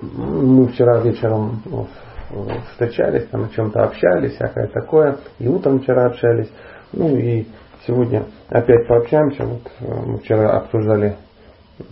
Мы 0.00 0.68
вчера 0.68 1.00
вечером 1.00 1.60
встречались, 2.72 3.28
там 3.28 3.44
о 3.44 3.48
чем-то 3.48 3.84
общались, 3.84 4.34
всякое 4.34 4.68
такое. 4.68 5.18
И 5.38 5.46
утром 5.46 5.80
вчера 5.80 6.06
общались. 6.06 6.50
Ну 6.92 7.16
и 7.16 7.46
сегодня 7.86 8.26
опять 8.48 8.88
пообщаемся. 8.88 9.44
Вот 9.44 9.70
э, 9.80 10.06
мы 10.06 10.18
вчера 10.18 10.56
обсуждали 10.56 11.16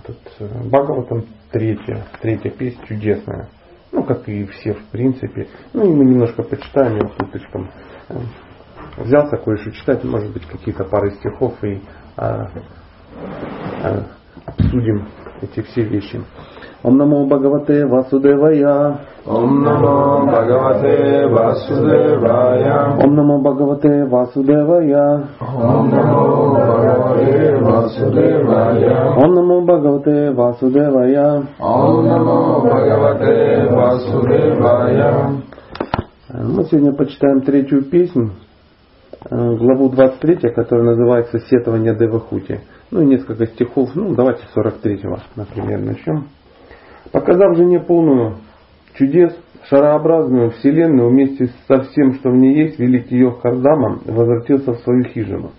тут 0.07 0.19
э, 0.41 0.49
Бхагаватам, 0.65 1.27
третья, 1.50 2.07
третья 2.21 2.50
песня 2.50 2.87
чудесная. 2.87 3.48
Ну, 3.93 4.05
как 4.05 4.27
и 4.29 4.46
все 4.46 4.73
в 4.73 4.84
принципе. 4.87 5.48
Ну 5.75 5.84
и 5.84 5.95
мы 5.95 6.05
немножко 6.05 6.43
почитаем, 6.43 6.96
я 6.96 7.03
вот 7.03 7.23
утречком 7.23 7.71
э, 8.09 8.14
взялся 8.96 9.37
кое-что 9.37 9.71
читать, 9.73 10.03
может 10.05 10.32
быть, 10.32 10.46
какие-то 10.46 10.84
пары 10.84 11.11
стихов 11.12 11.62
и 11.62 11.80
а, 12.16 12.50
а, 13.82 14.07
обсудим 14.46 15.09
эти 15.43 15.61
все 15.62 15.82
вещи. 15.82 16.20
Ом 16.82 16.96
намо 16.96 17.26
Бхагавате 17.26 17.86
Васудевая. 17.86 18.98
Ом 19.25 19.62
намо 19.62 20.26
Бхагавате 20.26 21.29
Васудевая. 21.29 22.96
Ом 23.04 23.14
намо 23.14 23.39
Бхагавате 23.39 24.04
Васудевая. 24.07 25.25
Ом 25.40 25.90
намо 25.90 26.54
Бхагавате 26.54 27.57
Васудевая. 27.61 29.14
Ом 29.17 29.34
намо 29.34 29.61
Бхагавате 29.61 30.31
Васудевая. 30.32 31.43
Ом 31.61 32.06
намо 32.06 32.61
Бхагавате 32.64 33.69
Васудевая. 33.70 35.42
Мы 36.34 36.64
сегодня 36.64 36.92
почитаем 36.95 37.42
третью 37.42 37.84
песню, 37.84 38.31
э, 39.31 39.55
главу 39.56 39.91
23, 39.91 40.50
которая 40.50 40.86
называется 40.86 41.39
«Сетование 41.41 41.95
Девахути». 41.95 42.61
Ну 42.92 43.01
и 43.01 43.06
несколько 43.06 43.47
стихов, 43.47 43.95
ну 43.95 44.14
давайте 44.14 44.42
43-го, 44.55 45.17
например, 45.34 45.81
начнем. 45.81 46.28
Показав 47.11 47.56
жене 47.56 47.81
полную 47.81 48.37
чудес, 48.99 49.34
шарообразную 49.71 50.51
вселенную 50.51 51.09
вместе 51.09 51.49
со 51.67 51.81
всем, 51.81 52.12
что 52.17 52.29
в 52.29 52.37
ней 52.37 52.65
есть, 52.65 52.79
великий 52.79 53.17
Йох 53.17 53.41
Хардама 53.41 53.99
возвратился 54.05 54.75
в 54.75 54.81
свою 54.81 55.05
хижину. 55.05 55.53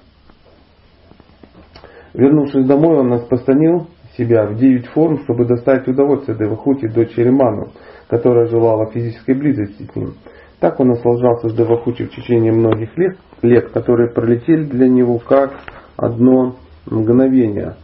Вернувшись 2.13 2.67
домой, 2.67 2.99
он 2.99 3.13
распространил 3.13 3.87
себя 4.15 4.45
в 4.45 4.55
девять 4.55 4.85
форм, 4.89 5.17
чтобы 5.23 5.45
доставить 5.45 5.87
удовольствие 5.87 6.37
Девахути, 6.37 6.87
дочери 6.87 7.31
Ману, 7.31 7.69
которая 8.09 8.45
желала 8.45 8.91
физической 8.91 9.33
близости 9.33 9.89
с 9.91 9.95
ним. 9.95 10.13
Так 10.59 10.79
он 10.79 10.89
наслаждался 10.89 11.49
с 11.49 11.55
Девахути 11.55 12.03
в 12.03 12.11
течение 12.11 12.51
многих 12.51 12.95
лет, 12.95 13.17
лет, 13.41 13.71
которые 13.71 14.11
пролетели 14.11 14.65
для 14.65 14.87
него 14.87 15.17
как 15.17 15.53
одно 15.97 16.57
мгновение. 16.85 17.75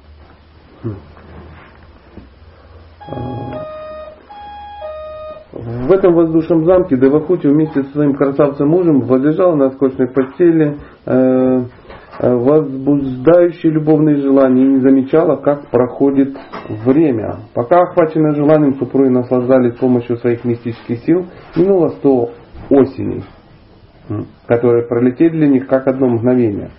В 5.52 5.92
этом 5.92 6.14
воздушном 6.14 6.66
замке 6.66 6.96
Девахути 6.96 7.48
вместе 7.48 7.84
со 7.84 7.92
своим 7.92 8.14
красавцем 8.14 8.70
мужем 8.70 9.02
возлежала 9.02 9.56
на 9.56 9.72
скотчной 9.72 10.08
постели, 10.08 10.78
э, 11.06 11.64
э, 12.20 12.34
возбуждающей 12.34 13.70
любовные 13.72 14.18
желания, 14.18 14.64
и 14.64 14.74
не 14.74 14.80
замечала, 14.80 15.38
как 15.38 15.70
проходит 15.72 16.38
время. 16.86 17.40
Пока 17.56 17.82
охваченные 17.82 18.36
желанием 18.36 18.76
супруги 18.76 19.10
наслаждались 19.10 19.76
помощью 19.80 20.18
своих 20.18 20.46
мистических 20.46 21.00
сил, 21.00 21.26
минуло 21.56 21.90
сто 21.90 22.30
осеней, 22.70 23.24
которые 24.48 24.88
пролетели 24.88 25.32
для 25.32 25.48
них 25.48 25.68
как 25.68 25.88
одно 25.88 26.08
мгновение. 26.10 26.70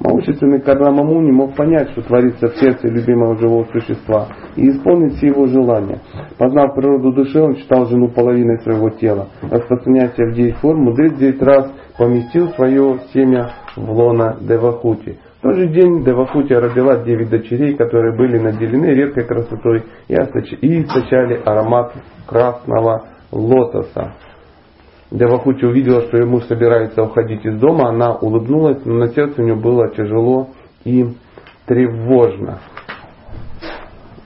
Могущественный 0.00 0.62
Карнамаму 0.62 1.20
не 1.20 1.30
мог 1.30 1.54
понять, 1.54 1.90
что 1.90 2.00
творится 2.00 2.48
в 2.48 2.56
сердце 2.56 2.88
любимого 2.88 3.36
живого 3.36 3.66
существа, 3.70 4.28
и 4.56 4.70
исполнить 4.70 5.16
все 5.16 5.26
его 5.26 5.46
желания. 5.46 5.98
Познав 6.38 6.74
природу 6.74 7.12
души, 7.12 7.38
он 7.38 7.56
считал 7.56 7.84
жену 7.84 8.08
половиной 8.08 8.58
своего 8.60 8.88
тела. 8.88 9.28
Распространяя 9.42 10.08
себя 10.08 10.30
в 10.30 10.34
девять 10.34 10.56
форм, 10.56 10.84
мудрец 10.84 11.18
девять 11.18 11.42
раз 11.42 11.70
поместил 11.98 12.48
свое 12.52 13.00
семя 13.12 13.50
в 13.76 13.90
лона 13.90 14.38
Девахути. 14.40 15.18
В 15.38 15.42
тот 15.42 15.56
же 15.56 15.68
день 15.68 16.02
Девахути 16.02 16.54
родила 16.54 17.04
девять 17.04 17.28
дочерей, 17.28 17.74
которые 17.74 18.16
были 18.16 18.38
наделены 18.38 18.86
редкой 18.86 19.24
красотой 19.24 19.84
и 20.08 20.14
источали 20.14 21.42
аромат 21.44 21.92
красного 22.26 23.04
лотоса. 23.32 24.14
Девахути 25.10 25.64
увидела, 25.64 26.02
что 26.02 26.18
ее 26.18 26.26
муж 26.26 26.44
собирается 26.44 27.02
уходить 27.02 27.44
из 27.44 27.58
дома, 27.58 27.88
она 27.88 28.14
улыбнулась, 28.14 28.84
но 28.84 28.94
на 28.94 29.08
сердце 29.08 29.42
у 29.42 29.44
нее 29.44 29.56
было 29.56 29.88
тяжело 29.90 30.50
и 30.84 31.04
тревожно. 31.66 32.60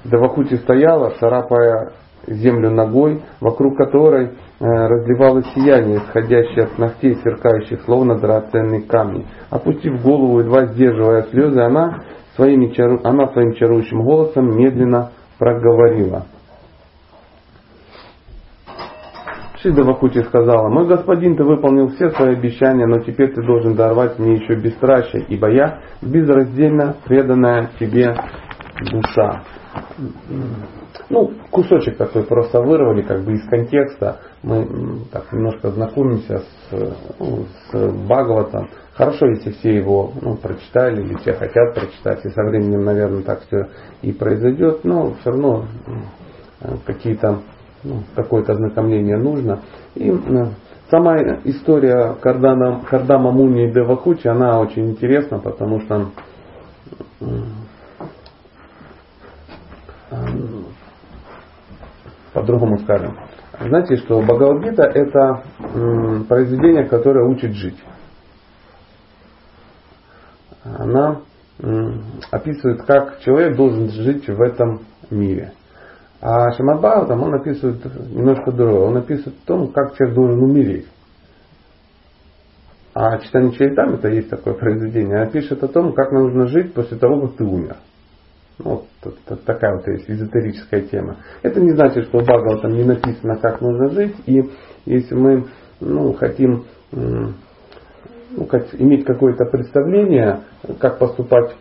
Девахути 0.04 0.56
стояла, 0.56 1.14
царапая 1.18 1.92
землю 2.26 2.70
ногой, 2.70 3.22
вокруг 3.40 3.78
которой 3.78 4.26
э, 4.26 4.30
разливалось 4.60 5.46
сияние, 5.54 5.98
исходящее 5.98 6.64
от 6.64 6.78
ногтей, 6.78 7.16
сверкающих, 7.16 7.82
словно 7.82 8.18
драгоценные 8.18 8.82
камни. 8.82 9.24
Опустив 9.48 10.02
голову, 10.02 10.40
едва 10.40 10.66
сдерживая 10.66 11.22
слезы, 11.30 11.60
она, 11.60 12.02
своими, 12.36 12.72
она 13.06 13.28
своим 13.28 13.54
чарующим 13.54 14.02
голосом 14.02 14.54
медленно 14.54 15.10
проговорила. 15.38 16.26
Шида 19.64 19.82
Вахути 19.82 20.22
сказала, 20.24 20.68
мой 20.68 20.86
господин, 20.86 21.38
ты 21.38 21.42
выполнил 21.42 21.88
все 21.88 22.10
свои 22.10 22.36
обещания, 22.36 22.86
но 22.86 22.98
теперь 22.98 23.32
ты 23.32 23.42
должен 23.42 23.74
даровать 23.74 24.18
мне 24.18 24.34
еще 24.34 24.56
бесстрашие, 24.56 25.24
ибо 25.26 25.50
я 25.50 25.80
безраздельно 26.02 26.96
преданная 27.06 27.70
тебе 27.80 28.14
душа. 28.92 29.42
Ну, 31.08 31.32
кусочек 31.50 31.96
такой 31.96 32.24
просто 32.24 32.60
вырвали 32.60 33.00
как 33.00 33.24
бы 33.24 33.32
из 33.32 33.48
контекста. 33.48 34.20
Мы 34.42 34.66
так 35.10 35.32
немножко 35.32 35.70
знакомимся 35.70 36.40
с, 36.40 36.96
ну, 37.18 37.46
с 37.46 37.92
Бхагаватом. 38.06 38.68
Хорошо, 38.92 39.28
если 39.28 39.50
все 39.52 39.76
его 39.76 40.12
ну, 40.20 40.36
прочитали 40.36 41.00
или 41.00 41.14
все 41.14 41.32
хотят 41.32 41.74
прочитать, 41.74 42.22
и 42.26 42.28
со 42.28 42.42
временем, 42.42 42.84
наверное, 42.84 43.22
так 43.22 43.40
все 43.46 43.68
и 44.02 44.12
произойдет, 44.12 44.84
но 44.84 45.14
все 45.14 45.30
равно 45.30 45.64
какие-то 46.84 47.40
ну, 47.84 48.02
какое-то 48.14 48.52
ознакомление 48.52 49.18
нужно. 49.18 49.60
И 49.94 50.10
э, 50.10 50.46
сама 50.90 51.18
история 51.44 52.14
Кардана, 52.14 52.80
Кардама 52.88 53.30
Муни 53.30 53.68
и 53.68 53.72
Девахучи, 53.72 54.26
она 54.26 54.58
очень 54.58 54.90
интересна, 54.90 55.38
потому 55.38 55.80
что 55.80 56.08
э, 57.20 57.24
э, 60.10 60.16
по-другому 62.32 62.78
скажем. 62.78 63.18
Знаете, 63.60 63.96
что 63.98 64.20
Бхагавадгита 64.20 64.82
это 64.82 65.44
произведение, 66.28 66.84
которое 66.86 67.24
учит 67.24 67.52
жить. 67.52 67.78
Она 70.64 71.20
описывает, 72.32 72.82
как 72.82 73.20
человек 73.20 73.56
должен 73.56 73.90
жить 73.90 74.26
в 74.26 74.40
этом 74.40 74.80
мире. 75.08 75.52
А 76.26 76.52
Шамадбхава 76.52 77.06
там 77.06 77.22
он 77.22 77.34
описывает 77.34 77.84
немножко 78.10 78.50
другое. 78.50 78.80
Он 78.80 78.96
описывает 78.96 79.36
о 79.44 79.46
том, 79.46 79.68
как 79.68 79.94
человек 79.94 80.16
должен 80.16 80.42
умереть. 80.42 80.86
А 82.94 83.18
читание 83.18 83.52
Чайтам, 83.52 83.94
это 83.96 84.08
есть 84.08 84.30
такое 84.30 84.54
произведение, 84.54 85.18
она 85.18 85.26
пишет 85.26 85.62
о 85.62 85.68
том, 85.68 85.92
как 85.92 86.12
нужно 86.12 86.46
жить 86.46 86.72
после 86.72 86.96
того, 86.96 87.20
как 87.20 87.36
ты 87.36 87.44
умер. 87.44 87.76
Ну, 88.58 88.84
вот 89.02 89.44
такая 89.44 89.76
вот 89.76 89.86
есть 89.88 90.08
эзотерическая 90.08 90.82
тема. 90.82 91.16
Это 91.42 91.60
не 91.60 91.72
значит, 91.72 92.06
что 92.06 92.20
в 92.20 92.22
Бхагава 92.22 92.62
там 92.62 92.72
не 92.72 92.84
написано, 92.84 93.36
как 93.36 93.60
нужно 93.60 93.90
жить. 93.90 94.16
И 94.24 94.48
если 94.86 95.14
мы 95.14 95.44
ну, 95.80 96.14
хотим 96.14 96.64
ну, 96.90 98.46
как, 98.48 98.74
иметь 98.80 99.04
какое-то 99.04 99.44
представление, 99.44 100.40
как 100.78 100.98
поступать 100.98 101.54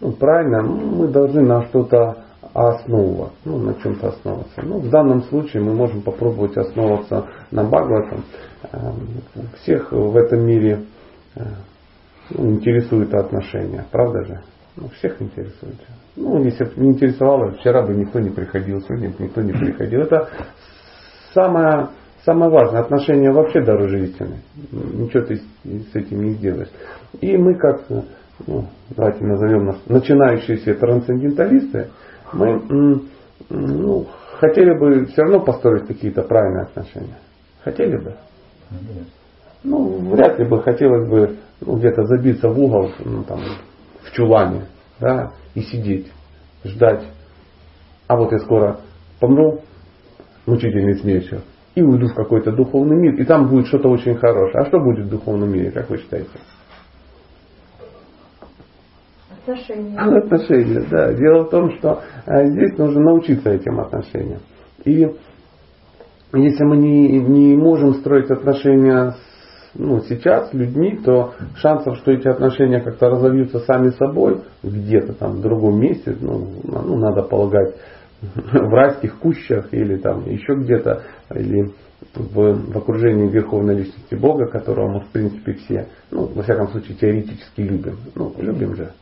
ну, 0.00 0.12
правильно, 0.12 0.62
мы 0.62 1.08
должны 1.08 1.42
на 1.42 1.64
что-то 1.64 2.25
основа, 2.56 3.32
ну, 3.44 3.58
на 3.58 3.74
чем-то 3.74 4.08
основываться. 4.08 4.62
Ну, 4.62 4.78
в 4.78 4.88
данном 4.88 5.22
случае 5.24 5.62
мы 5.62 5.74
можем 5.74 6.00
попробовать 6.00 6.56
основываться 6.56 7.26
на 7.50 7.64
Бхагаватам. 7.64 8.24
Эм, 8.72 8.98
всех 9.60 9.92
в 9.92 10.16
этом 10.16 10.46
мире 10.46 10.80
э, 11.34 11.40
ну, 12.30 12.52
интересует 12.52 13.12
отношения, 13.14 13.84
правда 13.92 14.24
же? 14.24 14.40
Ну, 14.76 14.88
всех 14.88 15.20
интересует. 15.20 15.76
Ну, 16.16 16.42
если 16.42 16.64
бы 16.64 16.72
не 16.76 16.92
интересовало, 16.92 17.52
вчера 17.52 17.82
бы 17.82 17.94
никто 17.94 18.20
не 18.20 18.30
приходил, 18.30 18.80
сегодня 18.80 19.12
никто 19.18 19.42
не 19.42 19.52
приходил. 19.52 20.00
Это 20.00 20.30
самое, 21.34 21.88
самое 22.24 22.50
важное. 22.50 22.80
Отношения 22.80 23.32
вообще 23.32 23.60
дороже 23.60 24.04
истины. 24.04 24.36
Ничего 24.72 25.24
ты 25.24 25.36
с 25.36 25.94
этим 25.94 26.24
не 26.24 26.30
сделаешь. 26.32 26.70
И 27.20 27.36
мы 27.36 27.54
как, 27.56 27.84
ну, 28.46 28.64
давайте 28.96 29.24
назовем 29.24 29.66
нас 29.66 29.76
начинающиеся 29.86 30.74
трансценденталисты, 30.74 31.88
мы 32.32 33.02
ну, 33.48 34.06
хотели 34.38 34.78
бы 34.78 35.06
все 35.06 35.22
равно 35.22 35.40
построить 35.40 35.86
какие-то 35.86 36.22
правильные 36.22 36.64
отношения. 36.64 37.18
Хотели 37.62 37.96
бы? 37.96 38.16
Ну, 39.64 40.10
вряд 40.10 40.38
ли 40.38 40.44
бы 40.44 40.62
хотелось 40.62 41.08
бы 41.08 41.36
ну, 41.60 41.76
где-то 41.76 42.04
забиться 42.04 42.48
в 42.48 42.58
угол, 42.58 42.90
ну, 43.04 43.24
там, 43.24 43.40
в 44.02 44.12
чулане, 44.12 44.66
да, 45.00 45.32
и 45.54 45.62
сидеть, 45.62 46.12
ждать 46.64 47.04
а 48.06 48.16
вот 48.16 48.32
я 48.32 48.38
скоро 48.38 48.80
помру 49.20 49.62
мучительной 50.46 50.96
смертью 50.96 51.42
и 51.74 51.82
уйду 51.82 52.06
в 52.06 52.14
какой-то 52.14 52.52
духовный 52.52 52.96
мир, 52.96 53.20
и 53.20 53.24
там 53.24 53.48
будет 53.48 53.66
что-то 53.66 53.88
очень 53.88 54.16
хорошее. 54.16 54.62
А 54.62 54.66
что 54.66 54.78
будет 54.78 55.06
в 55.06 55.10
духовном 55.10 55.50
мире, 55.50 55.70
как 55.70 55.90
вы 55.90 55.98
считаете? 55.98 56.30
Отношения. 59.46 59.98
Отношения, 59.98 60.86
да. 60.90 61.12
Дело 61.12 61.44
в 61.44 61.50
том, 61.50 61.70
что 61.78 62.00
э, 62.26 62.46
здесь 62.46 62.76
нужно 62.78 63.00
научиться 63.00 63.50
этим 63.50 63.78
отношениям. 63.78 64.40
И 64.84 65.08
если 66.32 66.64
мы 66.64 66.76
не, 66.76 67.20
не 67.20 67.56
можем 67.56 67.94
строить 67.94 68.30
отношения 68.30 69.12
с, 69.12 69.78
ну, 69.78 70.00
сейчас 70.00 70.50
с 70.50 70.52
людьми, 70.52 70.98
то 71.04 71.34
шансов, 71.56 71.96
что 71.98 72.10
эти 72.10 72.26
отношения 72.26 72.80
как-то 72.80 73.08
разовьются 73.08 73.60
сами 73.60 73.90
собой, 73.90 74.42
где-то 74.64 75.12
там 75.12 75.36
в 75.36 75.40
другом 75.42 75.80
месте, 75.80 76.16
ну, 76.20 76.48
ну 76.64 76.96
надо 76.96 77.22
полагать, 77.22 77.76
в 78.22 78.74
райских 78.74 79.18
кущах 79.18 79.72
или 79.72 79.96
там 79.98 80.28
еще 80.28 80.54
где-то, 80.54 81.02
или 81.34 81.72
в, 82.14 82.72
в 82.72 82.78
окружении 82.78 83.28
Верховной 83.28 83.76
Личности 83.76 84.14
Бога, 84.14 84.46
которого 84.46 84.88
мы 84.88 85.00
в 85.00 85.08
принципе 85.08 85.52
все, 85.54 85.86
ну, 86.10 86.26
во 86.34 86.42
всяком 86.42 86.68
случае, 86.68 86.96
теоретически 86.96 87.60
любим. 87.60 87.98
Ну, 88.14 88.34
любим 88.38 88.74
же. 88.74 88.92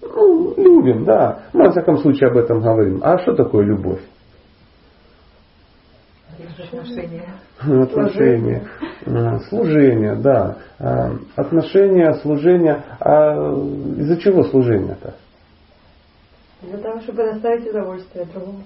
Ну, 0.00 0.54
любим, 0.56 1.04
да. 1.04 1.44
Мы 1.52 1.64
во 1.64 1.70
всяком 1.70 1.98
случае 1.98 2.30
об 2.30 2.36
этом 2.36 2.60
говорим. 2.60 3.00
А 3.02 3.18
что 3.18 3.34
такое 3.34 3.64
любовь? 3.64 4.00
Отношения. 6.58 7.24
Отношения. 7.60 8.68
А, 9.06 9.38
служение, 9.48 10.14
да. 10.16 10.58
А, 10.78 11.12
отношения, 11.36 12.14
служение. 12.14 12.84
А 13.00 13.34
из-за 13.98 14.16
чего 14.18 14.44
служение-то? 14.44 15.14
Для 16.60 16.78
того, 16.78 17.00
чтобы 17.00 17.22
доставить 17.22 17.68
удовольствие 17.68 18.24
другому 18.34 18.64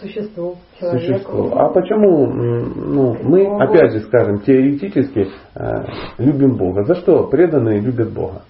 существу, 0.00 0.56
человеку. 0.78 1.06
Существу. 1.06 1.50
А 1.56 1.70
почему 1.70 2.26
ну, 2.28 3.16
мы, 3.20 3.64
опять 3.64 3.92
же 3.92 4.00
скажем, 4.02 4.42
теоретически 4.42 5.26
э, 5.56 5.84
любим 6.18 6.56
Бога? 6.56 6.84
За 6.84 6.94
что 6.94 7.26
преданные 7.26 7.80
любят 7.80 8.12
Бога? 8.12 8.42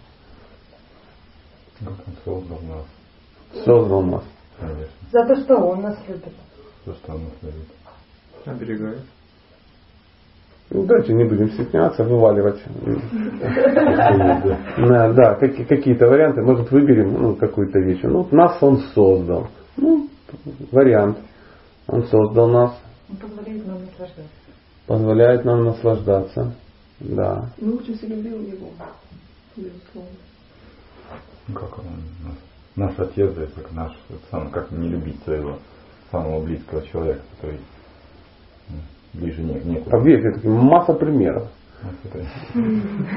Он 1.80 2.14
создал 2.24 2.60
нас. 2.62 3.64
Создал 3.64 4.02
нас. 4.02 4.24
Конечно. 4.58 4.86
За 5.12 5.24
то, 5.26 5.36
что 5.36 5.56
Он 5.56 5.82
нас 5.82 5.98
любит. 6.08 6.32
За 6.86 6.94
что 6.94 7.14
он 7.14 7.24
нас 7.24 7.32
любит. 7.42 7.68
Оберегает. 8.44 9.02
Ну, 10.70 10.84
давайте 10.84 11.14
не 11.14 11.24
будем 11.24 11.50
стесняться, 11.50 12.02
вываливать. 12.02 12.60
Да, 14.78 15.12
да, 15.12 15.34
какие-то 15.34 16.08
варианты. 16.08 16.42
Может, 16.42 16.70
выберем 16.72 17.12
ну, 17.12 17.36
какую-то 17.36 17.78
вещь. 17.78 18.00
Ну, 18.02 18.26
нас 18.32 18.60
он 18.62 18.78
создал. 18.94 19.48
Ну, 19.76 20.08
вариант. 20.72 21.18
Он 21.86 22.04
создал 22.04 22.48
нас. 22.48 22.80
Он 23.08 23.16
позволяет 23.16 23.66
нам 23.66 23.84
наслаждаться. 23.84 24.22
Позволяет 24.86 25.44
нам 25.44 25.64
наслаждаться. 25.64 26.54
Да. 26.98 27.50
Мы 27.60 27.76
учимся 27.76 28.06
любил 28.06 28.40
его. 28.40 28.70
Безусловно. 29.56 30.10
Ну, 31.48 31.54
как 31.54 31.78
он 31.78 31.84
нас, 32.24 32.36
наш 32.74 32.98
отец, 32.98 33.32
да, 33.34 33.42
как 33.54 33.72
наш, 33.72 33.92
сам, 34.30 34.50
как 34.50 34.70
не 34.72 34.88
любить 34.88 35.22
своего 35.22 35.58
самого 36.10 36.42
близкого 36.44 36.82
человека, 36.86 37.20
который 37.36 37.60
ближе 39.14 39.42
не, 39.42 39.54
некуда. 39.60 39.90
Поверьте, 39.90 40.48
масса 40.48 40.92
примеров. 40.94 41.48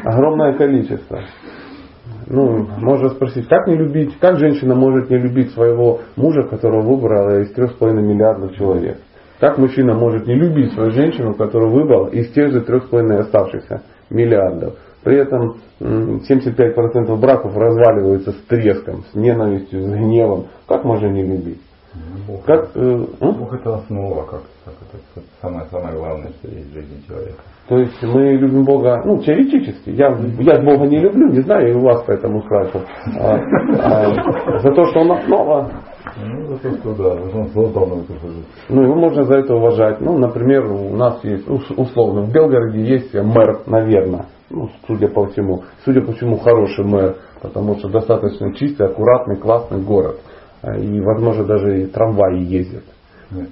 Огромное 0.04 0.54
количество. 0.58 1.22
Ну, 2.28 2.68
можно 2.80 3.10
спросить, 3.10 3.48
как 3.48 3.68
не 3.68 3.76
любить, 3.76 4.18
как 4.20 4.38
женщина 4.38 4.75
может 4.75 5.10
не 5.10 5.18
любить 5.18 5.52
своего 5.52 6.02
мужа, 6.16 6.44
которого 6.44 6.82
выбрала 6.82 7.42
из 7.42 7.52
трех 7.54 7.72
с 7.72 7.75
половиной 7.75 8.04
миллиардов 8.04 8.56
человек? 8.56 9.00
Как 9.40 9.58
мужчина 9.58 9.94
может 9.94 10.28
не 10.28 10.36
любить 10.36 10.74
свою 10.74 10.92
женщину, 10.92 11.34
которую 11.34 11.72
выбрал 11.72 12.08
из 12.08 12.32
тех 12.34 12.52
же 12.52 12.62
трех 12.62 12.86
с 12.86 12.90
половиной 12.90 13.20
оставшихся 13.22 13.84
миллиардов? 14.10 14.75
При 15.04 15.18
этом 15.18 15.57
75% 15.80 17.16
браков 17.18 17.56
разваливаются 17.56 18.31
с 18.31 18.42
треском, 18.48 19.06
с 19.12 19.16
ненавистью, 19.16 19.84
с 19.84 19.92
гневом. 19.92 20.48
Как 20.68 20.84
можно 20.84 21.07
не 21.07 21.24
любить? 21.24 21.62
Бог, 22.28 22.46
Как, 22.46 22.69
э, 22.75 22.80
м? 23.22 23.34
Бог 23.34 23.54
это 23.54 23.75
основа, 23.75 24.24
как, 24.25 24.42
как 24.66 24.74
это 24.94 25.25
самое, 25.42 25.66
самое 25.72 25.96
главное, 25.98 26.30
что 26.40 26.48
есть 26.48 26.69
в 26.69 26.74
жизни 26.74 27.01
человека. 27.07 27.40
То 27.68 27.78
есть 27.78 28.01
мы 28.04 28.34
любим 28.34 28.63
Бога, 28.66 29.01
ну, 29.06 29.19
теоретически. 29.22 29.92
Я, 29.92 30.07
я 30.40 30.62
Бога 30.62 30.88
не 30.88 31.00
люблю, 31.00 31.30
не 31.30 31.42
знаю, 31.42 31.69
и 31.72 31.75
у 31.75 31.81
вас 31.81 32.04
поэтому 32.07 32.42
спрашиваю. 32.42 32.86
А, 33.19 33.38
а, 33.80 34.60
за 34.60 34.72
то, 34.72 34.86
что 34.86 35.00
Он 35.01 35.12
основа, 35.12 35.72
Ну, 36.18 36.48
за 36.48 36.57
то, 36.57 36.72
что 36.78 36.96
да, 36.96 37.40
он 37.40 37.48
создал 37.50 37.86
нам 37.88 38.00
эту 38.00 38.13
жизнь. 38.13 38.46
ну, 38.69 38.81
его 38.84 38.96
можно 38.96 39.24
за 39.24 39.36
это 39.36 39.56
уважать. 39.56 40.01
Ну, 40.01 40.18
например, 40.18 40.66
у 40.66 40.96
нас 40.96 41.24
есть, 41.24 41.48
условно, 41.48 42.22
в 42.24 42.31
Белгороде 42.31 42.81
есть 42.84 43.13
мэр, 43.13 43.62
наверное. 43.68 44.25
Ну, 44.50 44.68
судя 44.88 45.10
по 45.10 45.28
всему. 45.28 45.63
Судя 45.86 46.01
по 46.01 46.13
всему, 46.13 46.38
хороший 46.38 46.84
мэр, 46.86 47.18
потому 47.42 47.75
что 47.75 47.88
достаточно 47.90 48.51
чистый, 48.56 48.88
аккуратный, 48.88 49.38
классный 49.38 49.80
город. 49.84 50.19
А, 50.62 50.76
И, 50.78 51.00
возможно, 51.02 51.46
даже 51.46 51.82
и 51.84 51.86
трамваи 51.88 52.42
ездят. 52.44 52.84
Нет, 53.32 53.48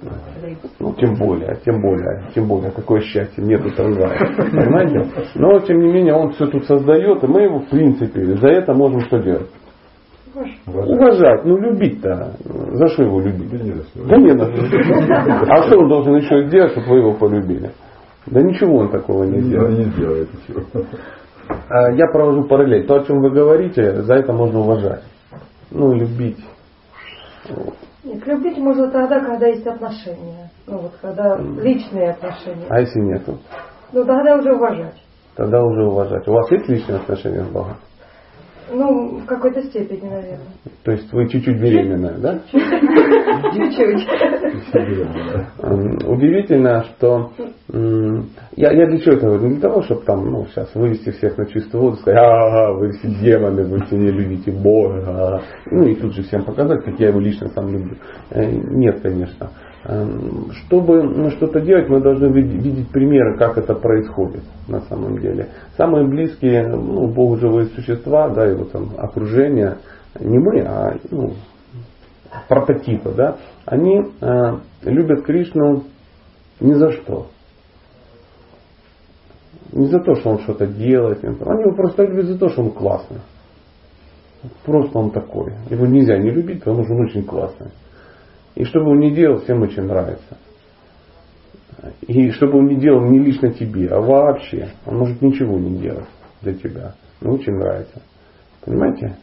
Ну, 0.80 0.92
тем 0.94 1.14
более, 1.14 1.56
тем 1.64 1.80
более, 1.80 2.24
тем 2.34 2.48
более, 2.48 2.70
какое 2.72 3.00
счастье, 3.00 3.44
нету 3.44 3.70
трамвая. 3.76 4.18
Понимаете? 4.36 5.08
Но, 5.36 5.60
тем 5.60 5.78
не 5.78 5.92
менее, 5.92 6.14
он 6.14 6.32
все 6.32 6.46
тут 6.46 6.64
создает, 6.64 7.22
и 7.22 7.26
мы 7.28 7.42
его, 7.42 7.60
в 7.60 7.68
принципе, 7.68 8.36
за 8.38 8.48
это 8.48 8.74
можем 8.74 9.00
что 9.02 9.18
делать? 9.18 9.48
уважать. 10.66 10.90
Уважать, 10.90 11.44
ну 11.44 11.56
любить-то. 11.58 12.32
За 12.72 12.88
что 12.88 13.02
его 13.04 13.20
любить? 13.20 13.50
Да 13.50 13.58
не 13.58 13.72
за 13.72 13.82
что. 13.84 14.04
Да 14.06 14.16
не 14.16 14.30
за 14.38 14.44
что. 14.46 15.52
А 15.52 15.62
что 15.64 15.78
он 15.78 15.88
должен 15.88 16.16
еще 16.16 16.46
сделать, 16.46 16.72
чтобы 16.72 16.88
вы 16.88 16.98
его 16.98 17.12
полюбили? 17.14 17.70
Да 18.26 18.42
ничего 18.42 18.78
он 18.78 18.90
такого 18.90 19.24
не 19.24 19.38
Он 19.38 19.42
сделает. 19.44 19.78
не 19.78 19.84
сделает 19.84 20.28
ничего. 20.34 20.62
А 21.70 21.90
Я 21.92 22.06
провожу 22.12 22.44
параллель. 22.44 22.86
То, 22.86 22.96
о 22.96 23.04
чем 23.04 23.20
вы 23.20 23.30
говорите, 23.30 24.02
за 24.02 24.14
это 24.14 24.32
можно 24.32 24.60
уважать. 24.60 25.02
Ну, 25.70 25.94
любить. 25.94 26.38
Нет, 28.04 28.26
любить 28.26 28.58
можно 28.58 28.90
тогда, 28.90 29.20
когда 29.20 29.46
есть 29.48 29.66
отношения. 29.66 30.50
Ну 30.66 30.78
вот, 30.78 30.92
когда 31.00 31.36
личные 31.36 32.10
отношения. 32.10 32.66
А 32.68 32.80
если 32.80 33.00
нету? 33.00 33.38
Ну 33.92 34.04
тогда 34.04 34.36
уже 34.36 34.54
уважать. 34.54 35.02
Тогда 35.36 35.62
уже 35.62 35.86
уважать. 35.86 36.26
У 36.28 36.32
вас 36.32 36.50
есть 36.50 36.68
личные 36.68 36.98
отношения 36.98 37.44
с 37.44 37.48
Богом? 37.48 37.76
Ну, 38.70 39.18
в 39.20 39.26
какой-то 39.26 39.62
степени, 39.62 40.08
наверное. 40.08 40.46
То 40.84 40.92
есть 40.92 41.12
вы 41.12 41.28
чуть-чуть 41.28 41.60
беременная, 41.60 42.18
да? 42.18 42.40
Чуть-чуть. 43.52 44.08
Удивительно, 46.06 46.84
что 46.84 47.30
я, 48.56 48.72
я 48.72 48.86
для 48.86 48.98
чего 48.98 49.14
это 49.14 49.26
говорю? 49.26 49.42
Не 49.48 49.50
для 49.56 49.60
того, 49.60 49.82
чтобы 49.82 50.02
там, 50.02 50.30
ну, 50.30 50.46
сейчас 50.46 50.74
вывести 50.74 51.10
всех 51.10 51.36
на 51.38 51.46
чистую 51.46 51.82
воду, 51.82 51.96
сказать, 51.96 52.18
ага, 52.20 52.72
вы 52.74 52.90
все 52.92 53.08
демоны, 53.08 53.64
вы 53.64 53.84
все 53.84 53.96
не 53.96 54.10
любите 54.10 54.50
Бога. 54.50 55.04
ага». 55.06 55.42
Ну 55.70 55.86
и 55.86 55.94
тут 55.94 56.14
же 56.14 56.22
всем 56.22 56.44
показать, 56.44 56.84
как 56.84 56.98
я 56.98 57.08
его 57.08 57.20
лично 57.20 57.48
сам 57.48 57.70
люблю. 57.72 57.96
Э, 58.30 58.50
Нет, 58.50 59.00
конечно. 59.00 59.50
Эм, 59.88 60.50
Чтобы 60.52 61.30
что-то 61.30 61.62
делать, 61.62 61.88
мы 61.88 62.02
должны 62.02 62.26
видеть 62.26 62.90
примеры, 62.90 63.38
как 63.38 63.56
это 63.56 63.74
происходит 63.74 64.42
на 64.68 64.82
самом 64.82 65.18
деле. 65.18 65.48
Самые 65.78 66.06
близкие, 66.06 66.68
ну, 66.68 67.08
Богу 67.08 67.36
живые 67.36 67.68
существа, 67.68 68.28
да, 68.28 68.44
его 68.44 68.64
там 68.64 68.90
окружение, 68.98 69.78
не 70.20 70.38
мы, 70.38 70.60
а 70.60 70.94
ну, 71.10 71.32
прототипы, 72.50 73.14
да, 73.16 73.38
они 73.64 74.02
э, 74.20 74.58
любят 74.82 75.24
Кришну 75.24 75.84
ни 76.60 76.74
за 76.74 76.92
что. 76.92 77.28
Не 79.72 79.86
за 79.86 80.00
то, 80.00 80.16
что 80.16 80.30
он 80.30 80.38
что-то 80.40 80.66
делает. 80.66 81.24
Они 81.24 81.62
его 81.62 81.74
просто 81.74 82.04
любят 82.04 82.26
за 82.26 82.38
то, 82.38 82.50
что 82.50 82.60
он 82.62 82.72
классный. 82.72 83.20
Просто 84.66 84.98
он 84.98 85.12
такой. 85.12 85.54
Его 85.70 85.86
нельзя 85.86 86.18
не 86.18 86.30
любить, 86.30 86.58
потому 86.60 86.84
что 86.84 86.92
он 86.92 87.06
очень 87.06 87.24
классный. 87.24 87.68
И 88.58 88.64
что 88.64 88.80
бы 88.80 88.90
он 88.90 88.98
ни 88.98 89.10
делал, 89.10 89.38
всем 89.38 89.62
очень 89.62 89.84
нравится. 89.84 90.36
И 92.08 92.30
что 92.32 92.48
бы 92.48 92.58
он 92.58 92.66
ни 92.66 92.74
делал 92.74 93.02
не 93.02 93.20
лично 93.20 93.52
тебе, 93.52 93.86
а 93.88 94.00
вообще. 94.00 94.70
Он 94.84 94.98
может 94.98 95.22
ничего 95.22 95.56
не 95.58 95.78
делать 95.78 96.08
для 96.42 96.54
тебя. 96.54 96.94
Но 97.20 97.34
очень 97.34 97.52
нравится. 97.52 98.02
Понимаете? 98.64 99.14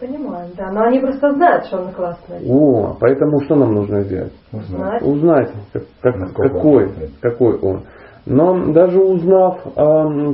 Понимаем, 0.00 0.50
да. 0.56 0.72
Но 0.72 0.84
они 0.84 1.00
просто 1.00 1.32
знают, 1.32 1.66
что 1.66 1.82
он 1.82 1.92
классный. 1.92 2.38
О, 2.48 2.96
поэтому 2.98 3.42
что 3.44 3.56
нам 3.56 3.74
нужно 3.74 4.00
сделать? 4.04 4.32
Знать. 4.52 5.02
Узнать, 5.02 5.52
как- 5.74 5.84
как- 6.00 6.32
какой, 6.34 6.86
он 6.86 6.92
какой 7.20 7.58
он. 7.58 7.82
Но 8.24 8.72
даже 8.72 8.98
узнав, 9.02 9.60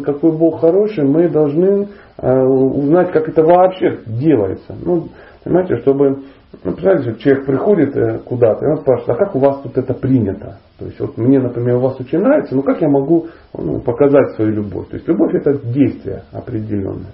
какой 0.05 0.31
Бог 0.39 0.61
хороший, 0.61 1.05
мы 1.05 1.29
должны 1.29 1.89
а, 2.19 2.45
узнать, 2.45 3.11
как 3.13 3.29
это 3.29 3.43
вообще 3.43 3.99
делается. 4.07 4.77
Ну, 4.85 5.09
понимаете, 5.43 5.79
чтобы, 5.79 6.23
представляете, 6.51 7.11
что 7.11 7.21
человек 7.21 7.47
приходит 7.47 7.97
э, 7.97 8.19
куда-то, 8.21 8.65
и 8.65 8.69
он 8.69 8.79
спрашивает, 8.79 9.11
а 9.11 9.25
как 9.25 9.37
у 9.37 9.39
вас 9.39 9.61
тут 9.63 9.77
это 9.77 9.95
принято? 9.95 10.59
То 10.79 10.87
есть, 10.87 10.99
вот 11.01 11.17
мне, 11.19 11.39
например, 11.41 11.77
у 11.77 11.81
вас 11.81 12.01
очень 12.01 12.21
нравится, 12.21 12.55
но 12.55 12.63
как 12.63 12.81
я 12.81 12.89
могу 12.89 13.29
ну, 13.57 13.81
показать 13.81 14.35
свою 14.37 14.53
любовь? 14.53 14.89
То 14.89 14.97
есть, 14.97 15.09
любовь 15.09 15.35
это 15.35 15.59
действие 15.59 16.23
определенное. 16.33 17.13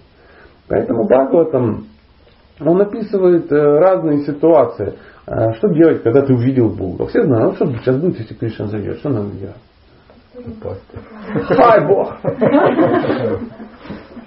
Поэтому 0.68 1.04
Бхагаватам 1.04 1.86
Он 2.60 2.80
описывает 2.80 3.50
э, 3.50 3.56
разные 3.56 4.24
ситуации. 4.24 4.94
Э, 5.26 5.52
что 5.54 5.68
делать, 5.68 6.02
когда 6.02 6.22
ты 6.22 6.34
увидел 6.34 6.68
Бога? 6.70 7.06
Все 7.06 7.24
знают, 7.24 7.58
ну 7.60 7.70
что 7.70 7.78
сейчас 7.78 7.96
будет, 7.96 8.18
если 8.20 8.34
Кришна 8.34 8.66
зайдет? 8.66 8.98
Что 8.98 9.08
надо 9.10 9.30
делать? 9.32 9.56
Хай 11.48 11.86
Бог! 11.86 12.14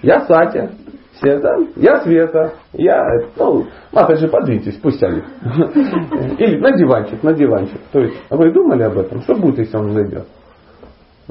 Я 0.01 0.25
Сатя. 0.25 0.71
Да? 1.21 1.57
Я 1.75 2.01
Света. 2.01 2.53
Я, 2.73 3.03
ну, 3.37 3.65
опять 3.93 4.19
же, 4.19 4.27
подвиньтесь, 4.27 4.77
пусть 4.81 4.99
сядет. 4.99 5.23
Или 6.39 6.59
на 6.59 6.77
диванчик, 6.77 7.23
на 7.23 7.33
диванчик. 7.33 7.79
То 7.91 7.99
есть, 7.99 8.15
вы 8.29 8.51
думали 8.51 8.83
об 8.83 8.97
этом? 8.97 9.21
Что 9.21 9.35
будет, 9.35 9.59
если 9.59 9.77
он 9.77 9.91
зайдет? 9.93 10.27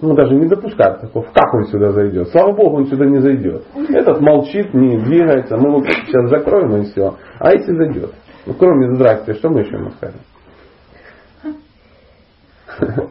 Ну, 0.00 0.14
даже 0.14 0.34
не 0.34 0.46
допускать 0.46 1.00
такого. 1.00 1.24
Как 1.32 1.54
он 1.54 1.64
сюда 1.66 1.90
зайдет? 1.92 2.28
Слава 2.28 2.52
Богу, 2.52 2.76
он 2.76 2.86
сюда 2.86 3.06
не 3.06 3.18
зайдет. 3.20 3.64
Этот 3.88 4.20
молчит, 4.20 4.74
не 4.74 4.98
двигается. 4.98 5.56
Мы 5.56 5.68
его 5.68 5.82
сейчас 5.84 6.28
закроем 6.28 6.82
и 6.82 6.84
все. 6.84 7.14
А 7.38 7.52
эти 7.52 7.70
зайдет. 7.70 8.12
Ну, 8.44 8.54
кроме 8.54 8.94
здрасте, 8.94 9.34
что 9.34 9.48
мы 9.48 9.60
еще 9.60 9.76
ему 9.76 9.90
скажем? 9.92 10.20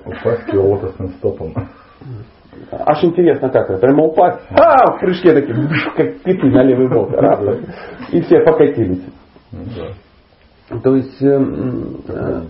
Упасть 0.06 0.54
лотосным 0.54 1.10
стопом. 1.18 1.54
Аж 2.72 3.04
интересно, 3.04 3.50
как 3.50 3.70
это. 3.70 3.80
Прямо 3.80 4.06
упасть. 4.06 4.40
А, 4.52 4.96
в 4.96 5.00
прыжке 5.00 5.34
такие, 5.34 5.56
как 5.96 6.22
пяти 6.24 6.48
на 6.50 6.64
левый 6.64 6.90
бок. 6.90 7.12
Раз, 7.12 7.40
и 8.12 8.22
все 8.22 8.40
покатились. 8.44 9.04
Ну. 9.52 10.80
То 10.82 10.96
есть, 10.96 11.22
э, 11.22 11.28
э, 12.08 12.42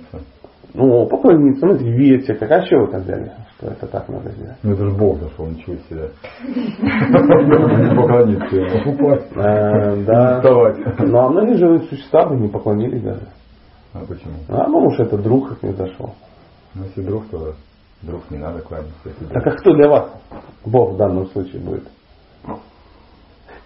ну, 0.73 1.05
поклониться, 1.07 1.65
ну, 1.65 1.73
верьте, 1.75 2.33
как, 2.33 2.49
а 2.49 2.65
что 2.65 2.79
вы 2.79 2.87
так 2.87 3.01
взяли, 3.01 3.31
что 3.57 3.67
это 3.67 3.87
так 3.87 4.07
надо 4.09 4.29
сделать? 4.31 4.57
Ну 4.63 4.73
это 4.73 4.85
же 4.85 4.91
Бог 4.91 5.17
зашел, 5.19 5.47
ничего 5.47 5.75
себе. 5.89 6.09
Поклониться 7.95 8.55
ему. 8.55 8.93
Упасть. 8.93 9.31
Э, 9.35 10.03
Да. 10.05 10.35
Вставать. 10.37 10.77
Ну, 10.99 11.17
а 11.19 11.29
многие 11.29 11.57
живые 11.57 11.81
существа 11.81 12.25
бы 12.25 12.35
не 12.37 12.47
поклонились 12.47 13.01
даже. 13.01 13.27
А 13.93 13.99
почему? 13.99 14.33
А 14.49 14.67
может, 14.67 14.99
это 14.99 15.17
друг 15.17 15.51
их 15.51 15.63
не 15.63 15.71
зашел. 15.73 16.13
Ну 16.73 16.83
если 16.83 17.01
друг, 17.01 17.25
то 17.29 17.53
друг 18.05 18.29
не 18.29 18.37
надо 18.37 18.61
кланяться. 18.61 18.93
Так 19.33 19.47
а 19.47 19.51
кто 19.51 19.73
для 19.73 19.89
вас 19.89 20.11
Бог 20.65 20.93
в 20.93 20.97
данном 20.97 21.27
случае 21.27 21.61
будет? 21.61 21.83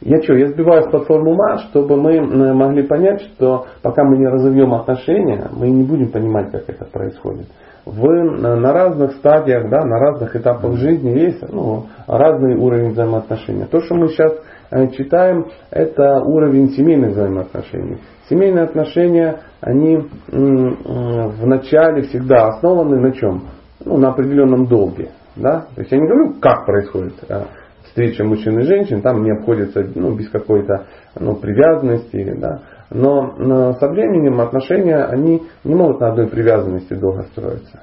Я 0.02 0.22
что, 0.22 0.34
я 0.34 0.48
сбиваю 0.48 0.84
с 0.84 0.92
платформы 0.92 1.32
ума, 1.32 1.58
чтобы 1.70 1.98
мы 1.98 2.16
э, 2.16 2.54
могли 2.54 2.84
понять, 2.84 3.22
что 3.22 3.66
пока 3.82 4.06
мы 4.06 4.18
не 4.18 4.28
разовьем 4.28 4.74
отношения, 4.74 5.50
мы 5.52 5.70
не 5.70 5.84
будем 5.84 6.10
понимать, 6.12 6.52
как 6.52 6.70
это 6.70 6.86
происходит. 6.86 7.48
В, 7.86 8.06
на 8.06 8.56
на 8.56 8.72
разных 8.72 9.14
стадиях, 9.14 9.70
да, 9.70 9.84
на 9.84 10.00
разных 10.00 10.36
этапах 10.38 10.78
жизни 10.78 11.10
есть 11.10 11.44
ну, 11.52 11.88
разный 12.08 12.56
уровень 12.56 12.92
взаимоотношений. 12.92 13.66
То, 13.66 13.82
что 13.82 13.96
мы 13.96 14.08
сейчас 14.08 14.40
э, 14.72 14.88
читаем, 14.92 15.48
это 15.70 16.22
уровень 16.24 16.70
семейных 16.70 17.12
взаимоотношений. 17.12 17.98
Семейные 18.30 18.66
отношения, 18.66 19.40
они 19.60 19.98
в 20.28 21.46
начале 21.46 22.04
всегда 22.04 22.48
основаны 22.48 23.02
на 23.02 23.12
чем? 23.12 23.42
Ну, 23.86 23.98
на 23.98 24.10
определенном 24.10 24.68
долге. 24.68 25.12
Да? 25.36 25.68
То 25.76 25.82
есть 25.82 25.92
я 25.92 26.00
не 26.00 26.08
говорю, 26.08 26.34
как 26.42 26.66
происходит 26.66 27.14
а 27.30 27.48
встреча 27.84 28.24
мужчин 28.24 28.60
и 28.60 28.64
женщин, 28.64 29.02
там 29.02 29.24
не 29.24 29.32
обходится 29.32 29.86
ну, 29.96 30.16
без 30.16 30.30
какой-то 30.30 30.88
ну, 31.20 31.36
привязанности. 31.36 32.36
Да? 32.38 32.62
Но, 32.92 33.74
со 33.80 33.88
временем 33.88 34.42
отношения, 34.42 35.04
они 35.06 35.44
не 35.64 35.76
могут 35.76 36.00
на 36.00 36.10
одной 36.10 36.28
привязанности 36.28 36.94
долго 36.94 37.24
строиться. 37.24 37.82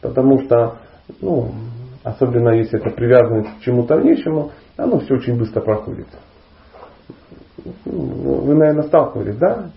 Потому 0.00 0.40
что, 0.40 0.78
ну, 1.20 1.50
особенно 2.02 2.50
если 2.50 2.78
это 2.78 2.90
привязанность 2.90 3.58
к 3.58 3.60
чему-то 3.62 3.96
внешнему, 3.96 4.52
оно 4.76 5.00
все 5.00 5.14
очень 5.14 5.38
быстро 5.38 5.60
проходит. 5.60 6.06
Ну, 7.84 8.40
Вы, 8.42 8.54
наверное, 8.54 8.84
сталкивались, 8.84 9.36
да? 9.36 9.70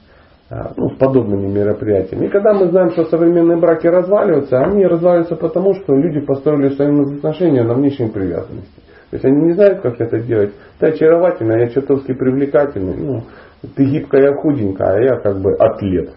А, 0.51 0.72
Ну, 0.75 0.89
с 0.89 0.98
подобными 0.98 1.48
мероприятиями. 1.48 2.25
И 2.25 2.29
когда 2.29 2.53
мы 2.53 2.70
знаем, 2.70 2.89
что 2.91 3.06
современные 3.06 3.60
браки 3.60 3.86
разваливаются, 3.86 4.58
они 4.58 4.84
разваливаются 4.84 5.36
потому, 5.36 5.75
что 5.75 5.94
люди 5.96 6.22
построили 6.22 6.70
свои 6.70 7.18
отношения 7.18 7.63
на 7.63 7.75
внешней 7.75 8.10
привязанности. 8.10 8.82
То 9.12 9.15
есть 9.15 9.25
они 9.25 9.41
не 9.46 9.53
знают, 9.53 9.82
как 9.82 10.01
это 10.01 10.20
делать. 10.20 10.51
Ты 10.79 10.88
очаровательный, 10.88 11.62
я 11.62 11.70
чертовски 11.70 12.13
привлекательный. 12.13 12.96
Ну, 12.98 13.24
ты 13.75 13.86
гибкая, 13.86 14.34
худенькая, 14.34 14.96
а 14.96 15.01
я 15.01 15.20
как 15.20 15.39
бы 15.39 15.53
атлет 15.53 16.13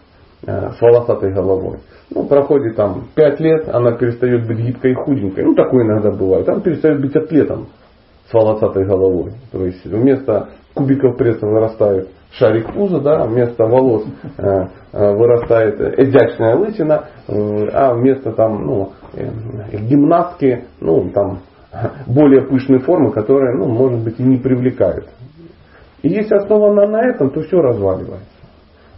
э, 0.46 0.70
с 0.78 0.80
волосатой 0.80 1.32
головой. 1.34 1.80
Ну, 2.14 2.24
проходит 2.26 2.76
там 2.76 3.08
5 3.14 3.40
лет, 3.40 3.68
она 3.68 3.92
перестает 3.92 4.46
быть 4.46 4.58
гибкой 4.58 4.92
и 4.92 4.94
худенькой. 4.94 5.44
Ну, 5.44 5.54
такое 5.54 5.84
иногда 5.84 6.10
бывает. 6.10 6.48
Она 6.48 6.60
перестает 6.60 7.02
быть 7.02 7.14
атлетом 7.14 7.66
с 8.30 8.32
волосатой 8.32 8.86
головой. 8.86 9.32
То 9.50 9.62
есть 9.64 9.84
вместо 9.84 10.48
кубиков 10.74 11.18
пресса 11.18 11.46
вырастает 11.46 12.08
шарик 12.32 12.72
пуза, 12.72 13.00
да, 13.00 13.24
вместо 13.24 13.64
волос 13.64 14.04
э, 14.38 14.42
э, 14.92 15.14
вырастает 15.14 15.98
изящная 15.98 16.56
лысина, 16.56 17.04
э, 17.28 17.68
а 17.72 17.94
вместо 17.94 18.32
там, 18.32 18.64
ну, 18.64 18.92
гимнастки, 19.72 20.64
ну, 20.80 21.10
там, 21.10 21.40
более 22.06 22.42
пышные 22.42 22.80
формы, 22.80 23.12
которые, 23.12 23.56
ну, 23.56 23.66
может 23.66 24.00
быть, 24.00 24.18
и 24.18 24.22
не 24.22 24.38
привлекают. 24.38 25.08
И 26.02 26.08
если 26.08 26.34
основано 26.34 26.86
на 26.86 27.08
этом, 27.08 27.30
то 27.30 27.42
все 27.42 27.60
разваливается. 27.60 28.31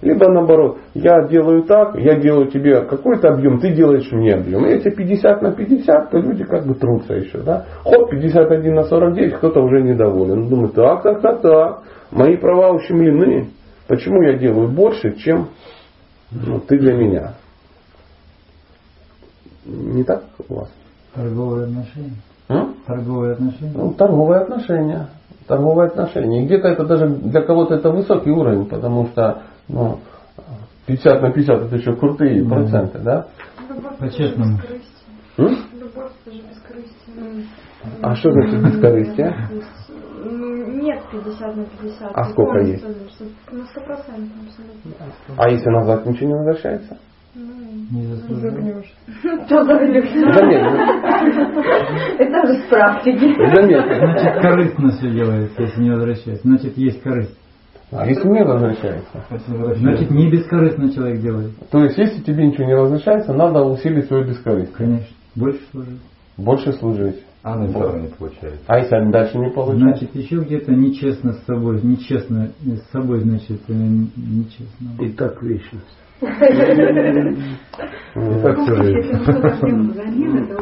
Либо 0.04 0.30
наоборот, 0.30 0.80
я 0.92 1.26
делаю 1.28 1.62
так, 1.62 1.96
я 1.96 2.16
делаю 2.20 2.50
тебе 2.50 2.82
какой-то 2.82 3.30
объем, 3.30 3.58
ты 3.58 3.73
делаешь 3.73 4.12
мне 4.12 4.34
объем. 4.34 4.66
И 4.66 4.73
если 4.73 4.90
50 4.90 5.40
на 5.40 5.52
50, 5.52 6.11
то 6.11 6.18
люди 6.18 6.44
как 6.44 6.66
бы 6.66 6.75
трутся 6.75 7.14
еще. 7.14 7.38
Да? 7.38 7.64
Хоп, 7.84 8.11
51 8.11 8.75
на 8.75 8.84
49, 8.84 9.37
кто-то 9.37 9.62
уже 9.62 9.80
недоволен. 9.80 10.50
Думает, 10.50 10.75
так, 10.75 11.02
так, 11.02 11.23
так, 11.23 11.40
так, 11.40 11.82
мои 12.11 12.37
права 12.37 12.73
ущемлены. 12.73 13.49
Почему 13.88 14.20
я 14.20 14.37
делаю 14.37 14.68
больше, 14.68 15.16
чем 15.16 15.49
ну, 16.30 16.61
ты 16.61 16.78
для 16.78 16.92
меня? 16.92 17.32
Не 19.64 20.04
так 20.04 20.25
у 20.50 20.54
вас? 20.54 20.70
Торговые 21.14 21.64
отношения. 21.64 22.16
А? 22.50 22.68
Торговые 22.87 23.32
отношения. 23.32 23.73
Ну, 23.75 23.94
торговые 23.94 24.42
отношения. 24.42 25.08
Торговые 25.46 25.87
отношения. 25.87 26.42
И 26.42 26.46
где-то 26.46 26.68
это 26.68 26.84
даже 26.84 27.08
для 27.08 27.40
кого-то 27.40 27.75
это 27.75 27.90
высокий 27.90 28.30
уровень, 28.30 28.66
потому 28.66 29.06
что 29.06 29.44
ну, 29.68 29.99
50 30.87 31.23
на 31.23 31.30
50 31.33 31.62
это 31.62 31.76
еще 31.76 31.94
крутые 31.97 32.42
Мгм. 32.42 32.50
проценты, 32.50 32.99
да? 32.99 33.26
По-честному. 33.99 34.59
Ну, 35.37 35.49
А 38.02 38.14
что 38.14 38.30
значит 38.33 38.62
бескорыстие? 38.62 39.35
Ну, 40.25 40.80
нет 40.83 41.02
50 41.11 41.56
на 41.56 41.64
50. 41.64 42.11
А 42.14 42.25
сколько 42.30 42.59
есть? 42.61 42.83
что 42.83 43.25
На 43.52 43.64
100 43.66 43.80
процентов 43.80 44.37
абсолютно. 44.47 45.37
А 45.37 45.50
если 45.50 45.68
назад 45.71 46.06
ничего 46.06 46.28
не 46.28 46.35
возвращается? 46.35 46.99
Ну, 47.35 47.50
Не. 47.90 48.14
Загнешь. 48.14 48.94
Что 49.47 49.64
загнешь? 49.64 50.11
Заметно. 50.35 50.78
Это 52.18 52.47
же 52.47 52.54
с 52.61 52.68
практики. 52.68 53.35
Заметно. 53.54 53.94
Значит, 53.97 54.42
корыстно 54.42 54.90
все 54.92 55.11
делается, 55.11 55.62
если 55.62 55.83
не 55.83 55.90
возвращается. 55.90 56.42
Значит, 56.49 56.78
есть 56.78 57.02
корысть. 57.02 57.37
А 57.96 58.06
если 58.06 58.28
не 58.28 58.44
возвращается? 58.44 59.24
Значит, 59.76 60.10
не 60.10 60.28
бескорыстно 60.30 60.92
человек 60.92 61.20
делает. 61.20 61.52
То 61.70 61.84
есть, 61.84 61.96
если 61.96 62.22
тебе 62.22 62.46
ничего 62.46 62.66
не 62.66 62.76
возвращается, 62.76 63.32
надо 63.32 63.62
усилить 63.62 64.06
свою 64.06 64.26
бескорыстие. 64.26 64.76
Конечно. 64.76 65.06
Больше 65.36 65.60
служит. 65.70 65.98
Больше 66.36 66.72
служить. 66.72 67.22
А 67.44 67.54
она 67.54 67.68
все 67.68 67.98
не 67.98 68.08
получается. 68.08 68.60
А 68.66 68.78
если 68.78 69.10
дальше 69.10 69.38
не 69.38 69.50
получается? 69.50 70.06
Значит, 70.06 70.14
еще 70.16 70.36
где-то 70.40 70.72
нечестно 70.72 71.34
с 71.34 71.44
собой, 71.44 71.80
нечестно 71.82 72.50
с 72.64 72.90
собой, 72.90 73.20
значит, 73.20 73.60
э, 73.68 73.72
нечестно. 73.72 75.04
И 75.04 75.10
так 75.12 75.42
вечность. 75.42 75.98
И 76.20 76.26
так 78.42 78.58
все 78.60 78.74
жизнь. 78.76 79.10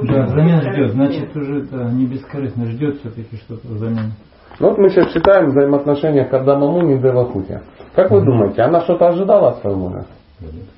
Да, 0.09 0.25
взамен 0.25 0.61
ждет, 0.61 0.91
значит, 0.93 1.37
уже 1.37 1.69
не 1.93 2.07
бескорыстно, 2.07 2.67
ждет 2.67 2.97
все-таки 2.97 3.37
что-то 3.37 3.69
взамен. 3.69 4.13
Ну 4.61 4.69
вот 4.69 4.79
мы 4.79 4.91
сейчас 4.91 5.13
читаем 5.13 5.49
взаимоотношения 5.49 6.25
Кадама 6.25 6.69
Муни 6.71 6.95
и 6.95 6.99
Девахути. 6.99 7.61
Как 7.95 8.11
вы 8.11 8.23
думаете, 8.25 8.63
она 8.63 8.81
что-то 8.83 9.09
ожидала 9.09 9.51
от 9.51 9.59
своего 9.59 9.79
мужа? 9.79 10.07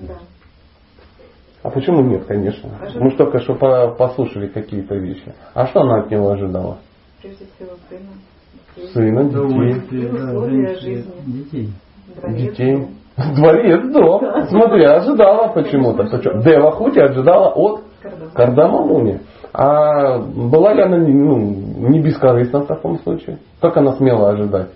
Да. 0.00 0.14
А 1.62 1.70
почему 1.70 2.02
нет, 2.02 2.24
конечно? 2.26 2.70
Мы 2.96 3.10
ж 3.10 3.14
только 3.14 3.40
что 3.40 3.54
по- 3.54 3.88
послушали 3.96 4.48
какие-то 4.48 4.94
вещи. 4.96 5.34
А 5.54 5.66
что 5.66 5.80
она 5.80 6.00
от 6.00 6.10
него 6.10 6.30
ожидала? 6.30 6.76
Прежде 7.22 7.46
всего 7.56 7.70
сына. 7.88 8.88
Сына, 8.92 9.24
детей. 9.24 10.10
Да, 10.10 10.74
жизни. 10.80 11.04
детей. 11.26 11.72
Дворец. 12.20 12.36
Детей. 12.36 12.88
Дворец, 13.36 13.92
дом. 13.92 14.20
Смотри, 14.48 14.84
ожидала 14.84 15.48
почему-то. 15.52 16.04
Причем 16.04 16.40
Девахути 16.40 16.98
ожидала 16.98 17.48
от 17.54 17.82
Кардам. 18.02 18.30
Кардама 18.34 18.82
Муни. 18.84 19.20
А 19.56 20.18
была 20.18 20.74
ли 20.74 20.82
она 20.82 20.98
не- 20.98 21.12
ну, 21.12 21.38
не 21.88 22.00
бескорыстна 22.00 22.62
в 22.62 22.66
таком 22.66 22.98
случае? 22.98 23.38
Как 23.60 23.76
она 23.76 23.92
смела 23.92 24.30
ожидать 24.30 24.70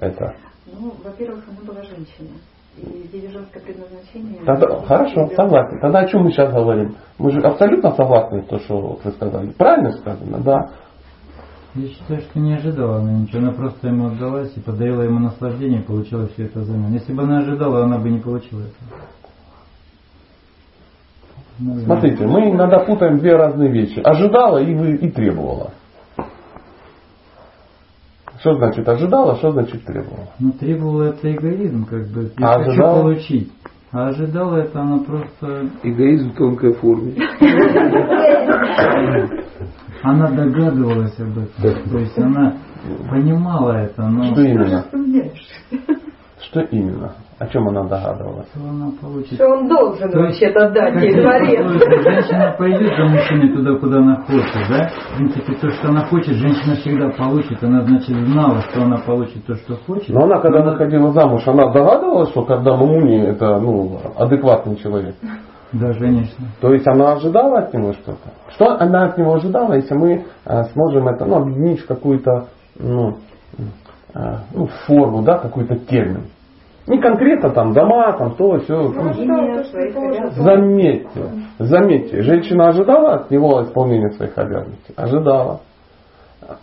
это? 0.00 0.34
Ну, 0.66 0.94
во-первых, 1.04 1.44
она 1.46 1.60
была 1.66 1.82
женщина. 1.82 2.30
И 2.78 3.16
ее 3.16 3.28
женское 3.28 3.60
предназначение... 3.60 4.40
Тогда, 4.46 4.80
хорошо, 4.86 5.28
согласен. 5.36 5.78
Тогда 5.78 5.98
о 6.00 6.06
чем 6.08 6.22
мы 6.22 6.30
сейчас 6.30 6.52
говорим? 6.52 6.96
Мы 7.18 7.32
же 7.32 7.40
абсолютно 7.40 7.92
согласны 7.92 8.42
с 8.42 8.46
то, 8.46 8.58
что 8.60 8.98
вы 9.04 9.10
сказали. 9.12 9.50
Правильно 9.50 9.92
сказано, 9.92 10.38
да. 10.38 10.70
Я 11.74 11.88
считаю, 11.88 12.20
что 12.22 12.40
не 12.40 12.54
ожидала 12.54 13.00
она 13.00 13.12
ничего. 13.12 13.40
Она 13.40 13.52
просто 13.52 13.88
ему 13.88 14.06
отдалась 14.06 14.56
и 14.56 14.60
подарила 14.60 15.02
ему 15.02 15.18
наслаждение 15.18 15.82
и 15.82 15.84
получила 15.84 16.28
все 16.28 16.46
это 16.46 16.60
взамен. 16.60 16.92
Если 16.94 17.12
бы 17.12 17.22
она 17.24 17.40
ожидала, 17.40 17.84
она 17.84 17.98
бы 17.98 18.08
не 18.08 18.20
получила 18.20 18.60
это. 18.62 19.04
Смотрите, 21.58 22.26
мы 22.26 22.50
иногда 22.50 22.80
путаем 22.80 23.18
две 23.18 23.36
разные 23.36 23.70
вещи. 23.70 24.00
Ожидала 24.00 24.58
и, 24.58 24.74
вы, 24.74 24.96
и 24.96 25.10
требовала. 25.10 25.70
Что 28.40 28.56
значит 28.56 28.86
ожидала, 28.88 29.36
что 29.36 29.52
значит 29.52 29.84
требовала? 29.84 30.28
Ну, 30.38 30.52
требовала 30.52 31.04
это 31.04 31.32
эгоизм, 31.32 31.86
как 31.86 32.08
бы. 32.08 32.30
Я 32.38 32.48
А 32.48 32.58
хочу 32.58 32.70
ожидала? 32.70 33.00
получить. 33.02 33.52
А 33.92 34.08
ожидала 34.08 34.56
это 34.56 34.80
она 34.80 34.98
просто... 34.98 35.68
Эгоизм 35.84 36.32
в 36.32 36.36
тонкой 36.36 36.72
форме. 36.74 37.14
Она 40.02 40.30
догадывалась 40.30 41.18
об 41.20 41.38
этом. 41.38 41.90
То 41.90 41.98
есть 41.98 42.18
она 42.18 42.54
понимала 43.08 43.72
это, 43.84 44.02
но... 44.08 44.32
Что 44.32 44.42
именно? 44.42 44.84
Что 46.50 46.60
именно? 46.60 47.12
О 47.38 47.46
чем 47.46 47.68
она 47.68 47.82
догадывалась? 47.84 48.46
Что 48.54 48.68
она 48.68 48.90
получит? 49.00 49.34
Что 49.34 49.46
он 49.48 49.68
должен 49.68 50.10
То 50.10 50.20
есть, 50.24 50.40
вообще-то 50.40 50.70
дать 50.70 51.02
ей 51.02 51.14
дворец. 51.14 51.66
Женщина 52.02 52.54
пойдет 52.56 52.96
за 52.96 53.04
мужчиной 53.04 53.56
туда, 53.56 53.78
куда 53.78 53.98
она 53.98 54.16
хочет, 54.22 54.68
да? 54.68 54.88
В 54.88 55.16
принципе, 55.16 55.54
то, 55.54 55.70
что 55.70 55.88
она 55.88 56.04
хочет, 56.06 56.34
женщина 56.34 56.76
всегда 56.76 57.08
получит. 57.10 57.62
Она, 57.62 57.82
значит, 57.82 58.16
знала, 58.16 58.60
что 58.60 58.82
она 58.82 58.98
получит 58.98 59.44
то, 59.46 59.54
что 59.54 59.76
хочет. 59.86 60.10
Но 60.10 60.24
она, 60.24 60.40
когда 60.40 60.62
выходила 60.62 61.12
замуж, 61.12 61.42
она 61.46 61.72
догадывалась, 61.72 62.30
что 62.30 62.42
когда 62.44 62.76
Мамуни 62.76 63.22
это 63.26 63.58
ну, 63.58 63.98
адекватный 64.16 64.76
человек. 64.76 65.16
Да, 65.72 65.92
конечно. 65.92 66.46
То 66.60 66.72
есть 66.72 66.86
она 66.86 67.14
ожидала 67.14 67.58
от 67.60 67.74
него 67.74 67.94
что-то. 67.94 68.32
Что 68.50 68.78
она 68.78 69.06
от 69.06 69.18
него 69.18 69.34
ожидала, 69.34 69.74
если 69.74 69.94
мы 69.94 70.24
э, 70.44 70.62
сможем 70.72 71.08
это 71.08 71.24
ну, 71.24 71.36
объединить 71.42 71.80
в 71.80 71.86
какую-то 71.86 72.46
ну, 72.78 73.16
э, 74.14 74.20
ну, 74.54 74.66
форму, 74.86 75.22
да, 75.22 75.38
какой-то 75.38 75.76
термин. 75.76 76.26
Не 76.86 76.98
конкретно 77.00 77.50
там 77.50 77.72
дома, 77.72 78.12
там 78.12 78.34
то, 78.34 78.58
все. 78.58 78.92
Заметьте, 80.32 81.20
заметьте, 81.58 82.22
женщина 82.22 82.68
ожидала 82.68 83.14
от 83.14 83.30
него 83.30 83.62
исполнения 83.62 84.10
своих 84.10 84.36
обязанностей? 84.36 84.92
Ожидала. 84.96 85.60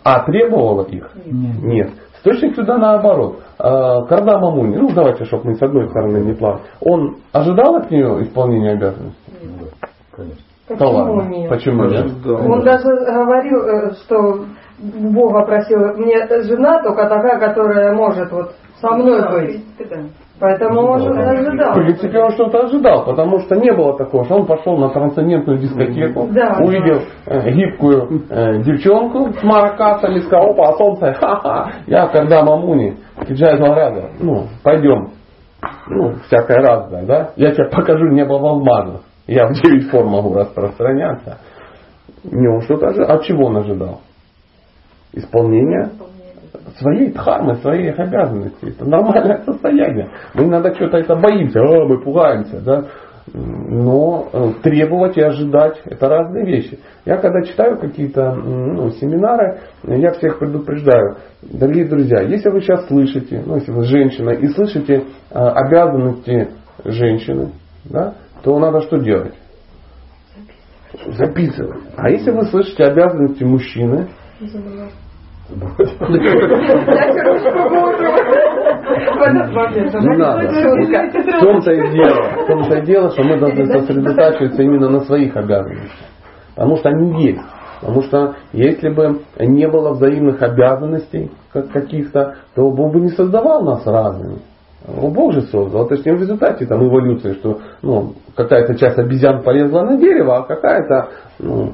А 0.04 0.20
требовала 0.20 0.84
их? 0.84 1.10
Нет. 1.26 1.62
Нет. 1.62 1.90
Источник 2.18 2.54
сюда 2.54 2.78
наоборот. 2.78 3.40
А, 3.58 4.04
Когда 4.04 4.38
Мамуни, 4.38 4.76
ну 4.76 4.90
давайте, 4.94 5.24
чтобы 5.24 5.50
мы 5.50 5.54
с 5.56 5.62
одной 5.62 5.88
стороны 5.88 6.18
не 6.18 6.34
плавали, 6.34 6.62
он 6.80 7.16
ожидал 7.32 7.76
от 7.76 7.90
нее 7.90 8.22
исполнения 8.22 8.72
обязанностей? 8.72 9.16
Да, 9.58 9.88
конечно. 10.12 10.44
Да 10.68 10.76
Почему 10.76 10.92
ладно. 10.92 11.28
нет? 11.30 11.50
Почему 11.50 11.84
нет? 11.84 12.26
Он 12.26 12.60
даже 12.62 12.84
говорил, 12.84 13.58
э, 13.64 13.90
что 14.04 14.44
Бога 14.78 15.44
просил, 15.46 15.96
мне 15.96 16.26
жена 16.44 16.80
только 16.82 17.08
такая, 17.08 17.40
которая 17.40 17.92
может 17.92 18.30
вот 18.30 18.52
со 18.82 18.90
мной 18.90 19.22
быть. 19.30 19.64
Поэтому 20.40 20.80
он 20.80 21.00
же 21.02 21.08
ожидал. 21.10 21.70
В 21.72 21.76
принципе, 21.76 22.18
он 22.18 22.32
что-то 22.32 22.64
ожидал, 22.66 23.04
потому 23.04 23.38
что 23.40 23.54
не 23.54 23.72
было 23.72 23.96
такого, 23.96 24.24
что 24.24 24.34
он 24.34 24.46
пошел 24.46 24.76
на 24.76 24.88
трансцендентную 24.88 25.58
дискотеку, 25.60 26.28
Да. 26.32 26.58
увидел 26.60 27.00
э, 27.26 27.50
гибкую 27.52 28.22
э, 28.28 28.58
девчонку 28.64 29.32
с 29.38 29.42
маракасами, 29.44 30.18
сказал, 30.18 30.50
опа, 30.50 30.70
а 30.70 30.72
солнце, 30.72 31.12
ха-ха, 31.20 31.70
я 31.86 32.08
когда 32.08 32.42
мамуни, 32.42 32.96
Киджай 33.28 33.56
Малрада, 33.60 34.10
ну, 34.18 34.48
пойдем, 34.64 35.10
ну, 35.88 36.14
всякое 36.26 36.56
разное, 36.56 37.06
да, 37.06 37.30
я 37.36 37.52
тебе 37.52 37.68
покажу 37.68 38.06
небо 38.08 38.34
в 38.34 38.44
алмазах, 38.44 39.02
я 39.28 39.46
в 39.46 39.52
девять 39.52 39.88
форм 39.90 40.08
могу 40.08 40.34
распространяться. 40.34 41.38
Не, 42.24 42.48
он 42.48 42.62
что-то 42.62 42.88
ожидал. 42.88 43.16
От 43.16 43.22
чего 43.24 43.46
он 43.46 43.58
ожидал? 43.58 44.00
Исполнения 45.12 45.90
своей 46.78 47.12
дхармы, 47.12 47.56
своих 47.56 47.98
обязанностей. 47.98 48.70
Это 48.70 48.84
нормальное 48.84 49.42
состояние. 49.44 50.10
Мы 50.34 50.44
иногда 50.44 50.74
что-то 50.74 50.98
это 50.98 51.16
боимся, 51.16 51.60
«О, 51.60 51.86
мы 51.86 52.00
пугаемся, 52.02 52.60
да. 52.60 52.84
Но 53.34 54.28
э, 54.32 54.52
требовать 54.64 55.16
и 55.16 55.22
ожидать 55.22 55.80
это 55.84 56.08
разные 56.08 56.44
вещи. 56.44 56.80
Я 57.04 57.18
когда 57.18 57.42
читаю 57.42 57.78
какие-то 57.78 58.34
ну, 58.34 58.90
семинары, 58.90 59.60
я 59.84 60.10
всех 60.12 60.40
предупреждаю, 60.40 61.18
дорогие 61.40 61.86
друзья, 61.86 62.20
если 62.22 62.50
вы 62.50 62.60
сейчас 62.62 62.88
слышите, 62.88 63.42
ну 63.46 63.54
если 63.54 63.70
вы 63.70 63.84
женщина 63.84 64.30
и 64.30 64.48
слышите 64.48 65.04
э, 65.30 65.38
обязанности 65.38 66.48
женщины, 66.84 67.52
да, 67.84 68.14
то 68.42 68.58
надо 68.58 68.80
что 68.82 68.98
делать? 68.98 69.34
Записывать. 71.06 71.80
А 71.96 72.10
если 72.10 72.32
вы 72.32 72.44
слышите 72.46 72.82
обязанности 72.84 73.44
мужчины, 73.44 74.08
Не 80.00 80.16
надо. 80.16 80.48
В 80.48 81.40
том-то 81.40 81.72
и 81.72 81.92
дело, 81.92 82.22
в 82.42 82.46
том-то 82.46 82.78
и 82.78 82.86
дело, 82.86 83.10
что 83.10 83.22
мы 83.22 83.38
должны 83.38 83.66
сосредотачиваться 83.66 84.62
именно 84.62 84.88
на 84.88 85.00
своих 85.00 85.36
обязанностях. 85.36 86.08
Потому 86.54 86.76
что 86.76 86.88
они 86.90 87.24
есть. 87.24 87.42
Потому 87.80 88.02
что 88.02 88.34
если 88.52 88.90
бы 88.90 89.22
не 89.40 89.66
было 89.68 89.90
взаимных 89.92 90.40
обязанностей 90.40 91.32
как 91.52 91.70
каких-то, 91.70 92.36
то 92.54 92.70
Бог 92.70 92.92
бы 92.92 93.00
не 93.00 93.08
создавал 93.08 93.62
нас 93.64 93.84
разными. 93.86 94.38
Ну, 94.86 95.10
Бог 95.10 95.32
же 95.32 95.42
создал. 95.42 95.88
Же 95.88 96.02
не 96.04 96.16
в 96.16 96.20
результате 96.20 96.66
там, 96.66 96.84
эволюции, 96.86 97.34
что 97.34 97.58
ну, 97.82 98.14
какая-то 98.34 98.74
часть 98.74 98.98
обезьян 98.98 99.42
полезла 99.42 99.82
на 99.82 99.96
дерево, 99.96 100.38
а 100.38 100.42
какая-то 100.42 101.08
ну, 101.38 101.72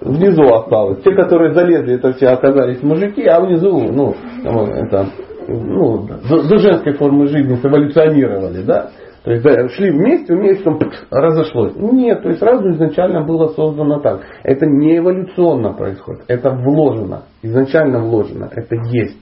внизу 0.00 0.42
осталась. 0.42 1.02
Те, 1.02 1.14
которые 1.14 1.54
залезли, 1.54 1.94
это 1.94 2.12
все 2.12 2.28
оказались 2.28 2.82
мужики, 2.82 3.24
а 3.26 3.40
внизу, 3.40 3.78
ну, 3.78 4.14
это, 4.44 5.06
ну, 5.48 6.06
до, 6.28 6.48
до 6.48 6.58
женской 6.58 6.94
формы 6.94 7.28
жизни 7.28 7.58
эволюционировали, 7.62 8.62
да? 8.62 8.90
То 9.24 9.30
есть 9.30 9.44
да, 9.44 9.68
шли 9.68 9.90
вместе, 9.90 10.34
вместе 10.34 10.64
там, 10.64 10.80
разошлось. 11.10 11.74
Нет, 11.76 12.22
то 12.22 12.28
есть 12.28 12.40
сразу 12.40 12.68
изначально 12.70 13.24
было 13.24 13.48
создано 13.48 14.00
так. 14.00 14.22
Это 14.42 14.66
не 14.66 14.98
эволюционно 14.98 15.74
происходит, 15.74 16.24
это 16.26 16.50
вложено, 16.50 17.22
изначально 17.42 18.00
вложено, 18.00 18.50
это 18.50 18.74
есть. 18.90 19.18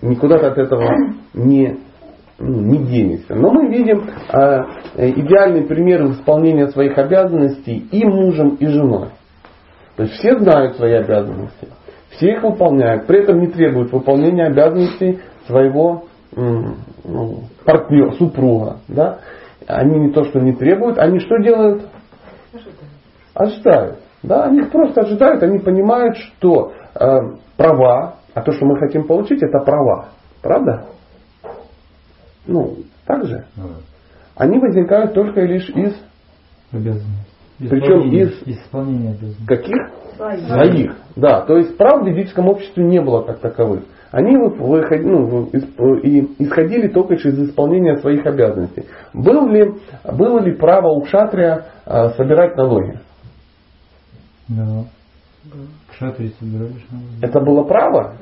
Никуда 0.00 0.38
ты 0.38 0.46
от 0.46 0.58
этого 0.58 0.88
не, 1.34 1.78
не 2.38 2.78
денешься. 2.84 3.34
Но 3.34 3.50
мы 3.50 3.68
видим 3.68 4.04
э, 4.32 4.64
идеальный 4.96 5.64
пример 5.64 6.06
исполнения 6.12 6.68
своих 6.68 6.96
обязанностей 6.96 7.86
и 7.90 8.04
мужем, 8.04 8.56
и 8.56 8.66
женой. 8.66 9.08
То 9.96 10.04
есть 10.04 10.14
все 10.14 10.38
знают 10.38 10.76
свои 10.76 10.92
обязанности, 10.92 11.68
все 12.10 12.34
их 12.34 12.42
выполняют, 12.42 13.06
при 13.06 13.22
этом 13.22 13.40
не 13.40 13.48
требуют 13.48 13.92
выполнения 13.92 14.46
обязанностей 14.46 15.18
своего 15.46 16.04
ну, 16.36 17.42
партнера, 17.64 18.12
супруга. 18.12 18.76
Да? 18.86 19.18
Они 19.66 19.98
не 19.98 20.12
то, 20.12 20.24
что 20.24 20.38
не 20.38 20.52
требуют, 20.52 20.98
они 20.98 21.18
что 21.18 21.38
делают? 21.38 21.82
Ожидают. 23.34 23.98
Да, 24.22 24.44
они 24.44 24.62
просто 24.62 25.02
ожидают, 25.02 25.42
они 25.42 25.58
понимают, 25.58 26.16
что 26.16 26.72
э, 26.94 27.06
права, 27.56 28.16
а 28.34 28.42
то, 28.42 28.52
что 28.52 28.66
мы 28.66 28.78
хотим 28.78 29.06
получить, 29.06 29.42
это 29.42 29.60
права. 29.64 30.08
Правда? 30.42 30.86
Ну, 32.48 32.78
так 33.06 33.24
же. 33.26 33.44
Ну. 33.56 33.68
Они 34.36 34.58
возникают 34.58 35.14
только 35.14 35.42
и 35.42 35.46
лишь 35.46 35.68
из 35.70 35.94
Обязанность. 36.72 37.28
Причем 37.58 37.78
Исполнение- 37.78 38.24
из- 38.24 38.42
Исполнение 38.46 39.10
обязанностей. 39.10 39.46
каких? 39.46 39.76
Свои. 40.16 40.40
Своих. 40.46 40.96
Да, 41.16 41.40
то 41.42 41.56
есть 41.56 41.76
прав 41.76 42.02
в 42.02 42.06
ведическом 42.06 42.48
обществе 42.48 42.84
не 42.84 43.00
было 43.00 43.22
как 43.22 43.38
таковых. 43.38 43.82
Они 44.10 44.36
вы- 44.36 44.50
выход- 44.50 45.02
ну, 45.04 45.46
из- 45.46 45.64
и 46.04 46.28
исходили 46.44 46.88
только 46.88 47.14
из 47.14 47.24
исполнения 47.26 47.96
своих 47.98 48.24
обязанностей. 48.26 48.84
Был 49.12 49.48
ли, 49.48 49.72
было 50.04 50.40
ли 50.40 50.52
право 50.52 50.88
у 50.88 51.02
кшатрия 51.02 51.66
а, 51.84 52.10
собирать 52.10 52.56
налоги? 52.56 52.98
Да. 54.48 54.84
Это 57.22 57.40
было 57.40 57.64
право? 57.64 58.14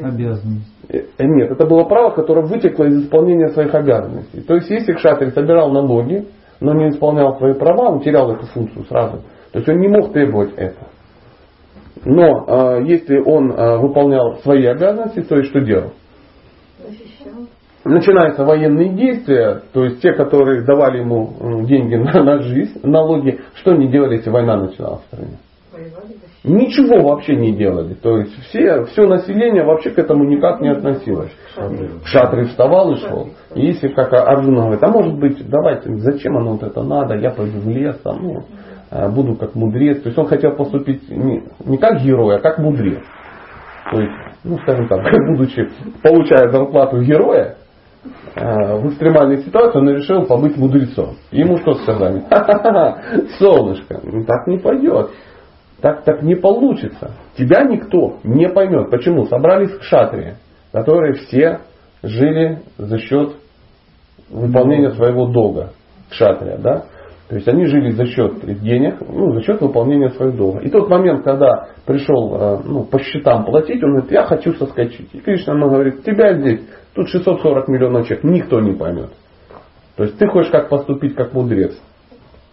Обязанность. 0.00 0.66
Э, 0.88 1.02
Нет, 1.18 1.50
это 1.50 1.66
было 1.66 1.84
право, 1.84 2.10
которое 2.10 2.46
вытекло 2.46 2.84
из 2.84 3.04
исполнения 3.04 3.48
своих 3.50 3.74
обязанностей. 3.74 4.40
То 4.42 4.54
есть, 4.54 4.70
если 4.70 4.92
кшатрий 4.92 5.30
собирал 5.30 5.70
налоги, 5.70 6.26
но 6.60 6.74
не 6.74 6.90
исполнял 6.90 7.36
свои 7.38 7.54
права, 7.54 7.90
он 7.90 8.00
терял 8.00 8.30
эту 8.32 8.46
функцию 8.46 8.84
сразу. 8.86 9.22
То 9.52 9.58
есть, 9.58 9.68
он 9.68 9.78
не 9.78 9.88
мог 9.88 10.12
требовать 10.12 10.54
это. 10.56 10.86
Но 12.04 12.44
э, 12.78 12.84
если 12.86 13.18
он 13.18 13.52
э, 13.52 13.76
выполнял 13.78 14.38
свои 14.38 14.64
обязанности, 14.66 15.22
то 15.22 15.36
есть 15.36 15.50
что 15.50 15.60
делал? 15.60 15.92
Начинаются 17.84 18.44
военные 18.44 18.90
действия, 18.90 19.62
то 19.72 19.84
есть 19.84 20.02
те, 20.02 20.12
которые 20.12 20.62
давали 20.64 20.98
ему 20.98 21.64
деньги 21.64 21.94
на, 21.96 22.22
на 22.22 22.42
жизнь, 22.42 22.80
налоги, 22.82 23.40
что 23.54 23.72
они 23.72 23.88
делали, 23.88 24.16
если 24.16 24.30
война 24.30 24.56
начиналась 24.56 25.02
в 25.02 25.06
стране? 25.06 25.38
Ничего 26.42 27.06
вообще 27.06 27.36
не 27.36 27.52
делали. 27.52 27.94
То 27.94 28.16
есть 28.16 28.34
все, 28.48 28.84
все 28.86 29.06
население 29.06 29.62
вообще 29.62 29.90
к 29.90 29.98
этому 29.98 30.24
никак 30.24 30.60
не 30.60 30.70
относилось. 30.70 31.32
Шатры 32.04 32.46
вставал 32.46 32.92
и 32.92 32.96
шел. 32.96 33.28
И 33.54 33.66
если, 33.66 33.88
как 33.88 34.12
Арджуна 34.12 34.62
говорит, 34.62 34.82
а 34.82 34.88
может 34.88 35.18
быть, 35.18 35.46
давайте, 35.46 35.94
зачем 35.96 36.38
оно 36.38 36.52
вот 36.52 36.62
это 36.62 36.82
надо, 36.82 37.16
я 37.16 37.30
пойду 37.30 37.60
в 37.60 37.68
лес, 37.68 37.98
там, 38.02 38.22
ну, 38.22 38.44
э, 38.90 39.08
буду 39.10 39.36
как 39.36 39.54
мудрец. 39.54 40.00
То 40.00 40.08
есть 40.08 40.18
он 40.18 40.26
хотел 40.26 40.52
поступить 40.52 41.10
не, 41.10 41.42
не 41.66 41.76
как 41.76 42.00
герой, 42.00 42.36
а 42.36 42.40
как 42.40 42.58
мудрец. 42.58 43.02
То 43.90 44.00
есть, 44.00 44.12
ну, 44.42 44.56
скажем 44.60 44.88
так, 44.88 45.00
будучи, 45.28 45.68
получая 46.02 46.50
зарплату 46.50 47.02
героя, 47.02 47.56
э, 48.34 48.76
в 48.78 48.88
экстремальной 48.88 49.42
ситуации 49.42 49.78
он 49.78 49.90
решил 49.90 50.24
побыть 50.24 50.56
мудрецом. 50.56 51.16
Ему 51.32 51.58
что 51.58 51.74
сказали? 51.74 52.20
Ха-ха-ха, 52.30 53.02
солнышко, 53.38 54.00
ну 54.02 54.24
так 54.24 54.46
не 54.46 54.56
пойдет. 54.56 55.10
Так, 55.80 56.04
так 56.04 56.22
не 56.22 56.34
получится. 56.34 57.12
Тебя 57.36 57.64
никто 57.64 58.18
не 58.22 58.48
поймет. 58.48 58.90
Почему? 58.90 59.26
Собрались 59.26 59.76
к 59.78 59.82
шатре, 59.82 60.36
которые 60.72 61.14
все 61.14 61.60
жили 62.02 62.60
за 62.76 62.98
счет 62.98 63.36
выполнения 64.30 64.90
своего 64.90 65.26
долга. 65.26 65.70
Кшатрия, 66.10 66.58
да? 66.58 66.84
То 67.28 67.36
есть 67.36 67.46
они 67.46 67.66
жили 67.66 67.90
за 67.90 68.06
счет 68.06 68.44
денег, 68.60 68.96
ну, 69.00 69.32
за 69.34 69.42
счет 69.42 69.60
выполнения 69.60 70.10
своего 70.10 70.36
долга. 70.36 70.60
И 70.60 70.68
тот 70.68 70.88
момент, 70.88 71.22
когда 71.22 71.68
пришел 71.86 72.34
э, 72.34 72.58
ну, 72.64 72.82
по 72.82 72.98
счетам 72.98 73.44
платить, 73.44 73.82
он 73.84 73.92
говорит, 73.92 74.10
я 74.10 74.24
хочу 74.24 74.52
соскочить. 74.54 75.14
И 75.14 75.20
Кришна 75.20 75.54
ему 75.54 75.70
говорит, 75.70 76.02
тебя 76.02 76.36
здесь, 76.36 76.62
тут 76.92 77.08
640 77.08 77.68
миллионов 77.68 78.08
человек, 78.08 78.24
никто 78.24 78.60
не 78.60 78.72
поймет. 78.72 79.10
То 79.96 80.04
есть 80.04 80.18
ты 80.18 80.26
хочешь 80.26 80.50
как 80.50 80.68
поступить 80.68 81.14
как 81.14 81.32
мудрец. 81.32 81.72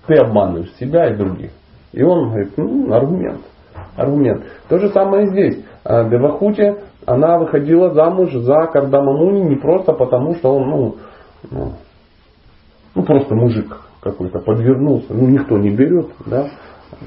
Ты 0.05 0.13
обманываешь 0.15 0.71
себя 0.75 1.09
и 1.09 1.17
других. 1.17 1.51
И 1.93 2.03
он 2.03 2.29
говорит, 2.29 2.53
ну, 2.57 2.93
аргумент. 2.93 3.41
Аргумент. 3.95 4.43
То 4.69 4.77
же 4.77 4.89
самое 4.89 5.27
здесь. 5.27 5.63
А 5.83 6.03
Девахути, 6.09 6.75
она 7.05 7.39
выходила 7.39 7.93
замуж 7.93 8.33
за 8.33 8.67
Кардамамуни 8.73 9.41
не 9.49 9.55
просто 9.55 9.93
потому, 9.93 10.35
что 10.35 10.55
он, 10.55 10.69
ну, 10.69 10.95
ну, 11.49 11.71
ну 12.93 13.03
просто 13.03 13.33
мужик 13.33 13.81
какой-то 14.01 14.39
подвернулся, 14.39 15.13
ну 15.13 15.27
никто 15.27 15.57
не 15.57 15.69
берет, 15.69 16.07
да? 16.25 16.47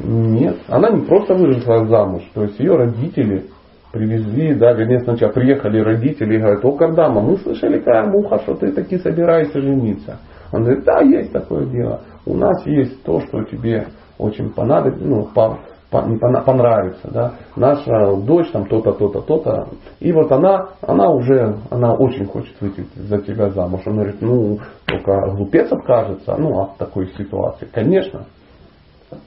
Нет, 0.02 0.56
она 0.68 0.90
не 0.90 1.02
просто 1.02 1.34
вышла 1.34 1.86
замуж, 1.86 2.22
то 2.34 2.42
есть 2.42 2.58
ее 2.58 2.76
родители 2.76 3.46
привезли, 3.92 4.54
да, 4.54 4.72
вернее 4.72 5.00
сначала 5.00 5.32
приехали 5.32 5.80
родители 5.80 6.36
и 6.36 6.38
говорят, 6.38 6.64
о, 6.64 6.72
Кардама, 6.72 7.20
мы 7.20 7.36
слышали, 7.38 7.80
Кармуха, 7.80 8.38
что 8.38 8.54
ты 8.54 8.72
таки 8.72 8.98
собираешься 8.98 9.60
жениться. 9.60 10.18
Он 10.52 10.64
говорит, 10.64 10.84
да, 10.84 11.00
есть 11.00 11.32
такое 11.32 11.66
дело. 11.66 12.00
У 12.24 12.34
нас 12.34 12.64
есть 12.66 13.02
то, 13.02 13.20
что 13.20 13.42
тебе 13.44 13.88
очень 14.20 14.50
понадобится, 14.50 15.04
ну, 15.04 15.24
по, 15.34 15.58
по, 15.90 16.02
понравится, 16.42 17.10
да. 17.10 17.32
Наша 17.56 18.16
дочь 18.16 18.50
там 18.52 18.66
то-то, 18.66 18.92
то-то, 18.92 19.20
то-то. 19.22 19.68
И 19.98 20.12
вот 20.12 20.30
она, 20.30 20.70
она 20.82 21.10
уже, 21.10 21.56
она 21.70 21.94
очень 21.94 22.26
хочет 22.26 22.54
выйти 22.60 22.86
за 22.94 23.18
тебя 23.18 23.50
замуж. 23.50 23.82
Он 23.86 23.94
говорит, 23.94 24.20
ну, 24.20 24.58
только 24.86 25.12
глупец 25.32 25.70
откажется, 25.72 26.36
ну, 26.36 26.60
от 26.60 26.76
такой 26.76 27.08
ситуации. 27.16 27.68
Конечно. 27.72 28.26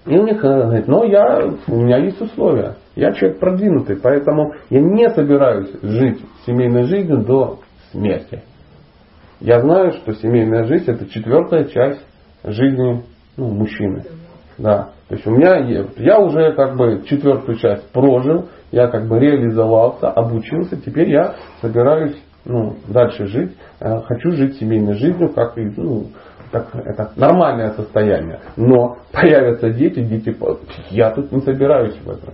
И 0.06 0.18
у 0.18 0.26
них 0.26 0.44
э, 0.44 0.48
говорит, 0.48 0.88
но 0.88 1.04
я, 1.04 1.52
у 1.68 1.76
меня 1.76 1.98
есть 1.98 2.22
условия. 2.22 2.76
Я 2.96 3.12
человек 3.12 3.40
продвинутый, 3.40 3.98
поэтому 3.98 4.54
я 4.70 4.80
не 4.82 5.10
собираюсь 5.10 5.72
жить 5.82 6.24
семейной 6.46 6.84
жизнью 6.84 7.24
до 7.26 7.60
смерти. 7.92 8.44
Я 9.40 9.60
знаю, 9.60 9.92
что 9.94 10.14
семейная 10.14 10.66
жизнь 10.66 10.90
это 10.90 11.06
четвертая 11.10 11.66
часть 11.66 12.06
жизни 12.46 13.04
ну, 13.36 13.50
мужчины. 13.50 14.04
Да. 14.58 14.90
То 15.10 15.16
есть 15.16 15.28
у 15.28 15.32
меня 15.32 15.58
я 15.98 16.20
уже 16.20 16.54
как 16.54 16.76
бы 16.76 17.04
четвертую 17.06 17.58
часть 17.58 17.92
прожил, 17.92 18.50
я 18.72 18.88
как 18.88 19.08
бы 19.08 19.20
реализовался, 19.20 20.10
обучился, 20.10 20.78
теперь 20.78 21.10
я 21.10 21.36
собираюсь 21.62 22.16
ну, 22.46 22.76
дальше 22.88 23.28
жить, 23.28 23.56
э, 23.80 24.02
хочу 24.02 24.32
жить 24.32 24.58
семейной 24.58 24.96
жизнью, 24.96 25.30
как 25.34 25.58
и 25.58 25.72
ну, 25.78 26.08
так, 26.52 26.68
это 26.74 27.12
нормальное 27.16 27.72
состояние. 27.72 28.40
Но 28.58 28.98
появятся 29.12 29.70
дети, 29.70 30.02
дети, 30.02 30.36
я 30.90 31.12
тут 31.12 31.32
не 31.32 31.42
собираюсь 31.42 31.98
в 31.98 32.10
этом. 32.10 32.34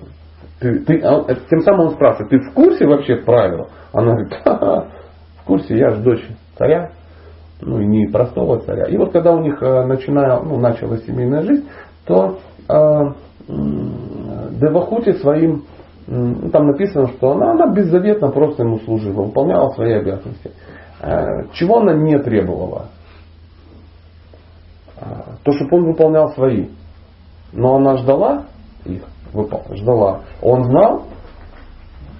Ты, 0.59 0.79
ты, 0.79 0.99
а 0.99 1.23
тем 1.49 1.61
самым 1.61 1.87
он 1.87 1.91
спрашивает, 1.91 2.29
ты 2.29 2.39
в 2.39 2.53
курсе 2.53 2.85
вообще 2.85 3.17
правил? 3.17 3.67
Она 3.93 4.11
говорит, 4.11 4.33
ха-ха, 4.43 4.87
в 5.41 5.45
курсе, 5.45 5.77
я 5.77 5.91
же 5.91 6.01
дочь 6.01 6.27
царя, 6.57 6.91
ну 7.61 7.79
и 7.79 7.85
не 7.85 8.07
простого 8.07 8.59
царя. 8.59 8.87
И 8.87 8.97
вот 8.97 9.13
когда 9.13 9.31
у 9.31 9.41
них 9.41 9.61
э, 9.61 9.85
начинала, 9.85 10.43
ну, 10.43 10.59
началась 10.59 11.05
семейная 11.05 11.43
жизнь, 11.43 11.65
то 12.09 12.39
э, 12.67 13.13
Девахути 13.47 15.13
своим, 15.13 15.63
ну, 16.07 16.49
там 16.49 16.67
написано, 16.67 17.07
что 17.07 17.31
она, 17.31 17.51
она 17.51 17.71
беззаветно 17.73 18.29
просто 18.31 18.63
ему 18.63 18.79
служила, 18.79 19.23
выполняла 19.23 19.69
свои 19.69 19.93
обязанности. 19.93 20.51
Э, 21.01 21.45
чего 21.53 21.79
она 21.79 21.93
не 21.93 22.17
требовала? 22.19 22.87
Э, 24.99 25.05
то, 25.43 25.51
чтобы 25.51 25.77
он 25.77 25.85
выполнял 25.85 26.29
свои. 26.33 26.67
Но 27.53 27.75
она 27.75 27.97
ждала 27.97 28.45
их, 28.85 29.03
ждала. 29.71 30.21
Он 30.41 30.63
знал, 30.63 31.03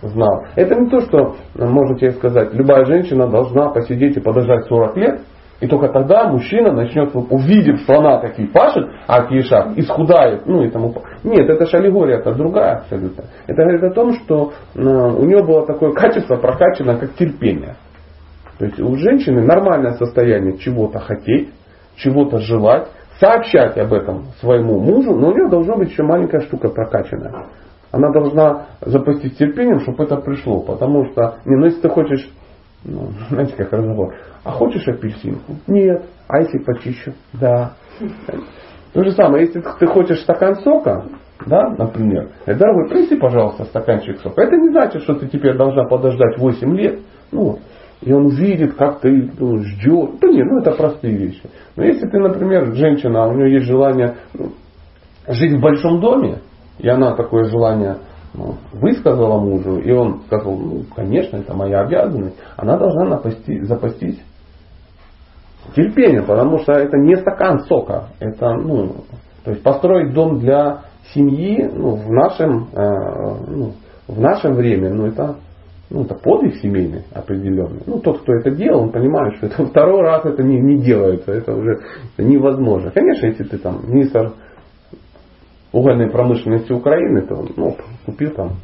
знал. 0.04 0.46
Это 0.56 0.76
не 0.76 0.90
то, 0.90 1.02
что, 1.02 1.36
можете 1.56 2.12
сказать, 2.12 2.54
любая 2.54 2.86
женщина 2.86 3.28
должна 3.28 3.70
посидеть 3.70 4.18
и 4.18 4.22
подождать 4.22 4.66
40 4.68 4.98
лет, 4.98 5.22
и 5.60 5.68
только 5.68 5.90
тогда 5.90 6.30
мужчина 6.30 6.72
начнет, 6.72 7.14
увидев, 7.14 7.82
что 7.82 8.00
она 8.00 8.20
такие 8.20 8.48
пашет, 8.48 8.90
а 9.08 9.26
Киешах 9.28 9.78
исхудает, 9.78 10.46
ну 10.46 10.64
и 10.64 10.70
тому 10.70 10.94
Нет, 11.24 11.50
это 11.50 11.66
же 11.66 11.78
аллегория, 11.78 12.20
это 12.20 12.34
другая 12.34 12.78
абсолютно. 12.78 13.26
Это 13.46 13.62
говорит 13.64 13.84
о 13.84 13.92
том, 13.92 14.14
что 14.14 14.54
у 14.76 15.26
нее 15.26 15.44
было 15.44 15.66
такое 15.66 15.92
качество 15.92 16.38
прокачано, 16.38 16.98
как 16.98 17.14
терпение. 17.16 17.76
То 18.58 18.66
есть 18.66 18.80
у 18.80 18.96
женщины 18.96 19.42
нормальное 19.42 19.94
состояние 19.94 20.58
чего-то 20.58 21.00
хотеть, 21.00 21.50
чего-то 21.96 22.40
желать, 22.40 22.88
сообщать 23.20 23.78
об 23.78 23.94
этом 23.94 24.28
своему 24.40 24.80
мужу, 24.80 25.14
но 25.14 25.30
у 25.30 25.34
нее 25.34 25.50
должна 25.50 25.76
быть 25.76 25.90
еще 25.90 26.04
маленькая 26.04 26.42
штука 26.42 26.70
прокачанная. 26.70 27.48
Она 27.92 28.12
должна 28.12 28.68
запастись 28.82 29.36
терпением, 29.36 29.80
чтобы 29.80 30.04
это 30.04 30.18
пришло. 30.18 30.62
Потому 30.62 31.06
что, 31.06 31.38
не, 31.46 31.56
ну 31.56 31.66
если 31.66 31.82
ты 31.82 31.90
хочешь 31.90 32.30
ну, 32.84 33.10
знаете, 33.30 33.56
как 33.56 33.72
разговор. 33.74 34.16
А 34.44 34.52
хочешь 34.52 34.88
апельсинку? 34.88 35.54
Нет. 35.68 36.06
А 36.28 36.40
если 36.40 36.60
почищу? 36.60 37.14
Да. 37.34 37.74
То 38.94 39.04
же 39.04 39.12
самое, 39.12 39.46
если 39.46 39.62
ты 39.62 39.88
хочешь 39.88 40.22
стакан 40.22 40.56
сока, 40.58 41.06
да, 41.46 41.70
например, 41.78 42.32
дорогой, 42.46 42.90
принеси, 42.90 43.16
пожалуйста, 43.16 43.66
стаканчик 43.66 44.20
сока. 44.20 44.42
Это 44.42 44.56
не 44.56 44.70
значит, 44.72 45.04
что 45.04 45.16
ты 45.16 45.28
теперь 45.28 45.56
должна 45.56 45.86
подождать 45.86 46.38
8 46.38 46.76
лет. 46.76 47.00
Ну, 47.32 47.60
и 48.02 48.14
он 48.14 48.30
видит, 48.30 48.76
как 48.76 49.02
ты 49.02 49.30
ну, 49.38 49.60
ждет. 49.60 50.20
Да 50.22 50.28
нет, 50.28 50.48
ну 50.50 50.60
это 50.60 50.72
простые 50.72 51.16
вещи. 51.16 51.44
Но 51.76 51.84
если 51.84 52.08
ты, 52.08 52.18
например, 52.18 52.74
женщина, 52.74 53.24
а 53.24 53.28
у 53.28 53.34
нее 53.34 53.56
есть 53.56 53.66
желание 53.66 54.16
ну, 54.34 54.52
жить 55.28 55.54
в 55.54 55.62
большом 55.62 56.00
доме, 56.00 56.40
и 56.80 56.88
она 56.88 57.16
такое 57.16 57.44
желание 57.46 57.98
высказала 58.34 59.40
мужу, 59.40 59.80
и 59.80 59.92
он 59.92 60.22
сказал, 60.28 60.56
ну, 60.56 60.84
конечно, 60.96 61.38
это 61.38 61.56
моя 61.56 61.82
обязанность, 61.82 62.36
она 62.58 62.78
должна 62.78 63.06
напасти, 63.06 63.62
запастись 63.64 64.20
терпением, 65.76 66.26
потому 66.26 66.60
что 66.60 66.74
это 66.74 66.98
не 66.98 67.16
стакан 67.16 67.62
сока, 67.62 68.10
это, 68.20 68.54
ну, 68.54 68.96
то 69.44 69.52
есть 69.52 69.64
построить 69.64 70.14
дом 70.14 70.40
для 70.40 70.82
семьи 71.14 71.70
ну, 71.74 71.96
в 71.96 72.12
нашем, 72.12 72.70
э, 72.74 73.46
ну, 73.48 73.74
в 74.08 74.20
нашем 74.20 74.54
время, 74.54 74.94
ну, 74.94 75.08
это, 75.08 75.36
ну, 75.90 76.04
это 76.04 76.16
подвиг 76.16 76.56
семейный 76.56 77.04
определенный. 77.14 77.82
Ну, 77.86 78.00
тот, 78.00 78.22
кто 78.22 78.34
это 78.34 78.52
делал, 78.52 78.84
он 78.84 78.92
понимает, 78.92 79.36
что 79.38 79.48
это 79.48 79.66
второй 79.68 80.02
раз 80.02 80.26
это 80.26 80.44
не, 80.44 80.60
не 80.60 80.82
делается, 80.82 81.32
это 81.32 81.56
уже 81.56 81.80
невозможно. 82.18 82.92
Конечно, 82.92 83.28
если 83.28 83.44
ты 83.44 83.58
там 83.58 83.82
министр 83.88 84.34
угольной 85.72 86.10
промышленности 86.10 86.72
Украины, 86.72 87.26
то 87.28 87.46
ну, 87.56 87.76
купил 88.06 88.32
там 88.32 88.58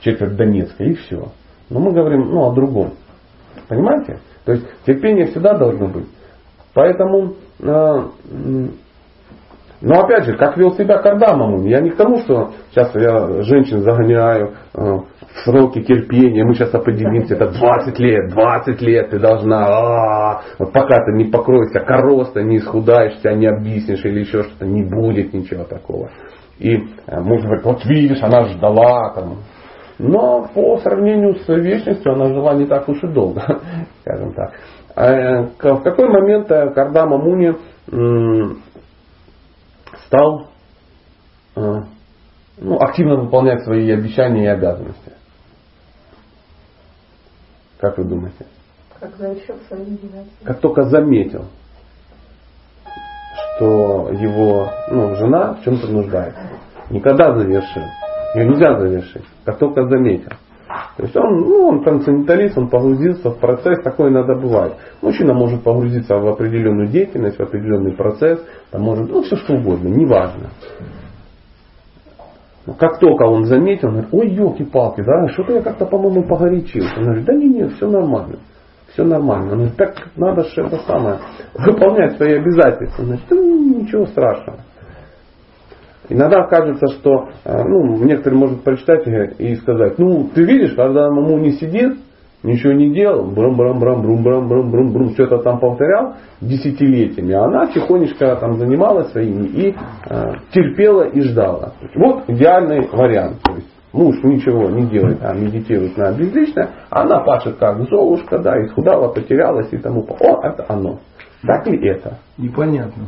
четверть 0.00 0.36
Донецка 0.36 0.84
и 0.84 0.94
все. 0.94 1.28
Но 1.70 1.80
мы 1.80 1.92
говорим 1.92 2.30
ну, 2.30 2.50
о 2.50 2.52
другом. 2.52 2.92
Понимаете? 3.68 4.18
То 4.44 4.52
есть 4.52 4.66
терпение 4.86 5.26
всегда 5.26 5.56
должно 5.56 5.88
быть. 5.88 6.06
Поэтому, 6.74 7.34
э, 7.60 8.08
но 9.80 10.00
опять 10.00 10.24
же, 10.24 10.36
как 10.36 10.56
вел 10.56 10.74
себя 10.74 10.98
Кардамамун, 10.98 11.64
я 11.66 11.80
не 11.80 11.90
к 11.90 11.96
тому, 11.96 12.18
что 12.20 12.52
сейчас 12.70 12.94
я 12.94 13.42
женщин 13.42 13.82
загоняю 13.82 14.54
э, 14.74 14.80
в 14.80 15.44
сроки 15.44 15.82
терпения, 15.82 16.44
мы 16.44 16.54
сейчас 16.54 16.74
определимся, 16.74 17.34
это 17.34 17.50
20 17.50 17.98
лет, 17.98 18.30
20 18.30 18.82
лет 18.82 19.10
ты 19.10 19.18
должна, 19.18 19.66
а, 19.66 20.42
вот 20.58 20.72
пока 20.72 21.04
ты 21.04 21.12
не 21.12 21.24
покроешься 21.24 21.80
короста, 21.80 22.42
не 22.42 22.58
исхудаешься, 22.58 23.32
не 23.32 23.46
объяснишь 23.46 24.04
или 24.04 24.20
еще 24.20 24.44
что-то, 24.44 24.66
не 24.66 24.82
будет 24.82 25.32
ничего 25.32 25.64
такого. 25.64 26.10
И 26.58 26.76
э, 26.76 27.20
муж 27.20 27.42
говорит, 27.42 27.64
вот 27.64 27.84
видишь, 27.84 28.22
она 28.22 28.46
ждала 28.48 29.14
там. 29.14 29.38
Но 29.98 30.48
по 30.54 30.78
сравнению 30.78 31.36
с 31.36 31.48
вечностью 31.48 32.12
она 32.12 32.28
жила 32.28 32.54
не 32.54 32.66
так 32.66 32.88
уж 32.88 33.02
и 33.02 33.08
долго, 33.08 33.42
скажем 34.00 34.32
так. 34.34 34.54
А, 34.94 35.42
в 35.42 35.82
какой 35.82 36.08
момент 36.08 36.50
э, 36.50 36.70
Кардама 36.74 37.18
Муни 37.18 37.54
стал 40.06 40.48
э, 41.56 41.60
ну, 42.58 42.76
активно 42.80 43.16
выполнять 43.16 43.64
свои 43.64 43.90
обещания 43.90 44.44
и 44.44 44.48
обязанности? 44.48 45.12
Как 47.78 47.98
вы 47.98 48.04
думаете? 48.04 48.46
Как 49.00 49.16
завершил 49.16 49.56
свою 49.66 49.84
династию. 49.84 50.44
Как 50.44 50.60
только 50.60 50.84
заметил, 50.84 51.46
что 53.62 54.10
его 54.10 54.68
ну, 54.90 55.14
жена 55.14 55.54
в 55.54 55.64
чем-то 55.64 55.86
нуждается. 55.88 56.40
Никогда 56.90 57.34
завершил. 57.34 57.82
Ее 58.34 58.48
нельзя 58.48 58.78
завершить, 58.78 59.24
как 59.44 59.58
только 59.58 59.86
заметил. 59.86 60.32
То 60.96 61.02
есть 61.02 61.14
он, 61.16 61.40
ну, 61.40 61.68
он 61.68 61.84
трансценденталист, 61.84 62.56
он 62.56 62.68
погрузился 62.68 63.30
в 63.30 63.38
процесс, 63.38 63.82
такое 63.82 64.10
надо 64.10 64.34
бывать. 64.34 64.72
Мужчина 65.02 65.34
может 65.34 65.62
погрузиться 65.62 66.16
в 66.16 66.26
определенную 66.26 66.88
деятельность, 66.88 67.38
в 67.38 67.42
определенный 67.42 67.92
процесс, 67.92 68.42
там 68.70 68.82
может, 68.82 69.10
ну, 69.10 69.22
все 69.22 69.36
что 69.36 69.54
угодно, 69.54 69.88
неважно. 69.88 70.48
Как 72.78 72.98
только 73.00 73.24
он 73.24 73.44
заметил, 73.44 73.88
он 73.88 73.94
говорит, 73.94 74.14
ой, 74.14 74.28
елки-палки, 74.30 75.02
да, 75.02 75.28
что-то 75.32 75.54
я 75.54 75.62
как-то, 75.62 75.84
по-моему, 75.84 76.22
погорячился. 76.26 76.94
Он 76.96 77.04
говорит, 77.04 77.24
да 77.26 77.34
не, 77.34 77.48
нет, 77.48 77.72
все 77.72 77.88
нормально. 77.88 78.38
Все 78.92 79.04
нормально. 79.04 79.52
Говорит, 79.52 79.76
так 79.76 79.94
надо 80.16 80.44
же 80.44 80.62
это 80.62 80.76
самое, 80.86 81.18
выполнять 81.54 82.16
свои 82.16 82.34
обязательства. 82.34 83.04
Да 83.04 83.36
ничего 83.36 84.06
страшного. 84.06 84.60
Иногда 86.08 86.46
кажется, 86.46 86.88
что 86.88 87.28
э, 87.44 87.62
ну, 87.64 88.04
некоторые 88.04 88.38
могут 88.38 88.64
прочитать 88.64 89.06
и 89.38 89.54
сказать, 89.56 89.98
ну, 89.98 90.28
ты 90.34 90.44
видишь, 90.44 90.74
когда 90.74 91.08
маму 91.08 91.38
не 91.38 91.52
сидит, 91.52 91.96
ничего 92.42 92.72
не 92.72 92.92
делал, 92.92 93.30
брам 93.30 93.56
брам 93.56 93.78
брам 93.78 94.02
брум 94.02 94.22
брам 94.22 94.48
брам 94.48 94.70
брум 94.70 94.92
брум 94.92 95.10
что-то 95.10 95.38
там 95.38 95.60
повторял 95.60 96.14
десятилетиями, 96.40 97.32
а 97.32 97.44
она 97.44 97.66
тихонечко 97.68 98.36
там 98.36 98.58
занималась 98.58 99.12
своими 99.12 99.46
и 99.46 99.74
э, 100.10 100.32
терпела 100.52 101.02
и 101.02 101.20
ждала. 101.20 101.74
Вот 101.94 102.24
идеальный 102.28 102.88
вариант. 102.92 103.40
То 103.42 103.54
есть 103.54 103.68
муж 103.92 104.16
ничего 104.22 104.70
не 104.70 104.86
делает, 104.86 105.18
а 105.22 105.34
медитирует 105.34 105.96
на 105.96 106.12
безличное, 106.12 106.70
а 106.90 107.02
она 107.02 107.20
пашет 107.20 107.56
как 107.56 107.82
золушка, 107.88 108.38
да, 108.38 108.62
исхудала, 108.64 109.08
потерялась 109.08 109.72
и 109.72 109.78
тому. 109.78 110.06
О, 110.20 110.46
это 110.46 110.64
оно. 110.68 110.98
Так 111.42 111.66
ли 111.66 111.88
это? 111.88 112.18
Непонятно. 112.38 113.06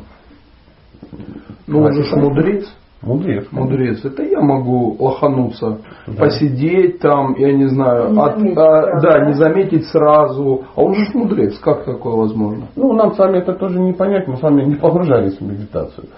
Ну, 1.67 1.83
он 1.83 1.93
же 1.93 2.17
мудрец. 2.17 2.67
Мудрец. 3.03 3.47
Мудрец. 3.51 4.05
Это 4.05 4.23
я 4.23 4.41
могу 4.41 4.97
лохануться, 4.99 5.79
да. 6.07 6.15
посидеть 6.15 7.01
там, 7.01 7.35
я 7.37 7.53
не 7.53 7.67
знаю, 7.69 8.13
Не 8.13 8.19
от, 8.19 8.37
заметить 8.39 8.59
а, 8.59 9.01
да, 9.01 9.19
да? 9.19 9.27
не 9.27 9.35
заметить 9.35 9.87
сразу. 9.89 10.65
А 10.75 10.83
он 10.83 10.95
же 10.95 11.05
мудрец. 11.13 11.59
Как 11.59 11.85
такое 11.85 12.17
возможно? 12.17 12.69
Ну, 12.77 12.95
нам 12.95 13.15
с 13.15 13.19
вами 13.19 13.39
это 13.39 13.55
тоже 13.55 13.79
не 13.79 13.93
понять, 13.93 14.27
мы 14.27 14.39
с 14.39 14.43
вами 14.43 14.65
не 14.65 14.77
погружались 14.77 15.39
в 15.39 15.43
медитацию. 15.43 16.09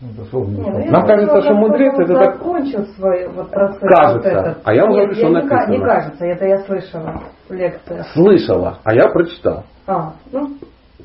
Ну. 0.00 0.44
Не, 0.46 0.70
ну, 0.70 0.90
Нам 0.90 1.06
кажется, 1.06 1.40
что 1.42 1.54
мудрец 1.54 1.94
это 1.98 2.12
он 2.12 2.20
так- 2.22 2.34
закончил 2.36 2.84
свой 2.96 3.28
вот 3.28 3.50
процесс. 3.50 3.80
Кажется. 3.80 4.16
вот 4.16 4.26
этот. 4.26 4.58
А 4.64 4.74
я 4.74 4.82
вам 4.82 4.90
Нет, 4.90 4.98
говорю, 5.00 5.14
что 5.14 5.26
я 5.26 5.32
написано. 5.32 5.70
Не 5.72 5.80
кажется, 5.80 6.26
это 6.26 6.44
я 6.46 6.58
слышала 6.64 7.22
в 7.48 7.52
лекциях. 7.52 8.06
Слышала, 8.12 8.78
а 8.84 8.94
я 8.94 9.08
прочитал. 9.08 9.64
А, 9.86 10.12
ну, 10.32 10.48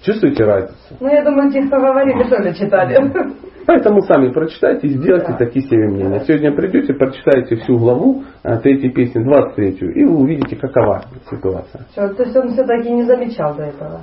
Чувствуете 0.01 0.43
разницу? 0.43 0.75
ну 0.99 1.07
я 1.09 1.23
думаю, 1.23 1.51
те, 1.51 1.61
кто 1.67 1.77
говорили, 1.77 2.23
тоже 2.23 2.53
читали. 2.55 3.11
Поэтому 3.67 4.01
сами 4.01 4.31
прочитайте 4.33 4.87
и 4.87 4.89
сделайте 4.97 5.27
Да. 5.33 5.37
такие 5.37 5.63
себе 5.65 5.87
мнения. 5.89 6.19
Сегодня 6.25 6.53
придете, 6.55 6.93
прочитаете 6.93 7.55
всю 7.57 7.77
главу 7.77 8.23
э, 8.43 8.57
третьей 8.59 8.89
песни, 8.91 9.23
23 9.23 9.77
и 9.95 10.05
вы 10.05 10.17
увидите, 10.21 10.55
какова 10.55 11.03
ситуация. 11.29 11.85
Всё, 11.91 12.07
То 12.13 12.23
есть 12.23 12.35
он 12.35 12.49
все-таки 12.49 12.89
не 12.91 13.03
замечал 13.03 13.53
до 13.55 13.63
этого. 13.63 14.01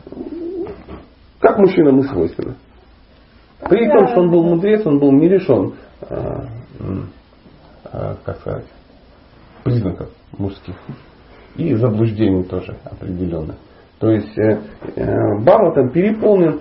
Как 1.41 1.59
мужчинам 1.59 1.99
и 1.99 2.03
свойственно. 2.05 2.55
При 3.61 3.89
том, 3.91 4.09
что 4.09 4.21
он 4.21 4.31
был 4.31 4.43
мудрец, 4.43 4.87
он 4.87 4.99
был 4.99 5.13
не 5.13 5.29
лишен, 5.29 5.75
э, 6.03 6.41
э, 7.93 8.15
как 8.25 8.37
сказать, 8.41 8.67
признаков 9.65 10.11
мужских. 10.37 10.77
И 11.57 11.75
заблуждений 11.75 12.45
тоже 12.45 12.77
определенных. 12.85 13.57
То 13.99 14.11
есть 14.11 14.37
э, 14.39 14.61
э, 14.95 15.41
Бхагаватам 15.41 15.91
переполнен 15.91 16.61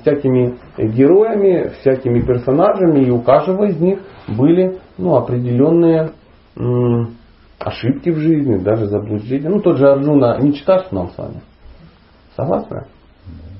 всякими 0.00 0.58
героями, 0.76 1.70
всякими 1.80 2.20
персонажами, 2.20 3.04
и 3.04 3.10
у 3.10 3.22
каждого 3.22 3.64
из 3.64 3.80
них 3.80 4.00
были 4.26 4.78
ну, 4.98 5.16
определенные 5.16 6.10
ошибки 7.58 8.10
в 8.10 8.18
жизни, 8.18 8.58
даже 8.58 8.86
заблуждения. 8.86 9.48
Ну, 9.48 9.60
тот 9.60 9.78
же 9.78 9.88
Арджуна 9.88 10.38
не 10.40 10.52
читаешь 10.52 10.90
нам 10.90 11.10
с 11.10 11.16
вами. 11.16 11.40
Согласны? 12.36 12.86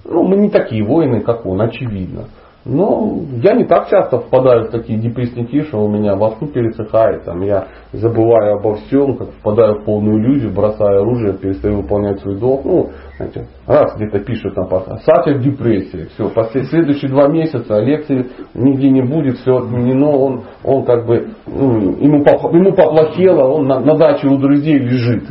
Ну, 0.04 0.24
мы 0.24 0.36
не 0.36 0.50
такие 0.50 0.84
воины, 0.84 1.20
как 1.20 1.46
он, 1.46 1.60
очевидно. 1.60 2.28
Но 2.68 3.20
я 3.42 3.54
не 3.54 3.64
так 3.64 3.88
часто 3.88 4.18
впадаю 4.18 4.64
в 4.66 4.70
такие 4.70 4.98
депрессники, 4.98 5.62
что 5.62 5.82
у 5.82 5.88
меня 5.88 6.16
во 6.16 6.32
рту 6.32 6.46
пересыхает, 6.48 7.24
там, 7.24 7.40
я 7.40 7.68
забываю 7.94 8.58
обо 8.58 8.74
всем, 8.74 9.16
как 9.16 9.30
впадаю 9.30 9.80
в 9.80 9.84
полную 9.86 10.18
иллюзию, 10.18 10.52
бросаю 10.52 11.00
оружие, 11.00 11.32
перестаю 11.32 11.78
выполнять 11.78 12.20
свой 12.20 12.38
долг. 12.38 12.66
Ну, 12.66 12.90
знаете, 13.16 13.46
раз 13.66 13.96
где-то 13.96 14.18
пишут 14.18 14.54
там, 14.54 14.68
Сатя 14.68 15.38
в 15.38 15.40
депрессии, 15.40 16.08
все, 16.12 16.64
следующие 16.64 17.10
два 17.10 17.28
месяца 17.28 17.80
лекции 17.80 18.26
нигде 18.52 18.90
не 18.90 19.00
будет, 19.00 19.38
все 19.38 19.56
отменено, 19.56 20.10
он, 20.10 20.42
он 20.62 20.84
как 20.84 21.06
бы, 21.06 21.28
ну, 21.46 21.96
ему, 21.96 22.18
ему 22.18 22.72
поплохело, 22.74 23.44
он 23.44 23.66
на, 23.66 23.80
на 23.80 23.96
даче 23.96 24.28
у 24.28 24.36
друзей 24.36 24.78
лежит, 24.78 25.24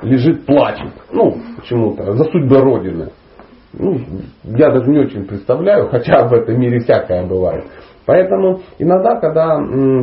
лежит, 0.00 0.46
плачет. 0.46 0.92
Ну, 1.10 1.38
почему-то, 1.56 2.12
за 2.12 2.22
судьбы 2.30 2.60
Родины 2.60 3.08
ну, 3.78 3.98
я 4.44 4.70
даже 4.70 4.90
не 4.90 4.98
очень 4.98 5.24
представляю, 5.26 5.88
хотя 5.88 6.26
в 6.26 6.32
этом 6.32 6.58
мире 6.58 6.80
всякое 6.80 7.26
бывает. 7.26 7.64
Поэтому 8.06 8.60
иногда, 8.78 9.18
когда 9.18 9.58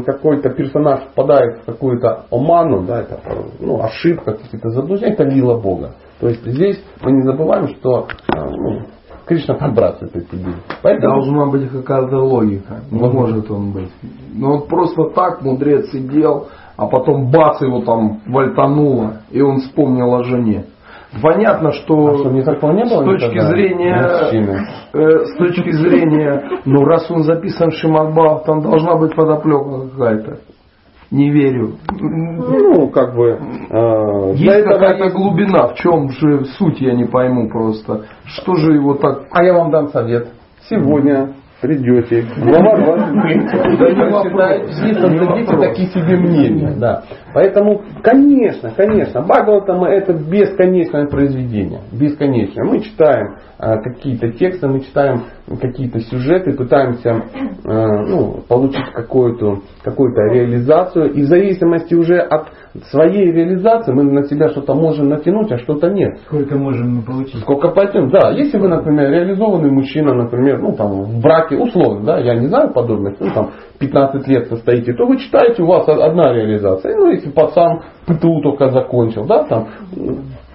какой-то 0.06 0.50
персонаж 0.50 1.02
впадает 1.12 1.62
в 1.62 1.66
какую-то 1.66 2.26
оману, 2.32 2.84
да, 2.84 3.02
это 3.02 3.20
ну, 3.60 3.80
ошибка, 3.82 4.34
какие-то 4.34 4.70
заблуждения, 4.70 5.14
это 5.14 5.24
лила 5.24 5.60
Бога. 5.60 5.92
То 6.20 6.28
есть 6.28 6.44
здесь 6.44 6.84
мы 7.02 7.12
не 7.12 7.22
забываем, 7.24 7.68
что 7.76 8.08
э, 8.08 8.40
ну, 8.40 8.82
Кришна 9.26 9.54
подбрасывает 9.56 10.16
эти 10.16 10.36
деньги. 10.36 10.58
Поэтому 10.82 11.16
Должна 11.16 11.46
быть 11.46 11.70
какая-то 11.70 12.18
логика. 12.18 12.82
Не 12.90 13.00
Возможно. 13.00 13.36
может 13.36 13.52
он 13.52 13.72
быть. 13.72 13.92
Ну 14.34 14.58
вот 14.58 14.68
просто 14.68 15.10
так 15.16 15.42
мудрец 15.42 15.92
сидел, 15.92 16.48
а 16.78 16.88
потом 16.88 17.30
бац 17.30 17.62
его 17.62 17.82
там 17.82 18.22
вальтануло, 18.28 19.22
и 19.30 19.42
он 19.42 19.60
вспомнил 19.60 20.14
о 20.16 20.24
жене. 20.24 20.66
Понятно, 21.22 21.72
что, 21.74 22.08
А 22.08 22.18
что, 22.20 22.30
не 22.32 22.42
такого 22.42 22.72
не 22.72 22.84
было 22.84 23.02
с 23.02 23.06
точки 23.06 23.26
никогда? 23.36 23.48
зрения 23.50 24.08
Мужчины. 24.24 24.68
э, 24.94 25.26
с 25.26 25.36
точки 25.38 25.72
зрения, 25.72 26.44
ну 26.66 26.86
раз 26.86 27.10
он 27.12 27.24
записан 27.24 27.70
в 27.72 27.74
Шимадбах, 27.74 28.44
там 28.46 28.62
должна 28.62 28.96
быть 28.96 29.14
подоплека 29.16 29.90
какая-то. 29.90 30.38
Не 31.12 31.30
верю. 31.30 31.74
ну, 32.00 32.88
как 32.88 33.14
бы, 33.16 33.38
э, 33.70 34.32
Есть 34.36 34.64
какая-то 34.66 35.04
есть- 35.06 35.16
глубина. 35.16 35.68
В 35.68 35.76
чем 35.76 36.10
же 36.10 36.46
суть, 36.58 36.80
я 36.80 36.94
не 36.94 37.04
пойму 37.04 37.50
просто. 37.50 38.06
Что 38.24 38.56
же 38.56 38.74
его 38.76 38.94
так... 38.94 39.24
А 39.32 39.44
я 39.44 39.54
вам 39.54 39.72
дам 39.72 39.90
совет. 39.90 40.30
Сегодня 40.70 41.34
придете, 41.62 42.26
глава 42.38 42.78
23, 42.78 43.78
Да 43.78 43.90
не 43.90 43.96
прочитаете 43.96 44.12
вопрос. 44.12 44.82
и 44.82 44.86
Не 44.86 44.94
создадите 44.94 45.52
вопрос. 45.52 45.68
такие 45.68 45.88
себе 45.90 46.18
мнения. 46.18 46.76
Да. 46.78 47.04
Поэтому, 47.34 47.82
конечно, 48.04 48.72
конечно, 48.76 49.22
Бхагаватама 49.22 49.90
это 49.90 50.14
бесконечное 50.14 51.08
произведение. 51.08 51.82
Бесконечное. 51.92 52.66
Мы 52.66 52.80
читаем 52.82 53.36
э, 53.60 53.76
какие-то 53.84 54.32
тексты, 54.32 54.68
мы 54.68 54.82
читаем 54.82 55.24
какие-то 55.60 56.00
сюжеты, 56.00 56.54
пытаемся 56.54 57.10
э, 57.10 57.22
ну, 57.64 58.44
получить 58.48 58.92
какую-то 58.94 59.60
какую 59.84 60.14
реализацию. 60.32 61.14
И 61.14 61.22
в 61.22 61.26
зависимости 61.26 61.94
уже 61.94 62.20
от 62.20 62.48
своей 62.90 63.32
реализации 63.32 63.92
мы 63.94 64.04
на 64.04 64.24
себя 64.24 64.50
что-то 64.50 64.74
можем 64.74 65.10
натянуть, 65.10 65.52
а 65.52 65.58
что-то 65.60 65.90
нет. 65.90 66.20
Сколько 66.26 66.58
можем 66.58 66.98
мы 66.98 67.02
получить? 67.04 67.42
Сколько 67.42 67.70
пойдем? 67.70 68.10
Да, 68.10 68.32
если 68.32 68.58
вы, 68.58 68.68
например, 68.70 69.10
реализованный 69.12 69.72
мужчина, 69.72 70.14
например, 70.14 70.60
ну 70.62 70.74
там 70.76 71.04
в 71.04 71.22
браке, 71.22 71.51
условно, 71.56 72.04
да, 72.06 72.20
я 72.20 72.36
не 72.36 72.48
знаю 72.48 72.74
подобных, 72.74 73.20
ну 73.20 73.30
там 73.34 73.52
15 73.80 74.28
лет 74.28 74.48
состоите, 74.48 74.94
то 74.94 75.06
вы 75.06 75.18
читаете, 75.18 75.64
у 75.64 75.68
вас 75.68 75.88
одна 75.88 76.34
реализация. 76.34 76.96
Ну, 76.96 77.12
если 77.12 77.30
пацан 77.30 77.82
ПТУ 78.06 78.42
только 78.42 78.70
закончил, 78.70 79.26
да, 79.26 79.44
там, 79.44 79.68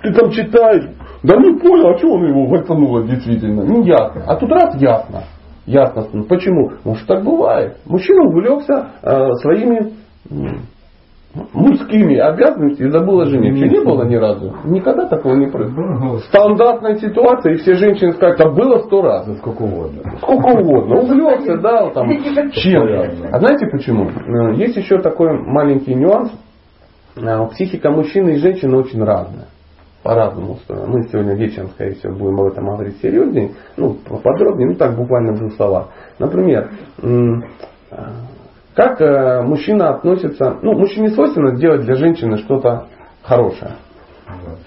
ты 0.03 0.13
там 0.13 0.31
читаешь, 0.31 0.89
да 1.23 1.37
не 1.37 1.59
понял, 1.59 1.91
а 1.91 1.99
что 1.99 2.13
он 2.13 2.27
его 2.27 2.47
вальтануло 2.47 3.05
действительно, 3.05 3.63
не 3.63 3.89
ясно. 3.89 4.25
А 4.27 4.37
тут 4.37 4.51
раз 4.51 4.81
ясно. 4.81 5.25
Ясно. 5.67 6.23
Почему? 6.29 6.71
Может 6.85 7.07
так 7.09 7.25
бывает. 7.25 7.79
Мужчина 7.87 8.23
увлекся 8.29 8.91
э, 9.03 9.33
своими 9.43 9.95
мужскими 11.53 12.17
обязанностями 12.17 12.89
и 12.89 12.91
забыл 12.91 13.21
о 13.21 13.27
жене. 13.27 13.55
Что 13.57 13.67
не 13.67 13.85
было 13.85 14.05
ни 14.05 14.17
разу? 14.17 14.55
Никогда 14.65 15.07
такого 15.07 15.35
не 15.35 15.47
происходит. 15.47 16.25
Стандартная 16.25 16.97
ситуация, 16.97 17.55
и 17.55 17.57
все 17.57 17.75
женщины 17.75 18.13
скажут, 18.13 18.41
а 18.41 18.49
было 18.51 18.79
сто 18.81 19.03
раз. 19.03 19.27
Сколько 19.39 19.63
угодно. 19.63 20.03
Сколько 20.19 20.47
угодно. 20.49 20.97
Увлекся, 21.01 21.57
да, 21.59 21.91
там, 21.91 22.09
чем. 22.53 22.83
А 23.33 23.39
знаете 23.39 23.67
почему? 23.71 24.09
Э, 24.09 24.55
Есть 24.55 24.77
еще 24.77 24.99
такой 25.01 25.39
маленький 25.39 25.95
нюанс. 25.95 26.33
Э, 27.17 27.47
Психика 27.53 27.91
мужчины 27.91 28.31
и 28.31 28.37
женщины 28.37 28.77
очень 28.77 29.03
разная. 29.03 29.47
По-разному 30.03 30.53
устроена. 30.53 30.87
Мы 30.87 31.03
сегодня 31.09 31.35
вечером, 31.35 31.69
скорее 31.71 31.95
всего, 31.95 32.15
будем 32.15 32.41
об 32.41 32.47
этом 32.53 32.67
говорить 32.67 33.01
серьезнее, 33.03 33.51
ну, 33.77 33.97
поподробнее, 34.09 34.69
ну 34.69 34.75
так 34.77 34.97
буквально 34.97 35.33
в 35.33 35.39
двух 35.39 35.53
словах. 35.55 35.89
Например, 36.21 36.71
э, 37.03 37.07
как 38.77 39.01
э, 39.01 39.43
мужчина 39.43 39.89
относится, 39.89 40.59
ну, 40.63 40.75
мужчине 40.79 41.09
свойственно 41.09 41.57
делать 41.57 41.81
для 41.81 41.95
женщины 41.95 42.37
что-то 42.39 42.89
хорошее. 43.23 43.73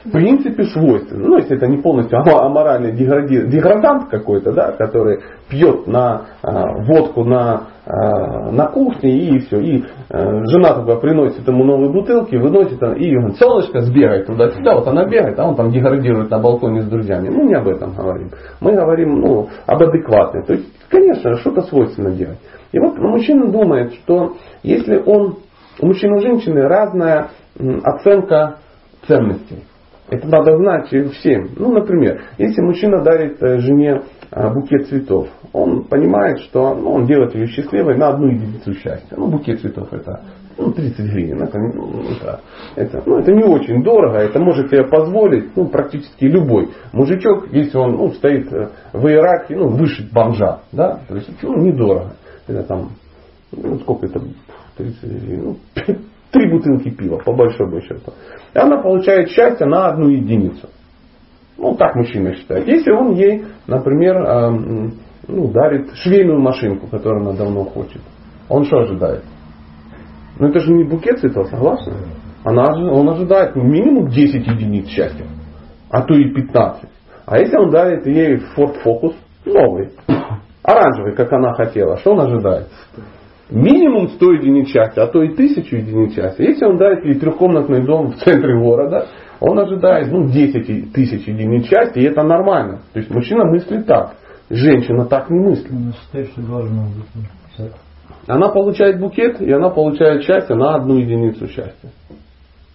В 0.06 0.12
принципе 0.12 0.64
свойственно. 0.64 1.28
Ну, 1.28 1.38
если 1.38 1.58
это 1.58 1.68
не 1.68 1.78
полностью 1.78 2.18
аморальный 2.20 2.94
дегради- 2.94 3.46
деградант 3.48 4.10
какой-то, 4.10 4.54
да, 4.54 4.72
который 4.72 5.20
пьет 5.50 5.86
на 5.86 6.28
а, 6.42 6.82
водку 6.86 7.26
на, 7.26 7.68
а, 7.86 8.52
на 8.52 8.68
кухне 8.68 9.18
и 9.18 9.40
все. 9.40 9.60
И 9.60 9.84
а, 10.10 10.46
жена 10.46 10.76
только 10.76 10.96
приносит 11.02 11.46
ему 11.46 11.66
новые 11.66 11.92
бутылки, 11.92 12.38
выносит 12.38 12.82
и 12.82 13.16
говорит, 13.16 13.38
солнышко 13.38 13.82
сбегай 13.82 14.24
туда-сюда. 14.24 14.76
Вот 14.76 14.88
она 14.88 15.06
бегает, 15.06 15.38
а 15.38 15.46
он 15.46 15.56
там 15.56 15.72
деградирует 15.72 16.32
на 16.32 16.40
балконе 16.40 16.82
с 16.82 16.86
друзьями. 16.86 17.28
Мы 17.30 17.44
не 17.44 17.56
об 17.56 17.68
этом 17.68 17.94
говорим. 17.94 18.32
Мы 18.62 18.72
говорим 18.72 19.20
ну, 19.20 19.50
об 19.68 19.84
адекватной. 19.84 20.46
То 20.46 20.54
есть, 20.54 20.68
конечно, 20.90 21.36
что-то 21.36 21.64
свойственно 21.64 22.12
делать. 22.12 22.40
И 22.72 22.80
вот 22.80 22.98
мужчина 22.98 23.52
думает, 23.52 23.94
что 23.96 24.38
если 24.64 24.98
он, 24.98 25.38
у 25.80 25.86
мужчины 25.88 26.18
и 26.18 26.22
женщины 26.22 26.62
разная 26.68 27.30
оценка 27.84 28.58
ценностей. 29.08 29.64
Это 30.10 30.28
надо 30.28 30.58
знать 30.58 30.88
всем. 30.88 31.50
Ну, 31.56 31.72
например, 31.72 32.22
если 32.38 32.62
мужчина 32.62 33.04
дарит 33.04 33.42
э, 33.44 33.60
жене 33.60 34.02
э, 34.32 34.54
букет 34.54 34.88
цветов, 34.88 35.28
он 35.54 35.84
понимает, 35.84 36.40
что 36.40 36.74
ну, 36.74 36.94
он 36.94 37.06
делает 37.06 37.36
ее 37.36 37.46
счастливой 37.46 37.96
на 37.96 38.10
одну 38.10 38.28
единицу 38.28 38.74
счастья. 38.74 39.16
Ну, 39.16 39.28
букет 39.28 39.62
цветов 39.62 39.94
это 39.94 40.22
ну, 40.58 40.72
30 40.72 41.00
гривен. 41.12 41.44
Это, 41.44 41.60
ну, 41.60 42.02
это, 42.12 42.42
это, 42.76 43.04
ну, 43.06 43.18
это 43.20 43.32
не 43.32 43.44
очень 43.44 43.84
дорого, 43.84 44.18
это 44.18 44.40
может 44.40 44.70
себе 44.70 44.84
позволить 44.84 45.56
ну, 45.56 45.68
практически 45.68 46.26
любой 46.26 46.70
мужичок, 46.92 47.48
если 47.52 47.78
он 47.78 47.94
ну, 47.94 48.12
стоит 48.14 48.52
э, 48.52 48.70
в 48.94 49.08
иерархии, 49.08 49.54
ну, 49.54 49.70
выше 49.70 50.10
бомжа. 50.12 50.62
Да? 50.72 51.02
То 51.08 51.16
есть, 51.16 51.30
ну, 51.44 51.56
недорого. 51.56 52.14
Это 52.50 52.64
там, 52.64 52.90
ну, 53.52 53.78
сколько 53.80 54.08
это, 54.08 54.22
30 54.78 55.04
гривен, 55.04 55.44
ну, 55.44 55.58
три 56.32 56.52
бутылки 56.52 56.90
пива, 56.90 57.18
по 57.18 57.34
большому 57.34 57.80
счету. 57.82 58.14
И 58.54 58.58
она 58.58 58.82
получает 58.82 59.30
счастье 59.30 59.68
на 59.68 59.90
одну 59.90 60.10
единицу. 60.10 60.68
Ну, 61.58 61.76
так 61.76 61.96
мужчина 61.96 62.34
считает. 62.34 62.68
Если 62.68 62.92
он 62.92 63.14
ей, 63.14 63.46
например, 63.68 64.16
эм, 64.16 64.94
ну, 65.28 65.52
дарит 65.52 65.94
швейную 65.96 66.40
машинку, 66.40 66.88
которую 66.88 67.28
она 67.28 67.38
давно 67.38 67.66
хочет, 67.66 68.02
он 68.48 68.64
что 68.66 68.80
ожидает? 68.80 69.24
Ну, 70.40 70.48
это 70.48 70.60
же 70.60 70.72
не 70.72 70.86
букет 70.86 71.20
цветов, 71.20 71.50
согласны? 71.50 71.94
Она, 72.44 72.66
он 72.92 73.10
ожидает 73.10 73.56
ну, 73.56 73.64
минимум 73.64 74.08
10 74.08 74.48
единиц 74.48 74.88
счастья, 74.88 75.26
а 75.92 76.02
то 76.02 76.16
и 76.16 76.34
15. 76.34 76.90
А 77.26 77.38
если 77.38 77.58
он 77.58 77.70
дарит 77.70 78.08
ей 78.08 78.38
Ford 78.56 78.78
Focus 78.84 79.14
новый, 79.46 79.92
оранжевый, 80.64 81.16
как 81.16 81.32
она 81.34 81.54
хотела, 81.54 81.98
что 81.98 82.12
он 82.12 82.22
ожидает? 82.22 82.68
минимум 83.52 84.10
100 84.10 84.32
единиц 84.34 84.68
счастья, 84.68 85.04
а 85.04 85.08
то 85.08 85.24
и 85.24 85.34
1000 85.34 85.76
единиц 85.76 86.14
счастья. 86.14 86.44
Если 86.44 86.66
он 86.66 86.78
дает 86.78 87.04
ей 87.06 87.16
трехкомнатный 87.16 87.86
дом 87.86 88.12
в 88.12 88.18
центре 88.18 88.60
города, 88.60 89.08
он 89.40 89.58
ожидает 89.60 90.12
ну, 90.12 90.28
10 90.28 90.94
тысяч 90.94 91.28
единиц 91.28 91.66
счастья, 91.66 92.00
и 92.00 92.06
это 92.06 92.24
нормально. 92.24 92.82
То 92.94 93.00
есть 93.00 93.10
мужчина 93.10 93.46
мыслит 93.46 93.86
так, 93.86 94.16
женщина 94.50 95.06
так 95.06 95.30
не 95.30 95.40
мыслит. 95.40 95.72
Ну. 95.72 95.92
Так. 97.58 97.72
Она 98.28 98.50
получает 98.50 99.00
букет, 99.00 99.42
и 99.42 99.52
она 99.52 99.70
получает 99.70 100.24
счастье 100.24 100.56
на 100.56 100.76
одну 100.76 100.98
единицу 100.98 101.48
счастья. 101.48 101.90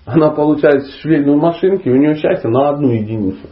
Она 0.06 0.30
получает 0.30 0.86
швейную 1.00 1.38
машинку, 1.38 1.88
и 1.88 1.92
у 1.92 1.96
нее 1.96 2.16
счастье 2.16 2.50
на 2.50 2.70
одну 2.70 2.90
единицу. 2.90 3.46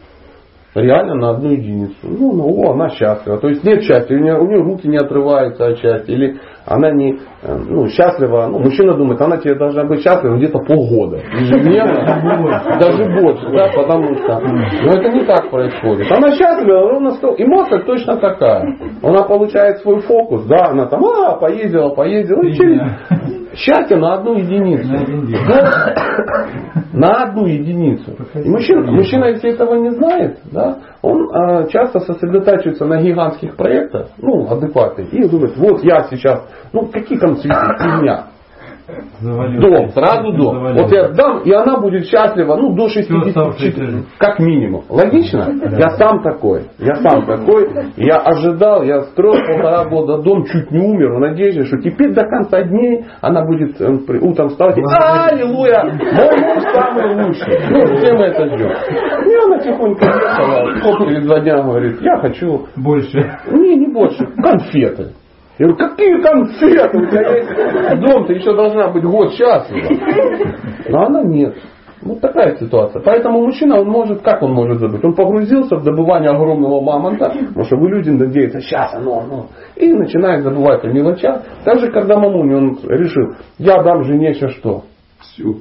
Реально 0.75 1.15
на 1.15 1.29
одну 1.31 1.51
единицу. 1.51 1.95
Ну, 2.01 2.33
ну, 2.33 2.45
о, 2.45 2.73
она 2.73 2.89
счастлива. 2.89 3.37
То 3.37 3.47
есть 3.49 3.63
нет 3.63 3.83
счастья, 3.83 4.15
у 4.15 4.19
нее, 4.19 4.39
у 4.39 4.47
нее 4.47 4.61
руки 4.63 4.87
не 4.87 4.97
отрываются 4.97 5.67
от 5.67 5.77
счастья. 5.77 6.11
Или 6.11 6.37
она 6.65 6.91
не 6.91 7.19
э, 7.43 7.55
ну, 7.69 7.87
счастлива. 7.87 8.47
Ну, 8.47 8.57
мужчина 8.57 8.95
думает, 8.95 9.21
она 9.21 9.37
тебе 9.37 9.53
должна 9.53 9.83
быть 9.83 10.01
счастлива 10.01 10.35
где-то 10.37 10.59
полгода. 10.59 11.17
Ежедневно. 11.17 12.79
Даже 12.79 13.03
больше. 13.21 13.45
Да, 13.51 13.69
потому 13.75 14.15
что. 14.15 14.39
Но 14.39 14.93
это 14.93 15.09
не 15.09 15.25
так 15.25 15.51
происходит. 15.51 16.11
Она 16.11 16.31
счастлива, 16.35 16.89
ровно 16.89 17.11
сто. 17.11 17.35
Эмоция 17.37 17.83
точно 17.83 18.17
такая. 18.17 18.65
Она 19.03 19.23
получает 19.23 19.77
свой 19.79 19.99
фокус. 20.01 20.45
Да, 20.45 20.69
она 20.71 20.87
там, 20.87 21.03
а, 21.05 21.35
поездила, 21.37 21.89
поездила. 21.89 22.41
и 22.41 22.53
через-. 22.53 23.42
Счастье 23.55 23.97
на 23.97 24.15
одну 24.15 24.35
единицу. 24.37 24.91
На. 24.91 25.93
Да. 26.93 27.23
Одну 27.23 27.45
единицу. 27.45 28.11
И 28.35 28.49
мужчина, 28.49 28.91
мужчина, 28.91 29.25
если 29.25 29.51
этого 29.51 29.75
не 29.75 29.91
знает, 29.91 30.39
да, 30.51 30.79
он 31.01 31.29
а, 31.31 31.67
часто 31.67 31.99
сосредотачивается 31.99 32.85
на 32.85 33.01
гигантских 33.01 33.55
проектах, 33.55 34.09
ну, 34.17 34.49
адекватных, 34.49 35.13
и 35.13 35.27
думает, 35.27 35.55
вот 35.57 35.83
я 35.83 36.03
сейчас, 36.09 36.47
ну, 36.71 36.87
какие 36.87 37.19
там 37.19 37.35
цветы, 37.35 37.77
фигня. 37.79 38.27
Завалил. 39.21 39.61
Дом, 39.61 39.89
сразу 39.91 40.31
дом. 40.33 40.55
Завалил. 40.55 40.83
Вот 40.83 40.91
я 40.91 41.07
дам, 41.09 41.39
и 41.43 41.51
она 41.51 41.77
будет 41.77 42.05
счастлива, 42.05 42.55
ну, 42.57 42.75
до 42.75 42.89
60, 42.89 43.27
оставшейся 43.27 43.83
жизнь. 43.83 44.05
как 44.17 44.39
минимум. 44.39 44.83
Логично? 44.89 45.47
Я 45.77 45.91
сам 45.91 46.21
такой. 46.21 46.63
Я 46.79 46.95
сам 46.95 47.25
такой. 47.25 47.69
Я 47.95 48.17
ожидал, 48.17 48.83
я 48.83 49.03
строил 49.03 49.45
полтора 49.45 49.85
года 49.85 50.17
дом, 50.21 50.45
чуть 50.45 50.69
не 50.71 50.79
умер 50.79 51.13
в 51.15 51.19
надежде, 51.19 51.63
что 51.65 51.77
теперь 51.77 52.13
до 52.13 52.23
конца 52.25 52.61
дней 52.63 53.05
она 53.21 53.45
будет 53.45 53.79
э, 53.79 53.89
утром 54.21 54.49
вставать 54.49 54.77
и 54.77 54.81
Аллилуйя! 54.81 55.83
Мой 55.83 56.37
муж 56.41 56.63
самый 56.73 57.25
лучший. 57.25 57.59
Ну, 57.69 57.97
все 57.97 58.13
мы 58.13 58.23
это 58.25 58.45
ждем. 58.47 58.69
И 58.69 59.45
она 59.45 59.59
тихонько 59.59 60.05
ехала, 60.05 60.77
сколько 60.79 61.05
через 61.05 61.25
два 61.25 61.39
дня 61.39 61.61
говорит, 61.61 62.01
я 62.01 62.17
хочу 62.17 62.65
Больше. 62.75 63.37
не, 63.51 63.75
не 63.75 63.87
больше. 63.87 64.25
Конфеты. 64.41 65.13
Я 65.59 65.67
говорю, 65.67 65.89
какие 65.89 66.21
конфеты? 66.21 66.97
У 66.97 67.05
тебя 67.07 67.35
есть 67.35 68.01
дом, 68.01 68.25
ты 68.25 68.33
еще 68.33 68.55
должна 68.55 68.89
быть 68.89 69.03
год 69.03 69.33
счастлива. 69.33 69.87
Но 70.89 71.05
она 71.05 71.23
нет. 71.23 71.55
Вот 72.01 72.19
такая 72.19 72.57
ситуация. 72.57 73.01
Поэтому 73.01 73.43
мужчина, 73.43 73.79
он 73.79 73.87
может, 73.87 74.21
как 74.21 74.41
он 74.41 74.53
может 74.53 74.79
забыть? 74.79 75.03
Он 75.03 75.13
погрузился 75.13 75.77
в 75.77 75.83
добывание 75.83 76.31
огромного 76.31 76.81
мамонта, 76.81 77.29
потому 77.29 77.65
что 77.65 77.77
вы 77.77 77.89
люди 77.89 78.09
надеются, 78.09 78.59
сейчас 78.59 78.93
оно, 78.93 79.19
оно. 79.19 79.47
И 79.75 79.93
начинает 79.93 80.43
забывать 80.43 80.83
о 80.83 80.87
мелочах. 80.87 81.43
Даже 81.63 81.91
когда 81.91 82.19
мамуне 82.19 82.57
он 82.57 82.79
решил, 82.89 83.35
я 83.57 83.81
дам 83.83 84.03
жене 84.03 84.33
сейчас 84.33 84.51
что? 84.53 84.83
Все. 85.21 85.55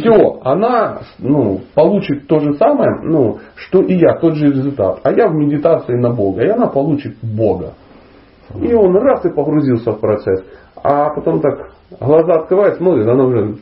все, 0.00 0.40
она 0.42 0.98
ну, 1.20 1.60
получит 1.74 2.26
то 2.26 2.40
же 2.40 2.54
самое, 2.54 2.90
ну, 3.04 3.38
что 3.54 3.82
и 3.82 3.94
я, 3.94 4.18
тот 4.20 4.34
же 4.34 4.46
результат. 4.46 4.98
А 5.04 5.12
я 5.12 5.28
в 5.28 5.34
медитации 5.34 5.94
на 5.94 6.10
Бога, 6.10 6.42
и 6.42 6.48
она 6.48 6.66
получит 6.66 7.14
Бога. 7.22 7.74
И 8.54 8.74
он 8.74 8.96
раз 8.96 9.24
и 9.24 9.30
погрузился 9.30 9.92
в 9.92 10.00
процесс. 10.00 10.44
А 10.82 11.10
потом 11.10 11.40
так 11.40 11.70
глаза 12.00 12.40
открывает, 12.40 12.76
смотрит, 12.76 13.06
она 13.06 13.24
уже 13.24 13.56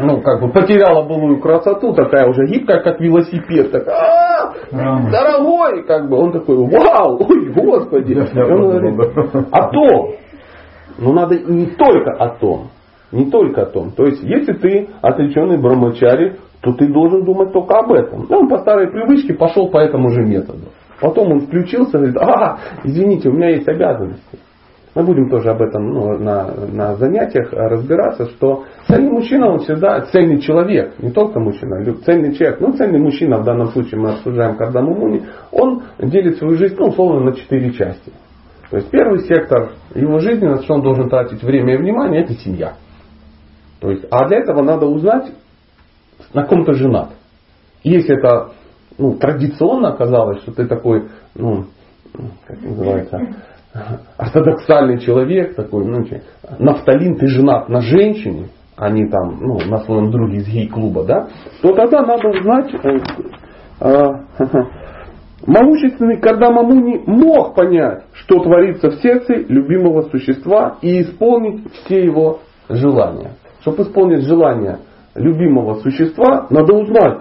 ну, 0.00 0.20
как 0.20 0.40
бы 0.42 0.50
потеряла 0.50 1.06
былую 1.06 1.40
красоту, 1.40 1.94
такая 1.94 2.28
уже 2.28 2.46
гибкая, 2.46 2.82
как 2.82 3.00
велосипед. 3.00 3.70
Так, 3.70 3.88
«А, 3.88 4.52
дорогой, 4.72 5.84
как 5.86 6.08
бы, 6.08 6.18
он 6.18 6.32
такой, 6.32 6.56
вау, 6.56 7.18
ой, 7.18 7.52
господи. 7.52 8.14
Он 8.14 8.80
говорит, 8.80 9.48
о 9.52 9.68
том. 9.70 10.10
Но 10.98 11.12
надо 11.12 11.34
и 11.34 11.52
не 11.52 11.66
только 11.66 12.12
о 12.12 12.36
том. 12.38 12.68
Не 13.12 13.30
только 13.30 13.62
о 13.62 13.66
том. 13.66 13.92
То 13.92 14.04
есть, 14.04 14.22
если 14.22 14.52
ты 14.54 14.88
отреченный 15.00 15.58
брамачари, 15.58 16.36
то 16.62 16.72
ты 16.72 16.92
должен 16.92 17.24
думать 17.24 17.52
только 17.52 17.78
об 17.78 17.92
этом. 17.92 18.26
Он 18.30 18.48
по 18.48 18.58
старой 18.58 18.90
привычке 18.90 19.34
пошел 19.34 19.70
по 19.70 19.78
этому 19.78 20.10
же 20.10 20.22
методу. 20.22 20.68
Потом 21.00 21.32
он 21.32 21.40
включился 21.40 21.98
и 21.98 22.10
говорит, 22.10 22.16
а, 22.18 22.58
извините, 22.84 23.28
у 23.28 23.32
меня 23.32 23.50
есть 23.50 23.68
обязанности. 23.68 24.38
Мы 24.94 25.02
будем 25.02 25.28
тоже 25.28 25.50
об 25.50 25.60
этом 25.60 25.92
ну, 25.92 26.18
на, 26.18 26.54
на 26.72 26.94
занятиях 26.94 27.52
разбираться, 27.52 28.30
что 28.30 28.64
цельный 28.88 29.10
мужчина, 29.10 29.50
он 29.50 29.58
всегда 29.58 30.00
цельный 30.06 30.40
человек, 30.40 30.94
не 30.98 31.10
только 31.10 31.38
мужчина, 31.38 31.84
цельный 32.06 32.34
человек, 32.34 32.60
ну 32.60 32.72
цельный 32.72 32.98
мужчина, 32.98 33.38
в 33.38 33.44
данном 33.44 33.66
случае 33.68 34.00
мы 34.00 34.12
обсуждаем 34.12 34.56
Кардаму 34.56 34.94
Муни, 34.94 35.26
он 35.52 35.82
делит 35.98 36.38
свою 36.38 36.56
жизнь, 36.56 36.76
ну, 36.78 36.86
условно, 36.86 37.26
на 37.26 37.32
четыре 37.34 37.72
части. 37.72 38.10
То 38.70 38.78
есть 38.78 38.90
первый 38.90 39.20
сектор 39.20 39.72
его 39.94 40.18
жизни, 40.18 40.46
на 40.46 40.62
что 40.62 40.74
он 40.74 40.82
должен 40.82 41.10
тратить 41.10 41.42
время 41.42 41.74
и 41.74 41.76
внимание, 41.76 42.22
это 42.22 42.32
семья. 42.32 42.72
То 43.80 43.90
есть, 43.90 44.06
а 44.10 44.26
для 44.28 44.38
этого 44.38 44.62
надо 44.62 44.86
узнать, 44.86 45.30
на 46.32 46.44
ком 46.44 46.64
ты 46.64 46.72
женат. 46.72 47.10
Если 47.82 48.16
это 48.16 48.52
ну, 48.98 49.14
традиционно 49.14 49.90
оказалось, 49.90 50.42
что 50.42 50.52
ты 50.52 50.66
такой, 50.66 51.08
ну, 51.34 51.64
как 52.46 52.62
называется, 52.62 53.20
ортодоксальный 54.16 54.98
человек, 55.00 55.54
такой, 55.54 55.84
ну, 55.84 56.04
нафталин, 56.58 57.16
ты 57.16 57.26
женат 57.26 57.68
на 57.68 57.80
женщине, 57.80 58.48
а 58.76 58.90
не 58.90 59.08
там, 59.08 59.38
ну, 59.40 59.58
на 59.68 59.78
своем 59.78 60.10
друге 60.10 60.38
из 60.38 60.48
гей-клуба, 60.48 61.04
да, 61.04 61.28
то 61.62 61.74
тогда 61.74 62.02
надо 62.02 62.28
узнать, 62.28 62.74
э, 62.74 62.98
э, 63.80 64.12
Могущественный 65.46 66.18
Кардама 66.18 66.62
Муни 66.62 67.02
мог 67.06 67.54
понять, 67.54 68.04
что 68.14 68.40
творится 68.40 68.90
в 68.90 68.94
сердце 68.96 69.34
любимого 69.34 70.02
существа 70.02 70.78
и 70.82 71.02
исполнить 71.02 71.72
все 71.72 72.02
его 72.04 72.40
желания. 72.68 73.32
Чтобы 73.60 73.84
исполнить 73.84 74.22
желания 74.22 74.78
любимого 75.14 75.74
существа, 75.80 76.46
надо 76.50 76.74
узнать, 76.74 77.18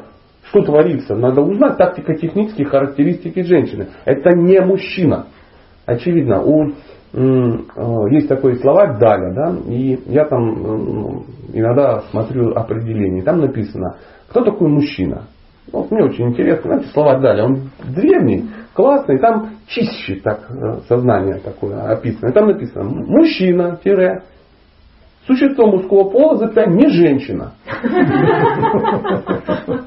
что 0.55 0.63
творится. 0.63 1.15
Надо 1.15 1.41
узнать 1.41 1.77
тактико-технические 1.77 2.67
характеристики 2.67 3.41
женщины. 3.41 3.89
Это 4.05 4.31
не 4.35 4.61
мужчина. 4.61 5.27
Очевидно, 5.85 6.41
у 6.43 6.71
есть 8.09 8.27
такой 8.27 8.57
словарь 8.57 8.97
Даля, 8.97 9.33
да, 9.33 9.55
и 9.69 9.97
я 10.07 10.25
там 10.25 11.23
иногда 11.53 12.01
смотрю 12.11 12.53
определение, 12.53 13.23
там 13.23 13.39
написано, 13.39 13.97
кто 14.27 14.43
такой 14.43 14.67
мужчина. 14.67 15.27
Вот 15.71 15.91
мне 15.91 16.03
очень 16.03 16.29
интересно, 16.29 16.71
знаете, 16.71 16.89
словарь 16.91 17.21
Даля, 17.21 17.45
он 17.45 17.69
древний, 17.95 18.49
классный, 18.73 19.19
там 19.19 19.51
чище 19.67 20.19
так 20.21 20.41
э, 20.49 20.79
сознание 20.89 21.39
такое 21.39 21.89
описано. 21.89 22.33
Там 22.33 22.47
написано, 22.47 22.83
мужчина, 22.83 23.79
тире, 23.81 24.23
Существо 25.27 25.65
мужского 25.65 26.09
пола, 26.11 26.37
запятая, 26.37 26.67
не 26.67 26.87
женщина. 26.89 27.53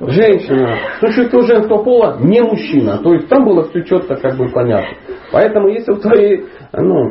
Женщина. 0.01 0.77
Существо 1.01 1.43
женского 1.43 1.85
пола 1.85 2.19
не 2.21 2.43
мужчина. 2.43 2.99
То 2.99 3.15
есть 3.15 3.29
там 3.29 3.45
было 3.45 3.69
все 3.69 3.85
четко 3.85 4.17
как 4.17 4.37
бы 4.37 4.49
понятно. 4.49 4.97
Поэтому 5.31 5.69
если 5.69 5.93
в 5.93 6.01
твоей 6.01 6.47
ну, 6.73 7.11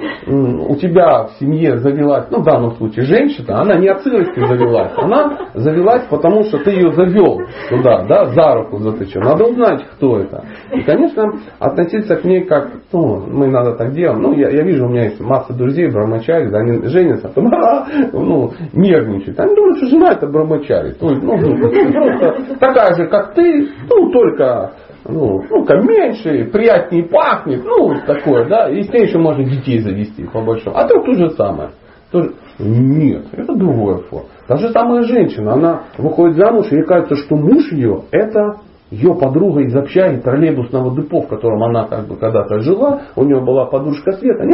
у 0.69 0.75
тебя 0.75 1.25
в 1.25 1.31
семье 1.39 1.77
завелась, 1.77 2.27
ну 2.29 2.41
в 2.41 2.43
данном 2.43 2.71
случае 2.75 3.05
женщина, 3.05 3.61
она 3.61 3.77
не 3.77 3.87
от 3.87 4.01
сырости 4.01 4.39
завелась, 4.39 4.91
она 4.97 5.49
завелась, 5.53 6.03
потому 6.09 6.43
что 6.43 6.59
ты 6.59 6.71
ее 6.71 6.91
завел 6.93 7.39
туда, 7.69 8.05
да, 8.05 8.25
за 8.25 8.55
руку 8.55 8.77
затычил. 8.77 9.21
Надо 9.21 9.45
узнать, 9.45 9.83
кто 9.95 10.19
это. 10.19 10.43
И, 10.73 10.81
конечно, 10.81 11.23
относиться 11.59 12.17
к 12.17 12.23
ней 12.23 12.43
как, 12.45 12.69
ну, 12.91 13.25
мы 13.27 13.47
иногда 13.47 13.75
так 13.75 13.93
делаем. 13.93 14.21
Ну, 14.21 14.33
я, 14.33 14.49
я 14.49 14.63
вижу, 14.63 14.85
у 14.85 14.89
меня 14.89 15.05
есть 15.05 15.19
масса 15.19 15.53
друзей, 15.53 15.89
брамачари, 15.89 16.49
да, 16.49 16.59
они 16.59 16.87
женятся, 16.87 17.29
потом, 17.29 17.51
ну, 18.13 18.51
нервничают. 18.73 19.39
Они 19.39 19.55
думают, 19.55 19.77
что 19.77 19.87
жена 19.87 20.11
это 20.11 20.27
брамачари. 20.27 20.91
То 20.93 21.09
есть, 21.09 21.23
ну, 21.23 21.37
просто 21.39 22.59
такая 22.59 22.93
же, 22.95 23.07
как 23.07 23.33
ты, 23.33 23.69
ну, 23.89 24.11
только 24.11 24.71
ну, 25.07 25.43
ну-ка 25.49 25.77
меньше, 25.77 26.49
приятнее 26.51 27.05
пахнет, 27.05 27.63
ну, 27.63 27.95
такое, 28.05 28.47
да, 28.47 28.69
и 28.69 28.83
с 28.83 28.89
ней 28.91 29.07
еще 29.07 29.17
можно 29.17 29.43
детей 29.43 29.79
завести, 29.79 30.25
по 30.25 30.41
большому. 30.41 30.75
А 30.77 30.87
то 30.87 31.01
то 31.01 31.13
же 31.13 31.29
самое. 31.31 31.69
Тоже... 32.11 32.33
Нет, 32.59 33.25
это 33.31 33.53
другое 33.55 33.97
форма. 34.09 34.27
Та 34.47 34.57
же 34.57 34.69
самая 34.69 35.03
женщина, 35.03 35.53
она 35.53 35.83
выходит 35.97 36.37
замуж, 36.37 36.67
и 36.71 36.75
ей 36.75 36.83
кажется, 36.83 37.15
что 37.15 37.35
муж 37.35 37.71
ее 37.71 38.03
это 38.11 38.57
ее 38.89 39.15
подруга 39.15 39.61
из 39.61 39.75
общаги 39.75 40.21
троллейбусного 40.21 40.95
депо, 40.95 41.21
в 41.21 41.27
котором 41.27 41.63
она 41.63 41.87
как 41.87 42.07
бы 42.07 42.15
когда-то 42.15 42.59
жила, 42.61 43.01
у 43.15 43.23
нее 43.23 43.41
была 43.41 43.65
подружка 43.65 44.13
Света, 44.13 44.45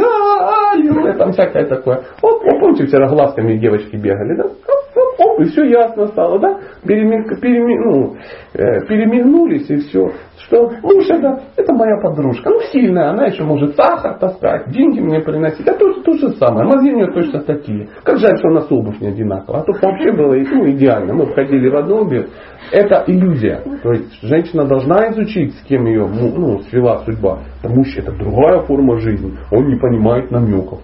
там 1.16 1.32
всякое 1.32 1.66
такое. 1.66 2.02
Оп, 2.20 2.42
помните, 2.60 2.86
вчера 2.86 3.08
глазками 3.08 3.56
девочки 3.58 3.94
бегали, 3.94 4.36
да? 4.36 4.50
Оп, 5.18 5.40
и 5.40 5.44
все 5.44 5.64
ясно 5.64 6.06
стало, 6.08 6.38
да? 6.38 6.60
Переми, 6.86 7.24
переми, 7.40 7.78
ну, 7.78 8.16
э, 8.54 8.86
перемигнулись 8.86 9.68
и 9.70 9.76
все. 9.76 10.10
Что 10.46 10.70
муж 10.82 11.08
это, 11.08 11.42
это 11.56 11.72
моя 11.72 11.96
подружка. 12.02 12.50
Ну, 12.50 12.60
сильная, 12.72 13.10
она 13.10 13.26
еще 13.26 13.44
может 13.44 13.76
сахар 13.76 14.18
таскать, 14.18 14.70
деньги 14.70 15.00
мне 15.00 15.20
приносить. 15.20 15.66
А 15.66 15.74
то, 15.74 16.02
то 16.02 16.12
же 16.12 16.30
самое. 16.32 16.66
Мозги 16.66 16.92
у 16.92 16.96
нее 16.96 17.12
точно 17.12 17.40
такие. 17.40 17.88
Как 18.02 18.18
жаль, 18.18 18.36
что 18.38 18.48
у 18.48 18.52
нас 18.52 18.70
обувь 18.70 19.00
не 19.00 19.08
одинаковая. 19.08 19.60
А 19.60 19.64
то 19.64 19.72
вообще 19.72 20.12
было 20.12 20.34
ну, 20.34 20.70
идеально. 20.70 21.14
Мы 21.14 21.26
входили 21.26 21.68
в 21.68 21.76
одну 21.76 22.02
обувь. 22.02 22.26
Это 22.72 23.04
иллюзия. 23.06 23.62
То 23.82 23.92
есть 23.92 24.20
женщина 24.22 24.64
должна 24.64 25.10
изучить, 25.10 25.54
с 25.54 25.62
кем 25.66 25.86
ее 25.86 26.06
ну, 26.06 26.60
свела 26.70 26.98
судьба. 27.04 27.40
Потому 27.62 27.84
что 27.84 28.02
это 28.02 28.12
другая 28.12 28.62
форма 28.62 28.98
жизни. 28.98 29.32
Он 29.50 29.66
не 29.66 29.76
понимает 29.76 30.30
намеков 30.30 30.80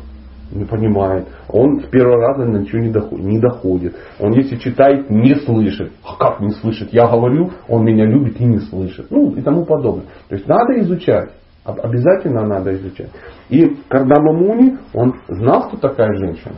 не 0.53 0.65
понимает. 0.65 1.27
Он 1.49 1.81
с 1.81 1.87
первого 1.87 2.17
раза 2.17 2.45
на 2.45 2.59
ничего 2.59 2.81
не 2.81 2.91
доходит, 2.91 3.25
не 3.25 3.39
доходит. 3.39 3.97
Он 4.19 4.33
если 4.33 4.57
читает, 4.57 5.11
не 5.11 5.35
слышит. 5.37 5.93
А 6.05 6.17
как 6.17 6.41
не 6.41 6.51
слышит? 6.51 6.93
Я 6.93 7.07
говорю, 7.07 7.51
он 7.69 7.85
меня 7.85 8.05
любит 8.05 8.41
и 8.41 8.45
не 8.45 8.59
слышит. 8.59 9.11
Ну 9.11 9.33
и 9.33 9.43
тому 9.43 9.65
подобное. 9.65 10.07
То 10.29 10.35
есть 10.35 10.47
надо 10.47 10.81
изучать. 10.81 11.31
Обязательно 11.65 12.47
надо 12.47 12.75
изучать. 12.75 13.11
И 13.49 13.77
Кардама 13.89 14.33
Муни, 14.33 14.79
он 14.95 15.15
знал, 15.29 15.69
кто 15.69 15.77
такая 15.77 16.15
женщина. 16.15 16.55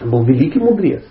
Был 0.00 0.22
великий 0.24 0.60
мудрец. 0.60 1.02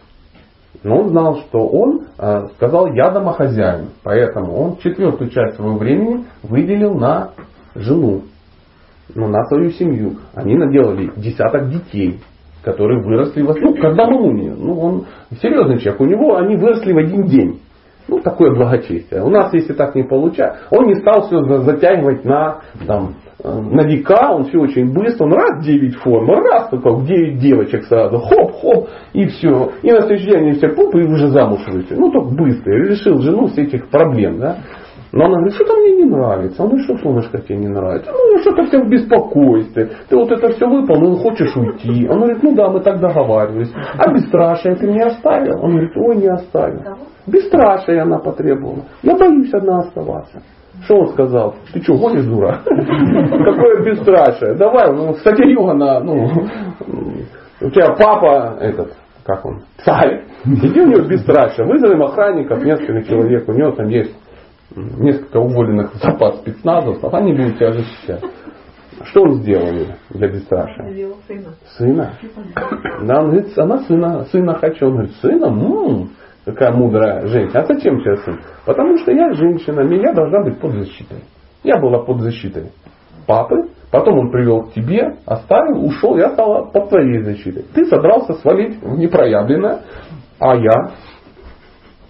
Но 0.84 1.02
он 1.02 1.10
знал, 1.10 1.38
что 1.38 1.68
он 1.68 2.04
э, 2.18 2.48
сказал, 2.56 2.94
я 2.94 3.10
домохозяин. 3.10 3.90
Поэтому 4.04 4.56
он 4.56 4.78
четвертую 4.78 5.32
часть 5.32 5.56
своего 5.56 5.78
времени 5.78 6.26
выделил 6.44 6.94
на 6.94 7.32
жену 7.76 8.22
ну, 9.16 9.28
на 9.28 9.44
свою 9.46 9.70
семью. 9.72 10.18
Они 10.36 10.56
наделали 10.56 11.12
десяток 11.16 11.70
детей, 11.70 12.20
которые 12.64 13.02
выросли 13.04 13.42
в 13.42 13.56
ну, 13.56 13.76
когда 13.76 14.06
Румыния. 14.06 14.54
Ну, 14.58 14.80
он 14.80 15.06
серьезный 15.42 15.80
человек. 15.80 16.02
У 16.02 16.06
него 16.06 16.38
они 16.38 16.56
выросли 16.56 16.94
в 16.94 16.98
один 16.98 17.24
день. 17.24 17.60
Ну, 18.08 18.20
такое 18.22 18.56
благочестие. 18.56 19.22
У 19.22 19.30
нас, 19.30 19.54
если 19.54 19.74
так 19.74 19.94
не 19.96 20.04
получается, 20.04 20.62
он 20.72 20.88
не 20.88 20.96
стал 20.96 21.28
все 21.28 21.44
затягивать 21.60 22.24
на, 22.24 22.62
там, 22.86 23.16
на 23.44 23.86
века, 23.86 24.32
он 24.32 24.46
все 24.46 24.60
очень 24.60 24.94
быстро, 24.94 25.26
он 25.26 25.34
раз 25.34 25.64
9 25.64 25.96
форм, 25.98 26.30
раз 26.30 26.70
только 26.70 26.90
в 26.90 27.06
9 27.06 27.40
девочек 27.40 27.84
сразу, 27.86 28.18
хоп-хоп, 28.20 28.88
и 29.14 29.26
все. 29.28 29.72
И 29.82 29.92
на 29.92 30.02
следующий 30.02 30.26
день 30.26 30.40
они 30.40 30.52
все 30.54 30.70
пуп, 30.70 30.96
и 30.96 31.04
уже 31.04 31.28
замуж 31.30 31.60
вышли. 31.68 31.96
Ну, 31.96 32.10
только 32.12 32.30
быстро. 32.30 32.72
Решил 32.72 33.20
жену 33.20 33.48
всех 33.48 33.68
этих 33.68 33.90
проблем. 33.90 34.40
Да? 34.40 34.58
Но 35.12 35.26
она 35.26 35.36
говорит, 35.36 35.56
что-то 35.56 35.74
мне 35.74 35.96
не 35.98 36.06
нравится. 36.06 36.62
Он 36.62 36.70
говорит, 36.70 36.86
что 36.86 36.98
солнышко 36.98 37.40
тебе 37.40 37.58
не 37.60 37.68
нравится? 37.70 38.12
Ну, 38.12 38.40
что-то 38.40 38.64
все 38.66 38.80
в 38.84 38.90
беспокойстве. 38.90 39.90
Ты 40.10 40.16
вот 40.16 40.32
это 40.32 40.50
все 40.50 40.68
выполнил, 40.68 41.16
хочешь 41.18 41.56
уйти. 41.56 42.08
Он 42.10 42.20
говорит, 42.20 42.44
ну 42.44 42.56
да, 42.56 42.70
мы 42.70 42.82
так 42.82 43.00
договаривались. 43.00 43.72
А 43.98 44.12
бесстрашие 44.12 44.76
ты 44.76 44.88
мне 44.88 45.04
оставил? 45.04 45.64
Он 45.64 45.72
говорит, 45.72 45.92
ой, 45.96 46.16
не 46.18 46.28
оставил. 46.28 46.82
Бесстрашие 47.26 48.02
она 48.02 48.20
потребовала. 48.20 48.84
Я 49.04 49.16
боюсь 49.16 49.54
одна 49.54 49.80
оставаться. 49.80 50.42
Что 50.84 50.96
он 51.00 51.08
сказал? 51.10 51.56
Ты 51.74 51.82
что, 51.82 51.98
гонишь, 51.98 52.26
дура? 52.26 52.62
Какое 52.66 53.84
бесстрашие? 53.84 54.56
Давай, 54.56 54.94
ну, 54.94 55.14
кстати, 55.14 55.42
на, 55.42 56.00
ну, 56.02 56.28
у 57.62 57.70
тебя 57.70 57.96
папа 57.98 58.58
этот, 58.60 58.94
как 59.26 59.44
он, 59.46 59.62
царь. 59.84 60.26
Иди 60.46 60.80
у 60.80 60.88
него 60.88 61.08
бесстрашие. 61.08 61.66
Вызовем 61.68 62.04
охранников, 62.04 62.64
несколько 62.64 63.04
человек. 63.04 63.48
У 63.50 63.54
него 63.54 63.72
там 63.72 63.88
есть 63.88 64.14
несколько 64.76 65.38
уволенных 65.38 65.94
в 65.94 65.98
запас 65.98 66.38
спецназовцев, 66.40 67.14
они 67.14 67.34
будут 67.34 67.56
тебя 67.56 67.74
защищать. 67.74 68.24
Что 69.06 69.22
он 69.22 69.36
сделал 69.36 69.88
для 70.10 70.28
бесстрашия? 70.28 70.92
Сына. 71.28 71.54
Сына? 71.78 72.14
Да, 73.04 73.22
он 73.22 73.30
говорит, 73.30 73.58
она 73.58 73.80
сына, 73.84 74.26
сына 74.26 74.56
хочу. 74.56 74.88
Он 74.88 74.94
говорит, 74.94 75.12
сына? 75.22 75.46
М-м, 75.46 76.10
какая 76.46 76.72
мудрая 76.72 77.28
женщина. 77.28 77.62
А 77.62 77.66
зачем 77.66 78.00
тебе 78.02 78.18
сын? 78.18 78.40
Потому 78.66 78.98
что 78.98 79.12
я 79.12 79.34
женщина, 79.34 79.82
меня 79.82 80.14
должна 80.14 80.44
быть 80.44 80.60
под 80.60 80.72
защитой. 80.74 81.24
Я 81.64 81.80
была 81.80 82.00
под 82.00 82.22
защитой 82.22 82.72
папы, 83.28 83.56
потом 83.92 84.20
он 84.20 84.32
привел 84.32 84.64
к 84.64 84.74
тебе, 84.74 85.18
оставил, 85.26 85.86
ушел, 85.86 86.18
я 86.18 86.32
стала 86.32 86.66
под 86.72 86.90
твоей 86.90 87.22
защитой. 87.24 87.66
Ты 87.74 87.86
собрался 87.86 88.34
свалить 88.36 88.82
в 88.82 88.98
непроявленное, 88.98 89.82
а 90.40 90.56
я 90.56 90.92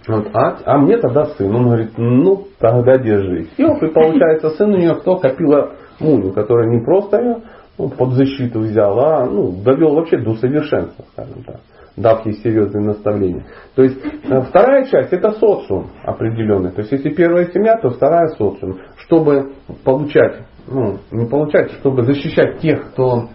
вот, 0.07 0.27
а, 0.33 0.57
а 0.65 0.77
мне 0.77 0.97
тогда 0.97 1.25
сын. 1.25 1.53
Он 1.53 1.65
говорит, 1.65 1.97
ну 1.97 2.47
тогда 2.59 2.97
держись. 2.97 3.49
И 3.57 3.63
вот, 3.63 3.81
и 3.83 3.87
получается, 3.87 4.51
сын 4.51 4.73
у 4.73 4.77
нее 4.77 4.95
кто 4.95 5.17
копила 5.17 5.73
муню, 5.99 6.31
которая 6.31 6.69
не 6.69 6.83
просто 6.83 7.21
ее 7.21 7.37
ну, 7.77 7.89
под 7.89 8.13
защиту 8.13 8.59
взял, 8.59 8.99
а 8.99 9.25
ну, 9.25 9.51
довел 9.63 9.95
вообще 9.95 10.17
до 10.17 10.35
совершенства, 10.35 11.05
скажем 11.11 11.43
так, 11.43 11.57
дав 11.95 12.25
ей 12.25 12.35
серьезные 12.35 12.85
наставления. 12.85 13.45
То 13.75 13.83
есть 13.83 13.97
э, 14.03 14.41
вторая 14.43 14.85
часть 14.85 15.13
это 15.13 15.31
социум 15.31 15.91
определенный. 16.03 16.71
То 16.71 16.81
есть 16.81 16.91
если 16.91 17.09
первая 17.09 17.51
семья, 17.51 17.77
то 17.77 17.89
вторая 17.89 18.29
социум. 18.37 18.79
Чтобы 18.97 19.53
получать, 19.83 20.43
ну, 20.67 20.97
не 21.11 21.27
получать, 21.27 21.71
чтобы 21.73 22.03
защищать 22.03 22.59
тех, 22.59 22.91
кто 22.91 23.29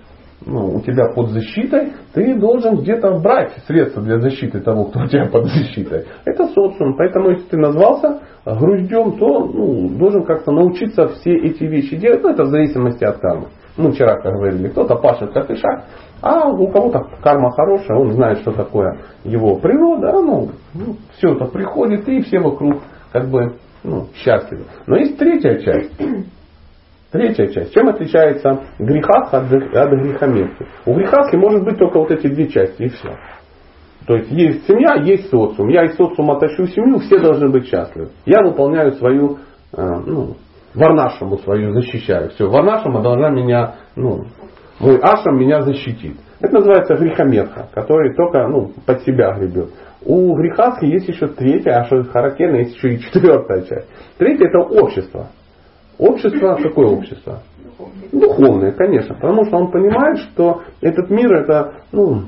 ну, 0.47 0.77
у 0.77 0.81
тебя 0.81 1.09
под 1.15 1.31
защитой, 1.31 1.93
ты 2.15 2.39
должен 2.39 2.77
где-то 2.77 3.19
брать 3.19 3.53
средства 3.67 4.03
для 4.03 4.19
защиты 4.19 4.61
того, 4.61 4.87
кто 4.87 5.01
у 5.01 5.07
тебя 5.07 5.27
под 5.27 5.47
защитой. 5.47 6.07
Это 6.25 6.47
социум. 6.49 6.97
Поэтому 6.97 7.31
если 7.31 7.49
ты 7.49 7.57
назвался 7.57 8.21
груздем, 8.45 9.19
то 9.19 9.47
ну, 9.47 9.89
должен 9.99 10.25
как-то 10.25 10.53
научиться 10.53 11.09
все 11.09 11.33
эти 11.33 11.65
вещи 11.65 11.97
делать. 11.97 12.23
Ну, 12.23 12.31
это 12.31 12.45
в 12.45 12.49
зависимости 12.49 13.05
от 13.05 13.19
кармы. 13.19 13.49
Мы 13.77 13.93
вчера 13.93 14.21
как 14.21 14.35
говорили, 14.35 14.69
кто-то 14.69 14.97
пашет 14.97 15.33
как 15.33 15.51
ишак, 15.51 15.85
а 16.21 16.51
у 16.51 16.69
кого-то 16.69 17.07
карма 17.23 17.51
хорошая, 17.53 17.99
он 17.99 18.13
знает, 18.13 18.39
что 18.41 18.53
такое 18.53 18.99
его 19.25 19.57
природа, 19.57 20.11
а, 20.11 20.21
ну, 20.21 20.51
ну 20.75 20.97
все 21.17 21.35
это 21.35 21.47
приходит, 21.47 22.07
и 22.07 22.21
все 22.21 22.39
вокруг 22.39 22.83
как 23.13 23.31
бы 23.31 23.57
ну, 23.83 24.09
счастливы. 24.15 24.65
Но 24.87 24.97
есть 24.97 25.17
третья 25.19 25.59
часть. 25.59 25.93
Третья 27.13 27.47
часть. 27.49 27.75
Чем 27.75 27.89
отличается 27.89 28.63
грехах 28.79 29.35
от, 29.35 29.45
грехомерки? 29.51 30.67
У 30.87 30.95
грехахи 30.95 31.37
может 31.37 31.63
быть 31.63 31.79
только 31.79 31.99
вот 31.99 32.11
эти 32.11 32.27
две 32.27 32.49
части 32.49 32.85
и 32.85 32.89
все. 32.89 33.11
То 34.07 34.17
есть 34.17 34.31
есть 34.31 34.67
семья, 34.67 34.95
есть 34.95 35.29
социум. 35.29 35.69
Я 35.69 35.85
из 35.85 35.95
социума 35.97 36.41
тащу 36.41 36.67
семью, 36.67 36.99
все 37.01 37.19
должны 37.19 37.51
быть 37.51 37.69
счастливы. 37.69 38.09
Я 38.25 38.43
выполняю 38.43 38.93
свою, 38.93 39.39
э, 39.77 39.83
ну, 40.07 40.37
варнашему 40.75 41.37
свою 41.39 41.73
защищаю. 41.73 42.31
Все, 42.31 42.49
варнашама 42.49 43.03
должна 43.03 43.29
меня, 43.29 43.75
ну, 43.95 44.25
мой 44.81 44.97
ашам 44.97 45.39
меня 45.39 45.61
защитит. 45.61 46.17
Это 46.41 46.55
называется 46.55 46.95
грехометха, 46.95 47.69
который 47.75 48.15
только 48.17 48.49
ну, 48.49 48.73
под 48.87 49.03
себя 49.03 49.35
гребет. 49.35 49.69
У 50.05 50.35
грехахи 50.35 50.87
есть 50.87 51.09
еще 51.09 51.29
третья, 51.29 51.81
а 51.81 51.85
что 51.85 52.03
характерно, 52.05 52.57
есть 52.57 52.75
еще 52.75 52.95
и 52.95 53.01
четвертая 53.01 53.63
часть. 53.63 53.89
Третья 54.17 54.47
это 54.47 54.59
общество. 54.61 55.29
Общество, 55.99 56.59
какое 56.63 56.87
общество? 56.89 57.43
Духовные, 58.13 58.73
конечно. 58.73 59.15
Потому 59.15 59.45
что 59.45 59.57
он 59.57 59.71
понимает, 59.71 60.19
что 60.19 60.63
этот 60.81 61.11
мир 61.11 61.33
это 61.33 61.83
ну, 61.93 62.25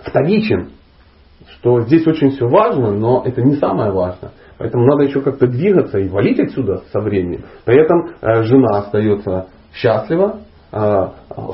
вторичен. 0.00 0.70
Что 1.58 1.80
здесь 1.80 2.06
очень 2.06 2.30
все 2.30 2.46
важно, 2.46 2.92
но 2.92 3.22
это 3.24 3.42
не 3.42 3.56
самое 3.56 3.90
важное. 3.90 4.32
Поэтому 4.58 4.84
надо 4.86 5.04
еще 5.04 5.20
как-то 5.20 5.46
двигаться 5.46 5.98
и 5.98 6.08
валить 6.08 6.40
отсюда 6.40 6.82
со 6.92 7.00
временем. 7.00 7.44
При 7.64 7.80
этом 7.80 8.10
э, 8.20 8.42
жена 8.42 8.78
остается 8.78 9.46
счастлива, 9.72 10.40
э, 10.72 11.08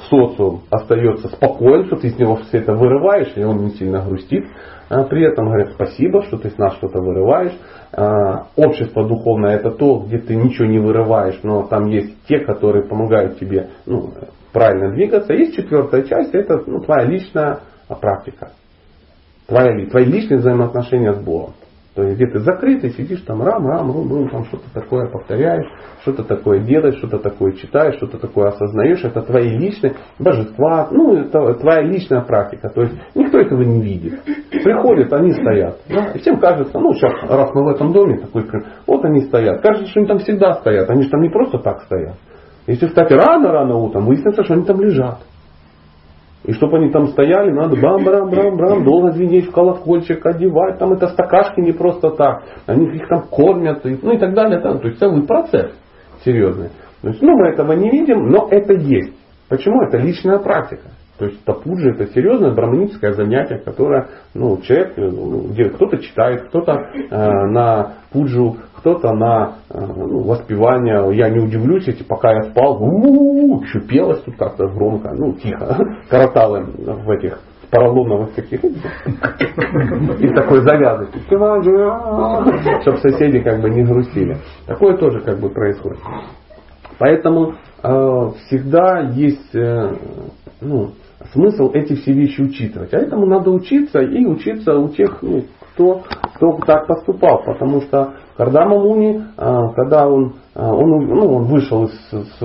социум 0.08 0.62
остается 0.70 1.28
спокоен, 1.28 1.86
что 1.86 1.96
ты 1.96 2.08
из 2.08 2.18
него 2.18 2.36
все 2.36 2.58
это 2.58 2.74
вырываешь, 2.74 3.32
и 3.36 3.44
он 3.44 3.64
не 3.64 3.70
сильно 3.70 4.04
грустит. 4.04 4.46
А 4.88 5.04
при 5.04 5.24
этом 5.24 5.46
говорят 5.46 5.72
спасибо, 5.72 6.22
что 6.24 6.36
ты 6.36 6.50
с 6.50 6.58
нас 6.58 6.74
что-то 6.74 7.00
вырываешь. 7.00 7.58
А, 7.92 8.48
общество 8.56 9.06
духовное 9.06 9.56
это 9.56 9.70
то, 9.70 10.00
где 10.00 10.18
ты 10.18 10.36
ничего 10.36 10.66
не 10.66 10.78
вырываешь, 10.78 11.40
но 11.42 11.62
там 11.62 11.86
есть 11.86 12.14
те, 12.26 12.40
которые 12.40 12.84
помогают 12.84 13.38
тебе 13.38 13.70
ну, 13.86 14.12
правильно 14.52 14.92
двигаться. 14.92 15.32
Есть 15.32 15.56
четвертая 15.56 16.02
часть, 16.02 16.34
это 16.34 16.62
ну, 16.66 16.80
твоя 16.80 17.04
личная 17.06 17.60
практика. 18.00 18.52
Твои, 19.46 19.86
твои 19.86 20.04
личные 20.04 20.38
взаимоотношения 20.38 21.12
с 21.12 21.18
Богом. 21.18 21.54
То 21.94 22.02
есть 22.02 22.16
где 22.16 22.26
ты 22.26 22.40
закрытый, 22.40 22.90
сидишь 22.90 23.20
там 23.20 23.40
рам, 23.42 23.68
рам, 23.68 23.92
рум, 23.92 24.10
рум, 24.10 24.28
там 24.28 24.44
что-то 24.46 24.64
такое 24.72 25.08
повторяешь, 25.08 25.66
что-то 26.02 26.24
такое 26.24 26.58
делаешь, 26.58 26.96
что-то 26.98 27.18
такое 27.18 27.52
читаешь, 27.52 27.94
что-то 27.96 28.18
такое 28.18 28.48
осознаешь. 28.48 29.04
Это 29.04 29.22
твои 29.22 29.56
личные 29.56 29.94
божества, 30.18 30.88
ну 30.90 31.14
это 31.14 31.54
твоя 31.54 31.82
личная 31.82 32.22
практика. 32.22 32.68
То 32.68 32.82
есть 32.82 32.94
никто 33.14 33.38
этого 33.38 33.62
не 33.62 33.80
видит. 33.80 34.20
Приходят, 34.50 35.12
они 35.12 35.32
стоят. 35.32 35.78
Да? 35.88 36.10
И 36.14 36.18
всем 36.18 36.40
кажется, 36.40 36.76
ну 36.80 36.92
сейчас, 36.94 37.12
раз 37.30 37.50
мы 37.54 37.64
в 37.64 37.68
этом 37.68 37.92
доме, 37.92 38.18
такой, 38.18 38.44
вот 38.88 39.04
они 39.04 39.20
стоят. 39.20 39.60
Кажется, 39.60 39.86
что 39.90 40.00
они 40.00 40.08
там 40.08 40.18
всегда 40.18 40.54
стоят. 40.54 40.90
Они 40.90 41.02
же 41.02 41.10
там 41.10 41.20
не 41.20 41.28
просто 41.28 41.58
так 41.58 41.82
стоят. 41.82 42.16
Если, 42.66 42.86
кстати, 42.88 43.12
рано-рано 43.12 43.76
утром, 43.76 44.06
выяснится, 44.06 44.42
что 44.42 44.54
они 44.54 44.64
там 44.64 44.80
лежат. 44.80 45.18
И 46.44 46.52
чтобы 46.52 46.76
они 46.76 46.90
там 46.90 47.08
стояли, 47.08 47.50
надо 47.50 47.76
бам-брам-брам-брам, 47.80 48.84
долго 48.84 49.12
звенеть 49.12 49.48
в 49.48 49.52
колокольчик, 49.52 50.24
одевать, 50.26 50.78
там 50.78 50.92
это 50.92 51.08
стакашки 51.08 51.60
не 51.60 51.72
просто 51.72 52.10
так, 52.10 52.42
они 52.66 52.86
их 52.94 53.08
там 53.08 53.22
кормят, 53.30 53.84
и, 53.86 53.98
ну 54.02 54.12
и 54.12 54.18
так 54.18 54.34
далее. 54.34 54.60
Там, 54.60 54.78
то 54.78 54.88
есть 54.88 54.98
целый 54.98 55.26
процесс 55.26 55.72
серьезный. 56.22 56.68
То 57.00 57.08
есть, 57.08 57.22
ну, 57.22 57.32
мы 57.36 57.48
этого 57.48 57.72
не 57.72 57.90
видим, 57.90 58.28
но 58.30 58.48
это 58.50 58.74
есть. 58.74 59.14
Почему? 59.48 59.82
Это 59.82 59.98
личная 59.98 60.38
практика. 60.38 60.90
То 61.18 61.26
есть 61.26 61.44
тапуджи 61.44 61.90
это 61.90 62.06
серьезное 62.08 62.52
браманическое 62.52 63.12
занятие, 63.12 63.58
которое 63.58 64.08
ну, 64.34 64.60
человек, 64.62 64.94
ну, 64.96 65.48
где 65.48 65.66
кто-то 65.66 65.98
читает, 65.98 66.48
кто-то 66.48 66.72
э, 66.72 67.46
на 67.50 67.92
пуджу, 68.12 68.56
кто-то 68.78 69.12
на 69.12 69.58
э, 69.70 69.78
ну, 69.78 70.24
воспевание. 70.24 71.16
Я 71.16 71.30
не 71.30 71.38
удивлюсь, 71.38 71.86
если 71.86 72.02
пока 72.02 72.32
я 72.32 72.42
спал, 72.50 72.82
у-у-у, 72.82 73.62
еще 73.62 73.80
пелось 73.80 74.22
тут 74.22 74.36
как-то 74.36 74.66
громко, 74.66 75.12
ну 75.14 75.34
тихо, 75.34 75.78
коротало 76.10 76.64
в 76.64 77.08
этих 77.10 77.38
поролоновых 77.70 78.34
таких 78.34 78.64
и 78.64 80.28
такой 80.34 80.62
завязочки, 80.62 81.20
чтобы 81.26 82.98
соседи 82.98 83.40
как 83.40 83.60
бы 83.60 83.70
не 83.70 83.84
грустили. 83.84 84.38
Такое 84.66 84.96
тоже 84.96 85.20
как 85.20 85.38
бы 85.38 85.48
происходит. 85.48 85.98
Поэтому 86.98 87.54
э, 87.82 88.30
всегда 88.46 89.00
есть 89.00 89.54
э, 89.54 89.92
ну, 90.60 90.92
смысл 91.32 91.70
эти 91.72 91.94
все 91.94 92.12
вещи 92.12 92.40
учитывать. 92.40 92.92
А 92.92 92.98
этому 92.98 93.26
надо 93.26 93.50
учиться 93.50 94.00
и 94.00 94.24
учиться 94.24 94.78
у 94.78 94.88
тех, 94.88 95.22
ну, 95.22 95.44
кто, 95.74 96.02
кто 96.34 96.58
так 96.66 96.86
поступал. 96.86 97.42
Потому 97.44 97.82
что 97.82 98.14
Кардама 98.36 98.78
Муни, 98.78 99.22
а, 99.36 99.68
когда 99.74 100.08
он, 100.08 100.34
а, 100.54 100.72
он, 100.72 101.06
ну, 101.06 101.34
он 101.36 101.44
вышел 101.44 101.84
из, 101.84 102.42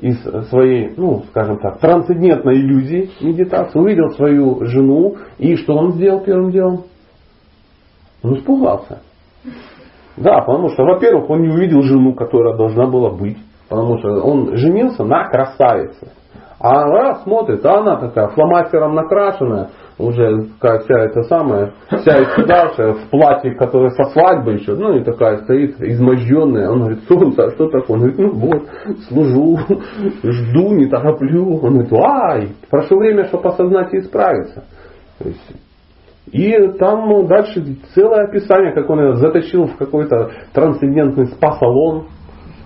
из 0.00 0.48
своей, 0.48 0.94
ну, 0.96 1.24
скажем 1.30 1.58
так, 1.58 1.78
трансцендентной 1.78 2.56
иллюзии 2.56 3.10
медитации, 3.20 3.78
увидел 3.78 4.10
свою 4.10 4.64
жену, 4.66 5.16
и 5.38 5.56
что 5.56 5.74
он 5.74 5.92
сделал 5.92 6.20
первым 6.20 6.50
делом? 6.50 6.84
Он 8.22 8.36
испугался. 8.36 9.00
Да, 10.16 10.40
потому 10.42 10.68
что, 10.70 10.84
во-первых, 10.84 11.28
он 11.30 11.42
не 11.42 11.48
увидел 11.48 11.82
жену, 11.82 12.14
которая 12.14 12.56
должна 12.56 12.86
была 12.86 13.10
быть. 13.10 13.38
Потому 13.68 13.98
что 13.98 14.20
он 14.20 14.54
женился 14.56 15.02
на 15.02 15.24
красавице. 15.28 16.12
А 16.62 16.84
раз 16.84 17.24
смотрит, 17.24 17.66
а 17.66 17.80
она 17.80 17.96
такая 17.96 18.28
фломастером 18.28 18.94
накрашенная, 18.94 19.70
уже 19.98 20.44
такая 20.60 20.78
вся 20.78 20.98
эта 21.00 21.22
самая, 21.24 21.72
вся 21.88 22.22
исхудавшая, 22.22 22.92
в 22.92 23.10
платье, 23.10 23.56
которое 23.56 23.90
со 23.90 24.04
свадьбы 24.12 24.52
еще, 24.52 24.76
ну 24.76 24.96
и 24.96 25.02
такая 25.02 25.38
стоит 25.38 25.80
изможденная. 25.80 26.70
Он 26.70 26.78
говорит, 26.78 27.00
солнце, 27.08 27.46
а 27.46 27.50
что 27.50 27.68
такое? 27.68 27.96
Он 27.96 27.98
говорит, 27.98 28.18
ну 28.20 28.30
вот, 28.30 28.62
служу, 29.08 29.58
жду, 30.22 30.74
не 30.74 30.86
тороплю. 30.86 31.58
Он 31.64 31.80
говорит, 31.80 31.92
ай, 31.94 32.48
прошу 32.70 32.96
время, 32.96 33.24
чтобы 33.24 33.48
осознать 33.48 33.92
и 33.94 33.98
исправиться. 33.98 34.62
То 35.18 35.28
есть, 35.30 35.52
и 36.30 36.56
там 36.78 37.26
дальше 37.26 37.60
целое 37.92 38.28
описание, 38.28 38.72
как 38.72 38.88
он 38.88 39.00
ее 39.00 39.14
затащил 39.16 39.66
в 39.66 39.76
какой-то 39.76 40.30
трансцендентный 40.54 41.26
спа-салон 41.26 42.06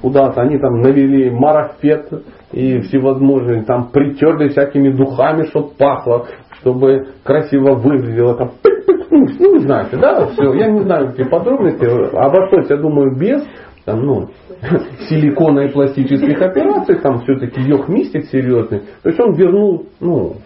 куда-то. 0.01 0.42
Они 0.42 0.59
там 0.59 0.80
навели 0.80 1.30
марафет, 1.30 2.11
и 2.53 2.80
всевозможные, 2.80 3.64
там 3.64 3.90
притерли 3.90 4.49
всякими 4.49 4.90
духами, 4.90 5.44
чтобы 5.49 5.70
пахло, 5.76 6.26
чтобы 6.61 7.09
красиво 7.24 7.74
выглядело, 7.74 8.36
там, 8.36 8.53
ну, 9.11 9.26
ну, 9.38 9.59
знаете, 9.61 9.97
да, 9.97 10.26
все, 10.28 10.55
я 10.55 10.70
не 10.70 10.80
знаю 10.82 11.11
эти 11.11 11.28
подробности, 11.28 11.84
обошлось, 11.84 12.70
я 12.70 12.76
думаю, 12.76 13.16
без, 13.18 13.44
там, 13.84 14.01
ну, 14.01 14.28
силикона 15.09 15.61
и 15.61 15.72
пластических 15.72 16.40
операций, 16.40 16.99
там 17.01 17.20
все-таки 17.20 17.61
йог 17.61 17.88
мистик 17.88 18.24
серьезный, 18.26 18.82
то 19.03 19.09
есть 19.09 19.20
он 19.20 19.34
вернул, 19.34 19.86
ну, 20.01 20.36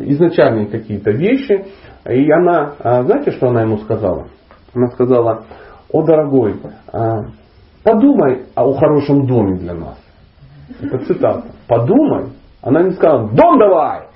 изначальные 0.00 0.66
какие-то 0.66 1.10
вещи, 1.10 1.66
и 2.08 2.30
она, 2.30 2.74
а, 2.78 3.02
знаете, 3.02 3.32
что 3.32 3.48
она 3.48 3.62
ему 3.62 3.78
сказала? 3.78 4.28
Она 4.74 4.86
сказала, 4.88 5.44
о 5.90 6.02
дорогой, 6.02 6.54
а, 6.92 7.24
подумай 7.82 8.46
о 8.54 8.72
хорошем 8.74 9.26
доме 9.26 9.58
для 9.58 9.74
нас. 9.74 9.98
Это 10.80 10.98
цитата. 11.04 11.44
Подумай. 11.66 12.26
Она 12.62 12.82
не 12.82 12.92
сказала, 12.92 13.28
дом 13.30 13.58
давай. 13.58 14.06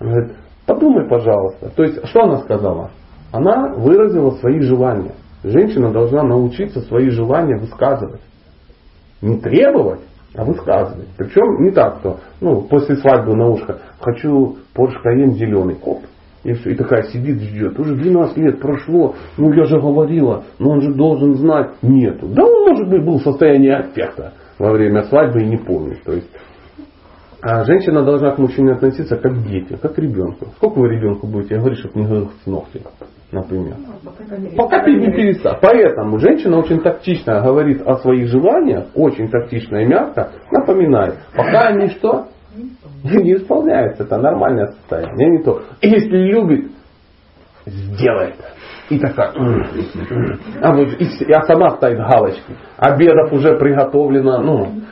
Она 0.00 0.10
говорит, 0.10 0.36
подумай, 0.66 1.08
пожалуйста. 1.08 1.70
То 1.70 1.82
есть, 1.84 2.06
что 2.08 2.24
она 2.24 2.38
сказала? 2.38 2.90
Она 3.32 3.74
выразила 3.74 4.30
свои 4.32 4.60
желания. 4.60 5.14
Женщина 5.44 5.92
должна 5.92 6.22
научиться 6.22 6.80
свои 6.82 7.10
желания 7.10 7.56
высказывать. 7.56 8.20
Не 9.22 9.38
требовать, 9.38 10.00
а 10.34 10.44
высказывать. 10.44 11.08
Причем 11.16 11.62
не 11.62 11.70
так, 11.70 11.98
что 12.00 12.18
ну, 12.40 12.62
после 12.62 12.96
свадьбы 12.96 13.34
на 13.36 13.48
ушко 13.48 13.78
хочу 14.00 14.56
Porsche 14.74 14.96
Cayenne 15.04 15.32
зеленый 15.32 15.76
коп. 15.76 16.00
И 16.42 16.52
все, 16.54 16.70
и 16.70 16.74
такая 16.74 17.02
сидит, 17.04 17.40
ждет. 17.40 17.78
Уже 17.78 17.94
12 17.94 18.36
лет 18.38 18.60
прошло, 18.60 19.14
ну 19.36 19.52
я 19.52 19.64
же 19.64 19.78
говорила, 19.78 20.44
но 20.58 20.70
он 20.70 20.80
же 20.80 20.94
должен 20.94 21.34
знать. 21.34 21.72
Нету. 21.82 22.28
Да 22.28 22.44
он, 22.44 22.68
может 22.70 22.88
быть, 22.88 23.04
был 23.04 23.18
в 23.18 23.22
состоянии 23.22 23.70
аффекта 23.70 24.32
во 24.58 24.72
время 24.72 25.04
свадьбы 25.04 25.42
и 25.42 25.46
не 25.46 25.58
помнит. 25.58 26.02
То 26.02 26.12
есть 26.12 26.30
а 27.42 27.64
женщина 27.64 28.04
должна 28.04 28.32
к 28.32 28.38
мужчине 28.38 28.72
относиться 28.72 29.16
как 29.16 29.32
к 29.32 29.46
детям, 29.46 29.78
как 29.78 29.94
к 29.94 29.98
ребенку. 29.98 30.46
Сколько 30.56 30.78
вы 30.78 30.88
ребенку 30.90 31.26
будете 31.26 31.56
говорить, 31.56 31.78
чтобы 31.78 32.00
не 32.00 32.06
грыз 32.06 32.28
ногти, 32.44 32.82
например? 33.32 33.76
Ну, 33.78 34.56
пока 34.56 34.84
ты 34.84 34.92
не 34.92 35.10
перестал. 35.10 35.56
Поэтому 35.60 36.18
женщина 36.18 36.58
очень 36.58 36.80
тактично 36.80 37.40
говорит 37.40 37.80
о 37.80 37.96
своих 37.96 38.28
желаниях, 38.28 38.88
очень 38.94 39.30
тактично 39.30 39.78
и 39.78 39.86
мягко 39.86 40.32
напоминает. 40.50 41.14
Пока 41.34 41.68
они 41.68 41.88
что? 41.88 42.26
Не 43.04 43.34
исполняются. 43.34 44.04
Это 44.04 44.18
нормальное 44.18 44.66
состояние. 44.66 45.38
Не 45.38 45.42
то. 45.42 45.62
Если 45.80 46.16
любит, 46.16 46.70
сделает. 47.66 48.36
И 48.88 48.98
такая, 48.98 49.32
а, 50.62 50.72
вот, 50.72 50.88
и, 50.98 51.32
а 51.32 51.42
сама 51.42 51.70
стоит 51.76 51.96
галочки. 51.96 52.56
Обедов 52.76 53.32
уже 53.32 53.56
приготовлено, 53.56 54.42
ну, 54.42 54.82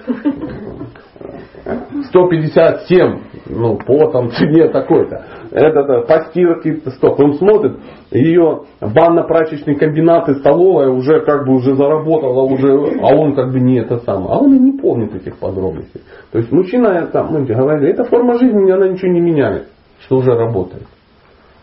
157, 1.68 3.20
ну, 3.50 3.76
по 3.76 4.10
там 4.10 4.30
цене 4.30 4.68
такой-то. 4.72 5.22
Это 5.50 6.02
постирки 6.06 6.80
столько. 6.90 7.22
Он 7.22 7.34
смотрит, 7.34 7.78
ее 8.10 8.62
банно-прачечный 8.80 9.74
комбинат 9.76 10.28
и 10.28 10.34
столовая 10.34 10.88
уже 10.88 11.20
как 11.20 11.46
бы 11.46 11.54
уже 11.54 11.74
заработала, 11.74 12.42
уже, 12.42 12.72
а 13.02 13.14
он 13.14 13.34
как 13.34 13.52
бы 13.52 13.60
не 13.60 13.80
это 13.80 13.98
самое. 13.98 14.30
А 14.30 14.38
он 14.38 14.54
и 14.54 14.58
не 14.58 14.78
помнит 14.78 15.14
этих 15.14 15.36
подробностей. 15.36 16.00
То 16.32 16.38
есть 16.38 16.50
мужчина, 16.50 17.06
там, 17.12 17.32
мы 17.32 17.44
говорили, 17.44 17.92
это 17.92 18.04
форма 18.04 18.38
жизни, 18.38 18.70
она 18.70 18.88
ничего 18.88 19.12
не 19.12 19.20
меняет, 19.20 19.68
что 20.00 20.16
уже 20.16 20.30
работает. 20.30 20.86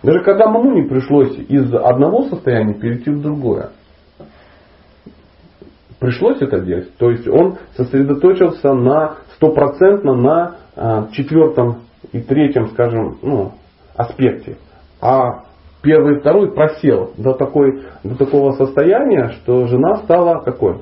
Даже 0.04 0.20
когда 0.20 0.48
Мамуне 0.48 0.84
пришлось 0.84 1.36
из 1.50 1.74
одного 1.74 2.24
состояния 2.24 2.76
перейти 2.76 3.10
в 3.10 3.22
другое. 3.22 3.70
Пришлось 6.00 6.40
это 6.42 6.60
делать. 6.60 6.96
То 6.98 7.10
есть 7.10 7.28
он 7.28 7.58
сосредоточился 7.76 8.74
на 8.74 9.16
стопроцентно 9.36 10.16
на 10.16 10.56
а, 10.76 11.08
четвертом 11.12 11.84
и 12.12 12.22
третьем, 12.22 12.68
скажем, 12.68 13.18
ну, 13.22 13.52
аспекте. 13.96 14.58
А 15.02 15.44
первый 15.82 16.18
и 16.18 16.20
второй 16.20 16.52
просел 16.54 17.12
до, 17.18 17.34
такой, 17.34 17.84
до 18.04 18.16
такого 18.16 18.52
состояния, 18.54 19.30
что 19.30 19.68
жена 19.68 19.98
стала 19.98 20.42
какой? 20.42 20.82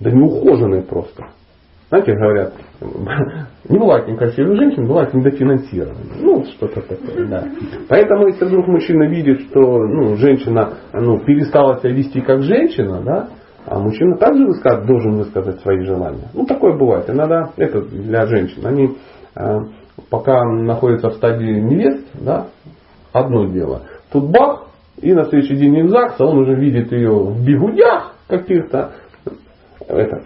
Да 0.00 0.10
неухоженной 0.10 0.82
просто. 0.82 1.26
знаете, 1.88 2.14
говорят, 2.14 2.54
не 3.68 3.78
бывает 3.78 4.08
некрасивых 4.08 4.56
женщин, 4.56 4.86
бывает 4.86 5.14
недофинансирование. 5.14 6.16
Ну, 6.20 6.44
что-то 6.44 6.80
такое, 6.82 7.26
да. 7.26 7.44
Поэтому, 7.88 8.26
если 8.28 8.44
вдруг 8.44 8.66
мужчина 8.66 9.04
видит, 9.04 9.40
что 9.48 9.60
ну, 9.60 10.16
женщина 10.16 10.74
ну, 10.92 11.18
перестала 11.20 11.78
себя 11.78 11.92
вести 11.92 12.20
как 12.20 12.42
женщина, 12.42 13.02
да, 13.02 13.28
а 13.66 13.78
мужчина 13.78 14.16
также 14.16 14.46
должен 14.86 15.16
высказать 15.16 15.60
свои 15.60 15.84
желания. 15.84 16.28
Ну, 16.34 16.44
такое 16.44 16.76
бывает. 16.76 17.08
Иногда 17.08 17.50
это 17.56 17.80
для 17.82 18.26
женщин. 18.26 18.66
Они 18.66 18.96
э, 19.34 19.58
пока 20.10 20.44
находятся 20.44 21.10
в 21.10 21.14
стадии 21.14 21.60
невест, 21.60 22.06
да, 22.14 22.48
одно 23.12 23.46
дело. 23.46 23.82
Тут 24.12 24.30
бах, 24.30 24.66
и 25.00 25.12
на 25.12 25.24
следующий 25.24 25.56
день 25.56 25.78
из 25.78 25.90
ЗАГСа 25.90 26.24
он 26.24 26.38
уже 26.38 26.54
видит 26.54 26.92
ее 26.92 27.10
в 27.10 27.44
бегудях 27.44 28.14
каких-то, 28.28 28.92
этот, 29.88 30.24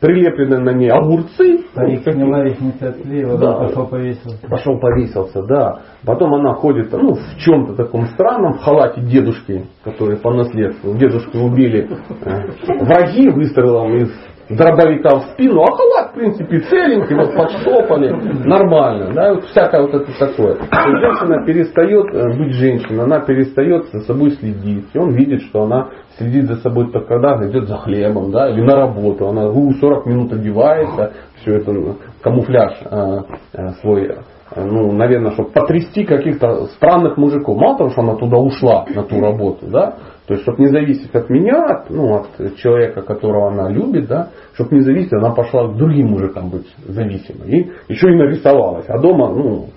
прилеплены 0.00 0.58
на 0.58 0.70
ней 0.70 0.90
огурцы. 0.90 1.64
Старик 1.72 2.02
сняла 2.02 2.42
ресницы 2.42 2.82
от 2.84 2.96
слева, 3.02 3.38
Да. 3.38 3.52
пошел 3.54 3.86
повесился. 3.86 4.48
Пошел 4.48 4.78
повесился, 4.80 5.42
да. 5.42 5.80
Потом 6.04 6.34
она 6.34 6.54
ходит 6.54 6.90
ну, 6.92 7.14
в 7.14 7.36
чем-то 7.38 7.74
таком 7.74 8.06
странном, 8.06 8.54
в 8.54 8.60
халате 8.62 9.02
дедушки, 9.02 9.66
который 9.84 10.16
по 10.16 10.32
наследству. 10.32 10.94
Дедушку 10.96 11.38
убили 11.38 11.88
э, 12.24 12.84
враги 12.84 13.28
выстрелом 13.28 13.94
из 13.96 14.10
дробовика 14.50 15.16
в 15.16 15.22
спину, 15.32 15.62
а 15.62 15.66
халат, 15.66 16.10
в 16.10 16.14
принципе, 16.14 16.60
целенький, 16.60 17.14
вот 17.14 17.34
подштопали, 17.36 18.10
нормально, 18.44 19.12
да, 19.14 19.30
и 19.30 19.34
вот 19.34 19.44
всякое 19.44 19.82
вот 19.82 19.94
это 19.94 20.18
такое. 20.18 20.54
Есть 20.54 21.00
женщина 21.00 21.46
перестает 21.46 22.14
э, 22.14 22.36
быть 22.36 22.54
женщиной, 22.54 23.04
она 23.04 23.20
перестает 23.20 23.86
за 23.92 24.00
собой 24.00 24.32
следить, 24.32 24.86
и 24.92 24.98
он 24.98 25.12
видит, 25.12 25.42
что 25.42 25.62
она 25.62 25.90
следит 26.18 26.46
за 26.46 26.56
собой 26.56 26.90
только 26.90 27.08
когда 27.08 27.36
идет 27.48 27.68
за 27.68 27.76
хлебом, 27.76 28.32
да, 28.32 28.50
или 28.50 28.60
на 28.60 28.76
работу, 28.76 29.28
она 29.28 29.48
у, 29.48 29.72
40 29.72 30.06
минут 30.06 30.32
одевается, 30.32 31.12
все 31.40 31.56
это 31.56 31.72
ну, 31.72 31.96
камуфляж 32.22 32.72
э, 32.90 33.18
э, 33.54 33.68
свой 33.80 34.06
э, 34.06 34.14
ну, 34.56 34.90
наверное, 34.92 35.30
чтобы 35.30 35.50
потрясти 35.50 36.04
каких-то 36.04 36.66
странных 36.74 37.16
мужиков. 37.16 37.56
Мало 37.56 37.78
того, 37.78 37.90
что 37.90 38.00
она 38.00 38.16
туда 38.16 38.36
ушла 38.36 38.84
на 38.92 39.04
ту 39.04 39.20
работу, 39.20 39.66
да, 39.68 39.94
то 40.26 40.34
есть, 40.34 40.44
чтобы 40.44 40.62
не 40.62 40.68
зависеть 40.68 41.14
от 41.14 41.28
меня, 41.28 41.64
от, 41.64 41.90
ну, 41.90 42.14
от 42.14 42.56
человека, 42.56 43.02
которого 43.02 43.50
она 43.50 43.68
любит, 43.68 44.06
да, 44.06 44.30
чтобы 44.54 44.76
не 44.76 44.82
зависеть, 44.82 45.12
она 45.12 45.30
пошла 45.30 45.68
к 45.68 45.76
другим 45.76 46.08
мужикам 46.08 46.50
быть 46.50 46.66
зависимой. 46.86 47.48
И 47.48 47.72
еще 47.88 48.10
и 48.10 48.16
нарисовалась. 48.16 48.86
А 48.88 48.98
дома, 48.98 49.34
ну, 49.34 49.68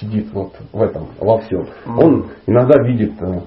сидит 0.00 0.32
вот 0.32 0.52
в 0.72 0.82
этом, 0.82 1.08
во 1.18 1.38
всем. 1.38 1.66
Он 1.86 2.26
иногда 2.46 2.82
видит, 2.84 3.12
э, 3.20 3.40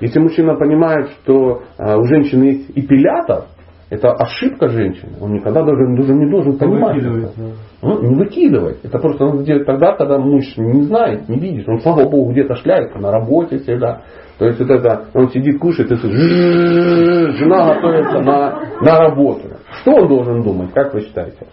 если 0.00 0.18
мужчина 0.18 0.54
понимает, 0.54 1.10
что 1.22 1.62
э, 1.78 1.96
у 1.96 2.04
женщины 2.04 2.44
есть 2.44 2.70
эпилятор, 2.70 3.46
это 3.90 4.12
ошибка 4.12 4.68
женщины. 4.68 5.12
Он 5.20 5.34
никогда 5.34 5.62
даже, 5.62 5.96
даже 5.96 6.14
не 6.14 6.30
должен 6.30 6.56
понимать. 6.58 6.96
Выкидывает, 6.96 7.24
это. 7.24 7.42
Ну, 7.82 8.02
не 8.02 8.14
выкидывать. 8.14 8.78
Это 8.82 8.98
просто 8.98 9.26
надо 9.26 9.44
делать 9.44 9.66
тогда, 9.66 9.92
когда 9.92 10.18
муж 10.18 10.44
не 10.56 10.82
знает, 10.82 11.28
не 11.28 11.38
видит. 11.38 11.68
Он, 11.68 11.80
слава 11.80 12.08
богу, 12.08 12.32
где-то 12.32 12.54
шляется 12.56 12.98
на 12.98 13.12
работе 13.12 13.58
всегда. 13.58 14.02
То 14.38 14.46
есть 14.46 14.58
вот 14.58 14.70
это, 14.70 15.04
он 15.14 15.28
сидит, 15.30 15.60
кушает 15.60 15.92
и 15.92 15.96
слышит, 15.96 17.36
жена 17.36 17.74
готовится 17.74 18.20
на, 18.20 18.60
на 18.80 18.98
работу. 18.98 19.48
Что 19.80 19.92
он 19.92 20.08
должен 20.08 20.42
думать, 20.42 20.72
как 20.72 20.92
вы 20.92 21.02
считаете? 21.02 21.46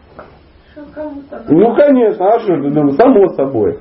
Ну, 1.47 1.75
конечно, 1.75 2.27
а 2.27 2.39
что, 2.39 2.55
думаешь, 2.55 2.95
само 2.95 3.27
собой. 3.29 3.77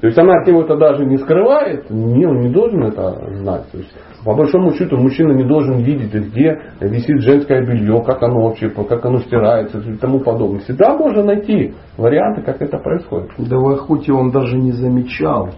То 0.00 0.06
есть 0.08 0.18
она 0.18 0.34
от 0.34 0.46
него 0.46 0.62
это 0.62 0.76
даже 0.76 1.04
не 1.06 1.16
скрывает, 1.16 1.88
не, 1.88 2.26
он 2.26 2.40
не 2.40 2.50
должен 2.50 2.84
это 2.84 3.12
знать. 3.36 3.64
То 3.72 3.78
есть, 3.78 3.92
по 4.24 4.34
большому 4.34 4.72
счету 4.72 4.96
мужчина 4.96 5.32
не 5.32 5.44
должен 5.44 5.82
видеть, 5.82 6.14
где 6.14 6.58
висит 6.80 7.20
женское 7.20 7.64
белье, 7.64 8.02
как 8.04 8.22
оно 8.22 8.44
вообще, 8.44 8.70
как 8.70 9.04
оно 9.04 9.18
стирается 9.18 9.78
и 9.78 9.96
тому 9.96 10.20
подобное. 10.20 10.60
Всегда 10.60 10.96
можно 10.96 11.22
найти 11.22 11.74
варианты, 11.98 12.42
как 12.42 12.62
это 12.62 12.78
происходит. 12.78 13.30
Да 13.38 13.58
в 13.58 13.68
охоте 13.68 14.12
он 14.12 14.30
даже 14.30 14.56
не 14.56 14.72
замечал. 14.72 15.50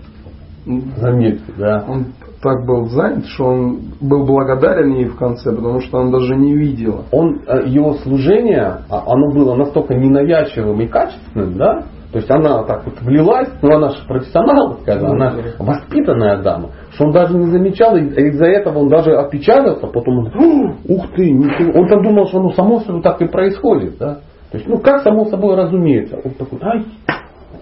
Заметьте, 0.97 1.53
да. 1.57 1.85
Он 1.89 2.07
так 2.43 2.67
был 2.67 2.87
занят, 2.87 3.27
что 3.27 3.45
он 3.45 3.79
был 4.01 4.25
благодарен 4.27 4.91
ей 4.95 5.07
в 5.07 5.17
конце, 5.17 5.55
потому 5.55 5.81
что 5.81 5.99
он 5.99 6.11
даже 6.11 6.35
не 6.35 6.57
видел. 6.57 7.05
Он, 7.13 7.41
э, 7.47 7.67
его 7.67 7.95
служение, 7.95 8.79
а, 8.91 9.05
оно 9.07 9.33
было 9.33 9.55
настолько 9.55 9.95
ненавязчивым 9.95 10.81
и 10.81 10.87
качественным, 10.89 11.57
да, 11.57 11.85
то 12.13 12.19
есть 12.19 12.31
она 12.31 12.63
так 12.65 12.85
вот 12.85 13.01
влилась, 13.01 13.49
ну 13.63 13.75
она 13.75 13.91
же 13.91 14.07
профессионал, 14.07 14.79
скажем, 14.83 15.11
она 15.11 15.35
воспитанная 15.59 16.43
дама, 16.43 16.71
что 16.91 17.07
он 17.07 17.13
даже 17.13 17.37
не 17.37 17.47
замечал, 17.47 17.97
и 17.97 18.03
из-за 18.03 18.47
этого 18.47 18.79
он 18.79 18.89
даже 18.89 19.13
опечалился, 19.17 19.87
потом 19.87 20.19
он, 20.19 20.27
«О, 20.29 20.75
ух 20.89 21.11
ты, 21.15 21.31
ничего. 21.31 21.81
он 21.81 21.89
там 21.89 22.03
думал, 22.03 22.27
что 22.27 22.39
оно 22.39 22.51
само 22.51 22.81
собой 22.81 23.03
так 23.03 23.21
и 23.21 23.27
происходит, 23.27 23.99
да. 23.99 24.21
То 24.51 24.59
есть, 24.59 24.69
ну 24.69 24.79
как 24.79 25.03
само 25.03 25.25
собой 25.27 25.57
разумеется. 25.57 26.17
Он 26.25 26.31
такой, 26.33 26.59
ай, 26.63 26.85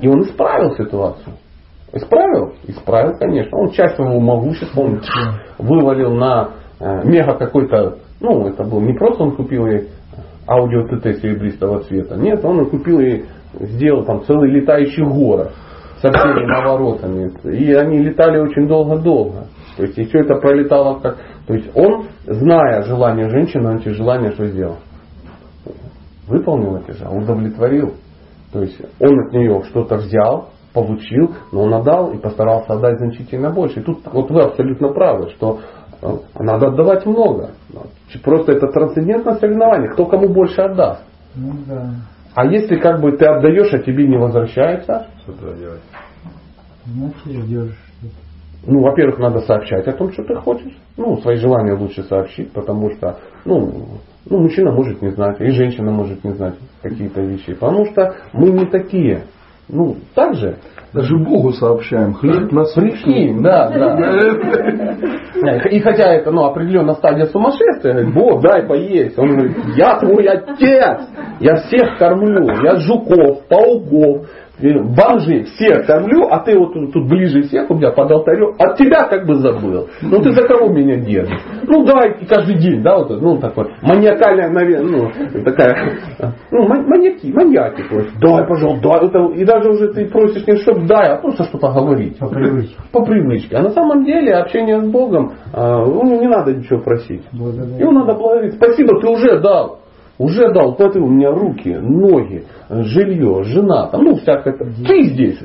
и 0.01 0.09
он 0.09 0.23
исправил 0.23 0.77
ситуацию. 0.77 1.35
Исправил? 1.93 2.55
Исправил, 2.67 3.17
конечно. 3.19 3.57
Он 3.57 3.71
часть 3.71 3.97
своего 3.97 4.21
могущества 4.21 4.83
он 4.83 5.01
вывалил 5.59 6.13
на 6.15 6.51
э, 6.81 7.05
мега 7.05 7.35
какой-то, 7.35 7.99
ну, 8.21 8.49
это 8.49 8.65
был 8.65 8.81
не 8.81 8.93
просто 8.95 9.23
он 9.23 9.37
купил 9.37 9.67
ей 9.67 9.89
аудио 10.47 10.87
ТТ 10.89 11.21
серебристого 11.21 11.81
цвета. 11.85 12.17
Нет, 12.17 12.45
он 12.45 12.69
купил 12.69 13.01
и 13.01 13.25
сделал 13.61 14.05
там 14.05 14.25
целый 14.25 14.51
летающий 14.51 15.05
город 15.05 15.53
со 16.01 16.13
всеми 16.13 16.45
наворотами. 16.47 17.33
И 17.57 17.73
они 17.73 17.99
летали 17.99 18.39
очень 18.39 18.69
долго-долго. 18.69 19.47
То 19.77 19.85
есть 19.85 19.99
и 19.99 20.05
все 20.05 20.21
это 20.21 20.37
пролетало 20.37 21.01
как... 21.01 21.17
То 21.47 21.55
есть 21.55 21.71
он, 21.75 22.07
зная 22.27 22.83
желание 22.83 23.29
женщины, 23.29 23.71
он 23.71 23.77
эти 23.77 23.89
желания 23.91 24.33
что 24.33 24.47
сделал? 24.47 24.77
Выполнил 26.29 26.77
эти 26.77 26.93
же, 26.93 27.07
удовлетворил. 27.09 27.95
То 28.53 28.63
есть 28.63 28.81
он 29.01 29.27
от 29.27 29.33
нее 29.33 29.63
что-то 29.65 29.97
взял, 29.97 30.51
получил, 30.73 31.35
но 31.53 31.63
он 31.63 31.75
отдал 31.75 32.13
и 32.13 32.19
постарался 32.19 32.75
отдать 32.75 32.99
значительно 32.99 33.51
больше. 33.51 33.81
И 33.81 33.83
тут 33.83 34.01
вот 34.13 34.31
вы 34.31 34.43
абсолютно 34.43 34.89
правы, 34.93 35.31
что 35.31 35.61
э, 36.03 36.07
надо 36.39 36.69
отдавать 36.69 37.05
много. 37.07 37.51
Просто 38.23 38.53
это 38.53 38.69
трансцендентное 38.69 39.37
соревнование, 39.37 39.91
кто 39.91 40.07
кому 40.07 40.29
больше 40.29 40.61
отдаст. 40.61 41.03
Ну 41.35 41.53
да. 41.67 41.91
А 42.35 42.47
если 42.47 42.77
как 42.77 43.01
бы 43.01 43.13
ты 43.13 43.25
отдаешь, 43.27 43.73
а 43.73 43.79
тебе 43.79 44.07
не 44.07 44.17
возвращается, 44.17 45.09
Что 45.23 45.33
тогда 45.33 45.57
делать? 45.57 45.83
Ну, 48.67 48.81
во-первых, 48.81 49.19
надо 49.19 49.41
сообщать 49.41 49.87
о 49.87 49.93
том, 49.93 50.11
что 50.13 50.25
ты 50.25 50.35
хочешь. 50.37 50.73
Ну, 50.97 51.19
свои 51.19 51.37
желания 51.37 51.75
лучше 51.75 52.03
сообщить, 52.03 52.51
потому 52.53 52.91
что, 52.93 53.19
ну, 53.45 54.01
ну, 54.29 54.39
мужчина 54.39 54.73
может 54.73 55.03
не 55.03 55.11
знать, 55.11 55.41
и 55.41 55.51
женщина 55.51 55.91
может 55.91 56.25
не 56.25 56.33
знать 56.33 56.55
какие-то 56.83 57.21
вещи. 57.21 57.53
Потому 57.53 57.87
что 57.87 58.17
мы 58.33 58.51
не 58.51 58.65
такие. 58.67 59.25
Ну, 59.69 59.97
так 60.15 60.35
же. 60.35 60.57
Даже 60.93 61.17
Богу 61.17 61.53
сообщаем, 61.53 62.15
хлеб 62.15 62.53
на 62.53 62.65
Прикинь, 62.65 63.43
да, 63.43 63.69
да. 63.69 65.57
И 65.71 65.81
хотя 65.81 66.13
это 66.15 66.31
ну, 66.31 66.45
определенная 66.45 66.95
стадия 66.95 67.27
сумасшествия, 67.27 67.95
говорит, 67.95 68.15
Бог, 68.15 68.43
дай 68.43 68.63
поесть. 68.63 69.19
Он 69.19 69.29
говорит, 69.31 69.57
я 69.75 69.99
твой 69.99 70.25
отец, 70.27 71.01
я 71.41 71.57
всех 71.57 71.99
кормлю, 71.99 72.47
я 72.63 72.77
жуков, 72.77 73.45
пауков, 73.49 74.29
бомжей, 74.61 75.45
всех 75.45 75.87
кормлю, 75.87 76.29
а 76.31 76.41
ты 76.41 76.59
вот 76.59 76.73
тут, 76.93 77.09
ближе 77.09 77.43
всех 77.43 77.71
у 77.71 77.75
меня 77.75 77.91
под 77.91 78.11
алтарем, 78.11 78.55
от 78.59 78.77
тебя 78.77 79.09
как 79.09 79.27
бы 79.27 79.35
забыл. 79.37 79.89
Ну 80.03 80.23
ты 80.23 80.33
за 80.33 80.43
кого 80.47 80.69
меня 80.69 80.97
держишь? 80.97 81.41
Ну 81.67 81.85
давай 81.85 82.15
каждый 82.29 82.57
день, 82.59 82.83
да, 82.83 82.99
вот, 82.99 83.11
ну 83.21 83.39
такой 83.39 83.67
маниакальная, 83.83 84.51
наверное, 84.51 85.11
ну 85.35 85.43
такая, 85.45 85.99
ну 86.51 86.67
ма- 86.69 86.83
маньяки, 86.87 87.33
маньяки, 87.33 87.83
есть, 87.91 88.19
дай, 88.21 88.47
пожалуйста, 88.47 88.89
дай, 88.89 89.07
Это- 89.09 89.33
и 89.35 89.45
даже 89.45 89.71
уже 89.71 89.93
ты 89.93 90.07
просишь 90.07 90.47
не 90.47 90.57
чтобы 90.57 90.87
дай, 90.87 91.13
а 91.13 91.17
просто 91.17 91.45
что-то 91.45 91.69
говорить. 91.73 92.19
По 92.19 92.29
привычке. 92.29 92.77
По 92.93 93.05
привычке. 93.05 93.57
А 93.57 93.63
на 93.63 93.71
самом 93.71 94.05
деле 94.05 94.35
общение 94.35 94.81
с 94.81 94.89
Богом, 94.89 95.33
а, 95.53 95.85
ну, 95.85 96.21
не 96.21 96.29
надо 96.29 96.53
ничего 96.55 96.81
просить. 96.81 97.23
Благодарю. 97.33 97.79
Ему 97.79 97.93
надо 97.93 98.15
благодарить. 98.15 98.55
Спасибо, 98.55 99.01
ты 99.01 99.09
уже 99.09 99.41
дал. 99.41 99.81
Уже 100.19 100.53
дал. 100.53 100.77
Смотри, 100.77 101.01
у 101.01 101.09
меня 101.09 101.31
руки, 101.31 101.71
ноги, 101.71 102.45
жилье, 102.69 103.43
жена. 103.45 103.89
Там, 103.89 104.05
ну, 104.05 104.17
всякое. 104.17 104.57
Ты 104.57 105.03
здесь 105.05 105.41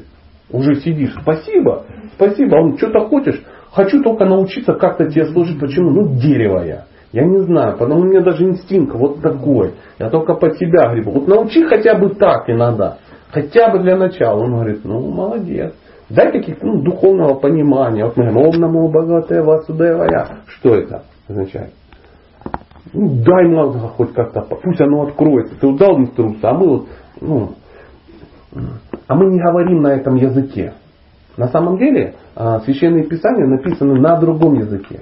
уже 0.51 0.75
сидишь. 0.75 1.15
Спасибо. 1.21 1.85
Спасибо. 2.15 2.55
Он 2.55 2.77
что-то 2.77 3.07
хочешь? 3.07 3.41
Хочу 3.71 4.01
только 4.03 4.25
научиться 4.25 4.73
как-то 4.73 5.09
тебе 5.09 5.25
служить. 5.27 5.59
Почему? 5.59 5.89
Ну, 5.91 6.19
дерево 6.19 6.63
я. 6.63 6.85
Я 7.11 7.25
не 7.25 7.39
знаю, 7.39 7.75
потому 7.77 8.01
у 8.01 8.03
меня 8.03 8.21
даже 8.21 8.43
инстинкт 8.43 8.93
вот 8.93 9.21
такой. 9.21 9.73
Я 9.97 10.09
только 10.09 10.35
под 10.35 10.57
себя 10.57 10.91
гребу. 10.93 11.11
Вот 11.11 11.27
научи 11.27 11.63
хотя 11.63 11.95
бы 11.95 12.09
так 12.09 12.47
иногда. 12.49 12.97
Хотя 13.31 13.71
бы 13.71 13.79
для 13.79 13.97
начала. 13.97 14.39
Он 14.43 14.53
говорит, 14.53 14.81
ну, 14.83 15.11
молодец. 15.11 15.73
Дай 16.09 16.31
каких-то 16.31 16.65
ну, 16.65 16.83
духовного 16.83 17.35
понимания. 17.35 18.05
Вот 18.05 18.17
мы 18.17 18.29
говорим, 18.29 18.47
Ом 18.47 18.61
намо 18.61 18.87
бхагавате 18.89 19.41
васудевая. 19.41 20.39
Что 20.47 20.75
это 20.75 21.03
означает? 21.27 21.71
Ну, 22.93 23.23
дай 23.23 23.47
мозга 23.47 23.79
хоть 23.89 24.13
как-то, 24.13 24.41
пусть 24.41 24.81
оно 24.81 25.03
откроется. 25.03 25.55
Ты 25.59 25.67
удал 25.67 25.97
инструкцию, 25.99 26.49
а 26.49 26.53
мы 26.53 26.67
вот, 26.67 26.87
ну, 27.21 27.49
а 29.07 29.15
мы 29.15 29.25
не 29.27 29.39
говорим 29.39 29.81
на 29.81 29.89
этом 29.89 30.15
языке. 30.15 30.73
На 31.37 31.47
самом 31.49 31.77
деле 31.77 32.15
а, 32.35 32.59
священные 32.61 33.05
писания 33.05 33.45
написаны 33.45 33.99
на 33.99 34.17
другом 34.17 34.55
языке. 34.55 35.01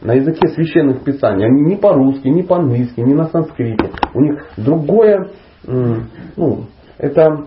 На 0.00 0.14
языке 0.14 0.48
священных 0.48 1.02
писаний. 1.04 1.46
Они 1.46 1.62
не 1.62 1.76
по-русски, 1.76 2.28
не 2.28 2.42
по-английски, 2.42 3.00
не 3.00 3.14
на 3.14 3.28
санскрите. 3.28 3.90
У 4.14 4.20
них 4.20 4.44
другое 4.56 5.30
ну, 5.64 6.64
это 6.98 7.46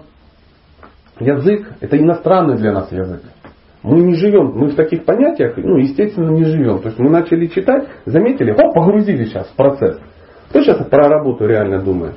язык, 1.20 1.74
это 1.82 1.98
иностранный 1.98 2.58
для 2.58 2.72
нас 2.72 2.92
язык. 2.92 3.24
Мы 3.86 4.02
не 4.02 4.16
живем, 4.16 4.54
мы 4.56 4.70
в 4.70 4.76
таких 4.76 5.06
понятиях, 5.06 5.54
ну, 5.58 5.78
естественно, 5.78 6.32
не 6.32 6.44
живем. 6.44 6.80
То 6.80 6.88
есть 6.88 6.98
мы 6.98 7.12
начали 7.12 7.46
читать, 7.46 7.88
заметили, 8.06 8.52
оп, 8.52 8.74
погрузили 8.74 9.26
сейчас 9.26 9.48
в 9.48 9.56
процесс. 9.56 10.00
Кто 10.50 10.64
сейчас 10.64 10.84
про 10.88 11.08
работу 11.08 11.46
реально 11.46 11.84
думает? 11.84 12.16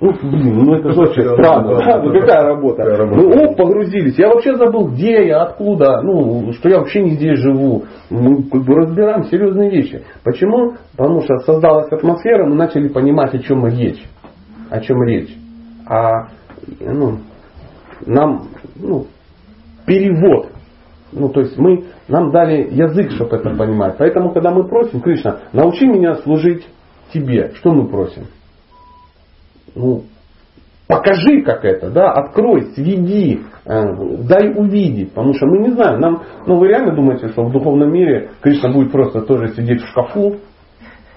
Ну, 0.00 0.12
блин, 0.22 0.64
ну 0.64 0.74
это 0.74 0.90
же 0.90 1.00
очень 1.02 1.22
странно. 1.22 1.78
Да? 1.78 2.02
Ну 2.02 2.12
какая 2.20 2.42
работа? 2.46 2.82
Какая 2.82 2.96
работа? 2.96 3.22
Ну, 3.22 3.44
оп, 3.44 3.56
погрузились. 3.56 4.18
Я 4.18 4.30
вообще 4.30 4.56
забыл, 4.56 4.88
где 4.88 5.28
я, 5.28 5.42
откуда, 5.42 6.02
ну, 6.02 6.52
что 6.54 6.68
я 6.68 6.78
вообще 6.78 7.02
не 7.02 7.10
здесь 7.10 7.38
живу. 7.38 7.84
Мы 8.10 8.42
как 8.42 8.64
бы 8.64 8.74
разбираем 8.74 9.22
серьезные 9.24 9.70
вещи. 9.70 10.02
Почему? 10.24 10.74
Потому 10.96 11.22
что 11.22 11.36
создалась 11.46 11.92
атмосфера, 11.92 12.44
мы 12.44 12.56
начали 12.56 12.88
понимать, 12.88 13.34
о 13.34 13.38
чем 13.38 13.64
речь. 13.68 14.02
О 14.68 14.80
чем 14.80 15.00
речь. 15.04 15.32
А 15.86 16.28
ну, 16.80 17.18
нам 18.04 18.48
ну, 18.74 19.06
перевод. 19.90 20.52
Ну, 21.10 21.28
то 21.30 21.40
есть 21.40 21.58
мы, 21.58 21.86
нам 22.06 22.30
дали 22.30 22.68
язык, 22.70 23.10
чтобы 23.10 23.36
это 23.36 23.50
понимать. 23.50 23.96
Поэтому, 23.98 24.32
когда 24.32 24.52
мы 24.52 24.68
просим, 24.68 25.00
Кришна, 25.00 25.40
научи 25.52 25.84
меня 25.84 26.14
служить 26.14 26.64
тебе. 27.12 27.50
Что 27.56 27.72
мы 27.72 27.88
просим? 27.88 28.26
Ну, 29.74 30.04
покажи 30.86 31.42
как 31.42 31.64
это, 31.64 31.90
да, 31.90 32.12
открой, 32.12 32.70
сведи, 32.74 33.40
э, 33.64 33.82
дай 34.28 34.52
увидеть, 34.54 35.12
потому 35.12 35.34
что 35.34 35.46
мы 35.46 35.58
не 35.58 35.70
знаем, 35.72 36.00
нам, 36.00 36.22
ну 36.46 36.58
вы 36.58 36.68
реально 36.68 36.94
думаете, 36.94 37.28
что 37.28 37.44
в 37.44 37.52
духовном 37.52 37.92
мире 37.92 38.30
Кришна 38.40 38.72
будет 38.72 38.92
просто 38.92 39.22
тоже 39.22 39.54
сидеть 39.54 39.82
в 39.82 39.88
шкафу, 39.88 40.36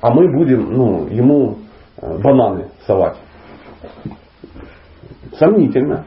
а 0.02 0.12
мы 0.12 0.32
будем, 0.36 0.72
ну, 0.72 1.08
ему 1.08 1.58
э, 2.02 2.18
бананы 2.24 2.70
совать. 2.88 3.18
Сомнительно. 5.38 6.06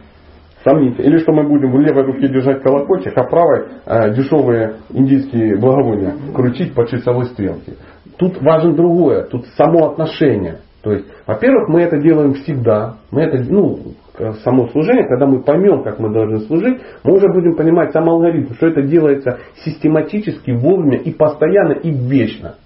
Сомнительно. 0.67 1.07
Или 1.07 1.19
что 1.19 1.33
мы 1.33 1.45
будем 1.45 1.71
в 1.71 1.79
левой 1.79 2.03
руке 2.03 2.27
держать 2.27 2.61
колокольчик, 2.61 3.17
а 3.17 3.23
правой 3.23 3.67
э, 3.87 4.15
дешевые 4.15 4.79
индийские 4.91 5.57
благовония 5.61 6.15
крутить 6.35 6.75
по 6.75 6.85
часовой 6.89 7.27
стрелке. 7.27 7.75
Тут 8.19 8.43
важно 8.43 8.75
другое, 8.75 9.23
тут 9.27 9.47
само 9.57 9.91
отношение. 9.91 10.57
То 10.83 10.91
есть, 10.93 11.07
во-первых, 11.25 11.69
мы 11.69 11.83
это 11.83 11.99
делаем 11.99 12.35
всегда. 12.35 12.97
Мы 13.13 13.23
это, 13.23 13.45
ну, 13.49 13.79
само 14.43 14.67
служение, 14.69 15.07
когда 15.07 15.27
мы 15.27 15.41
поймем, 15.43 15.85
как 15.85 16.01
мы 16.01 16.13
должны 16.13 16.41
служить, 16.41 16.81
мы 17.05 17.15
уже 17.15 17.29
будем 17.33 17.55
понимать 17.55 17.93
сам 17.93 18.09
алгоритм, 18.09 18.55
что 18.55 18.67
это 18.67 18.83
делается 18.83 19.39
систематически, 19.65 20.51
вовремя 20.51 20.99
и 20.99 21.13
постоянно 21.13 21.75
и 21.75 21.93
вечно. 21.93 22.57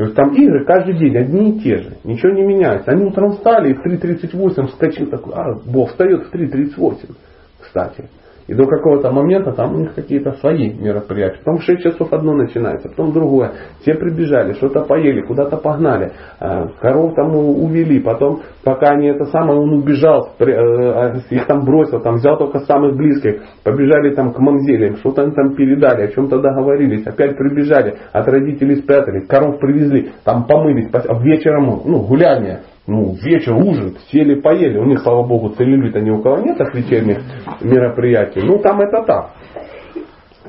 То 0.00 0.04
есть 0.04 0.16
там 0.16 0.32
игры 0.32 0.64
каждый 0.64 0.94
день 0.94 1.14
одни 1.14 1.50
и 1.50 1.60
те 1.60 1.76
же, 1.76 1.98
ничего 2.04 2.32
не 2.32 2.40
меняется. 2.40 2.90
Они 2.90 3.04
утром 3.04 3.32
встали 3.32 3.72
и 3.72 3.74
в 3.74 3.84
3.38 3.84 4.68
вскочил 4.68 5.10
такой, 5.10 5.34
а, 5.34 5.52
Бог 5.66 5.90
встает 5.90 6.26
в 6.26 6.34
3.38, 6.34 7.14
кстати. 7.60 8.08
И 8.50 8.54
до 8.54 8.66
какого-то 8.66 9.12
момента 9.12 9.52
там 9.52 9.76
у 9.76 9.78
них 9.78 9.94
какие-то 9.94 10.32
свои 10.40 10.74
мероприятия. 10.74 11.38
Потом 11.38 11.58
в 11.58 11.62
6 11.62 11.82
часов 11.82 12.12
одно 12.12 12.34
начинается, 12.34 12.88
потом 12.88 13.12
другое. 13.12 13.52
Все 13.82 13.94
прибежали, 13.94 14.54
что-то 14.54 14.80
поели, 14.80 15.20
куда-то 15.20 15.56
погнали. 15.56 16.10
Э, 16.40 16.66
коров 16.80 17.14
там 17.14 17.32
увели. 17.36 18.00
Потом, 18.00 18.40
пока 18.64 18.88
они 18.88 19.06
это 19.06 19.26
самое, 19.26 19.56
он 19.56 19.72
убежал, 19.74 20.30
э, 20.40 21.20
их 21.30 21.46
там 21.46 21.64
бросил, 21.64 22.00
там 22.00 22.16
взял 22.16 22.36
только 22.38 22.58
самых 22.66 22.96
близких. 22.96 23.40
Побежали 23.62 24.16
там 24.16 24.32
к 24.32 24.38
мамзелям, 24.40 24.96
что-то 24.96 25.22
им 25.22 25.30
там 25.30 25.54
передали, 25.54 26.02
о 26.02 26.08
чем-то 26.08 26.40
договорились. 26.40 27.06
Опять 27.06 27.36
прибежали, 27.36 27.98
от 28.12 28.26
родителей 28.26 28.82
спрятались, 28.82 29.28
коров 29.28 29.60
привезли, 29.60 30.10
там 30.24 30.48
помылись, 30.48 30.90
вечером 31.22 31.82
ну, 31.84 32.00
гуляние 32.00 32.62
ну, 32.86 33.14
вечер, 33.22 33.54
ужин, 33.54 33.96
сели, 34.10 34.40
поели. 34.40 34.78
У 34.78 34.84
них, 34.84 35.00
слава 35.00 35.26
богу, 35.26 35.50
целлюлита 35.50 36.00
ни 36.00 36.10
у 36.10 36.22
кого 36.22 36.38
нет 36.38 36.60
от 36.60 36.74
вечерних 36.74 37.18
мероприятий. 37.60 38.40
Ну, 38.42 38.58
там 38.58 38.80
это 38.80 39.04
так. 39.04 39.30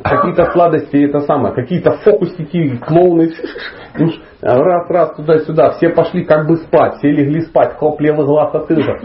Какие-то 0.04 0.46
сладости, 0.52 0.98
это 0.98 1.20
самое, 1.20 1.54
какие-то 1.54 1.92
фокусики, 2.04 2.78
клоуны, 2.78 3.32
раз, 4.42 4.90
раз, 4.90 5.16
туда-сюда, 5.16 5.72
все 5.72 5.90
пошли 5.90 6.24
как 6.24 6.48
бы 6.48 6.56
спать, 6.56 6.96
все 6.96 7.12
легли 7.12 7.42
спать, 7.42 7.76
хлоп, 7.78 8.02
левый 8.02 8.26
глаз 8.26 8.56
отрезал, 8.56 8.96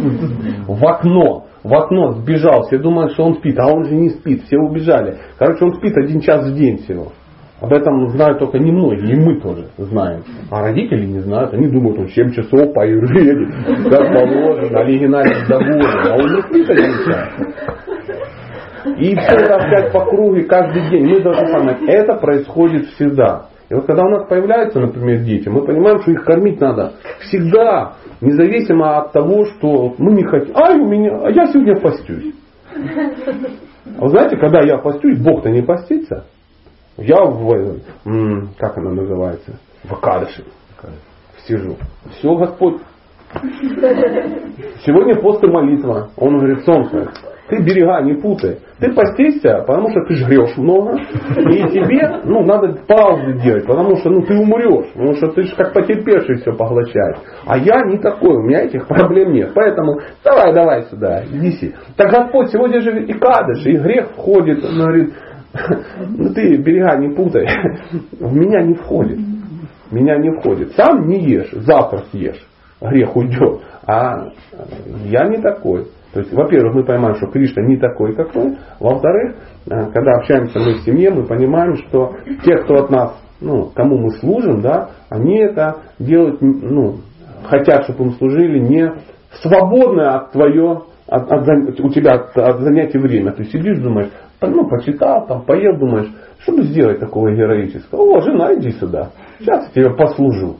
в 0.67 0.87
окно, 0.87 1.47
в 1.63 1.75
окно 1.75 2.13
сбежал, 2.13 2.63
все 2.63 2.79
думают, 2.79 3.13
что 3.13 3.25
он 3.25 3.35
спит, 3.35 3.59
а 3.59 3.67
он 3.67 3.85
же 3.85 3.95
не 3.95 4.09
спит, 4.11 4.45
все 4.45 4.57
убежали. 4.57 5.19
Короче, 5.39 5.65
он 5.65 5.75
спит 5.75 5.95
один 5.99 6.21
час 6.21 6.47
в 6.47 6.55
день 6.55 6.79
всего. 6.79 7.13
Об 7.61 7.73
этом 7.73 8.09
знают 8.11 8.39
только 8.39 8.59
немногие, 8.59 9.17
и 9.17 9.19
мы 9.19 9.41
тоже 9.41 9.69
знаем. 9.79 10.23
А 10.51 10.61
родители 10.61 11.07
не 11.07 11.21
знают, 11.21 11.55
они 11.55 11.69
думают, 11.69 11.99
он 11.99 12.09
7 12.09 12.33
часов 12.33 12.75
по 12.75 12.83
аюрведе, 12.83 13.35
как 13.91 14.13
положено, 14.13 14.81
оригинальность 14.81 15.49
доволен, 15.49 15.83
а 15.83 16.17
он 16.17 16.29
не 16.53 16.67
час. 17.07 17.29
И 18.99 19.17
все 19.17 19.37
это 19.37 19.57
опять 19.57 19.93
по 19.93 20.05
кругу, 20.05 20.37
каждый 20.49 20.91
день. 20.91 21.07
Мы 21.09 21.21
должны 21.23 21.53
понять, 21.53 21.83
это 21.89 22.15
происходит 22.17 22.87
всегда. 22.91 23.47
И 23.69 23.75
вот 23.75 23.87
когда 23.87 24.05
у 24.05 24.11
нас 24.11 24.29
появляются, 24.29 24.79
например, 24.79 25.23
дети, 25.25 25.49
мы 25.49 25.65
понимаем, 25.65 26.01
что 26.03 26.13
их 26.13 26.25
кормить 26.25 26.61
надо 26.61 26.93
всегда, 27.21 27.95
независимо 28.21 28.99
от 28.99 29.13
того, 29.13 29.47
что 29.47 29.95
мы 29.99 30.13
не 30.13 30.25
хотим. 30.25 30.57
Ай, 30.57 30.79
у 30.79 30.87
меня, 30.87 31.21
а 31.25 31.31
я 31.31 31.47
сегодня 31.47 31.75
постюсь. 31.81 32.35
А 32.77 34.03
вы 34.03 34.09
знаете, 34.11 34.37
когда 34.37 34.61
я 34.61 34.79
постюсь, 34.79 35.19
Бог-то 35.19 35.51
не 35.51 35.63
постится. 35.63 36.27
Я 36.99 37.25
в, 37.25 37.81
как 38.59 38.79
она 38.79 38.91
называется, 38.91 39.59
в 39.85 39.93
Акадыше 39.93 40.45
сижу. 41.47 41.77
Все, 42.11 42.35
Господь. 42.37 42.81
Сегодня 44.85 45.21
пост 45.21 45.43
и 45.43 45.47
молитва. 45.47 46.11
Он 46.17 46.39
говорит, 46.39 46.65
солнце, 46.65 47.11
ты 47.49 47.63
берега 47.63 48.01
не 48.03 48.15
путай. 48.15 48.59
Ты 48.79 48.93
постишься, 48.93 49.65
потому 49.67 49.91
что 49.91 50.01
ты 50.07 50.15
жрешь 50.15 50.57
много. 50.57 50.97
И 50.97 51.69
тебе 51.71 52.21
ну, 52.25 52.45
надо 52.45 52.77
паузу 52.87 53.35
делать, 53.41 53.67
потому 53.67 53.97
что 53.97 54.11
ну, 54.11 54.23
ты 54.23 54.35
умрешь. 54.35 54.93
Потому 54.93 55.15
что 55.15 55.29
ты 55.29 55.43
же 55.43 55.55
как 55.55 55.73
потерпевший 55.73 56.37
все 56.37 56.53
поглощаешь. 56.53 57.19
А 57.47 57.57
я 57.59 57.85
не 57.87 57.99
такой, 57.99 58.37
у 58.37 58.43
меня 58.43 58.63
этих 58.63 58.87
проблем 58.87 59.33
нет. 59.33 59.53
Поэтому 59.55 60.01
давай, 60.25 60.53
давай 60.55 60.83
сюда, 60.85 61.25
неси. 61.31 61.75
Так 61.97 62.11
Господь, 62.11 62.51
сегодня 62.51 62.81
же 62.81 63.05
и 63.05 63.13
кадыш, 63.13 63.65
и 63.67 63.77
грех 63.77 64.11
входит. 64.11 64.65
Он 64.65 64.79
говорит, 64.79 65.15
ну 66.17 66.35
ты 66.35 66.57
берега 66.57 66.97
не 66.97 67.15
путай. 67.15 67.47
В 68.19 68.35
меня 68.35 68.63
не 68.63 68.75
входит. 68.75 69.19
Меня 69.91 70.19
не 70.19 70.31
входит. 70.31 70.73
Сам 70.73 71.07
не 71.07 71.21
ешь, 71.21 71.51
завтра 71.53 72.05
съешь. 72.11 72.45
Грех 72.81 73.17
уйдет. 73.17 73.63
А 73.87 74.31
я 75.05 75.29
не 75.29 75.39
такой. 75.39 75.87
То 76.13 76.21
есть, 76.21 76.33
во-первых, 76.33 76.75
мы 76.75 76.85
понимаем, 76.85 77.17
что 77.17 77.27
Кришна 77.27 77.63
не 77.63 77.77
такой, 77.77 78.15
как 78.15 78.35
мы. 78.35 78.57
Во-вторых, 78.81 79.37
э, 79.67 79.91
когда 79.93 80.13
общаемся 80.19 80.59
мы 80.59 80.75
в 80.75 80.81
семье, 80.81 81.11
мы 81.11 81.25
понимаем, 81.25 81.77
что 81.77 82.15
те, 82.43 82.57
кто 82.57 82.85
от 82.85 82.91
нас, 82.91 83.21
ну, 83.41 83.71
кому 83.75 83.99
мы 83.99 84.11
служим, 84.13 84.63
да, 84.63 84.91
они 85.11 85.39
это 85.39 85.83
делают, 85.99 86.41
ну, 86.41 87.01
хотят, 87.45 87.85
чтобы 87.85 88.05
им 88.05 88.11
служили 88.13 88.59
не 88.59 88.93
свободное 89.43 90.15
от 90.17 90.33
твое, 90.33 90.85
от, 91.07 91.31
от, 91.31 91.81
у 91.81 91.91
тебя 91.91 92.13
от, 92.13 92.37
от 92.37 92.61
занятий 92.61 92.99
время. 92.99 93.33
Ты 93.33 93.45
сидишь, 93.45 93.79
думаешь, 93.79 94.09
ну, 94.41 94.69
почитал, 94.69 95.27
там, 95.27 95.43
поел, 95.43 95.77
думаешь, 95.79 96.13
что 96.41 96.53
бы 96.53 96.63
сделать 96.65 97.01
такого 97.01 97.33
героического? 97.33 98.03
О, 98.03 98.21
жена, 98.21 98.55
иди 98.55 98.73
сюда. 98.73 99.11
Сейчас 99.39 99.71
я 99.75 99.83
тебе 99.83 99.95
послужу. 99.97 100.57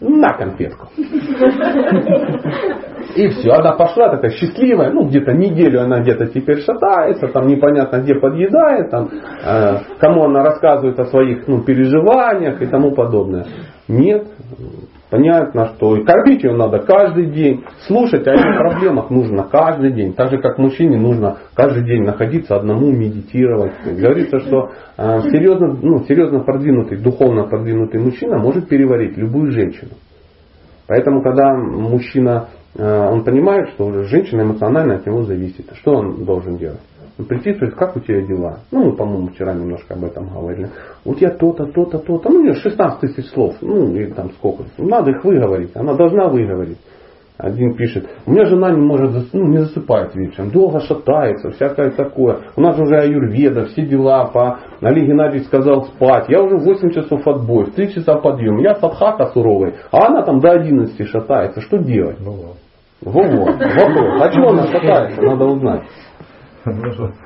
На 0.00 0.32
конфетку. 0.32 0.86
И 3.16 3.28
все, 3.30 3.50
она 3.50 3.72
пошла 3.72 4.10
такая 4.10 4.30
счастливая, 4.30 4.92
ну 4.92 5.08
где-то 5.08 5.32
неделю 5.32 5.82
она 5.82 6.00
где-то 6.02 6.26
теперь 6.26 6.60
шатается, 6.60 7.26
там 7.28 7.48
непонятно 7.48 8.00
где 8.02 8.14
подъедает, 8.14 8.90
там, 8.90 9.08
э, 9.08 9.78
кому 9.98 10.26
она 10.26 10.44
рассказывает 10.44 11.00
о 11.00 11.06
своих 11.06 11.48
ну, 11.48 11.62
переживаниях 11.62 12.62
и 12.62 12.66
тому 12.66 12.92
подобное. 12.92 13.46
Нет, 13.88 14.28
Понятно, 15.10 15.68
что 15.74 15.96
и 15.96 16.04
кормить 16.04 16.44
ее 16.44 16.54
надо 16.54 16.80
каждый 16.80 17.30
день. 17.30 17.64
Слушать 17.86 18.26
о 18.26 18.32
этих 18.32 18.58
проблемах 18.58 19.08
нужно 19.08 19.44
каждый 19.44 19.92
день. 19.92 20.12
Так 20.12 20.30
же, 20.30 20.38
как 20.38 20.58
мужчине 20.58 20.98
нужно 20.98 21.38
каждый 21.54 21.84
день 21.84 22.02
находиться 22.02 22.56
одному, 22.56 22.90
медитировать. 22.90 23.72
Говорится, 23.86 24.40
что 24.40 24.70
э, 24.98 25.20
серьезно, 25.30 25.68
ну, 25.80 26.04
серьезно 26.04 26.40
продвинутый, 26.40 26.98
духовно 26.98 27.44
продвинутый 27.44 28.00
мужчина 28.00 28.36
может 28.36 28.68
переварить 28.68 29.16
любую 29.16 29.50
женщину. 29.50 29.92
Поэтому, 30.86 31.22
когда 31.22 31.54
мужчина, 31.54 32.48
э, 32.76 33.08
он 33.10 33.24
понимает, 33.24 33.70
что 33.70 34.02
женщина 34.04 34.42
эмоционально 34.42 34.96
от 34.96 35.06
него 35.06 35.22
зависит, 35.22 35.70
что 35.80 35.92
он 35.92 36.24
должен 36.26 36.58
делать? 36.58 36.80
Прийти 37.24 37.50
и 37.50 37.54
сказать, 37.56 37.74
как 37.74 37.96
у 37.96 38.00
тебя 38.00 38.20
дела? 38.22 38.60
Ну, 38.70 38.86
мы, 38.86 38.96
по-моему, 38.96 39.28
вчера 39.28 39.54
немножко 39.54 39.94
об 39.94 40.04
этом 40.04 40.28
говорили. 40.28 40.70
У 41.04 41.14
тебя 41.14 41.30
то-то, 41.30 41.66
то-то, 41.66 41.98
то-то. 41.98 42.30
Ну, 42.30 42.40
у 42.40 42.42
нее 42.42 42.54
16 42.54 43.00
тысяч 43.00 43.30
слов. 43.30 43.56
Ну, 43.60 43.94
или 43.94 44.12
там 44.12 44.30
сколько. 44.32 44.64
Надо 44.78 45.10
их 45.10 45.24
выговорить. 45.24 45.70
Она 45.74 45.94
должна 45.94 46.28
выговорить. 46.28 46.78
Один 47.38 47.74
пишет, 47.74 48.04
у 48.26 48.32
меня 48.32 48.46
жена 48.46 48.72
не 48.72 48.80
может 48.80 49.12
зас- 49.12 49.28
ну, 49.32 49.46
не 49.46 49.58
засыпать 49.58 50.12
вечером, 50.16 50.50
долго 50.50 50.80
шатается, 50.80 51.50
всякое 51.52 51.92
такое. 51.92 52.40
У 52.56 52.60
нас 52.60 52.76
уже 52.80 52.96
аюрведа, 52.96 53.66
все 53.66 53.82
дела, 53.86 54.24
по 54.24 54.58
Олег 54.80 55.06
Геннадьевич 55.06 55.46
сказал 55.46 55.84
спать. 55.84 56.28
Я 56.28 56.42
уже 56.42 56.56
8 56.56 56.90
часов 56.90 57.24
отбой, 57.28 57.66
в 57.66 57.74
3 57.74 57.94
часа 57.94 58.16
подъем. 58.16 58.58
Я 58.58 58.74
садхака 58.74 59.26
суровый, 59.26 59.74
а 59.92 60.08
она 60.08 60.22
там 60.22 60.40
до 60.40 60.50
11 60.50 61.06
шатается. 61.06 61.60
Что 61.60 61.78
делать? 61.78 62.16
Ну 62.18 62.32
вот. 62.32 62.56
Во-во, 63.02 63.44
вопрос. 63.44 64.20
А 64.20 64.32
чего 64.32 64.48
она 64.48 64.66
шатается? 64.66 65.22
Надо 65.22 65.44
узнать. 65.44 65.82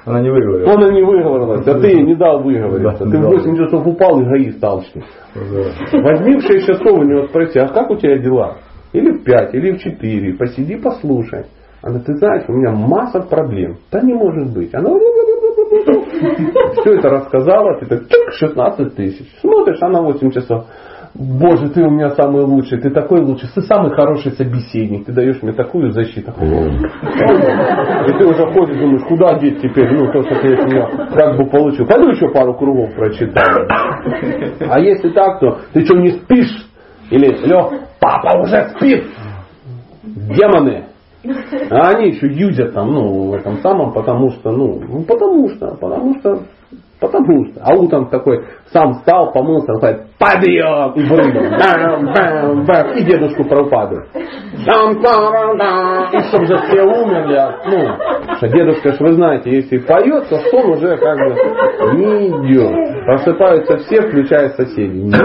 Она 0.05 0.21
не 0.21 0.31
выговорила. 0.31 0.73
Она 0.73 0.91
не 0.93 1.03
выговорилась, 1.03 1.67
а 1.67 1.79
ты 1.81 2.03
не 2.03 2.15
дал 2.15 2.43
выговориться. 2.43 3.05
Да, 3.05 3.11
Ты 3.11 3.19
в 3.19 3.23
да. 3.23 3.29
8 3.29 3.57
часов 3.57 3.87
упал, 3.87 4.23
эгоист 4.23 4.63
алчный. 4.63 5.05
Да. 5.35 6.01
Возьми 6.03 6.37
в 6.39 6.43
6 6.43 6.67
часов 6.67 6.99
у 6.99 7.03
него 7.03 7.27
спроси, 7.29 7.59
а 7.59 7.69
как 7.69 7.91
у 7.91 7.97
тебя 7.97 8.19
дела? 8.19 8.59
Или 8.93 9.13
в 9.13 9.25
5, 9.25 9.55
или 9.55 9.73
в 9.73 9.79
4. 9.79 10.35
Посиди, 10.35 10.77
послушай. 10.77 11.47
Она, 11.83 11.99
ты 11.99 12.15
знаешь, 12.15 12.45
у 12.49 12.53
меня 12.53 12.73
масса 12.73 13.21
проблем. 13.21 13.77
Да 13.91 14.01
не 14.01 14.15
может 14.15 14.55
быть. 14.55 14.73
Она 14.75 14.91
все 16.81 16.95
это 16.95 17.09
рассказала, 17.09 17.79
ты 17.81 17.87
так, 17.87 18.09
чик, 18.09 18.33
16 18.35 18.95
тысяч. 18.95 19.27
Смотришь, 19.41 19.83
она 19.83 20.03
8 20.03 20.31
часов. 20.31 20.67
Боже, 21.15 21.69
ты 21.69 21.83
у 21.83 21.91
меня 21.91 22.11
самый 22.11 22.43
лучший, 22.43 22.81
ты 22.81 22.89
такой 22.89 23.21
лучший, 23.21 23.49
ты 23.55 23.61
самый 23.63 23.95
хороший 23.95 24.33
собеседник, 24.33 25.05
ты 25.05 25.13
даешь 25.13 25.43
мне 25.43 25.53
такую 25.53 25.91
защиту. 25.91 26.33
И 26.33 28.13
ты 28.19 28.25
уже 28.25 28.47
ходишь, 28.53 28.79
думаешь, 28.79 29.05
куда 29.07 29.39
деть 29.39 29.61
теперь, 29.61 29.93
ну, 29.93 30.11
то, 30.11 30.23
что 30.23 30.35
ты 30.41 30.55
от 30.55 30.67
меня 30.67 30.87
как 31.15 31.37
бы 31.37 31.45
получил. 31.51 31.87
Пойду 31.87 32.09
еще 32.09 32.29
пару 32.31 32.55
кругов 32.55 32.95
прочитаю. 32.95 33.69
А 34.71 34.81
если 34.81 35.11
так, 35.11 35.39
то 35.41 35.59
ты 35.75 35.85
что, 35.85 35.99
не 35.99 36.13
спишь? 36.13 36.67
Или, 37.11 37.27
Лех, 37.47 37.73
папа 38.01 38.39
уже 38.41 38.71
спит. 38.71 39.05
Демоны. 40.03 40.87
А 41.71 41.91
они 41.91 42.13
еще 42.13 42.27
юзят 42.27 42.73
там, 42.73 42.91
ну, 42.91 43.31
в 43.31 43.35
этом 43.35 43.59
самом, 43.59 43.93
потому 43.93 44.31
что, 44.31 44.51
ну, 44.51 44.81
ну, 44.81 45.03
потому 45.05 45.49
что, 45.51 45.77
потому 45.77 46.19
что, 46.19 46.43
потому 47.03 47.47
что. 47.47 47.61
А 47.65 47.75
утром 47.75 48.09
такой 48.09 48.45
сам 48.73 48.95
встал, 48.95 49.33
помылся, 49.33 49.73
говорит, 49.75 50.03
подъем, 50.19 50.93
и 50.93 51.09
прыгал. 51.09 51.43
Бам, 51.59 52.07
бам, 52.15 52.65
бам, 52.65 52.93
и 52.97 53.03
дедушку 53.03 53.45
Прабхупаду. 53.45 54.03
Там, 54.67 55.03
там, 55.03 55.59
там, 55.59 56.05
и 56.13 56.21
чтобы 56.29 56.47
же 56.47 56.57
все 56.59 56.83
умерли. 56.83 57.35
а, 57.35 57.59
Ну, 57.67 58.37
что 58.37 58.49
дедушка, 58.49 58.93
ж 58.93 59.01
вы 59.01 59.13
знаете, 59.15 59.51
если 59.51 59.79
поет, 59.79 60.29
то 60.29 60.39
сон 60.51 60.71
уже 60.73 60.97
как 60.99 61.19
бы 61.19 61.97
не 61.99 62.29
идет. 62.29 63.05
Просыпаются 63.05 63.79
все, 63.79 64.03
включая 64.03 64.51
соседей. 64.51 65.03
Нет, 65.03 65.21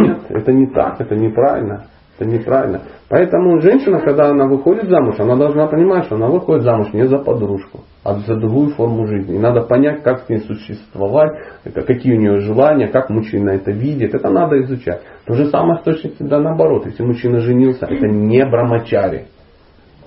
нет, 0.00 0.18
это 0.30 0.52
не 0.52 0.66
так, 0.72 1.00
это 1.00 1.14
неправильно. 1.14 1.84
Это 2.22 2.30
неправильно. 2.30 2.82
Поэтому 3.08 3.60
женщина, 3.60 4.00
когда 4.00 4.30
она 4.30 4.46
выходит 4.46 4.88
замуж, 4.88 5.16
она 5.18 5.36
должна 5.36 5.66
понимать, 5.66 6.04
что 6.04 6.14
она 6.14 6.28
выходит 6.28 6.62
замуж 6.62 6.92
не 6.92 7.06
за 7.06 7.18
подружку, 7.18 7.80
а 8.04 8.14
за 8.14 8.36
другую 8.36 8.70
форму 8.70 9.06
жизни. 9.06 9.34
И 9.34 9.38
надо 9.38 9.62
понять, 9.62 10.02
как 10.02 10.20
с 10.20 10.28
ней 10.28 10.38
существовать, 10.38 11.32
какие 11.74 12.16
у 12.16 12.20
нее 12.20 12.40
желания, 12.40 12.88
как 12.88 13.10
мужчина 13.10 13.50
это 13.50 13.72
видит. 13.72 14.14
Это 14.14 14.30
надо 14.30 14.60
изучать. 14.62 15.02
То 15.26 15.34
же 15.34 15.46
самое 15.46 15.80
с 15.80 15.82
точностью 15.82 16.14
всегда 16.14 16.38
наоборот. 16.38 16.86
Если 16.86 17.02
мужчина 17.02 17.40
женился, 17.40 17.86
это 17.86 18.06
не 18.06 18.44
брамачари. 18.46 19.26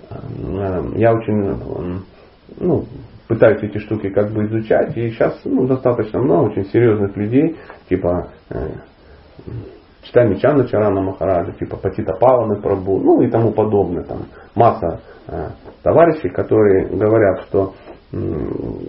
Э, 0.09 0.81
Я 0.95 1.13
очень 1.13 1.49
э, 1.49 1.99
ну, 2.59 2.85
пытаюсь 3.27 3.61
эти 3.61 3.77
штуки 3.79 4.09
как 4.09 4.31
бы 4.31 4.45
изучать. 4.45 4.95
И 4.95 5.09
сейчас 5.09 5.41
ну, 5.43 5.67
достаточно 5.67 6.21
много 6.21 6.51
очень 6.51 6.65
серьезных 6.65 7.17
людей, 7.17 7.57
типа 7.89 8.29
э, 8.49 8.69
Читами 10.15 10.35
Чана 10.35 10.65
Чарана 10.65 11.01
Махараджа, 11.01 11.51
типа 11.59 11.75
Патита 11.75 12.13
Паваны 12.13 12.61
Прабу, 12.61 12.99
ну 12.99 13.21
и 13.21 13.29
тому 13.29 13.51
подобное. 13.51 14.03
Там 14.03 14.19
масса 14.55 15.01
э, 15.27 15.49
товарищей, 15.83 16.29
которые 16.29 16.87
говорят, 16.87 17.41
что 17.47 17.73
м, 18.13 18.79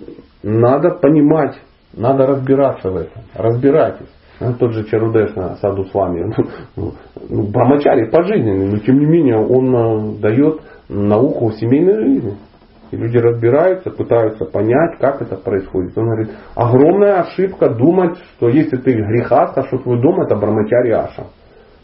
надо 0.45 0.91
понимать, 0.91 1.61
надо 1.97 2.27
разбираться 2.29 2.91
в 2.91 2.97
этом. 2.97 3.23
Разбирайтесь. 3.35 4.07
Ну, 4.39 4.55
Тот 4.55 4.73
же 4.73 4.85
Чарудешна 4.85 5.57
Саду 5.57 5.87
с 5.87 5.95
вами, 5.95 6.33
ну, 6.77 6.93
ну, 7.29 7.47
пожизненный, 7.53 8.69
но 8.69 8.79
тем 8.79 9.01
не 9.01 9.07
менее 9.07 9.39
он 9.39 9.75
э, 9.75 10.21
дает 10.21 10.61
науку 10.89 11.51
семейной 11.53 12.05
жизни. 12.05 12.37
И 12.91 12.97
люди 12.97 13.17
разбираются, 13.19 13.91
пытаются 13.91 14.45
понять, 14.45 14.99
как 15.01 15.21
это 15.23 15.37
происходит. 15.37 15.97
Он 15.99 16.05
говорит, 16.05 16.31
огромная 16.55 17.21
ошибка 17.23 17.71
думать, 17.71 18.17
что 18.37 18.49
если 18.49 18.77
ты 18.77 18.93
греха, 18.93 19.53
что 19.67 19.79
твой 19.79 20.01
дом 20.01 20.21
это 20.21 20.37
брамачари. 20.37 20.95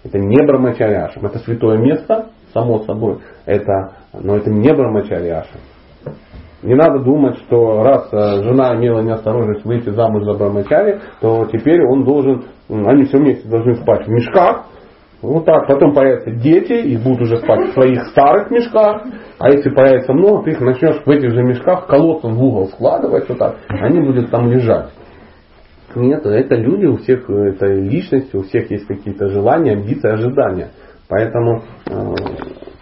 Это 0.05 0.19
не 0.19 0.47
брамачари. 0.47 1.11
Это 1.23 1.39
святое 1.41 1.79
место, 1.79 2.31
само 2.53 2.81
собой. 2.81 3.19
Это, 3.47 3.93
но 4.13 4.37
это 4.37 4.51
не 4.51 4.73
брамачари. 4.73 5.45
Не 6.63 6.75
надо 6.75 7.01
думать, 7.01 7.39
что 7.39 7.83
раз 7.83 8.09
э, 8.13 8.45
жена 8.45 8.77
имела 8.77 9.01
неосторожность 9.01 9.65
выйти 9.65 9.91
замуж 9.91 10.23
за 10.23 10.35
брамачари, 10.35 11.01
то 11.21 11.47
теперь 11.47 11.83
он 11.85 12.05
должен, 12.05 12.45
они 12.69 13.05
все 13.05 13.19
вместе 13.19 13.49
должны 13.49 13.75
спать 13.75 14.07
в 14.07 14.09
мешках, 14.09 14.67
вот 15.23 15.45
так, 15.45 15.69
потом 15.69 15.95
появятся 15.95 16.33
дети, 16.33 16.73
и 16.73 16.97
будут 16.97 17.23
уже 17.23 17.37
спать 17.37 17.71
в 17.71 17.75
своих 17.75 18.07
старых 18.09 18.51
мешках. 18.51 19.03
А 19.39 19.51
если 19.51 19.71
появится 19.71 20.13
много, 20.13 20.43
ты 20.45 20.51
их 20.51 20.61
начнешь 20.61 21.01
в 21.05 21.09
этих 21.09 21.31
же 21.31 21.43
мешках 21.45 21.87
колодцем 21.87 22.35
в 22.35 22.43
угол 22.43 22.67
складывать, 22.67 23.29
вот 23.29 23.39
так. 23.39 23.57
Они 23.69 24.01
будут 24.01 24.31
там 24.31 24.51
лежать. 24.51 24.91
Нет, 25.95 26.27
это 26.27 26.57
люди, 26.57 26.87
у 26.87 26.97
всех 26.97 27.31
это 27.31 27.67
личности, 27.67 28.35
у 28.35 28.43
всех 28.43 28.71
есть 28.71 28.87
какие-то 28.87 29.29
желания, 29.29 29.73
амбиции, 29.73 30.11
ожидания. 30.11 30.71
Поэтому, 31.09 31.63
э, 31.87 32.15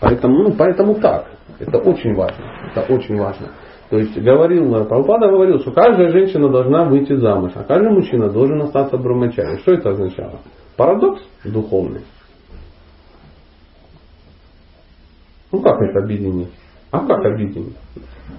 поэтому, 0.01 0.43
ну, 0.45 0.55
поэтому 0.57 0.95
так. 0.95 1.27
Это 1.59 1.79
очень 1.79 2.15
важно. 2.15 2.45
Это 2.71 2.93
очень 2.93 3.19
важно. 3.19 3.49
То 3.91 3.99
есть 3.99 4.17
говорил, 4.17 4.75
э, 4.77 4.85
Прабхупада 4.85 5.29
говорил, 5.29 5.59
что 5.59 5.73
каждая 5.73 6.11
женщина 6.11 6.49
должна 6.49 6.85
выйти 6.85 7.15
замуж, 7.17 7.53
а 7.57 7.65
каждый 7.65 7.91
мужчина 7.91 8.31
должен 8.31 8.63
остаться 8.63 8.97
брамачари. 8.97 9.59
Что 9.59 9.73
это 9.73 9.91
означало? 9.91 10.39
Парадокс 10.77 11.21
духовный. 11.45 12.03
Ну 15.53 15.61
как 15.61 15.81
это 15.83 16.01
объединить? 16.01 16.51
А 16.91 17.07
как 17.07 17.25
объединить? 17.25 17.77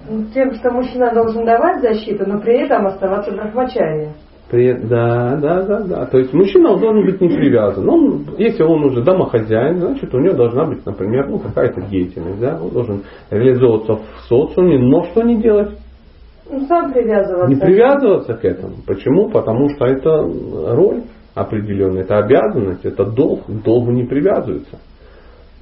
Ну, 0.08 0.24
Тем, 0.34 0.52
что 0.54 0.70
мужчина 0.70 1.12
должен 1.14 1.44
давать 1.44 1.80
защиту, 1.82 2.24
но 2.28 2.40
при 2.40 2.64
этом 2.64 2.86
оставаться 2.86 3.30
брахмачарием. 3.32 4.12
При- 4.50 4.74
Да, 4.74 5.36
да, 5.36 5.62
да, 5.62 5.80
да. 5.80 6.06
То 6.06 6.18
есть 6.18 6.32
мужчина 6.34 6.76
должен 6.76 7.06
быть 7.06 7.20
не 7.20 7.28
привязан. 7.28 7.88
Он, 7.88 8.26
если 8.36 8.62
он 8.62 8.84
уже 8.84 9.02
домохозяин, 9.02 9.78
значит 9.78 10.14
у 10.14 10.18
него 10.18 10.34
должна 10.34 10.66
быть, 10.66 10.84
например, 10.84 11.28
ну, 11.28 11.38
какая-то 11.38 11.80
деятельность. 11.82 12.40
Да? 12.40 12.58
Он 12.62 12.70
должен 12.70 13.02
реализовываться 13.30 13.94
в 13.94 14.20
социуме, 14.28 14.78
но 14.78 15.04
что 15.04 15.22
не 15.22 15.40
делать? 15.40 15.70
Ну, 16.50 16.60
сам 16.66 16.92
привязываться. 16.92 17.48
Не 17.48 17.56
привязываться 17.60 18.34
к 18.34 18.44
этому. 18.44 18.74
Почему? 18.86 19.30
Потому 19.30 19.70
что 19.70 19.86
это 19.86 20.10
роль 20.74 21.02
определенная, 21.34 22.02
это 22.02 22.18
обязанность, 22.18 22.84
это 22.84 23.06
долг. 23.06 23.46
К 23.46 23.62
долгу 23.64 23.90
не 23.92 24.04
привязываются. 24.04 24.78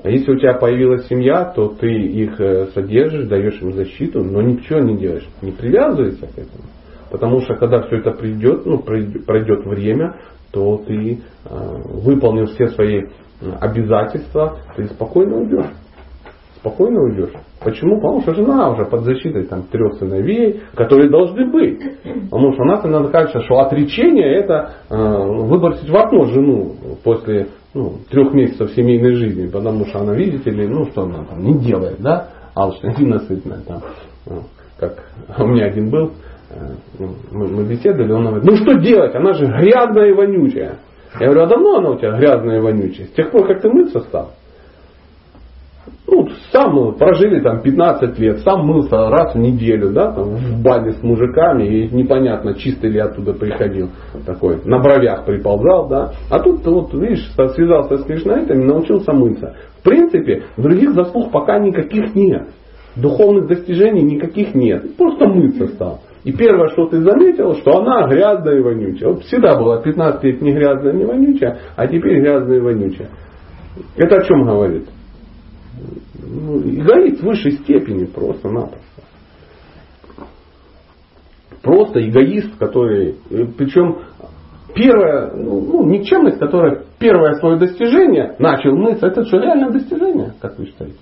А 0.02 0.08
если 0.08 0.30
у 0.32 0.36
тебя 0.36 0.54
появилась 0.54 1.06
семья, 1.08 1.44
то 1.44 1.68
ты 1.68 1.90
их 1.90 2.40
э, 2.40 2.68
содержишь, 2.74 3.28
даешь 3.28 3.60
им 3.60 3.72
защиту, 3.72 4.24
но 4.24 4.40
ничего 4.40 4.80
не 4.80 4.96
делаешь. 4.96 5.28
Не 5.42 5.52
привязывайся 5.52 6.26
к 6.26 6.38
этому. 6.38 6.64
Потому 7.10 7.40
что 7.40 7.54
когда 7.56 7.82
все 7.82 7.96
это 7.96 8.12
придет, 8.12 8.64
ну, 8.64 8.78
пройдет 8.78 9.66
время, 9.66 10.16
то 10.52 10.78
ты, 10.86 11.18
э, 11.44 11.48
выполнив 12.02 12.50
все 12.50 12.68
свои 12.68 13.02
обязательства, 13.60 14.58
ты 14.76 14.86
спокойно 14.88 15.38
уйдешь. 15.38 15.70
Спокойно 16.56 17.02
уйдешь. 17.02 17.32
Почему? 17.62 17.96
Потому 17.96 18.20
что 18.20 18.34
жена 18.34 18.70
уже 18.70 18.84
под 18.86 19.02
защитой 19.02 19.44
там, 19.44 19.64
трех 19.64 19.94
сыновей, 19.94 20.60
которые 20.74 21.10
должны 21.10 21.50
быть. 21.50 21.78
Потому 22.30 22.52
что 22.52 22.62
у 22.62 22.66
нас 22.66 22.84
иногда 22.84 23.08
кажется, 23.10 23.40
что 23.42 23.60
отречение 23.60 24.36
это 24.36 24.72
э, 24.88 24.96
выбросить 24.96 25.88
в 25.88 25.96
окно 25.96 26.24
жену 26.26 26.74
после 27.02 27.48
ну, 27.74 27.98
трех 28.10 28.32
месяцев 28.32 28.72
семейной 28.72 29.14
жизни, 29.14 29.46
потому 29.46 29.86
что 29.86 30.00
она, 30.00 30.14
видите 30.14 30.50
ли, 30.50 30.66
ну 30.66 30.86
что 30.86 31.02
она 31.02 31.24
там 31.24 31.42
не 31.42 31.58
делает, 31.58 32.00
да, 32.00 32.28
алчная, 32.54 32.94
ненасытная 32.98 33.60
там. 33.66 33.82
Ну, 34.26 34.42
Как 34.78 35.04
у 35.38 35.46
меня 35.46 35.66
один 35.66 35.90
был, 35.90 36.12
э, 36.50 36.74
ну, 36.98 37.14
мы, 37.30 37.46
мы 37.48 37.64
беседовали, 37.64 38.12
он 38.12 38.26
говорит, 38.26 38.44
ну 38.44 38.56
что 38.56 38.74
делать, 38.74 39.14
она 39.14 39.32
же 39.34 39.46
грязная 39.46 40.08
и 40.08 40.12
вонючая. 40.12 40.78
Я 41.18 41.26
говорю, 41.26 41.42
а 41.42 41.46
давно 41.46 41.76
она 41.78 41.90
у 41.90 41.98
тебя 41.98 42.16
грязная 42.16 42.58
и 42.58 42.60
вонючая? 42.60 43.06
С 43.06 43.10
тех 43.10 43.30
пор, 43.30 43.46
как 43.46 43.62
ты 43.62 43.68
мыться 43.68 44.00
стал? 44.00 44.32
Ну, 46.06 46.28
сам 46.50 46.74
мы 46.74 46.92
прожили 46.92 47.40
там 47.40 47.62
15 47.62 48.18
лет, 48.18 48.40
сам 48.40 48.66
мылся 48.66 49.10
раз 49.10 49.34
в 49.34 49.38
неделю, 49.38 49.90
да, 49.90 50.12
там, 50.12 50.34
в 50.34 50.62
бане 50.62 50.92
с 50.92 51.02
мужиками, 51.02 51.64
и 51.64 51.94
непонятно, 51.94 52.54
чистый 52.54 52.90
ли 52.90 52.98
оттуда 52.98 53.32
приходил, 53.32 53.90
такой, 54.26 54.60
на 54.64 54.80
бровях 54.80 55.24
приползал, 55.24 55.88
да. 55.88 56.12
А 56.28 56.40
тут, 56.40 56.66
вот, 56.66 56.92
видишь, 56.94 57.30
связался 57.54 57.98
с 57.98 58.04
кришнаитами, 58.04 58.64
научился 58.64 59.12
мыться. 59.12 59.54
В 59.80 59.84
принципе, 59.84 60.42
других 60.56 60.94
заслуг 60.94 61.30
пока 61.30 61.58
никаких 61.58 62.14
нет. 62.14 62.48
Духовных 62.96 63.46
достижений 63.46 64.02
никаких 64.02 64.54
нет. 64.54 64.96
Просто 64.96 65.28
мыться 65.28 65.68
стал. 65.68 66.00
И 66.24 66.32
первое, 66.32 66.68
что 66.68 66.86
ты 66.86 67.00
заметил, 67.00 67.54
что 67.54 67.78
она 67.78 68.06
грязная 68.08 68.58
и 68.58 68.60
вонючая. 68.60 69.10
Вот 69.10 69.22
всегда 69.22 69.56
была 69.56 69.80
15 69.80 70.22
лет 70.24 70.42
не 70.42 70.52
грязная, 70.52 70.92
не 70.92 71.04
вонючая, 71.04 71.58
а 71.76 71.86
теперь 71.86 72.20
грязная 72.20 72.58
и 72.58 72.60
вонючая. 72.60 73.08
Это 73.96 74.16
о 74.16 74.24
чем 74.24 74.44
говорит? 74.44 74.88
Ну, 76.18 76.60
эгоист 76.60 77.20
в 77.20 77.26
высшей 77.26 77.52
степени 77.52 78.04
просто-напросто. 78.04 78.84
Просто 81.62 82.08
эгоист, 82.08 82.56
который, 82.58 83.16
э, 83.30 83.44
причем 83.56 83.98
первое, 84.74 85.32
ну, 85.34 85.60
ну, 85.60 85.86
никчемность, 85.86 86.38
которая 86.38 86.84
первое 86.98 87.34
свое 87.34 87.58
достижение 87.58 88.36
начал 88.38 88.74
мыться, 88.76 89.06
это 89.06 89.24
что 89.24 89.38
реальное 89.38 89.70
достижение, 89.70 90.34
как 90.40 90.58
вы 90.58 90.66
считаете? 90.66 90.96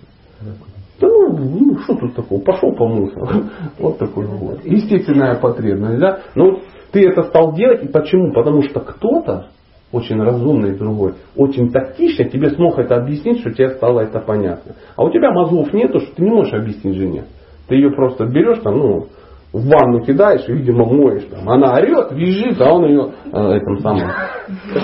Да 1.00 1.06
ну, 1.06 1.30
ну 1.30 1.78
что 1.80 1.94
тут 1.94 2.14
такого, 2.14 2.40
пошел 2.40 2.74
помылся. 2.74 3.20
Вот 3.78 3.98
такой 3.98 4.26
вот. 4.26 4.64
Естественная 4.64 5.36
потребность, 5.36 6.00
да? 6.00 6.20
Но 6.34 6.60
ты 6.92 7.08
это 7.08 7.22
стал 7.24 7.54
делать, 7.54 7.84
и 7.84 7.88
почему? 7.88 8.32
Потому 8.32 8.62
что 8.62 8.80
кто-то, 8.80 9.48
очень 9.90 10.22
разумный 10.22 10.76
другой, 10.76 11.14
очень 11.34 11.70
тактичный, 11.70 12.28
тебе 12.28 12.50
смог 12.50 12.78
это 12.78 12.96
объяснить, 12.96 13.40
что 13.40 13.50
тебе 13.50 13.70
стало 13.70 14.00
это 14.00 14.20
понятно. 14.20 14.74
А 14.96 15.04
у 15.04 15.10
тебя 15.10 15.30
мозгов 15.30 15.72
нету, 15.72 16.00
что 16.00 16.14
ты 16.14 16.22
не 16.22 16.30
можешь 16.30 16.52
объяснить 16.52 16.96
жене. 16.96 17.24
Ты 17.68 17.76
ее 17.76 17.90
просто 17.90 18.26
берешь 18.26 18.60
там, 18.60 18.78
ну, 18.78 19.06
в 19.52 19.66
ванну 19.66 20.04
кидаешь 20.04 20.46
и, 20.46 20.52
видимо, 20.52 20.84
моешь 20.84 21.24
там. 21.24 21.48
Она 21.48 21.74
орет, 21.74 22.12
визжит, 22.12 22.60
а 22.60 22.72
он 22.72 22.84
ее 22.84 23.12
э, 23.32 23.56
этим 23.56 23.78
самым 23.78 24.10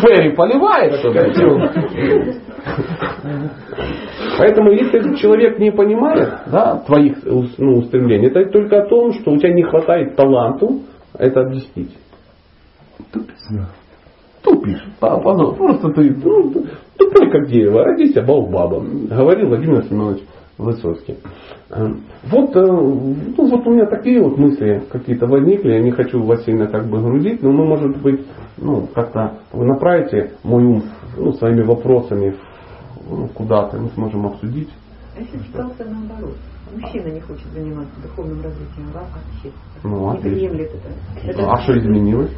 ферри 0.01 0.35
поливает. 0.35 0.95
Поэтому 4.39 4.71
если 4.73 5.17
человек 5.17 5.59
не 5.59 5.71
понимает 5.71 6.31
да, 6.47 6.79
твоих 6.87 7.19
ну, 7.25 7.79
устремлений, 7.79 8.29
это 8.29 8.47
только 8.51 8.83
о 8.83 8.87
том, 8.89 9.13
что 9.13 9.33
у 9.33 9.37
тебя 9.37 9.53
не 9.53 9.65
хватает 9.65 10.17
таланту 10.17 10.81
это 11.17 11.41
объяснить. 11.43 11.95
Тупишь. 14.45 14.81
Тупишь. 14.81 14.83
А, 15.01 15.19
просто 15.19 15.89
ты 15.95 16.15
ну, 16.23 16.53
тупой 16.99 17.31
как 17.31 17.49
дерево, 17.49 17.83
родись, 17.83 18.17
а 18.17 18.23
бабом. 18.23 19.07
Говорил 19.07 19.49
Владимир 19.49 19.85
Семенович 19.85 20.23
Высоцкий. 20.59 21.17
Э, 21.71 21.89
вот, 22.31 22.55
э, 22.55 22.61
ну, 22.61 23.35
вот 23.37 23.67
у 23.67 23.71
меня 23.73 23.87
такие 23.87 24.23
вот 24.23 24.39
мысли 24.39 24.83
какие-то 24.93 25.27
возникли. 25.27 25.73
Я 25.73 25.81
не 25.81 25.91
хочу 25.91 26.23
вас 26.23 26.45
сильно 26.45 26.69
как 26.69 26.87
бы 26.87 27.01
грузить, 27.01 27.43
но 27.43 27.51
мы, 27.51 27.67
может 27.67 28.01
быть, 28.03 28.21
ну, 28.59 28.87
как-то 28.95 29.39
вы 29.53 29.65
направите 29.65 30.33
мой 30.45 30.63
ум 30.65 30.83
ну, 31.17 31.33
своими 31.33 31.63
вопросами 31.63 32.37
ну, 33.09 33.29
куда-то, 33.29 33.79
мы 33.79 33.89
сможем 33.91 34.27
обсудить. 34.27 34.69
А 35.17 35.21
если 35.21 35.39
ситуация 35.39 35.87
наоборот? 35.89 36.37
Мужчина 36.73 37.09
не 37.09 37.21
хочет 37.21 37.47
заниматься 37.53 37.93
духовным 38.03 38.43
развитием, 38.43 38.89
а 38.95 38.99
вообще 38.99 39.55
ну, 39.85 40.13
не 40.13 40.19
приемлет 40.19 40.71
это. 40.73 41.31
это. 41.31 41.51
А 41.51 41.57
что 41.63 41.79
изменилось? 41.79 42.33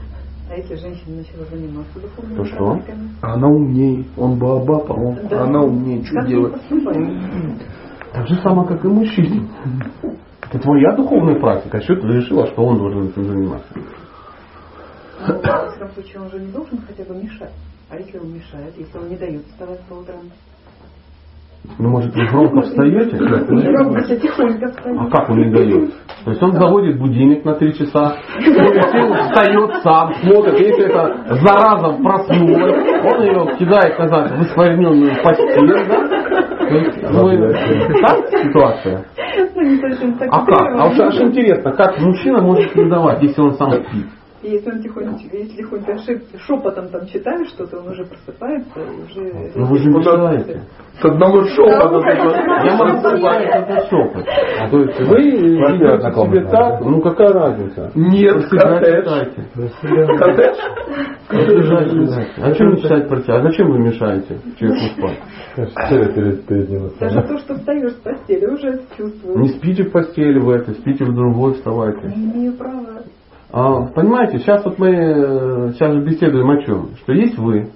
А 0.49 0.55
если 0.55 0.77
женщина 0.77 1.17
начала 1.17 1.45
заниматься 1.47 2.01
духовным 2.01 2.37
То 2.37 2.45
что? 2.45 2.81
Она 3.23 3.49
умнее. 3.49 4.05
Он 4.17 4.39
баба, 4.39 4.93
он, 4.93 5.19
да. 5.29 5.43
она 5.43 5.61
умнее. 5.63 6.05
Что 6.05 6.15
как 6.15 6.29
делать? 6.29 6.63
Так 8.13 8.29
же 8.29 8.37
самое, 8.43 8.69
как 8.69 8.85
и 8.85 8.89
мужчина. 8.89 9.49
Это 10.43 10.59
твоя 10.61 10.95
духовная 10.97 11.41
практика. 11.41 11.79
А 11.79 11.81
что 11.81 11.97
ты 11.97 12.07
решила, 12.07 12.47
что 12.47 12.65
он 12.65 12.79
должен 12.79 13.09
этим 13.09 13.25
заниматься? 13.25 13.69
Ну, 13.75 15.35
в 15.35 15.77
этом 15.77 15.91
случае 15.91 16.21
он 16.23 16.31
же 16.31 16.39
не 16.39 16.53
должен 16.53 16.79
хотя 16.87 17.05
бы 17.05 17.21
мешать. 17.21 17.53
А 17.91 17.97
если 17.97 18.19
он 18.19 18.33
мешает, 18.33 18.75
если 18.77 18.99
он 18.99 19.09
не 19.09 19.17
дает 19.17 19.45
вставать 19.47 19.81
по 19.89 19.95
утрам? 19.95 20.21
Ну, 21.79 21.91
может, 21.91 22.14
вы 22.14 22.27
громко 22.27 22.62
встаете? 22.62 23.17
Громко, 23.17 24.17
тихонько 24.17 24.73
А 24.85 25.11
как 25.11 25.31
он 25.31 25.39
не 25.39 25.51
дает? 25.51 25.91
То 26.25 26.31
есть 26.31 26.43
он 26.43 26.53
заводит 26.53 26.99
будильник 26.99 27.45
на 27.45 27.55
три 27.55 27.75
часа, 27.75 28.17
встает 28.41 29.83
сам, 29.83 30.14
смотрит, 30.14 30.59
если 30.59 30.87
это 30.87 31.39
зараза 31.43 32.03
проснулась, 32.03 33.05
он 33.05 33.23
ее 33.23 33.57
кидает 33.59 33.99
назад 33.99 34.33
в 34.33 34.43
испарененную 34.43 35.23
постель, 35.23 35.69
да? 35.69 36.09
То 36.69 36.75
есть, 36.75 37.03
вы... 37.03 38.01
Так 38.01 38.29
ситуация? 38.43 39.05
Ну, 39.55 40.14
а 40.31 40.45
как? 40.45 40.81
А 40.81 40.89
уж 40.89 40.99
аж 40.99 41.21
интересно, 41.21 41.73
как 41.73 42.01
мужчина 42.01 42.43
может 42.43 42.75
не 42.75 42.89
давать, 42.89 43.23
если 43.23 43.41
он 43.41 43.55
сам 43.55 43.73
спит? 43.73 44.07
И 44.47 44.51
если 44.51 44.71
он 44.71 44.81
тихонечко, 44.81 45.37
если 45.37 45.57
тихонько 45.57 45.99
шепотом 46.47 46.89
там 46.91 47.05
читает 47.07 47.49
что-то, 47.49 47.81
он 47.81 47.89
уже 47.89 48.05
просыпается, 48.05 48.79
уже... 48.79 49.51
Ну 49.57 49.67
вы 49.67 49.79
же 49.79 49.91
мешаете. 49.91 50.63
С 51.01 51.05
одного 51.05 51.43
шепота. 51.47 51.99
Я 52.65 52.77
могу 52.77 53.03
представить 53.03 53.49
это 53.49 53.87
шепот. 53.91 54.25
То 54.71 54.79
есть 54.79 55.01
вы 55.01 55.19
ведете 55.19 56.13
себе 56.13 56.41
так, 56.49 56.81
ну 56.81 57.01
какая 57.01 57.33
разница? 57.33 57.91
Нет, 57.97 58.49
коттедж. 58.49 59.09
Коттедж? 60.17 60.59
А 62.39 62.53
чем 62.53 62.75
не 62.75 62.83
читать 62.83 63.09
про 63.09 63.21
тебя? 63.23 63.39
А 63.39 63.43
зачем 63.43 63.69
вы 63.69 63.79
мешаете 63.81 64.39
человеку 64.61 64.85
спать? 64.97 65.19
Даже 67.01 67.23
то, 67.23 67.39
что 67.39 67.55
встаешь 67.57 67.91
с 67.91 67.97
постели, 67.97 68.47
уже 68.47 68.81
чувствуешь. 68.97 69.41
Не 69.41 69.49
спите 69.49 69.83
в 69.83 69.91
постели 69.91 70.39
в 70.39 70.51
этой, 70.51 70.75
спите 70.75 71.05
в 71.05 71.13
другой, 71.13 71.55
вставайте. 71.55 72.07
Не 72.07 72.27
имею 72.27 72.53
права. 72.53 73.03
А, 73.53 73.87
понимаете, 73.95 74.39
сейчас 74.39 74.65
вот 74.65 74.79
мы 74.79 74.89
э, 74.89 75.73
сейчас 75.75 75.93
же 75.93 76.01
беседуем 76.01 76.51
о 76.51 76.63
чем? 76.63 76.97
Что 77.03 77.13
есть 77.13 77.39
вы, 77.39 77.71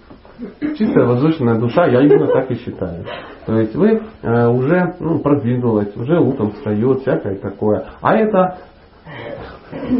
чистая 0.76 1.06
возвышенная 1.06 1.58
душа, 1.58 1.86
я 1.86 2.00
именно 2.02 2.26
так 2.26 2.50
и 2.50 2.56
считаю. 2.56 3.04
То 3.46 3.56
есть 3.58 3.74
вы 3.74 4.02
э, 4.22 4.48
уже 4.48 4.94
ну, 4.98 5.20
продвинулась, 5.20 5.94
уже 5.96 6.18
утром 6.18 6.52
встает, 6.52 7.00
всякое 7.00 7.36
такое. 7.36 7.84
А 8.00 8.16
это 8.16 8.58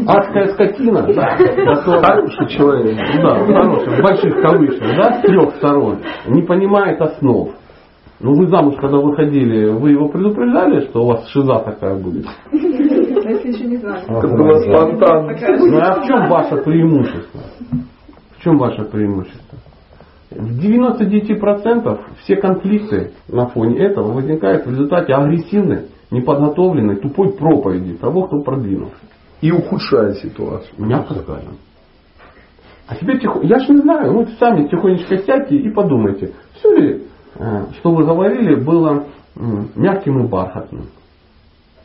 адская 0.07 0.49
скотина, 0.49 1.03
да, 1.13 1.35
хороший 1.75 2.47
человек, 2.49 2.97
да, 3.21 3.45
хороший, 3.45 3.97
в 3.97 4.01
больших 4.01 4.41
кавычках, 4.41 4.95
да, 4.97 5.13
с 5.13 5.21
трех 5.21 5.55
сторон, 5.55 5.99
не 6.27 6.41
понимает 6.41 6.99
основ. 7.01 7.51
Ну 8.19 8.33
вы 8.35 8.47
замуж, 8.49 8.75
когда 8.79 8.97
выходили, 8.97 9.71
вы 9.71 9.91
его 9.91 10.07
предупреждали, 10.09 10.81
что 10.87 11.03
у 11.03 11.07
вас 11.07 11.27
шиза 11.29 11.59
такая 11.59 11.95
будет? 11.95 12.27
Если 13.31 13.51
еще 13.51 13.65
не 13.65 13.77
знаю. 13.77 14.05
Как 14.07 14.31
было 14.31 14.59
спонтанно. 14.61 15.35
Ну 15.69 15.79
а 15.79 16.01
в 16.01 16.05
чем 16.05 16.29
ваше 16.29 16.57
преимущество? 16.57 17.41
В 18.37 18.43
чем 18.43 18.57
ваше 18.57 18.83
преимущество? 18.85 19.57
В 20.31 20.65
99% 20.65 21.99
все 22.21 22.35
конфликты 22.37 23.11
на 23.27 23.47
фоне 23.47 23.79
этого 23.79 24.13
возникают 24.13 24.65
в 24.65 24.69
результате 24.69 25.13
агрессивной, 25.13 25.87
неподготовленной, 26.09 26.97
тупой 26.97 27.33
проповеди 27.33 27.97
того, 27.97 28.23
кто 28.23 28.41
продвинулся. 28.41 28.95
И 29.41 29.51
ухудшает 29.51 30.17
ситуацию. 30.17 30.73
Мягко 30.77 31.15
скажем. 31.15 31.57
А 32.87 32.95
теперь 32.95 33.19
тихо, 33.19 33.39
я 33.43 33.59
ж 33.59 33.69
не 33.69 33.77
знаю, 33.77 34.11
ну 34.11 34.27
сами 34.37 34.67
тихонечко 34.67 35.17
сядьте 35.19 35.55
и 35.55 35.69
подумайте, 35.69 36.33
все 36.55 36.75
ли, 36.75 37.03
э, 37.35 37.65
что 37.79 37.93
вы 37.93 38.03
говорили, 38.05 38.55
было 38.55 39.05
мягким 39.75 40.25
и 40.25 40.27
бархатным. 40.27 40.87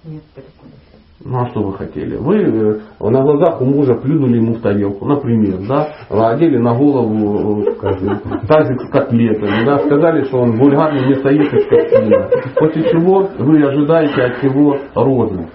Нет, 0.05 0.23
ну 1.25 1.41
а 1.41 1.49
что 1.49 1.63
вы 1.63 1.73
хотели? 1.73 2.17
Вы 2.17 2.37
э, 2.37 2.81
на 3.01 3.23
глазах 3.23 3.61
у 3.63 3.65
мужа 3.65 3.95
плюнули 3.95 4.37
ему 4.37 4.55
в 4.55 4.61
тарелку, 4.61 5.07
например, 5.07 5.67
да, 5.67 5.89
одели 6.11 6.59
на 6.59 6.75
голову 6.75 7.63
э, 7.63 7.75
тазик 8.47 8.81
с 8.83 8.91
котлетами, 8.91 9.65
да, 9.65 9.79
сказали, 9.79 10.25
что 10.25 10.39
он 10.41 10.59
вульгарный 10.59 11.09
мясоед 11.09 11.53
из 11.55 11.65
скотина. 11.65 12.29
После 12.57 12.83
чего 12.91 13.29
вы 13.39 13.67
ожидаете 13.67 14.23
от 14.23 14.43
него 14.43 14.77
розы. 14.95 15.49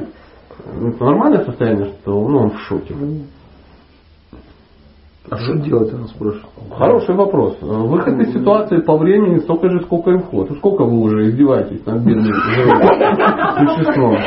Это 0.75 1.03
нормальное 1.03 1.43
состояние, 1.43 1.85
что 1.85 2.27
ну, 2.27 2.37
он 2.39 2.49
в 2.51 2.59
шоке? 2.61 2.95
А 5.29 5.37
что 5.37 5.55
делать, 5.57 5.93
она 5.93 6.07
спрашивает? 6.07 6.47
Хороший 6.75 7.15
вопрос. 7.15 7.57
Выход 7.61 8.19
из 8.21 8.33
ситуации 8.33 8.81
по 8.81 8.97
времени 8.97 9.37
столько 9.39 9.69
же, 9.69 9.81
сколько 9.81 10.11
и 10.11 10.17
вход. 10.17 10.49
Сколько 10.57 10.83
вы 10.83 10.99
уже 10.99 11.29
издеваетесь 11.29 11.85
над 11.85 12.01
бедным 12.03 12.33
существом? 13.75 14.17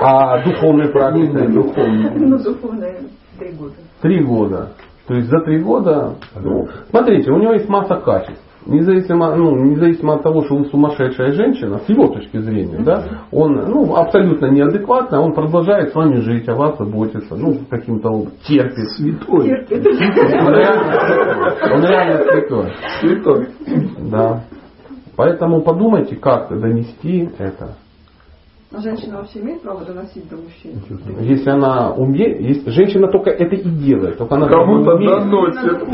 А 0.00 0.44
духовной 0.44 0.88
практикой? 0.88 1.52
Духовной. 1.52 2.10
Ну, 2.14 2.38
духовная 2.38 3.00
три 3.38 3.52
года. 3.52 3.74
Три 4.00 4.24
года. 4.24 4.72
То 5.08 5.14
есть 5.14 5.28
за 5.28 5.40
три 5.40 5.58
года, 5.62 6.14
ну, 6.40 6.68
смотрите, 6.90 7.30
у 7.32 7.38
него 7.38 7.54
есть 7.54 7.68
масса 7.68 7.96
качеств 7.96 8.42
независимо, 8.66 9.34
ну, 9.34 9.56
независимо 9.64 10.14
от 10.14 10.22
того, 10.22 10.44
что 10.44 10.56
он 10.56 10.66
сумасшедшая 10.66 11.32
женщина, 11.32 11.78
с 11.78 11.88
его 11.88 12.08
точки 12.08 12.38
зрения, 12.38 12.78
да, 12.84 13.04
он 13.32 13.54
ну, 13.54 13.94
абсолютно 13.96 14.46
неадекватно, 14.46 15.20
он 15.20 15.32
продолжает 15.32 15.90
с 15.90 15.94
вами 15.94 16.16
жить, 16.16 16.48
о 16.48 16.54
вас 16.54 16.78
заботиться, 16.78 17.36
ну, 17.36 17.58
каким-то 17.68 18.10
образом 18.10 18.32
терпит. 18.46 18.88
Святой. 18.96 19.46
Терпит. 19.46 19.86
Он 19.86 20.54
реально, 20.54 21.74
он 21.74 21.82
реально 21.82 22.22
святой. 22.24 22.72
Святой. 23.00 23.48
Да. 24.10 24.44
Поэтому 25.16 25.62
подумайте, 25.62 26.16
как 26.16 26.48
донести 26.48 27.28
это. 27.38 27.76
А 28.70 28.80
женщина 28.80 29.16
вообще 29.16 29.40
имеет 29.40 29.62
право 29.62 29.82
доносить 29.82 30.28
до 30.28 30.36
мужчин? 30.36 30.78
Если 31.20 31.48
она 31.48 31.92
умеет, 31.94 32.38
если, 32.40 32.70
женщина 32.70 33.08
только 33.10 33.30
это 33.30 33.56
и 33.56 33.68
делает, 33.68 34.18
только 34.18 34.34
она 34.34 34.46
кому-то 34.46 34.98
доносит. 34.98 35.88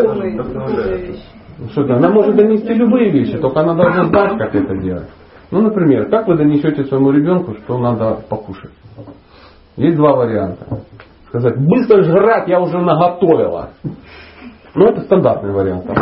Что-то, 1.70 1.96
она 1.96 2.10
может 2.10 2.36
донести 2.36 2.74
любые 2.74 3.10
вещи, 3.10 3.38
только 3.38 3.60
она 3.60 3.74
должна 3.74 4.04
знать, 4.04 4.38
как 4.38 4.54
это 4.54 4.76
делать. 4.78 5.08
Ну, 5.50 5.62
например, 5.62 6.08
как 6.08 6.26
вы 6.26 6.36
донесете 6.36 6.84
своему 6.84 7.10
ребенку, 7.10 7.54
что 7.54 7.78
надо 7.78 8.18
покушать? 8.28 8.72
Есть 9.76 9.96
два 9.96 10.14
варианта. 10.14 10.66
Сказать, 11.28 11.56
быстро 11.58 12.02
жрать, 12.02 12.48
я 12.48 12.60
уже 12.60 12.78
наготовила. 12.78 13.70
Ну, 14.74 14.86
это 14.86 15.02
стандартный 15.02 15.52
вариант. 15.52 15.84
А 15.86 15.94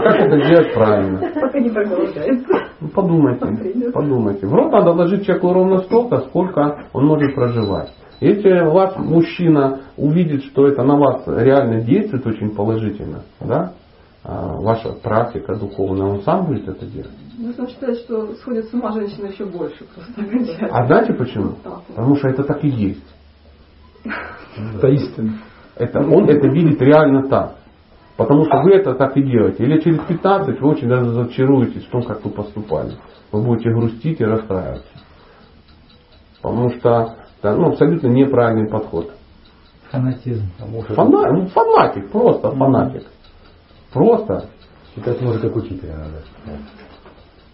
как 0.00 0.16
это 0.16 0.44
сделать 0.44 0.74
правильно? 0.74 1.20
Пока 1.40 1.60
не 1.60 1.70
проголодается. 1.70 2.54
Ну, 2.80 2.88
подумайте, 2.88 3.90
подумайте. 3.92 4.46
В 4.46 4.54
рот 4.54 4.72
надо 4.72 4.90
ложить 4.92 5.24
человеку 5.24 5.52
ровно 5.52 5.78
столько, 5.78 6.18
сколько 6.22 6.88
он 6.92 7.06
может 7.06 7.34
проживать. 7.34 7.92
Если 8.20 8.68
вас 8.68 8.96
мужчина 8.96 9.80
увидит, 9.96 10.42
что 10.44 10.66
это 10.66 10.82
на 10.82 10.96
вас 10.96 11.22
реально 11.26 11.82
действует 11.82 12.26
очень 12.26 12.50
положительно, 12.54 13.22
да, 13.40 13.72
ваша 14.26 14.92
практика 14.92 15.54
духовная, 15.54 16.06
он 16.06 16.22
сам 16.22 16.46
будет 16.46 16.68
это 16.68 16.84
делать. 16.86 17.10
Нужно 17.38 17.68
считать, 17.68 17.98
что 17.98 18.34
сходит 18.36 18.68
с 18.68 18.74
ума 18.74 18.92
женщина 18.92 19.26
еще 19.26 19.44
больше 19.44 19.84
просто. 19.94 20.68
А 20.70 20.86
знаете 20.86 21.12
почему? 21.12 21.54
Потому 21.88 22.16
что 22.16 22.28
это 22.28 22.44
так 22.44 22.64
и 22.64 22.68
есть. 22.68 23.06
Это 24.76 24.88
истина. 24.88 25.34
Это, 25.74 25.98
он 25.98 26.24
это 26.30 26.48
видит 26.48 26.80
реально 26.80 27.28
так. 27.28 27.56
Потому 28.16 28.46
что 28.46 28.62
вы 28.62 28.72
это 28.72 28.94
так 28.94 29.14
и 29.18 29.22
делаете. 29.22 29.64
Или 29.64 29.78
через 29.80 30.00
15 30.04 30.58
вы 30.58 30.70
очень 30.70 30.88
даже 30.88 31.10
разочаруетесь 31.10 31.84
в 31.84 31.90
том, 31.90 32.02
как 32.02 32.24
вы 32.24 32.30
поступали. 32.30 32.92
Вы 33.30 33.42
будете 33.42 33.68
грустить 33.70 34.18
и 34.20 34.24
расстраиваться. 34.24 34.88
Потому 36.40 36.70
что 36.70 37.16
это 37.42 37.54
ну, 37.54 37.68
абсолютно 37.68 38.06
неправильный 38.08 38.70
подход. 38.70 39.12
Фанатизм. 39.90 40.46
Фана, 40.88 41.32
ну, 41.32 41.46
фанатик, 41.48 42.10
просто 42.10 42.50
фанатик. 42.52 43.02
Просто. 43.96 44.44
Считать 44.94 45.20
может 45.22 45.40
как 45.40 45.56
учителя 45.56 45.94
надо. 45.96 46.58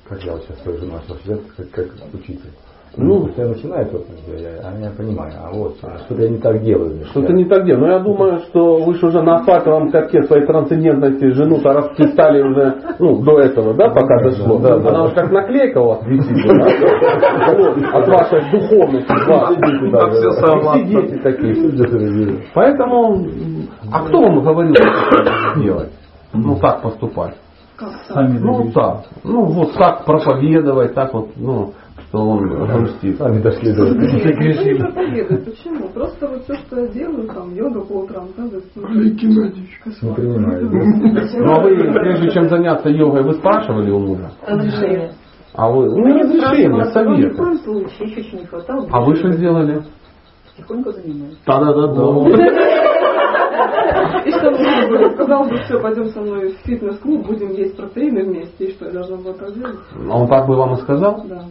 Как 0.09 0.23
я 0.25 0.33
вот 0.33 0.43
сейчас 0.43 0.59
свою 0.63 0.79
жену 0.79 0.95
начал 0.95 1.17
считать, 1.19 1.41
как, 1.57 1.71
как 1.71 2.15
учитель. 2.15 2.51
Ну, 2.97 3.27
я 3.39 3.47
начинаю 3.47 3.89
вот, 3.91 4.07
я, 4.29 4.51
я, 4.51 4.79
я 4.79 4.91
понимаю, 4.91 5.33
а 5.43 5.51
вот 5.51 5.77
что-то 5.79 6.23
я 6.23 6.29
не 6.29 6.37
так 6.39 6.63
делаю. 6.63 7.07
Что-то 7.07 7.33
не 7.33 7.47
так 7.47 7.65
делаю. 7.65 7.87
Но 7.87 7.93
я 7.93 7.99
думаю, 8.01 8.41
что 8.41 8.77
вы 8.85 8.95
же 8.97 9.07
уже 9.07 9.23
на 9.23 9.43
факелом 9.45 9.91
катке 9.91 10.23
своей 10.25 10.45
трансцендентности 10.45 11.33
жену-то 11.33 11.73
расписали 11.73 12.43
уже, 12.43 12.75
ну, 12.99 13.23
до 13.23 13.41
этого, 13.41 13.73
да, 13.75 13.89
пока 13.89 14.23
дошло. 14.23 14.59
Да, 14.59 14.79
да, 14.79 14.91
Она 14.91 15.05
уже 15.05 15.15
как 15.15 15.31
наклейка 15.31 15.79
у 15.79 15.87
вас 15.87 16.07
висит. 16.07 16.37
да? 16.47 17.99
От 17.99 18.09
вашей 18.09 18.51
духовности. 18.51 19.13
Все 20.73 20.85
дети 20.85 21.23
такие. 21.23 22.41
Поэтому, 22.53 23.27
а 23.91 24.07
кто 24.07 24.21
вам 24.21 24.43
говорил, 24.43 24.75
что 24.75 25.61
делать? 25.61 25.93
Ну, 26.33 26.59
так 26.61 26.83
поступать. 26.83 27.37
Сами 28.09 28.39
Ну, 28.39 28.71
так. 28.73 29.05
Ну, 29.25 29.45
вот 29.47 29.73
так 29.75 30.05
проповедовать, 30.05 30.95
так 30.95 31.13
вот, 31.13 31.31
ну, 31.37 31.73
что 32.09 32.19
он 32.19 32.49
грустит. 32.49 33.19
Сами 33.19 33.41
дошли 33.43 33.73
до 33.73 33.87
этого. 33.87 34.01
Не 34.01 34.79
проповедует. 34.79 35.45
Почему? 35.45 35.89
Просто 35.89 36.29
вот 36.29 36.45
все, 36.45 36.55
что 36.55 36.81
я 36.81 36.87
делаю, 36.89 37.27
там, 37.29 37.53
йога 37.55 37.81
по 37.81 37.93
утрам, 38.05 38.29
да, 38.37 38.45
ну, 38.77 38.89
Не 38.89 39.11
принимаю. 40.15 40.71
Ну, 40.71 41.53
а 41.53 41.61
вы, 41.61 41.77
прежде 41.93 42.31
чем 42.31 42.49
заняться 42.49 42.89
йогой, 42.89 43.25
вы 43.25 43.35
спрашивали 43.35 43.91
у 43.91 43.99
мужа? 43.99 44.31
Разрешение. 44.47 45.13
А 45.55 45.71
вы, 45.71 45.87
ну, 45.87 46.07
не 46.07 46.23
разрешение, 46.23 46.79
Ни 46.79 46.83
в 46.83 46.93
совет. 46.93 47.37
коем 47.37 47.59
случае, 47.59 48.09
еще 48.09 48.37
не 48.39 48.47
хватало. 48.47 48.87
А 48.91 49.01
вы 49.03 49.17
что 49.17 49.33
сделали? 49.33 49.83
Тихонько 50.57 50.93
занимаюсь. 50.93 51.39
Да-да-да. 51.47 52.92
И 54.25 54.31
что 54.31 54.51
муж 54.51 54.89
бы 54.89 55.11
сказал 55.15 55.45
бы, 55.45 55.57
все, 55.65 55.81
пойдем 55.81 56.09
со 56.11 56.21
мной 56.21 56.53
в 56.53 56.67
фитнес-клуб, 56.67 57.27
будем 57.27 57.51
есть 57.53 57.77
протеины 57.77 58.25
вместе, 58.25 58.67
и 58.67 58.71
что, 58.73 58.87
я 58.87 58.93
должна 58.93 59.17
была 59.17 59.35
так 59.35 59.55
делать? 59.55 59.79
Он 60.11 60.29
так 60.29 60.47
бы 60.47 60.57
вам 60.57 60.75
и 60.75 60.81
сказал? 60.83 61.25
Да. 61.27 61.45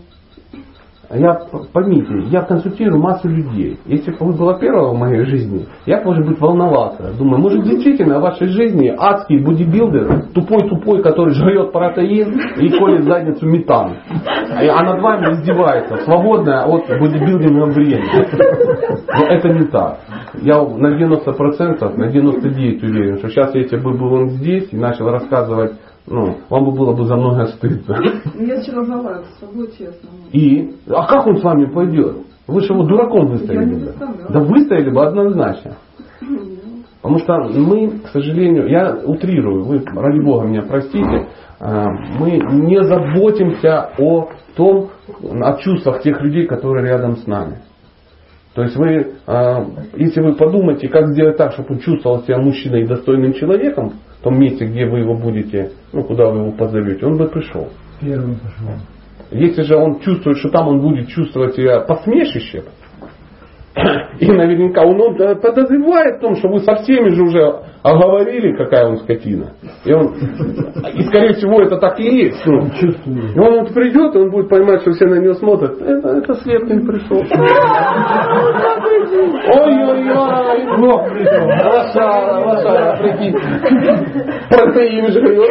Я, 1.13 1.39
поймите, 1.73 2.27
я 2.29 2.43
консультирую 2.43 3.01
массу 3.01 3.27
людей. 3.27 3.79
Если 3.85 4.11
бы 4.11 4.27
вы 4.27 4.33
была 4.33 4.57
первая 4.57 4.91
в 4.91 4.97
моей 4.97 5.25
жизни, 5.25 5.65
я, 5.85 6.01
может 6.03 6.25
быть, 6.25 6.39
волновался. 6.39 7.11
Думаю, 7.17 7.41
может, 7.41 7.63
действительно 7.63 8.19
в 8.19 8.21
вашей 8.21 8.47
жизни 8.47 8.93
адский 8.97 9.43
бодибилдер, 9.43 10.27
тупой-тупой, 10.33 11.01
который 11.01 11.33
жрет 11.33 11.73
протеин 11.73 12.39
и 12.57 12.69
колет 12.69 13.03
задницу 13.03 13.45
метан. 13.45 13.97
А 14.51 14.83
над 14.83 15.01
вами 15.01 15.33
издевается, 15.33 15.97
свободное 15.97 16.63
от 16.63 16.87
бодибилдинга 16.87 17.65
время. 17.65 18.05
Но 19.13 19.25
это 19.25 19.49
не 19.49 19.65
так. 19.65 19.99
Я 20.41 20.61
на 20.61 20.97
90%, 20.97 21.97
на 21.97 22.05
99% 22.05 22.85
уверен, 22.85 23.17
что 23.17 23.29
сейчас, 23.29 23.53
если 23.53 23.77
бы 23.77 23.97
был 23.97 24.13
он 24.13 24.29
здесь 24.29 24.69
и 24.71 24.77
начал 24.77 25.09
рассказывать 25.09 25.73
ну, 26.07 26.37
вам 26.49 26.65
бы 26.65 26.71
было 26.71 26.93
бы 26.93 27.05
за 27.05 27.15
многое 27.15 27.47
стыдно. 27.47 27.97
Ну, 28.33 28.45
Я 28.45 28.55
разговариваю 28.55 29.25
с 29.25 29.39
собой 29.39 29.67
честно. 29.77 30.09
И? 30.31 30.75
А 30.89 31.07
как 31.07 31.27
он 31.27 31.37
с 31.37 31.43
вами 31.43 31.65
пойдет? 31.71 32.17
Вы 32.47 32.61
же 32.61 32.73
его 32.73 32.83
дураком 32.83 33.27
выставили 33.27 33.85
бы. 33.85 33.93
Да 34.29 34.39
выставили 34.39 34.89
бы 34.89 35.05
однозначно. 35.05 35.77
Потому 37.01 37.19
что 37.19 37.37
мы, 37.59 37.99
к 37.99 38.07
сожалению, 38.09 38.69
я 38.69 38.95
утрирую, 38.95 39.63
вы, 39.63 39.83
ради 39.85 40.23
Бога, 40.23 40.45
меня 40.45 40.61
простите, 40.61 41.29
а, 41.59 41.87
мы 42.19 42.31
не 42.31 42.83
заботимся 42.83 43.89
о 43.97 44.29
том, 44.55 44.89
о 45.41 45.57
чувствах 45.57 46.01
тех 46.03 46.21
людей, 46.21 46.45
которые 46.45 46.85
рядом 46.85 47.17
с 47.17 47.25
нами. 47.25 47.61
То 48.53 48.63
есть 48.63 48.75
вы, 48.75 49.13
а, 49.25 49.65
если 49.95 50.21
вы 50.21 50.35
подумаете, 50.35 50.89
как 50.89 51.07
сделать 51.13 51.37
так, 51.37 51.53
чтобы 51.53 51.75
он 51.75 51.79
чувствовал 51.79 52.21
себя 52.21 52.37
мужчиной 52.37 52.83
и 52.83 52.87
достойным 52.87 53.33
человеком, 53.33 53.93
в 54.21 54.23
том 54.23 54.39
месте, 54.39 54.65
где 54.65 54.85
вы 54.85 54.99
его 54.99 55.15
будете, 55.15 55.71
ну, 55.91 56.03
куда 56.03 56.29
вы 56.29 56.41
его 56.41 56.51
позовете, 56.51 57.07
он 57.07 57.17
бы 57.17 57.27
пришел. 57.27 57.69
Первым 57.99 58.35
пошел. 58.35 58.75
Если 59.31 59.63
же 59.63 59.75
он 59.75 59.99
чувствует, 59.99 60.37
что 60.37 60.49
там 60.49 60.67
он 60.67 60.79
будет 60.79 61.07
чувствовать 61.07 61.55
себя 61.55 61.79
посмешищем, 61.79 62.65
и 64.19 64.27
наверняка 64.27 64.83
он, 64.83 65.01
он 65.01 65.15
подозревает 65.39 66.17
в 66.17 66.19
том, 66.19 66.35
что 66.35 66.49
вы 66.49 66.59
со 66.59 66.75
всеми 66.75 67.09
же 67.09 67.23
уже 67.23 67.63
оговорили, 67.83 68.55
какая 68.55 68.87
он 68.87 68.97
скотина. 68.97 69.53
И, 69.85 69.93
он, 69.93 70.13
и 70.93 71.03
скорее 71.03 71.33
всего 71.33 71.61
это 71.61 71.77
так 71.77 71.99
и 71.99 72.03
есть. 72.03 72.45
Ну, 72.45 72.67
и 72.67 73.39
он 73.39 73.59
вот 73.61 73.73
придет, 73.73 74.15
и 74.15 74.19
он 74.19 74.29
будет 74.29 74.49
понимать, 74.49 74.81
что 74.81 74.91
все 74.91 75.05
на 75.05 75.15
него 75.15 75.33
смотрят. 75.33 75.81
Это, 75.81 76.09
это 76.09 76.33
Светкин 76.35 76.85
пришел. 76.85 77.17
Ой-ой-ой, 79.57 80.77
Бог 80.79 81.09
пришел. 81.09 81.47
Лошара, 81.47 82.39
лошара, 82.45 82.97
прикинь. 83.01 83.35
Протеин 84.49 85.07
жрет. 85.11 85.49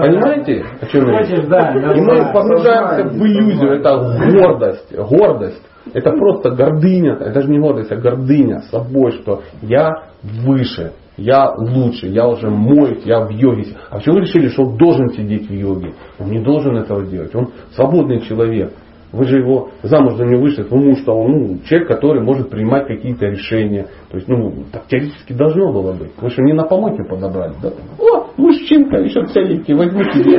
Понимаете, 0.00 0.64
о 0.80 0.86
чем 0.86 1.08
я? 1.08 1.20
И 1.22 2.00
мы 2.00 2.32
погружаемся 2.32 3.04
в 3.08 3.16
иллюзию. 3.16 3.72
Это 3.80 3.90
гордость. 4.32 4.94
Гордость. 4.96 5.62
Это 5.92 6.10
просто 6.12 6.50
гордыня. 6.50 7.14
Это 7.14 7.32
даже 7.32 7.48
не 7.48 7.58
гордость, 7.58 7.92
а 7.92 7.96
гордыня 7.96 8.60
собой, 8.70 9.12
что 9.12 9.42
я 9.62 9.90
выше, 10.22 10.92
я 11.16 11.50
лучше, 11.56 12.08
я 12.08 12.28
уже 12.28 12.50
моюсь, 12.50 13.02
я 13.04 13.24
в 13.24 13.30
йоге. 13.30 13.64
А 13.90 13.96
почему 13.96 14.16
вы 14.16 14.20
решили, 14.22 14.48
что 14.48 14.64
он 14.64 14.76
должен 14.76 15.08
сидеть 15.10 15.48
в 15.48 15.52
йоге? 15.52 15.94
Он 16.18 16.30
не 16.30 16.42
должен 16.42 16.76
этого 16.76 17.06
делать. 17.06 17.34
Он 17.34 17.52
свободный 17.74 18.20
человек. 18.20 18.72
Вы 19.12 19.24
же 19.24 19.38
его 19.38 19.70
замуж 19.82 20.16
за 20.16 20.24
него 20.24 20.42
вышли, 20.42 20.64
потому 20.64 20.96
что 20.96 21.12
он 21.12 21.30
ну, 21.30 21.58
человек, 21.64 21.88
который 21.88 22.22
может 22.22 22.50
принимать 22.50 22.86
какие-то 22.86 23.26
решения. 23.26 23.86
То 24.10 24.16
есть, 24.16 24.28
ну, 24.28 24.64
так 24.72 24.86
теоретически 24.88 25.32
должно 25.32 25.72
было 25.72 25.92
быть. 25.92 26.10
Вы 26.20 26.28
что, 26.28 26.42
не 26.42 26.52
на 26.52 26.64
помойке 26.64 27.04
подобрали, 27.04 27.54
да? 27.62 27.70
О, 27.98 28.26
мужчинка, 28.36 28.98
еще 28.98 29.24
целенький, 29.26 29.74
возьму 29.74 30.02
себе. 30.02 30.38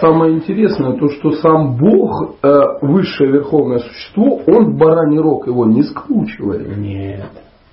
Самое 0.00 0.34
интересное, 0.34 0.92
то, 0.98 1.08
что 1.08 1.32
сам 1.32 1.76
Бог, 1.76 2.36
э, 2.42 2.48
высшее 2.82 3.32
верховное 3.32 3.78
существо, 3.78 4.40
он 4.46 4.72
в 4.74 4.78
бараний 4.78 5.18
рог 5.18 5.46
его 5.46 5.66
не 5.66 5.82
скручивает. 5.82 6.76
Нет. 6.76 7.30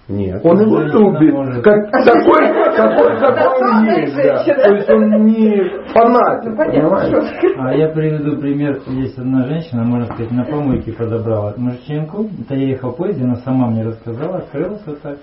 Нет. 0.09 0.41
Он 0.43 0.59
его 0.59 0.79
любит, 0.81 1.33
Ну, 1.33 1.61
как, 1.61 1.89
такой, 1.91 2.47
какой, 2.75 3.19
какой 3.19 3.71
он 3.71 3.85
есть. 3.85 4.15
Да. 4.15 4.43
То 4.43 4.73
есть 4.75 4.89
он 4.89 5.25
не 5.25 5.63
фанатик, 5.93 6.57
понимаете? 6.57 7.55
А 7.57 7.73
я 7.73 7.87
приведу 7.87 8.37
пример. 8.37 8.81
Есть 8.87 9.17
одна 9.17 9.45
женщина, 9.47 9.83
можно 9.83 10.05
сказать, 10.07 10.31
на 10.31 10.43
помойке 10.43 10.91
подобрала 10.91 11.53
мужчинку. 11.55 12.27
Это 12.41 12.55
я 12.55 12.67
ехал 12.69 12.91
в 12.91 12.97
поезде, 12.97 13.23
она 13.23 13.35
сама 13.37 13.67
мне 13.69 13.83
рассказала, 13.83 14.39
открылась 14.39 14.81
вот 14.85 15.01
так. 15.01 15.17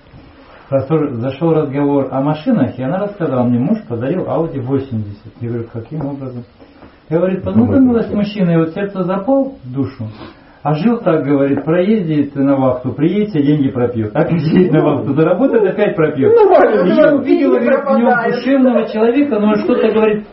Зашел- 0.71 1.13
Зашел 1.15 1.53
разговор 1.53 2.09
о 2.11 2.23
машинах, 2.23 2.79
и 2.79 2.83
она 2.83 2.99
рассказала, 3.01 3.43
мне 3.43 3.59
муж 3.59 3.79
подарил 3.89 4.23
Audi 4.25 4.61
80. 4.61 5.05
Я 5.41 5.49
говорю, 5.49 5.67
каким 5.73 6.07
образом? 6.07 6.45
Говорит, 7.11 7.43
познакомилась 7.43 8.07
с 8.07 8.15
мужчиной, 8.15 8.59
вот 8.59 8.71
сердце 8.73 9.03
запал 9.03 9.57
в 9.65 9.73
душу. 9.75 10.07
А 10.63 10.75
жил 10.75 10.99
так, 10.99 11.25
говорит, 11.25 11.65
проездит 11.65 12.37
на 12.37 12.55
вахту, 12.55 12.93
приедет, 12.93 13.33
деньги 13.33 13.71
пропьет. 13.71 14.13
А 14.15 14.29
сидеть 14.29 14.71
на 14.71 14.85
вахту, 14.85 15.15
заработает, 15.15 15.73
опять 15.73 15.97
пропьет. 15.97 16.33
Я 16.33 17.15
увидела 17.15 17.59
говорит, 17.59 17.81
в 17.85 17.99
нем 17.99 18.11
душевного 18.31 18.89
человека, 18.89 19.41
но 19.41 19.49
он 19.49 19.57
что-то 19.57 19.91
говорит, 19.91 20.27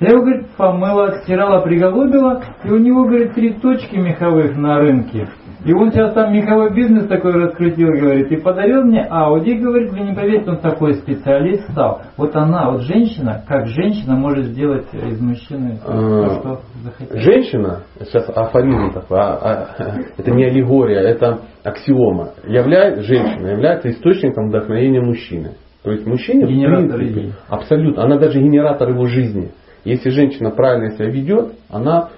я 0.00 0.10
его, 0.10 0.20
говорит, 0.20 0.50
помыла, 0.56 1.06
отстирала, 1.06 1.62
приголубила, 1.62 2.42
и 2.62 2.70
у 2.70 2.78
него, 2.78 3.04
говорит, 3.04 3.34
три 3.34 3.54
точки 3.54 3.96
меховых 3.96 4.56
на 4.56 4.78
рынке. 4.78 5.28
И 5.64 5.72
он 5.72 5.90
сейчас 5.90 6.12
там 6.12 6.32
меховой 6.32 6.74
бизнес 6.74 7.06
такой 7.06 7.32
раскрутил, 7.32 7.88
говорит, 7.88 8.30
и 8.30 8.36
подарил 8.36 8.82
мне 8.84 9.02
Ауди, 9.02 9.54
говорит, 9.54 9.90
вы 9.92 10.00
не 10.00 10.14
поверите, 10.14 10.50
он 10.50 10.58
такой 10.58 10.94
специалист 10.94 11.62
стал. 11.70 12.02
Вот 12.18 12.36
она, 12.36 12.70
вот 12.70 12.82
женщина, 12.82 13.42
как 13.48 13.66
женщина 13.66 14.14
может 14.14 14.46
сделать 14.46 14.86
из 14.92 15.18
мужчины 15.20 15.78
то, 15.84 15.92
А, 15.92 16.40
что 16.40 16.60
захотела. 16.82 17.20
Женщина, 17.20 17.80
сейчас 17.98 18.28
афоризм 18.28 18.92
такой, 18.92 19.18
а- 19.18 19.38
а- 19.78 19.94
это 20.18 20.30
не 20.32 20.44
аллегория, 20.44 21.00
это 21.00 21.38
аксиома. 21.64 22.30
Являет, 22.46 23.00
женщина 23.04 23.46
является 23.48 23.88
источником 23.90 24.48
вдохновения 24.48 25.00
мужчины. 25.00 25.52
То 25.82 25.92
есть 25.92 26.06
мужчине 26.06 26.46
в 26.46 26.48
Генератор 26.50 26.96
принципе, 26.98 27.20
идей. 27.20 27.32
абсолютно, 27.48 28.04
она 28.04 28.18
даже 28.18 28.38
генератор 28.40 28.90
его 28.90 29.06
жизни. 29.06 29.50
Если 29.84 30.08
женщина 30.10 30.50
правильно 30.50 30.92
себя 30.92 31.10
ведет, 31.10 31.52
она, 31.70 32.08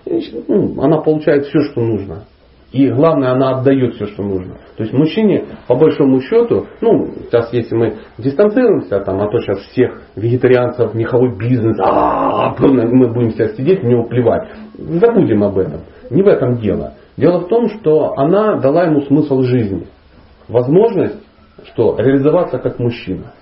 ну, 0.49 0.81
она 0.81 0.99
получает 0.99 1.47
все, 1.47 1.59
что 1.71 1.81
нужно. 1.81 2.25
И 2.73 2.91
главное, 2.91 3.31
она 3.31 3.59
отдает 3.59 3.95
все, 3.95 4.07
что 4.07 4.23
нужно. 4.23 4.55
То 4.77 4.83
есть 4.83 4.93
мужчине, 4.93 5.47
по 5.69 5.77
большому 5.77 6.21
счету, 6.21 6.67
ну, 6.81 7.09
сейчас 7.25 7.53
если 7.53 7.75
мы 7.75 7.95
дистанцируемся, 8.19 9.01
там, 9.01 9.21
а 9.21 9.31
то 9.31 9.39
сейчас 9.39 9.59
всех 9.71 10.03
вегетарианцев, 10.17 10.93
меховой 10.95 11.37
бизнес, 11.39 11.79
а 11.81 12.55
мы 12.59 13.13
будем 13.13 13.31
себя 13.31 13.49
сидеть, 13.51 13.83
в 13.83 13.87
него 13.87 14.05
плевать. 14.05 14.51
Забудем 14.77 15.45
об 15.45 15.57
этом. 15.59 15.83
Не 16.11 16.23
в 16.23 16.27
этом 16.27 16.57
дело. 16.59 16.95
Дело 17.17 17.41
в 17.41 17.49
том, 17.49 17.69
что 17.69 18.15
она 18.17 18.57
дала 18.57 18.85
ему 18.85 19.01
смысл 19.03 19.43
жизни. 19.43 19.87
Возможность, 20.49 21.25
что 21.73 21.97
реализоваться 21.99 22.59
как 22.59 22.79
мужчина. 22.79 23.33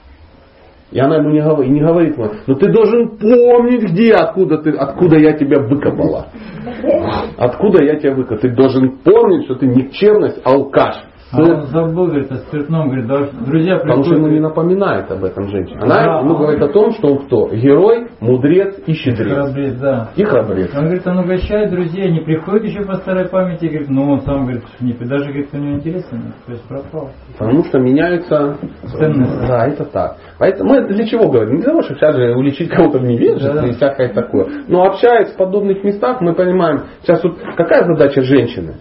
И 0.91 1.01
она 1.01 1.17
ему 1.17 1.31
не 1.31 1.41
говорит, 1.41 1.73
не 1.73 1.81
говорит 1.81 2.17
но 2.47 2.55
ты 2.55 2.71
должен 2.71 3.19
помнить, 3.19 3.83
где, 3.91 4.13
откуда, 4.13 4.59
ты, 4.59 4.71
откуда 4.71 5.19
я 5.19 5.33
тебя 5.33 5.61
выкопала. 5.61 6.29
Откуда 7.37 7.85
я 7.85 7.97
тебя 7.97 8.15
выкопала. 8.15 8.41
Ты 8.41 8.51
должен 8.51 8.99
помнить, 8.99 9.45
что 9.45 9.57
ты 9.57 9.67
никчемность, 9.67 10.41
алкаш. 10.45 10.97
А 11.37 11.43
он 11.43 11.63
забыл, 11.67 12.07
говорит, 12.07 12.31
о 12.33 12.37
спиртном, 12.37 12.87
говорит, 12.89 13.07
да, 13.07 13.29
друзья 13.47 13.79
Потому 13.79 14.05
что 14.05 14.15
ему 14.15 14.27
не 14.29 14.39
приходят, 14.39 14.57
напоминает 14.57 15.11
об 15.11 15.25
этом 15.25 15.49
женщина. 15.49 15.81
Она 15.83 16.03
Да. 16.03 16.21
ему 16.21 16.37
говорит 16.37 16.63
о 16.63 16.69
том, 16.69 16.93
что 16.93 17.09
он 17.09 17.27
кто? 17.27 17.49
Герой, 17.51 18.09
мудрец 18.21 18.77
и 18.87 18.93
щедрец. 18.93 19.33
храбрец, 19.33 19.75
да. 19.75 20.11
И 20.17 20.25
храбрец. 20.25 20.71
Он 20.75 20.85
говорит, 20.85 21.07
он 21.07 21.19
угощает 21.19 21.71
друзей, 21.71 22.11
не 22.13 22.21
приходит 22.21 22.65
еще 22.65 22.85
по 22.85 22.95
старой 22.97 23.29
памяти, 23.29 23.67
говорит, 23.67 23.89
ну 23.91 24.13
он 24.13 24.21
сам 24.23 24.43
говорит, 24.43 24.63
не, 24.81 24.93
даже 24.93 25.27
говорит, 25.27 25.49
у 25.53 25.57
него 25.57 25.75
интересно, 25.77 26.17
нет. 26.17 26.35
то 26.47 26.53
есть 26.53 26.65
пропал. 26.69 27.11
Потому 27.39 27.65
что 27.65 27.79
меняются 27.79 28.57
Ценности. 28.99 29.47
Да, 29.47 29.67
это 29.67 29.85
так. 29.85 30.17
Поэтому 30.39 30.71
мы 30.75 30.87
для 30.89 31.07
чего 31.07 31.29
говорим? 31.29 31.55
Не 31.57 31.61
для 31.61 31.71
того, 31.71 31.83
чтобы 31.83 31.99
сейчас 32.01 32.17
же 32.17 32.35
уличить 32.35 32.69
кого-то 32.71 32.99
в 32.99 33.05
невежестве 33.05 33.53
Да-да. 33.53 33.67
и 33.69 33.73
всякое 33.73 34.13
такое. 34.13 34.47
Но 34.69 34.83
общаясь 34.85 35.33
в 35.33 35.37
подобных 35.37 35.83
местах, 35.85 36.21
мы 36.21 36.35
понимаем, 36.35 36.83
сейчас 37.03 37.23
вот 37.25 37.39
какая 37.57 37.85
задача 37.85 38.23
женщины? 38.23 38.75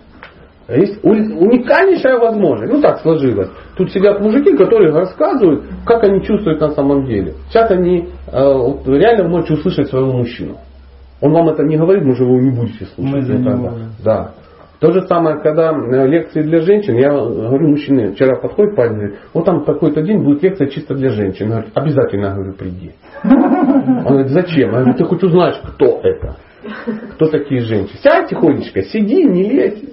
Есть 0.69 1.03
уни- 1.03 1.35
уникальнейшая 1.35 2.19
возможность. 2.19 2.71
Ну 2.73 2.81
так 2.81 2.99
сложилось. 2.99 3.49
Тут 3.75 3.91
сидят 3.91 4.21
мужики, 4.21 4.55
которые 4.55 4.91
рассказывают, 4.93 5.65
как 5.85 6.03
они 6.03 6.21
чувствуют 6.23 6.61
на 6.61 6.69
самом 6.71 7.05
деле. 7.05 7.33
Сейчас 7.49 7.69
они 7.71 8.09
э, 8.31 8.53
вот 8.53 8.87
реально 8.87 9.27
можете 9.27 9.55
услышать 9.55 9.89
своего 9.89 10.13
мужчину. 10.13 10.57
Он 11.21 11.33
вам 11.33 11.49
это 11.49 11.63
не 11.63 11.77
говорит, 11.77 12.03
но 12.03 12.13
же 12.15 12.23
вы 12.23 12.37
его 12.37 12.41
не 12.41 12.51
будете 12.51 12.85
слушать. 12.85 13.13
Мы 13.13 13.19
никогда. 13.19 13.73
Да. 14.03 14.31
То 14.79 14.91
же 14.91 15.01
самое, 15.07 15.39
когда 15.41 15.71
э, 15.71 16.07
лекции 16.07 16.41
для 16.41 16.59
женщин, 16.59 16.95
я 16.95 17.09
говорю, 17.11 17.69
мужчины, 17.69 18.11
вчера 18.13 18.35
подходит 18.35 18.75
парень, 18.75 18.95
говорит, 18.95 19.19
вот 19.33 19.45
там 19.45 19.63
такой-то 19.63 20.01
день 20.01 20.21
будет 20.23 20.43
лекция 20.43 20.67
чисто 20.67 20.93
для 20.95 21.09
женщин. 21.09 21.45
Он 21.45 21.51
говорит, 21.51 21.71
обязательно, 21.73 22.25
я 22.25 22.33
говорю, 22.33 22.53
приди. 22.53 22.91
Он 23.23 24.03
говорит, 24.03 24.27
зачем? 24.29 24.71
Я 24.71 24.79
говорю, 24.79 24.93
ты 24.97 25.05
хоть 25.05 25.23
узнаешь, 25.23 25.61
кто 25.75 26.01
это. 26.03 26.35
Кто 27.13 27.27
такие 27.27 27.61
женщины. 27.61 27.97
Сядь 28.01 28.29
тихонечко, 28.29 28.81
сиди, 28.81 29.23
не 29.23 29.43
лезь. 29.43 29.83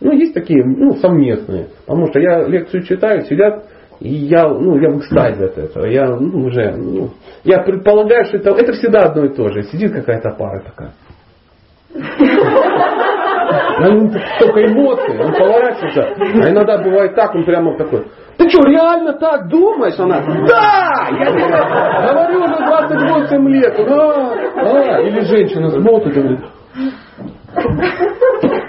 Ну, 0.00 0.12
есть 0.12 0.34
такие, 0.34 0.62
ну, 0.64 0.94
совместные. 0.96 1.68
Потому 1.86 2.06
что 2.08 2.20
я 2.20 2.44
лекцию 2.46 2.82
читаю, 2.82 3.22
сидят, 3.22 3.64
и 4.00 4.08
я, 4.08 4.48
ну, 4.48 4.78
я 4.78 4.90
в 4.90 4.98
экстазе 4.98 5.46
от 5.46 5.58
этого. 5.58 5.86
Я 5.86 6.06
ну, 6.06 6.46
уже, 6.46 6.72
ну, 6.76 7.10
я 7.44 7.60
предполагаю, 7.60 8.24
что 8.26 8.36
это, 8.36 8.50
это 8.50 8.72
всегда 8.72 9.04
одно 9.04 9.24
и 9.24 9.34
то 9.34 9.48
же. 9.48 9.62
Сидит 9.64 9.92
какая-то 9.92 10.30
пара 10.38 10.62
такая. 10.62 10.92
На 13.78 13.90
нем 13.90 14.10
столько 14.36 14.66
эмоций, 14.66 15.18
он 15.18 15.32
поворачивается. 15.32 16.02
А 16.42 16.50
иногда 16.50 16.78
бывает 16.78 17.14
так, 17.14 17.34
он 17.34 17.44
прямо 17.44 17.76
такой, 17.76 18.06
ты 18.36 18.50
что, 18.50 18.62
реально 18.68 19.14
так 19.14 19.48
думаешь? 19.48 19.98
Она, 19.98 20.20
да! 20.46 21.08
Я 21.10 21.26
тебе 21.26 21.46
говорю 21.48 22.44
уже 22.44 22.56
28 22.56 23.48
лет. 23.48 23.74
Да, 23.76 24.34
да. 24.62 25.00
Или 25.00 25.20
женщина 25.20 25.70
смотрит 25.70 26.16
и 26.16 26.20
говорит, 26.20 26.40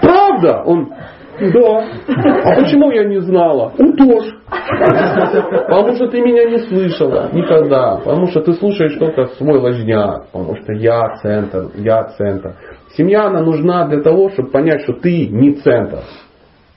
правда? 0.00 0.62
Он, 0.64 0.90
да. 1.40 1.88
А 2.44 2.54
почему 2.56 2.90
я 2.90 3.04
не 3.04 3.20
знала? 3.20 3.72
Утошь. 3.78 4.34
Потому 4.48 5.94
что 5.94 6.08
ты 6.08 6.20
меня 6.20 6.44
не 6.44 6.58
слышала 6.58 7.30
никогда. 7.32 7.96
Потому 7.96 8.26
что 8.26 8.40
ты 8.40 8.52
слушаешь 8.54 8.96
только 8.98 9.26
свой 9.36 9.58
ложняк. 9.58 10.26
Потому 10.32 10.56
что 10.56 10.72
я 10.72 11.16
центр, 11.22 11.68
я 11.76 12.04
центр. 12.16 12.56
Семья, 12.96 13.26
она 13.26 13.42
нужна 13.42 13.86
для 13.86 14.02
того, 14.02 14.30
чтобы 14.30 14.50
понять, 14.50 14.82
что 14.82 14.94
ты 14.94 15.28
не 15.28 15.54
центр. 15.54 16.00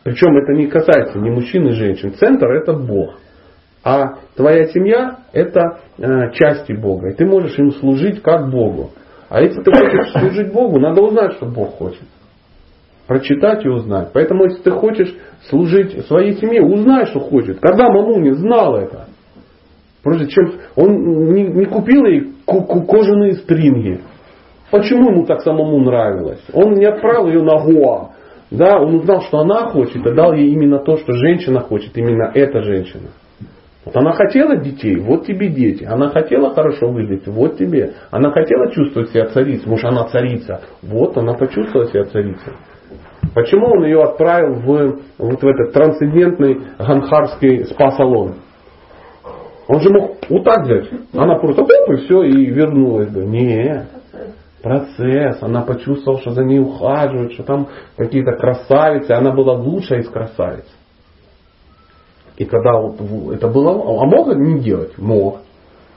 Причем 0.04 0.36
это 0.38 0.54
не 0.54 0.68
касается 0.68 1.20
ни 1.20 1.30
мужчин, 1.30 1.64
ни 1.64 1.72
женщин. 1.72 2.14
Центр 2.14 2.48
это 2.52 2.74
Бог. 2.74 3.16
А 3.84 4.16
твоя 4.36 4.68
семья 4.68 5.18
это 5.34 5.80
э, 5.98 6.32
части 6.34 6.74
Бога. 6.74 7.10
И 7.10 7.16
ты 7.16 7.26
можешь 7.26 7.58
им 7.58 7.72
служить 7.72 8.22
как 8.22 8.50
Богу. 8.50 8.92
А 9.30 9.42
если 9.42 9.62
ты 9.64 9.72
хочешь 9.72 10.12
служить 10.12 10.54
Богу, 10.54 10.80
надо 10.80 11.02
узнать, 11.02 11.34
что 11.34 11.46
Бог 11.46 11.78
хочет. 11.78 12.04
Прочитать 13.08 13.66
и 13.66 13.70
узнать. 13.70 14.10
Поэтому, 14.14 14.46
если 14.46 14.62
ты 14.62 14.72
хочешь 14.72 15.14
служить 15.50 16.06
своей 16.06 16.34
семье, 16.36 16.64
узнай, 16.64 17.06
что 17.08 17.20
хочет. 17.20 17.60
Когда 17.60 17.90
Мамуни 17.90 18.32
знал 18.32 18.76
это, 18.76 19.08
просто 20.04 20.28
чем 20.28 20.54
он 20.76 21.34
не, 21.34 21.44
не 21.44 21.66
купил 21.66 22.06
ей 22.06 22.34
кожаные 22.46 23.34
стринги. 23.34 24.02
Почему 24.72 25.12
ему 25.12 25.26
так 25.26 25.42
самому 25.42 25.80
нравилось? 25.80 26.44
Он 26.54 26.74
не 26.74 26.86
отправил 26.86 27.28
ее 27.28 27.44
на 27.44 27.60
Гоа. 27.60 28.12
Да, 28.52 28.80
он 28.80 28.96
узнал, 28.96 29.22
что 29.22 29.40
она 29.40 29.70
хочет, 29.70 30.06
и 30.06 30.14
дал 30.14 30.34
ей 30.34 30.52
именно 30.52 30.80
то, 30.80 30.98
что 30.98 31.14
женщина 31.14 31.62
хочет, 31.62 31.98
именно 31.98 32.32
эта 32.34 32.62
женщина. 32.62 33.10
Вот 33.84 33.96
она 33.96 34.12
хотела 34.12 34.58
детей, 34.58 34.98
вот 34.98 35.26
тебе 35.26 35.50
дети. 35.50 35.84
Она 35.86 36.10
хотела 36.10 36.54
хорошо 36.54 36.90
выглядеть, 36.90 37.28
вот 37.28 37.58
тебе. 37.58 37.94
Она 38.12 38.32
хотела 38.32 38.72
чувствовать 38.72 39.10
себя 39.10 39.28
царицей, 39.28 39.68
может 39.68 39.86
она 39.86 40.08
царица. 40.10 40.62
Вот 40.84 41.18
она 41.18 41.34
почувствовала 41.34 41.90
себя 41.90 42.04
царицей. 42.06 42.54
Почему 43.34 43.68
он 43.68 43.86
ее 43.86 44.04
отправил 44.04 44.56
в, 44.56 45.00
вот 45.18 45.42
в 45.42 45.48
этот 45.48 45.74
трансцендентный 45.74 46.62
ганхарский 46.78 47.66
спа-салон? 47.66 48.36
Он 49.68 49.80
же 49.80 49.90
мог 49.90 50.18
вот 50.28 50.44
так 50.44 50.64
взять. 50.64 50.90
Она 51.14 51.36
просто 51.36 51.62
оп, 51.62 51.70
и 51.90 51.96
все, 52.06 52.24
и 52.24 52.46
вернулась 52.48 53.10
бы. 53.10 53.24
Нет. 53.24 53.88
Процесс. 54.62 55.42
Она 55.42 55.62
почувствовала, 55.62 56.20
что 56.22 56.32
за 56.32 56.44
ней 56.44 56.60
ухаживают, 56.60 57.34
что 57.34 57.44
там 57.44 57.70
какие-то 57.96 58.34
красавицы. 58.34 59.12
Она 59.12 59.32
была 59.32 59.54
лучшая 59.54 60.02
из 60.02 60.10
красавиц. 60.10 60.66
И 62.36 62.46
когда 62.46 62.80
вот 62.80 63.00
это 63.34 63.48
было... 63.48 63.72
А 63.72 64.06
мог 64.06 64.28
он 64.28 64.42
не 64.42 64.60
делать? 64.60 64.98
Мог. 64.98 65.40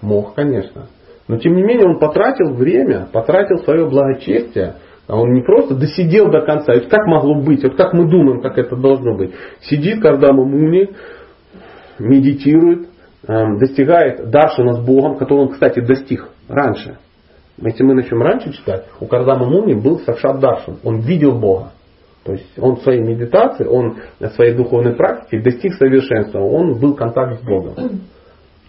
Мог, 0.03 0.35
конечно. 0.35 0.87
Но 1.27 1.39
тем 1.39 1.55
не 1.55 1.63
менее 1.63 1.89
он 1.89 1.99
потратил 1.99 2.55
время, 2.55 3.09
потратил 3.13 3.59
свое 3.65 3.89
благочестие. 3.89 4.75
А 5.07 5.17
он 5.17 5.33
не 5.33 5.43
просто 5.43 5.75
досидел 5.75 6.31
до 6.31 6.41
конца. 6.41 6.73
Это 6.73 6.89
как 6.89 7.07
могло 7.07 7.35
быть? 7.35 7.63
Вот 7.63 7.77
как 7.77 7.93
мы 7.93 8.09
думаем, 8.09 8.41
как 8.41 8.57
это 8.59 8.75
должно 8.77 9.15
быть? 9.17 9.33
Сидит, 9.61 10.01
когда 10.01 10.33
Мамуни 10.33 10.91
медитирует, 11.99 12.89
эм, 13.29 13.59
достигает 13.59 14.31
Даршина 14.31 14.75
с 14.75 14.81
Богом, 14.81 15.17
который 15.17 15.41
он, 15.41 15.49
кстати, 15.51 15.81
достиг 15.81 16.29
раньше. 16.49 16.99
Если 17.63 17.85
мы 17.85 17.95
начнем 17.95 18.21
раньше 18.23 18.53
читать, 18.53 18.87
у 19.01 19.07
Кардама 19.07 19.47
Муни 19.47 19.75
был 19.75 20.01
Сакшат 20.01 20.41
Даршин. 20.41 20.79
Он 20.83 21.01
видел 21.01 21.39
Бога. 21.39 21.73
То 22.25 22.33
есть 22.33 22.59
он 22.59 22.77
в 22.77 22.83
своей 22.83 23.03
медитации, 23.03 23.67
он 23.67 23.99
в 24.19 24.29
своей 24.31 24.55
духовной 24.55 24.95
практике 24.95 25.41
достиг 25.41 25.75
совершенства. 25.75 26.41
Он 26.41 26.79
был 26.81 26.95
в 26.95 26.97
контакте 26.97 27.43
с 27.43 27.47
Богом. 27.47 27.75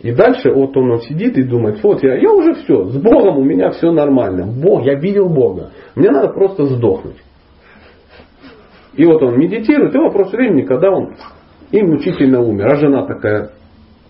И 0.01 0.11
дальше 0.11 0.51
вот 0.51 0.75
он, 0.75 0.99
сидит 1.01 1.37
и 1.37 1.43
думает, 1.43 1.81
вот 1.81 2.03
я, 2.03 2.15
я 2.15 2.31
уже 2.31 2.53
все, 2.55 2.85
с 2.89 2.97
Богом 2.97 3.37
у 3.37 3.43
меня 3.43 3.71
все 3.71 3.91
нормально. 3.91 4.45
Бог, 4.45 4.85
я 4.85 4.95
видел 4.95 5.29
Бога. 5.29 5.71
Мне 5.95 6.11
надо 6.11 6.29
просто 6.29 6.65
сдохнуть. 6.65 7.17
И 8.95 9.05
вот 9.05 9.21
он 9.21 9.37
медитирует, 9.37 9.93
и 9.93 9.97
вопрос 9.97 10.31
времени, 10.31 10.61
когда 10.61 10.89
он 10.89 11.15
и 11.71 11.81
мучительно 11.81 12.41
умер. 12.41 12.67
А 12.67 12.75
жена 12.75 13.05
такая, 13.05 13.49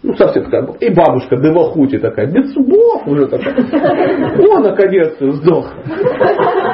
ну 0.04 0.14
совсем 0.16 0.44
такая, 0.46 0.68
и 0.80 0.94
бабушка 0.94 1.38
Девахути 1.38 1.98
такая, 1.98 2.28
без 2.28 2.54
зубов 2.54 3.08
уже 3.08 3.28
такая. 3.28 3.56
О, 4.38 4.60
наконец 4.60 5.16
сдох. 5.20 5.72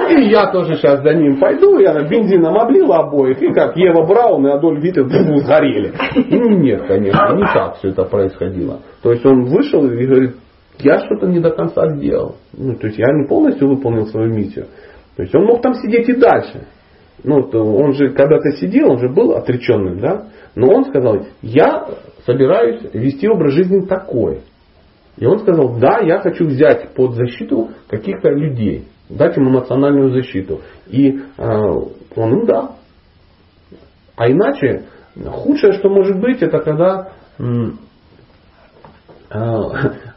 И 0.10 0.24
я 0.30 0.52
тоже 0.52 0.76
сейчас 0.76 1.02
за 1.02 1.14
ним 1.14 1.40
пойду, 1.40 1.80
я 1.80 1.94
на 1.94 2.08
бензином 2.08 2.58
облила 2.58 2.98
обоих, 2.98 3.42
и 3.42 3.54
как 3.54 3.78
Ева 3.78 4.06
Браун 4.06 4.46
и 4.48 4.52
Адольф 4.52 4.84
Гитлер 4.84 5.08
сгорели. 5.38 5.94
Ну, 6.16 6.50
Нет, 6.58 6.84
конечно, 6.88 7.34
не 7.36 7.46
так 7.46 7.78
все 7.78 7.90
это 7.90 8.04
происходило. 8.04 8.80
То 9.02 9.12
есть 9.12 9.26
он 9.26 9.46
вышел 9.46 9.86
и 9.86 10.06
говорит, 10.06 10.36
я 10.80 11.00
что-то 11.00 11.28
не 11.28 11.40
до 11.40 11.52
конца 11.52 11.88
сделал. 11.96 12.36
Ну, 12.58 12.76
то 12.76 12.88
есть 12.88 12.98
я 12.98 13.08
не 13.14 13.28
полностью 13.28 13.70
выполнил 13.70 14.08
свою 14.08 14.34
миссию. 14.34 14.66
То 15.16 15.24
есть 15.24 15.36
он 15.36 15.46
мог 15.46 15.62
там 15.62 15.74
сидеть 15.76 16.10
и 16.10 16.14
дальше. 16.14 16.68
ну, 17.24 17.48
он 17.54 17.94
же 17.94 18.10
когда-то 18.12 18.52
сидел, 18.58 18.92
он 18.92 19.00
же 19.00 19.10
был 19.10 19.34
отреченным, 19.34 20.00
да? 20.00 20.28
Но 20.56 20.68
он 20.74 20.86
сказал, 20.86 21.26
я 21.42 21.88
собираюсь 22.26 22.82
вести 22.94 23.28
образ 23.28 23.54
жизни 23.54 23.86
такой. 23.86 24.42
И 25.18 25.26
он 25.26 25.40
сказал, 25.40 25.78
да, 25.78 26.00
я 26.00 26.20
хочу 26.20 26.46
взять 26.46 26.94
под 26.94 27.14
защиту 27.14 27.70
каких-то 27.88 28.30
людей, 28.30 28.88
дать 29.10 29.38
им 29.38 29.50
эмоциональную 29.50 30.10
защиту. 30.12 30.62
И 30.88 31.20
э, 31.38 31.44
он, 32.16 32.30
ну 32.30 32.46
да. 32.46 32.72
А 34.16 34.30
иначе, 34.30 34.86
худшее, 35.26 35.74
что 35.74 35.90
может 35.90 36.20
быть, 36.20 36.42
это 36.42 36.60
когда 36.60 37.12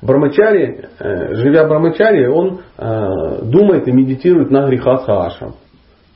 Брамачари, 0.02 0.88
э, 0.98 1.34
живя 1.34 1.66
Брамачари, 1.66 2.26
он 2.26 2.60
э, 2.76 3.42
думает 3.42 3.86
и 3.86 3.92
медитирует 3.92 4.50
на 4.50 4.66
греха 4.66 4.98
Саашам. 4.98 5.54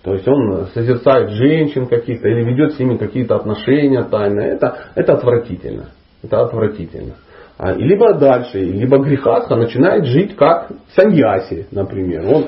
То 0.03 0.15
есть 0.15 0.27
он 0.27 0.67
созерцает 0.75 1.31
женщин 1.31 1.87
каких-то 1.87 2.29
или 2.29 2.45
ведет 2.45 2.75
с 2.75 2.79
ними 2.79 2.97
какие-то 2.97 3.37
отношения 3.37 4.03
тайные. 4.05 4.53
Это, 4.53 4.79
это 4.95 5.15
отвратительно. 5.15 5.91
Это 6.23 6.41
отвратительно. 6.43 7.15
А, 7.59 7.73
либо 7.73 8.15
дальше, 8.15 8.59
либо 8.59 8.99
грехаха 8.99 9.57
начинает 9.57 10.07
жить 10.07 10.37
как 10.37 10.71
саньяси, 10.95 11.67
например. 11.73 12.25
Он, 12.27 12.47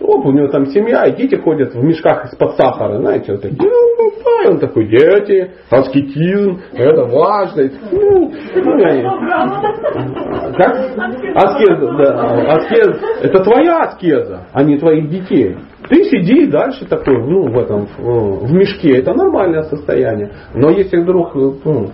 оп, 0.00 0.26
у 0.26 0.32
него 0.32 0.48
там 0.48 0.66
семья, 0.66 1.06
и 1.06 1.16
дети 1.16 1.36
ходят 1.36 1.74
в 1.74 1.82
мешках 1.82 2.26
из-под 2.26 2.56
сахара, 2.56 2.98
знаете, 2.98 3.32
вот 3.32 3.42
такие. 3.42 3.70
Ну, 4.02 4.12
ну, 4.44 4.50
он 4.50 4.58
такой, 4.58 4.86
дети, 4.86 5.52
аскетизм, 5.70 6.60
это 6.72 7.04
важно. 7.04 7.70
Ну, 7.92 8.32
как? 10.56 10.76
Аскеза, 11.34 11.92
да, 11.98 12.54
аскез, 12.54 13.00
это 13.22 13.44
твоя 13.44 13.82
аскеза, 13.82 14.46
а 14.52 14.64
не 14.64 14.78
твоих 14.78 15.08
детей. 15.08 15.56
Ты 15.88 16.04
сиди 16.04 16.46
дальше 16.46 16.86
такой, 16.86 17.18
ну, 17.22 17.52
в 17.52 17.58
этом, 17.58 17.86
в 17.98 18.52
мешке, 18.52 18.98
это 18.98 19.14
нормальное 19.14 19.62
состояние. 19.62 20.32
Но 20.54 20.70
если 20.70 20.98
вдруг, 20.98 21.34
ну, 21.34 21.90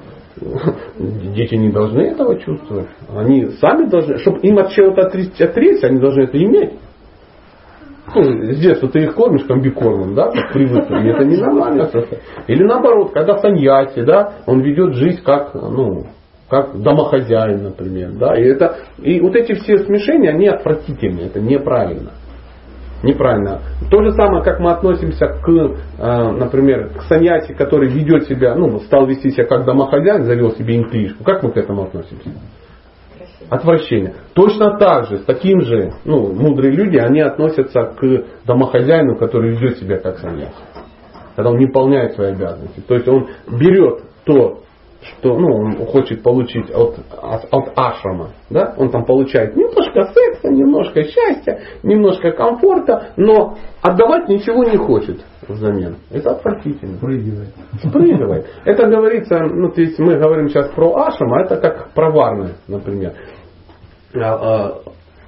Дети 1.34 1.56
не 1.56 1.70
должны 1.70 2.02
этого 2.02 2.38
чувствовать. 2.38 2.86
Они 3.12 3.46
сами 3.60 3.88
должны, 3.88 4.18
чтобы 4.18 4.38
им 4.40 4.58
от 4.58 4.70
чего-то 4.70 5.02
отречься, 5.02 5.88
они 5.88 5.98
должны 5.98 6.22
это 6.22 6.38
иметь. 6.38 6.74
Ну, 8.14 8.52
с 8.52 8.58
детства 8.58 8.88
ты 8.88 9.00
их 9.00 9.14
кормишь 9.14 9.44
комбикормом, 9.44 10.14
да, 10.14 10.30
как 10.30 10.52
привыкли. 10.52 11.10
Это 11.10 11.24
ненормально. 11.24 11.90
Или 12.46 12.64
наоборот, 12.64 13.12
когда 13.12 13.38
саньяси, 13.38 14.02
да, 14.02 14.34
он 14.46 14.60
ведет 14.60 14.94
жизнь 14.94 15.22
как, 15.22 15.54
ну, 15.54 16.06
как 16.48 16.80
домохозяин, 16.80 17.62
например. 17.62 18.12
Да, 18.18 18.34
и, 18.36 18.44
это, 18.44 18.76
и 18.98 19.20
вот 19.20 19.36
эти 19.36 19.54
все 19.54 19.78
смешения, 19.78 20.30
они 20.30 20.48
отвратительные, 20.48 21.26
это 21.26 21.40
неправильно 21.40 22.10
неправильно. 23.02 23.60
То 23.90 24.02
же 24.02 24.12
самое, 24.12 24.42
как 24.42 24.60
мы 24.60 24.72
относимся 24.72 25.26
к, 25.26 25.48
э, 25.48 26.30
например, 26.32 26.90
к 26.90 27.02
саньяси, 27.02 27.52
который 27.54 27.88
ведет 27.88 28.26
себя, 28.26 28.54
ну, 28.54 28.80
стал 28.80 29.06
вести 29.06 29.30
себя 29.30 29.46
как 29.46 29.64
домохозяин, 29.64 30.24
завел 30.24 30.50
себе 30.52 30.76
интрижку. 30.78 31.24
Как 31.24 31.42
мы 31.42 31.52
к 31.52 31.56
этому 31.56 31.84
относимся? 31.84 32.30
Отвращение. 33.50 34.14
Точно 34.34 34.78
так 34.78 35.06
же, 35.06 35.18
с 35.18 35.24
таким 35.24 35.62
же, 35.62 35.92
ну, 36.04 36.32
мудрые 36.32 36.72
люди, 36.72 36.96
они 36.96 37.20
относятся 37.20 37.94
к 37.98 38.24
домохозяину, 38.46 39.16
который 39.16 39.52
ведет 39.52 39.78
себя 39.78 39.98
как 39.98 40.18
саньяси. 40.18 40.52
Когда 41.34 41.50
он 41.50 41.58
не 41.58 41.66
выполняет 41.66 42.14
свои 42.14 42.32
обязанности. 42.32 42.80
То 42.80 42.94
есть 42.94 43.08
он 43.08 43.28
берет 43.48 44.02
то, 44.24 44.60
что 45.00 45.38
ну, 45.38 45.48
он 45.48 45.86
хочет 45.86 46.22
получить 46.22 46.70
от, 46.70 46.98
от, 47.10 47.44
от 47.50 47.72
ашрама. 47.76 48.30
Да? 48.50 48.74
Он 48.76 48.90
там 48.90 49.04
получает 49.04 49.56
немножко 49.56 50.12
секса, 50.12 50.48
немножко 50.48 51.04
счастья, 51.04 51.60
немножко 51.82 52.32
комфорта, 52.32 53.12
но 53.16 53.56
отдавать 53.80 54.28
ничего 54.28 54.64
не 54.64 54.76
хочет 54.76 55.24
взамен. 55.46 55.96
Это 56.10 56.32
отвратительно. 56.32 56.96
Спрыгивает. 56.96 57.48
Спрыгивает. 57.82 58.46
Это 58.64 58.86
говорится, 58.88 59.38
ну, 59.40 59.70
то 59.70 59.80
есть 59.80 59.98
мы 59.98 60.16
говорим 60.16 60.48
сейчас 60.48 60.68
про 60.70 60.94
ашрам, 60.96 61.32
а 61.32 61.42
это 61.42 61.56
как 61.56 61.92
про 61.94 62.10
варны, 62.10 62.50
например. 62.66 63.14
А, 64.14 64.20
а, 64.20 64.82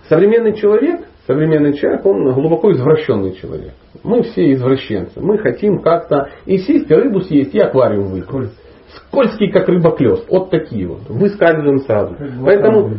современный 0.08 0.54
человек, 0.54 1.06
современный 1.26 1.74
человек, 1.74 2.04
он 2.06 2.32
глубоко 2.32 2.72
извращенный 2.72 3.34
человек. 3.34 3.72
Мы 4.02 4.22
все 4.22 4.52
извращенцы. 4.52 5.20
Мы 5.20 5.38
хотим 5.38 5.80
как-то 5.80 6.30
и 6.46 6.58
сесть, 6.58 6.90
и 6.90 6.94
рыбу 6.94 7.20
съесть, 7.20 7.54
и 7.54 7.60
аквариум 7.60 8.08
выкрыть 8.08 8.50
скользкий, 8.96 9.50
как 9.50 9.68
рыбоклёст. 9.68 10.28
Вот 10.28 10.50
такие 10.50 10.86
вот. 10.86 11.08
Выскальзываем 11.08 11.80
сразу. 11.80 12.16
Поэтому 12.44 12.90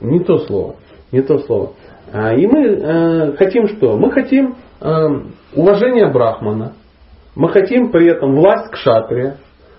не 0.00 0.20
то 0.20 0.38
слово. 0.38 0.76
Не 1.12 1.22
то 1.22 1.38
слово. 1.38 1.72
А, 2.12 2.34
и 2.34 2.46
мы 2.46 2.66
э, 2.66 3.32
хотим 3.36 3.68
что? 3.68 3.96
Мы 3.96 4.10
хотим 4.10 4.56
э, 4.80 5.08
уважения 5.54 6.10
Брахмана. 6.10 6.72
Мы 7.34 7.50
хотим 7.50 7.90
при 7.90 8.10
этом 8.10 8.34
власть 8.34 8.70
к 8.70 8.76
шатре. 8.76 9.36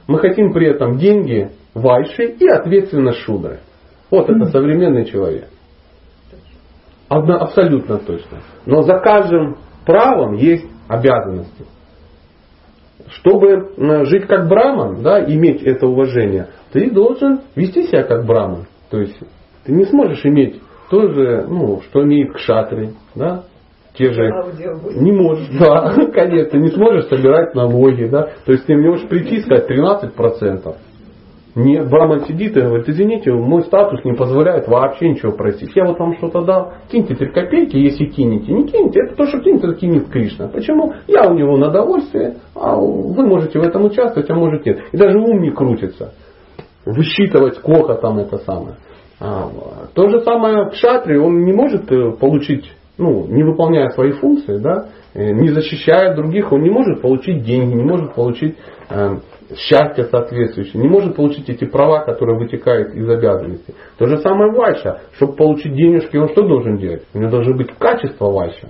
Мы 0.08 0.20
хотим 0.20 0.54
при 0.54 0.68
этом 0.68 0.98
деньги 0.98 1.52
вайши 1.74 2.24
и 2.40 2.48
ответственность 2.48 3.20
шудры. 3.20 3.60
Вот 4.12 4.30
это 4.30 4.46
современный 4.46 5.06
человек. 5.06 5.48
Одно, 7.08 7.36
абсолютно 7.36 7.98
точно. 7.98 8.40
Но 8.66 8.84
за 8.84 9.00
каждым 9.00 9.58
правом 9.86 10.34
есть 10.36 10.66
обязанности 10.88 11.66
чтобы 13.12 13.74
жить 14.06 14.28
как 14.28 14.48
браман, 14.48 15.02
да, 15.02 15.24
иметь 15.24 15.64
это 15.64 15.88
уважение, 15.88 16.48
ты 16.72 16.92
должен 16.92 17.42
вести 17.56 17.84
себя 17.84 18.04
как 18.04 18.26
браман. 18.26 18.66
То 18.90 19.00
есть 19.00 19.18
ты 19.66 19.72
не 19.72 19.86
сможешь 19.86 20.26
иметь 20.26 20.62
то 20.90 21.08
же, 21.08 21.46
ну, 21.48 21.82
что 21.82 22.04
имеет 22.04 22.34
кшатри, 22.34 22.92
да, 23.16 23.44
те 23.94 24.12
же 24.12 24.22
не 24.96 25.12
можешь, 25.12 25.50
да, 25.60 25.94
конечно, 26.14 26.58
не 26.58 26.70
сможешь 26.70 27.08
собирать 27.08 27.56
налоги, 27.56 28.06
да, 28.06 28.30
то 28.46 28.52
есть 28.52 28.66
ты 28.66 28.74
не 28.74 28.88
можешь 28.88 29.08
прийти 29.08 29.38
и 29.38 29.42
сказать 29.42 29.70
13%. 29.70 30.76
Нет, 31.60 31.90
Браман 31.90 32.26
сидит 32.26 32.56
и 32.56 32.62
говорит, 32.62 32.88
извините, 32.88 33.34
мой 33.34 33.64
статус 33.64 34.06
не 34.06 34.14
позволяет 34.14 34.70
вообще 34.70 35.10
ничего 35.10 35.34
просить. 35.34 35.76
Я 35.76 35.86
вот 35.86 36.00
вам 36.00 36.16
что-то 36.16 36.42
дал, 36.42 36.74
киньте 36.90 37.16
3 37.16 37.32
копейки, 37.34 37.76
если 37.76 38.06
кинете. 38.06 38.54
Не 38.54 38.66
киньте, 38.66 39.02
это 39.06 39.16
то, 39.18 39.26
что 39.26 39.40
кинете, 39.40 39.68
это 39.68 39.76
кинет 39.76 40.08
Кришна. 40.08 40.48
Почему? 40.48 40.94
Я 41.08 41.30
у 41.30 41.34
него 41.34 41.58
на 41.58 41.70
довольствие, 41.70 42.38
а 42.56 42.78
вы 42.78 43.28
можете 43.28 43.60
в 43.60 43.64
этом 43.64 43.84
участвовать, 43.84 44.30
а 44.30 44.36
может 44.36 44.66
нет. 44.66 44.80
И 44.94 44.98
даже 44.98 45.20
ум 45.20 45.42
не 45.42 45.52
крутится. 45.52 46.14
Высчитывать, 46.86 47.56
сколько 47.58 47.96
там 47.96 48.20
это 48.20 48.38
самое. 48.38 48.76
А, 49.20 49.50
то 49.94 50.08
же 50.08 50.22
самое 50.22 50.70
в 50.70 50.76
шатре, 50.76 51.20
он 51.20 51.44
не 51.44 51.52
может 51.52 51.92
э, 51.92 52.12
получить, 52.14 52.72
ну, 52.98 53.28
не 53.28 53.44
выполняя 53.44 53.90
свои 53.90 54.12
функции, 54.14 54.60
да, 54.60 54.86
не 55.14 55.50
защищая 55.50 56.16
других, 56.16 56.52
он 56.52 56.62
не 56.62 56.70
может 56.70 57.02
получить 57.02 57.44
деньги, 57.44 57.74
не 57.74 57.84
может 57.84 58.14
получить 58.14 58.56
э, 58.90 59.18
счастье 59.58 60.06
соответствующее, 60.06 60.82
не 60.82 60.88
может 60.88 61.16
получить 61.16 61.50
эти 61.50 61.66
права, 61.66 62.06
которые 62.06 62.38
вытекают 62.38 62.94
из 62.94 63.10
обязанностей. 63.10 63.74
То 63.98 64.06
же 64.06 64.18
самое 64.18 64.52
Вайша. 64.52 65.02
Чтобы 65.14 65.34
получить 65.34 65.74
денежки, 65.74 66.18
он 66.18 66.30
что 66.30 66.48
должен 66.48 66.78
делать? 66.78 67.04
У 67.14 67.20
него 67.20 67.32
должно 67.32 67.56
быть 67.56 67.72
качество 67.78 68.30
Вайша. 68.32 68.70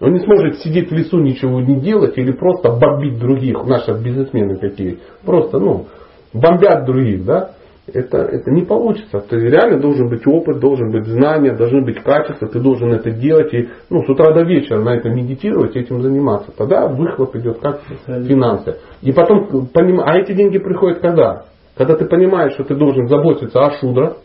Он 0.00 0.12
не 0.12 0.20
сможет 0.20 0.60
сидеть 0.60 0.90
в 0.90 0.94
лесу, 0.94 1.18
ничего 1.18 1.60
не 1.60 1.80
делать 1.80 2.16
или 2.16 2.32
просто 2.32 2.70
бомбить 2.70 3.18
других. 3.18 3.64
Наши 3.64 3.92
бизнесмены 3.92 4.56
такие. 4.56 4.98
Просто, 5.24 5.58
ну, 5.58 5.86
бомбят 6.32 6.84
других, 6.84 7.24
да? 7.24 7.52
Это, 7.94 8.18
это 8.18 8.50
не 8.50 8.62
получится. 8.62 9.20
Ты 9.20 9.36
реально 9.36 9.80
должен 9.80 10.08
быть 10.08 10.26
опыт, 10.26 10.60
должен 10.60 10.90
быть 10.90 11.06
знания, 11.06 11.54
должны 11.54 11.82
быть 11.82 12.02
качества, 12.02 12.48
ты 12.48 12.60
должен 12.60 12.92
это 12.92 13.10
делать 13.10 13.52
и 13.54 13.68
ну, 13.88 14.02
с 14.02 14.08
утра 14.08 14.32
до 14.32 14.42
вечера 14.42 14.80
на 14.80 14.96
это 14.96 15.08
медитировать, 15.08 15.76
этим 15.76 16.00
заниматься. 16.02 16.52
Тогда 16.56 16.86
выхлоп 16.86 17.36
идет 17.36 17.58
как 17.60 17.80
финансы. 18.06 18.78
И 19.02 19.12
потом, 19.12 19.68
а 19.74 20.18
эти 20.18 20.32
деньги 20.32 20.58
приходят 20.58 21.00
когда? 21.00 21.44
Когда 21.76 21.96
ты 21.96 22.06
понимаешь, 22.06 22.52
что 22.54 22.64
ты 22.64 22.74
должен 22.74 23.06
заботиться 23.08 23.60
о 23.60 23.72
шудра, 23.72 24.16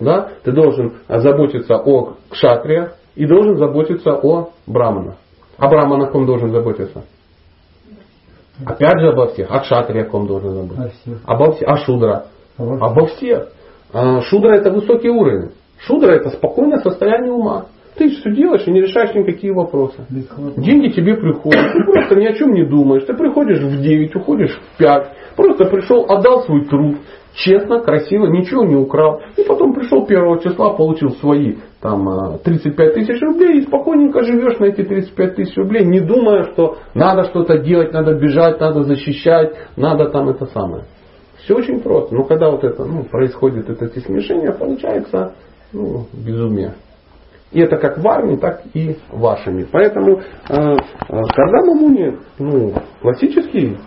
да? 0.00 0.30
ты 0.42 0.52
должен 0.52 0.94
заботиться 1.08 1.76
о 1.76 2.14
кшатриях 2.30 2.94
и 3.14 3.26
должен 3.26 3.56
заботиться 3.56 4.12
о 4.14 4.50
браманах. 4.66 5.16
О 5.56 5.68
браманах 5.68 6.14
он 6.14 6.26
должен 6.26 6.50
заботиться. 6.50 7.04
Опять 8.64 9.00
же 9.00 9.08
обо 9.08 9.28
всех. 9.28 9.50
О 9.50 9.60
кшатриях 9.60 10.12
он 10.14 10.26
должен 10.26 10.52
заботиться. 10.52 11.20
Обо 11.24 11.52
всех. 11.52 11.68
О 11.68 11.76
шудра. 11.76 12.26
Обо 12.58 13.06
всех. 13.06 13.48
А, 13.92 14.20
шудра 14.22 14.54
это 14.54 14.70
высокий 14.70 15.08
уровень. 15.08 15.50
Шудра 15.78 16.12
это 16.12 16.30
спокойное 16.30 16.78
состояние 16.78 17.32
ума. 17.32 17.66
Ты 17.96 18.10
все 18.10 18.34
делаешь 18.34 18.66
и 18.66 18.72
не 18.72 18.80
решаешь 18.80 19.14
никакие 19.14 19.52
вопросы. 19.52 20.04
Деньги 20.56 20.88
тебе 20.88 21.16
приходят. 21.16 21.72
Ты 21.72 21.84
просто 21.84 22.16
ни 22.16 22.26
о 22.26 22.32
чем 22.32 22.52
не 22.52 22.64
думаешь. 22.64 23.04
Ты 23.04 23.14
приходишь 23.14 23.60
в 23.60 23.80
9, 23.80 24.16
уходишь 24.16 24.58
в 24.58 24.78
5. 24.78 25.08
Просто 25.36 25.64
пришел, 25.66 26.04
отдал 26.08 26.42
свой 26.42 26.64
труд. 26.64 26.96
Честно, 27.34 27.80
красиво, 27.80 28.26
ничего 28.26 28.64
не 28.64 28.76
украл. 28.76 29.20
И 29.36 29.42
потом 29.44 29.74
пришел 29.74 30.04
1 30.04 30.38
числа, 30.40 30.70
получил 30.74 31.10
свои 31.10 31.56
там, 31.80 32.38
35 32.44 32.78
а, 32.78 32.94
тысяч 32.94 33.20
рублей 33.20 33.58
и 33.58 33.62
спокойненько 33.62 34.22
живешь 34.22 34.58
на 34.58 34.66
эти 34.66 34.82
35 34.82 35.36
тысяч 35.36 35.56
рублей, 35.56 35.84
не 35.84 36.00
думая, 36.00 36.44
что 36.52 36.76
надо 36.94 37.24
что-то 37.24 37.58
делать, 37.58 37.92
надо 37.92 38.14
бежать, 38.14 38.60
надо 38.60 38.84
защищать, 38.84 39.52
надо 39.76 40.10
там 40.10 40.28
это 40.28 40.46
самое. 40.46 40.84
Все 41.44 41.54
очень 41.54 41.80
просто. 41.80 42.14
Но 42.14 42.24
когда 42.24 42.50
вот 42.50 42.64
это 42.64 42.84
ну, 42.84 43.04
происходит 43.04 43.68
это 43.68 43.88
смешение, 44.00 44.52
получается 44.52 45.34
ну, 45.72 46.06
безумие. 46.12 46.74
И 47.52 47.60
это 47.60 47.76
как 47.76 47.98
в 47.98 48.08
армии, 48.08 48.36
так 48.36 48.62
и 48.74 48.96
вашими. 49.10 49.64
Поэтому 49.70 50.18
э, 50.18 50.22
э, 50.48 50.76
Кардама 51.08 51.74
Муни, 51.74 52.18
ну, 52.38 52.74
классический 53.00 53.78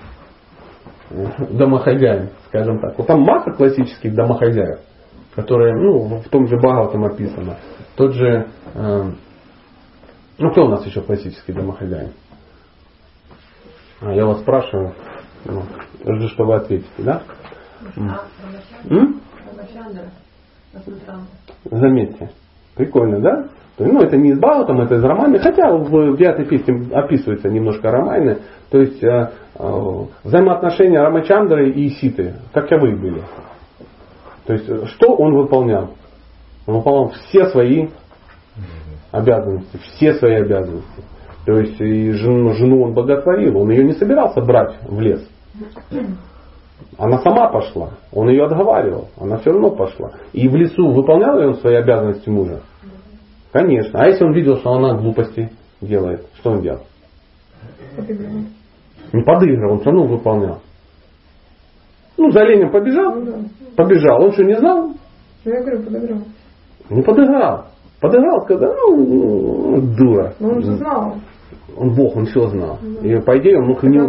э, 1.09 1.25
домохозяин, 1.49 2.29
скажем 2.47 2.79
так. 2.79 2.97
Вот 2.97 3.07
там 3.07 3.21
масса 3.21 3.51
классических 3.51 4.13
домохозяев, 4.13 4.79
которые, 5.35 5.75
ну, 5.75 6.21
в 6.21 6.29
том 6.29 6.47
же 6.47 6.57
Бхагаватам 6.57 7.05
описано. 7.05 7.57
Тот 7.95 8.13
же, 8.13 8.47
э, 8.75 9.03
ну, 10.37 10.51
кто 10.51 10.65
у 10.65 10.69
нас 10.69 10.85
еще 10.85 11.01
классический 11.01 11.51
домохозяин? 11.51 12.11
А, 13.99 14.13
я 14.13 14.25
вас 14.25 14.39
спрашиваю, 14.41 14.93
ну, 15.43 15.63
жду, 16.05 16.27
что 16.29 16.45
вы 16.45 16.55
ответите, 16.55 16.89
да? 16.99 17.23
М? 18.89 19.21
Заметьте. 21.65 22.29
Прикольно, 22.75 23.19
да? 23.19 23.49
Ну, 23.79 24.01
это 24.01 24.17
не 24.17 24.31
из 24.31 24.39
Баутам, 24.39 24.81
это 24.81 24.95
из 24.95 25.03
Ромайны, 25.03 25.37
хотя 25.39 25.71
в 25.71 26.17
девятой 26.17 26.45
песне 26.45 26.89
описывается 26.93 27.49
немножко 27.49 27.91
Ромайны. 27.91 28.39
То 28.71 28.79
есть 28.79 29.03
э, 29.03 29.31
э, 29.55 30.05
взаимоотношения 30.23 30.99
Рамачандры 30.99 31.69
и 31.69 31.89
Ситы, 31.89 32.33
каковы 32.53 32.95
были. 32.95 33.21
То 34.45 34.53
есть, 34.53 34.89
что 34.95 35.15
он 35.15 35.35
выполнял? 35.35 35.91
Он 36.65 36.77
выполнял 36.77 37.09
все 37.09 37.49
свои 37.49 37.89
обязанности, 39.11 39.77
все 39.77 40.15
свои 40.15 40.35
обязанности. 40.35 41.03
То 41.45 41.59
есть 41.59 41.79
и 41.79 42.11
жену, 42.11 42.53
жену 42.53 42.83
он 42.83 42.93
боготворил, 42.93 43.57
он 43.57 43.69
ее 43.69 43.83
не 43.83 43.93
собирался 43.93 44.41
брать 44.41 44.75
в 44.83 44.99
лес. 44.99 45.25
Она 46.97 47.19
сама 47.19 47.49
пошла, 47.49 47.91
он 48.11 48.29
ее 48.29 48.45
отговаривал, 48.45 49.09
она 49.19 49.37
все 49.37 49.51
равно 49.51 49.71
пошла. 49.71 50.13
И 50.33 50.47
в 50.47 50.55
лесу 50.55 50.89
выполнял 50.89 51.39
ли 51.39 51.47
он 51.47 51.55
свои 51.55 51.75
обязанности 51.75 52.29
мужа? 52.29 52.61
Конечно. 53.51 54.01
А 54.01 54.07
если 54.07 54.23
он 54.23 54.33
видел, 54.33 54.57
что 54.57 54.71
она 54.71 54.95
глупости 54.95 55.51
делает, 55.81 56.25
что 56.39 56.51
он 56.51 56.61
делал? 56.61 56.81
Подыгрывал. 57.95 58.41
Не 59.13 59.23
подыгрывал, 59.23 59.73
он 59.73 59.79
все 59.79 59.91
равно 59.91 60.05
выполнял. 60.05 60.59
Ну, 62.17 62.31
за 62.31 62.41
оленем 62.41 62.71
побежал, 62.71 63.15
ну, 63.15 63.25
да. 63.25 63.37
побежал. 63.75 64.23
Он 64.23 64.31
что, 64.33 64.43
не 64.43 64.55
знал? 64.57 64.91
Ну, 65.45 65.51
я 65.51 65.61
говорю, 65.61 65.83
подыграл. 65.83 66.19
Не 66.89 67.01
подыграл. 67.03 67.65
Подыграл, 68.01 68.41
сказал, 68.43 68.73
ну, 68.75 69.81
дура. 69.97 70.33
Но 70.39 70.49
он 70.49 70.61
же 70.61 70.75
знал. 70.77 71.15
Он 71.75 71.93
Бог, 71.93 72.15
он 72.15 72.25
все 72.25 72.47
знал. 72.47 72.79
Да. 72.81 73.07
И 73.07 73.21
по 73.21 73.37
идее 73.37 73.59
он 73.59 73.67
мог 73.67 73.83
не... 73.83 73.99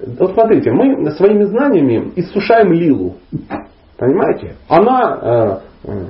Вот 0.00 0.32
смотрите, 0.32 0.70
мы 0.72 1.10
своими 1.12 1.44
знаниями 1.44 2.12
иссушаем 2.16 2.72
Лилу. 2.72 3.14
Понимаете? 3.96 4.56
Она 4.68 5.62
э, 5.84 5.88
э, 5.88 6.04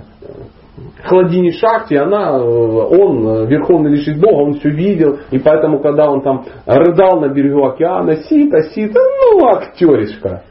Хладини 1.04 1.50
Шахти, 1.50 1.94
она, 1.94 2.38
э, 2.38 2.42
он, 2.42 3.28
э, 3.28 3.46
верховный 3.46 3.90
лишить 3.90 4.18
Бога, 4.20 4.42
он 4.42 4.54
все 4.54 4.70
видел, 4.70 5.18
и 5.30 5.38
поэтому, 5.38 5.80
когда 5.80 6.10
он 6.10 6.22
там 6.22 6.44
рыдал 6.66 7.20
на 7.20 7.28
берегу 7.28 7.64
океана, 7.66 8.16
сита, 8.16 8.62
сита, 8.70 8.98
ну, 8.98 9.46
актеришка. 9.48 10.42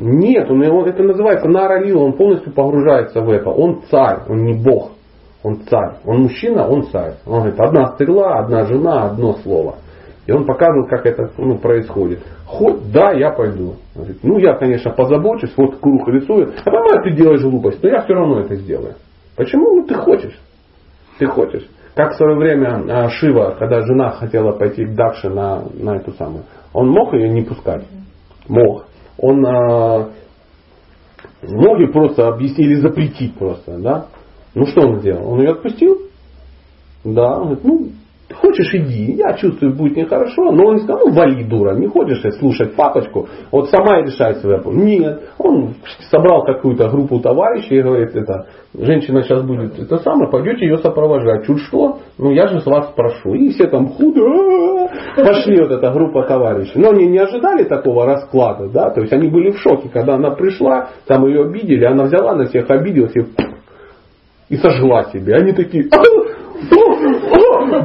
Нет, 0.00 0.50
он, 0.50 0.66
он, 0.66 0.88
это 0.88 1.02
называется 1.02 1.46
наралил, 1.48 2.02
он 2.02 2.14
полностью 2.14 2.52
погружается 2.52 3.20
в 3.20 3.30
это. 3.30 3.50
Он 3.50 3.82
царь, 3.90 4.20
он 4.28 4.44
не 4.44 4.54
Бог, 4.54 4.92
он 5.42 5.60
царь. 5.68 5.96
Он 6.06 6.22
мужчина, 6.22 6.66
он 6.66 6.84
царь. 6.84 7.14
Он 7.26 7.40
говорит, 7.40 7.60
одна 7.60 7.86
стрела, 7.94 8.38
одна 8.38 8.64
жена, 8.64 9.04
одно 9.04 9.34
слово. 9.42 9.74
И 10.26 10.32
он 10.32 10.46
показывает, 10.46 10.88
как 10.88 11.04
это 11.04 11.30
ну, 11.36 11.58
происходит. 11.58 12.20
Хоть, 12.46 12.90
да, 12.90 13.12
я 13.12 13.30
пойду. 13.30 13.76
Говорит, 13.94 14.18
ну, 14.22 14.38
я, 14.38 14.54
конечно, 14.54 14.90
позабочусь, 14.90 15.52
вот 15.56 15.78
круг 15.80 16.08
рисую. 16.08 16.52
А 16.64 16.70
понимаю, 16.70 17.02
ты 17.04 17.12
делаешь 17.12 17.42
глупость, 17.42 17.82
но 17.82 17.90
я 17.90 18.02
все 18.02 18.14
равно 18.14 18.40
это 18.40 18.54
сделаю. 18.56 18.94
Почему? 19.36 19.76
Ну, 19.76 19.86
ты 19.86 19.94
хочешь. 19.94 20.38
Ты 21.18 21.26
хочешь. 21.26 21.68
Как 21.94 22.12
в 22.12 22.16
свое 22.16 22.36
время 22.36 22.84
а, 22.88 23.08
Шива, 23.10 23.54
когда 23.58 23.82
жена 23.82 24.10
хотела 24.12 24.52
пойти 24.52 24.84
к 24.84 24.94
Дакше 24.94 25.28
на, 25.28 25.64
на 25.74 25.96
эту 25.96 26.12
самую, 26.12 26.44
он 26.72 26.88
мог 26.88 27.12
ее 27.12 27.28
не 27.28 27.42
пускать? 27.42 27.84
Мог. 28.48 28.86
Он 29.18 29.46
а, 29.46 30.08
мог 31.42 31.78
ее 31.78 31.88
просто 31.88 32.28
объяснить 32.28 32.66
или 32.66 32.74
запретить 32.76 33.36
просто, 33.36 33.78
да? 33.78 34.06
Ну 34.54 34.66
что 34.66 34.82
он 34.82 35.00
сделал? 35.00 35.32
Он 35.32 35.40
ее 35.40 35.50
отпустил? 35.50 35.98
Да, 37.04 37.38
он 37.38 37.42
говорит, 37.42 37.64
ну, 37.64 37.88
Хочешь, 38.32 38.74
иди. 38.74 39.12
Я 39.16 39.34
чувствую, 39.34 39.74
будет 39.74 39.96
нехорошо. 39.96 40.50
Но 40.50 40.66
он 40.66 40.78
сказал, 40.78 41.06
ну 41.06 41.12
вали, 41.12 41.44
дура, 41.44 41.74
не 41.74 41.86
хочешь 41.86 42.22
слушать 42.38 42.74
папочку. 42.74 43.28
Вот 43.50 43.68
сама 43.68 44.00
и 44.00 44.04
решай 44.04 44.34
вопрос. 44.42 44.74
Нет. 44.74 45.20
Он 45.38 45.74
собрал 46.10 46.44
какую-то 46.44 46.88
группу 46.88 47.20
товарищей 47.20 47.76
и 47.76 47.82
говорит, 47.82 48.14
это, 48.14 48.46
женщина 48.72 49.22
сейчас 49.22 49.42
будет 49.42 49.78
это 49.78 49.98
самое, 49.98 50.30
пойдете 50.30 50.64
ее 50.64 50.78
сопровождать. 50.78 51.46
Чуть 51.46 51.60
что, 51.60 51.98
ну 52.18 52.30
я 52.30 52.46
же 52.46 52.60
с 52.60 52.66
вас 52.66 52.88
спрошу. 52.90 53.34
И 53.34 53.50
все 53.50 53.66
там 53.66 53.88
худо 53.88 54.88
пошли 55.16 55.60
вот 55.60 55.70
эта 55.70 55.90
группа 55.90 56.22
товарищей. 56.22 56.78
Но 56.78 56.90
они 56.90 57.06
не 57.06 57.18
ожидали 57.18 57.64
такого 57.64 58.06
расклада, 58.06 58.68
да, 58.68 58.90
то 58.90 59.02
есть 59.02 59.12
они 59.12 59.28
были 59.28 59.50
в 59.50 59.58
шоке, 59.58 59.88
когда 59.92 60.14
она 60.14 60.30
пришла, 60.30 60.88
там 61.06 61.26
ее 61.26 61.44
обидели, 61.44 61.84
она 61.84 62.04
взяла 62.04 62.34
на 62.34 62.46
всех 62.46 62.70
обиделась 62.70 63.14
и, 63.16 63.20
и 64.54 64.56
сожгла 64.56 65.04
себе. 65.12 65.34
Они 65.34 65.52
такие, 65.52 65.88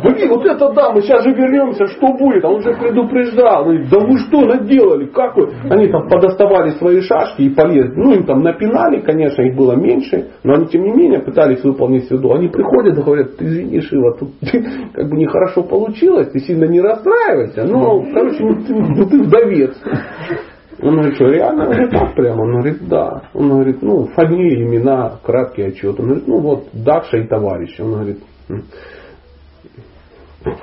блин, 0.04 0.30
вот 0.30 0.46
это 0.46 0.72
да, 0.74 0.92
мы 0.92 1.02
сейчас 1.02 1.24
же 1.24 1.32
вернемся, 1.32 1.88
что 1.88 2.14
будет? 2.14 2.46
А 2.46 2.50
он 2.50 2.62
же 2.62 2.74
предупреждал. 2.76 3.64
Говорит, 3.64 3.90
да 3.90 4.00
вы 4.00 4.18
что 4.20 4.42
наделали? 4.42 5.06
Как 5.08 5.36
вы? 5.36 5.52
Они 5.70 5.88
там 5.88 6.08
подоставали 6.08 6.72
свои 6.72 7.02
шашки 7.02 7.42
и 7.42 7.50
полезли. 7.50 7.94
Ну, 7.96 8.14
им 8.14 8.26
там 8.26 8.42
напинали, 8.42 9.02
конечно, 9.02 9.42
их 9.42 9.56
было 9.56 9.76
меньше, 9.76 10.30
но 10.44 10.54
они, 10.54 10.68
тем 10.68 10.84
не 10.84 10.92
менее, 10.92 11.20
пытались 11.20 11.64
выполнить 11.64 12.06
свою 12.08 12.32
Они 12.34 12.48
приходят 12.48 12.98
и 12.98 13.02
говорят, 13.02 13.38
ты 13.38 13.46
извини, 13.46 13.82
Шива, 13.82 14.16
тут 14.18 14.30
как 14.94 15.10
бы 15.10 15.18
нехорошо 15.18 15.64
получилось, 15.64 16.30
ты 16.32 16.40
сильно 16.40 16.66
не 16.66 16.82
расстраивайся, 16.82 17.64
но, 17.64 18.04
короче, 18.14 18.44
ну 18.44 18.56
ты, 18.64 18.76
ну, 18.76 19.06
ты 19.10 19.24
вдовец. 19.24 19.76
Он 20.82 20.96
говорит, 20.96 21.16
что 21.16 21.26
реально? 21.26 21.66
Говорит, 21.66 21.92
так 21.92 22.16
прямо? 22.16 22.42
Он 22.42 22.52
говорит, 22.52 22.88
да. 22.88 23.24
Он 23.34 23.50
говорит, 23.50 23.82
ну, 23.82 24.06
фамилии, 24.08 24.64
имена, 24.64 25.20
краткий 25.24 25.64
отчет. 25.64 26.00
Он 26.00 26.06
говорит, 26.06 26.28
ну 26.28 26.40
вот, 26.40 26.64
Дакша 26.74 27.18
и 27.18 27.28
товарищ. 27.28 27.80
Он 27.80 27.92
говорит, 27.92 28.20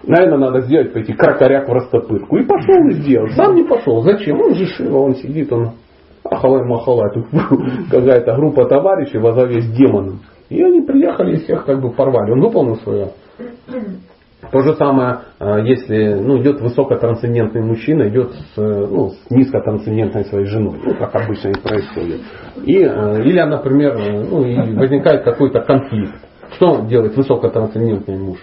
Наверное, 0.05 0.39
надо 0.39 0.61
сделать 0.63 0.93
пойти 0.93 1.13
кракоряк 1.13 1.69
в 1.69 1.73
растопырку. 1.73 2.39
И 2.39 2.47
пошел 2.47 2.89
и 2.89 2.93
сделал. 2.95 3.29
Сам 3.31 3.55
не 3.55 3.65
пошел. 3.65 4.03
Зачем? 4.03 4.41
Он 4.41 4.55
же 4.55 4.65
Шива, 4.67 4.99
он 4.99 5.17
сидит, 5.17 5.53
он 5.53 5.73
ахалай 6.25 6.65
махалай. 6.65 7.13
Тут 7.13 7.27
какая-то 7.91 8.37
группа 8.37 8.67
товарищей 8.67 9.19
во 9.19 9.33
главе 9.33 9.61
с 9.61 9.67
демоном. 9.77 10.21
И 10.49 10.63
они 10.63 10.81
приехали 10.81 11.37
и 11.37 11.41
всех 11.41 11.67
как 11.67 11.81
бы 11.81 11.93
порвали. 11.93 12.33
Он 12.33 12.41
выполнил 12.41 12.77
свое. 12.77 13.11
То 14.53 14.61
же 14.61 14.75
самое, 14.77 15.21
а, 15.39 15.59
если 15.59 16.15
ну, 16.15 16.41
идет 16.41 16.61
высокотрансцендентный 16.61 17.63
мужчина, 17.63 18.09
идет 18.09 18.33
с, 18.33 18.57
ну, 18.57 19.11
с 19.11 19.31
низкотрансцендентной 19.31 20.25
своей 20.27 20.47
женой, 20.47 20.81
ну, 20.85 20.95
как 20.95 21.15
обычно 21.15 21.49
и 21.49 21.61
происходит. 21.61 22.21
И, 22.65 22.83
а, 22.83 23.19
или, 23.19 23.41
например, 23.41 23.99
ну, 23.99 24.45
и 24.45 24.75
возникает 24.75 25.25
какой-то 25.25 25.61
конфликт. 25.61 26.15
Что 26.57 26.83
делает 26.83 27.17
высокотрансцендентный 27.17 28.19
муж? 28.19 28.39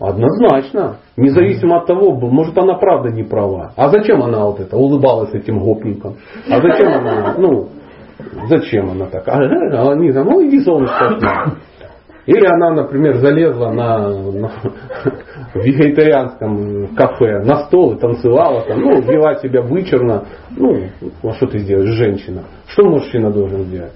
Однозначно. 0.00 0.98
Независимо 1.16 1.78
от 1.78 1.86
того, 1.86 2.12
может 2.14 2.56
она 2.56 2.74
правда 2.74 3.10
не 3.10 3.24
права. 3.24 3.72
А 3.76 3.88
зачем 3.88 4.22
она 4.22 4.44
вот 4.44 4.60
это 4.60 4.76
улыбалась 4.76 5.34
этим 5.34 5.58
гопникам? 5.58 6.16
А 6.48 6.60
зачем 6.60 6.88
она, 6.88 7.34
ну, 7.36 7.68
зачем 8.48 8.90
она 8.90 9.06
так? 9.06 9.26
А, 9.28 9.34
а 9.34 9.92
они 9.92 10.12
там, 10.12 10.26
ну 10.26 10.46
иди 10.46 10.60
солнышко 10.60 11.16
Или 12.26 12.44
она, 12.44 12.72
например, 12.72 13.18
залезла 13.18 13.70
на, 13.70 14.08
на 14.08 14.50
вегетарианском 15.54 16.88
кафе 16.96 17.38
на 17.44 17.66
стол 17.66 17.94
и 17.94 17.98
танцевала 17.98 18.62
там, 18.62 18.80
ну, 18.80 19.00
вела 19.00 19.36
себя 19.36 19.62
вычурно. 19.62 20.24
Ну, 20.56 20.76
а 21.22 21.32
что 21.34 21.46
ты 21.46 21.58
сделаешь, 21.58 21.94
женщина? 21.94 22.42
Что 22.66 22.84
мужчина 22.84 23.30
должен 23.30 23.62
сделать? 23.64 23.92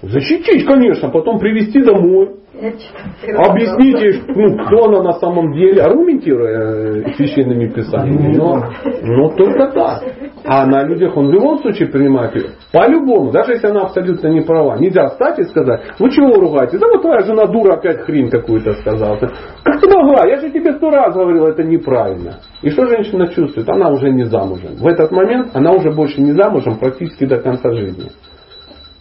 Защитить, 0.00 0.66
конечно, 0.66 1.10
потом 1.10 1.38
привести 1.38 1.80
домой. 1.82 2.36
Объясните, 2.54 4.22
ну, 4.28 4.64
кто 4.64 4.84
она 4.86 5.02
на 5.02 5.12
самом 5.14 5.52
деле, 5.52 5.82
аргументируя 5.82 7.04
э, 7.06 7.14
священными 7.14 7.68
писаниями. 7.68 8.36
Но, 8.36 8.64
но 9.02 9.28
только 9.36 9.72
так. 9.72 10.02
А 10.44 10.66
на 10.66 10.84
людях 10.84 11.16
он 11.16 11.28
в 11.28 11.32
любом 11.32 11.58
случае 11.60 11.88
принимает 11.88 12.34
ее. 12.34 12.50
По-любому, 12.72 13.30
даже 13.30 13.52
если 13.52 13.68
она 13.68 13.82
абсолютно 13.82 14.28
не 14.28 14.40
права. 14.40 14.76
Нельзя 14.78 15.08
встать 15.08 15.38
и 15.38 15.44
сказать, 15.44 15.82
вы 15.98 16.10
чего 16.10 16.34
ругаетесь? 16.34 16.80
Да 16.80 16.86
вот 16.88 17.02
твоя 17.02 17.20
жена 17.20 17.46
дура 17.46 17.74
опять 17.74 18.00
хрень 18.02 18.30
какую-то 18.30 18.74
сказала. 18.74 19.16
Как 19.18 19.80
ты 19.80 19.88
могла? 19.88 20.26
Я 20.26 20.40
же 20.40 20.50
тебе 20.50 20.72
сто 20.74 20.90
раз 20.90 21.14
говорил, 21.14 21.46
это 21.46 21.62
неправильно. 21.62 22.38
И 22.62 22.70
что 22.70 22.86
женщина 22.86 23.28
чувствует? 23.28 23.68
Она 23.68 23.90
уже 23.90 24.10
не 24.10 24.24
замужем. 24.24 24.76
В 24.76 24.86
этот 24.86 25.12
момент 25.12 25.50
она 25.54 25.72
уже 25.72 25.90
больше 25.92 26.20
не 26.20 26.32
замужем 26.32 26.78
практически 26.78 27.24
до 27.24 27.38
конца 27.38 27.72
жизни. 27.72 28.10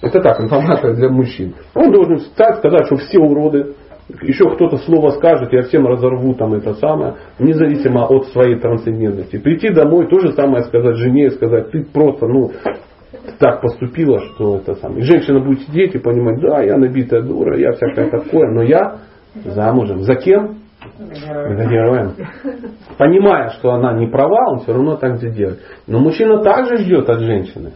Это 0.01 0.19
так, 0.19 0.41
информация 0.41 0.93
для 0.95 1.09
мужчин. 1.09 1.55
Он 1.75 1.91
должен 1.91 2.17
встать, 2.17 2.57
сказать, 2.57 2.85
что 2.87 2.95
все 2.97 3.19
уроды, 3.19 3.75
еще 4.21 4.49
кто-то 4.55 4.77
слово 4.77 5.11
скажет, 5.11 5.53
я 5.53 5.63
всем 5.63 5.87
разорву 5.87 6.33
там 6.33 6.53
это 6.53 6.73
самое, 6.75 7.15
независимо 7.39 8.05
от 8.05 8.27
своей 8.27 8.59
трансцендентности. 8.59 9.37
Прийти 9.37 9.69
домой, 9.69 10.07
то 10.07 10.19
же 10.19 10.33
самое 10.33 10.63
сказать 10.63 10.97
жене, 10.97 11.31
сказать, 11.31 11.71
ты 11.71 11.83
просто, 11.83 12.27
ну, 12.27 12.51
так 13.39 13.61
поступила, 13.61 14.19
что 14.19 14.57
это 14.57 14.75
самое. 14.75 15.01
И 15.01 15.03
женщина 15.03 15.39
будет 15.39 15.61
сидеть 15.61 15.95
и 15.95 15.99
понимать, 15.99 16.39
да, 16.41 16.61
я 16.61 16.77
набитая 16.77 17.21
дура, 17.21 17.57
я 17.57 17.71
всякое 17.73 18.09
такое, 18.09 18.51
но 18.51 18.63
я 18.63 18.97
замужем. 19.45 20.01
За 20.01 20.15
кем? 20.15 20.57
За 20.97 21.65
героем. 21.65 22.13
Понимая, 22.97 23.49
что 23.51 23.71
она 23.71 23.93
не 23.93 24.07
права, 24.07 24.51
он 24.51 24.59
все 24.59 24.73
равно 24.73 24.95
так 24.97 25.17
сделает. 25.17 25.59
Но 25.87 25.99
мужчина 25.99 26.43
также 26.43 26.77
ждет 26.77 27.09
от 27.09 27.19
женщины 27.19 27.73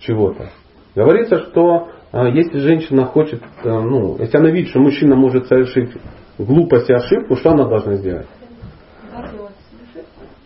чего-то. 0.00 0.48
Говорится, 0.94 1.38
что 1.38 1.88
если 2.12 2.58
женщина 2.58 3.04
хочет, 3.04 3.42
э, 3.64 3.68
ну, 3.68 4.16
если 4.18 4.38
она 4.38 4.50
видит, 4.50 4.70
что 4.70 4.80
мужчина 4.80 5.14
может 5.14 5.46
совершить 5.46 5.90
глупость 6.38 6.88
и 6.88 6.94
ошибку, 6.94 7.36
что 7.36 7.50
она 7.50 7.66
должна 7.66 7.96
сделать? 7.96 8.26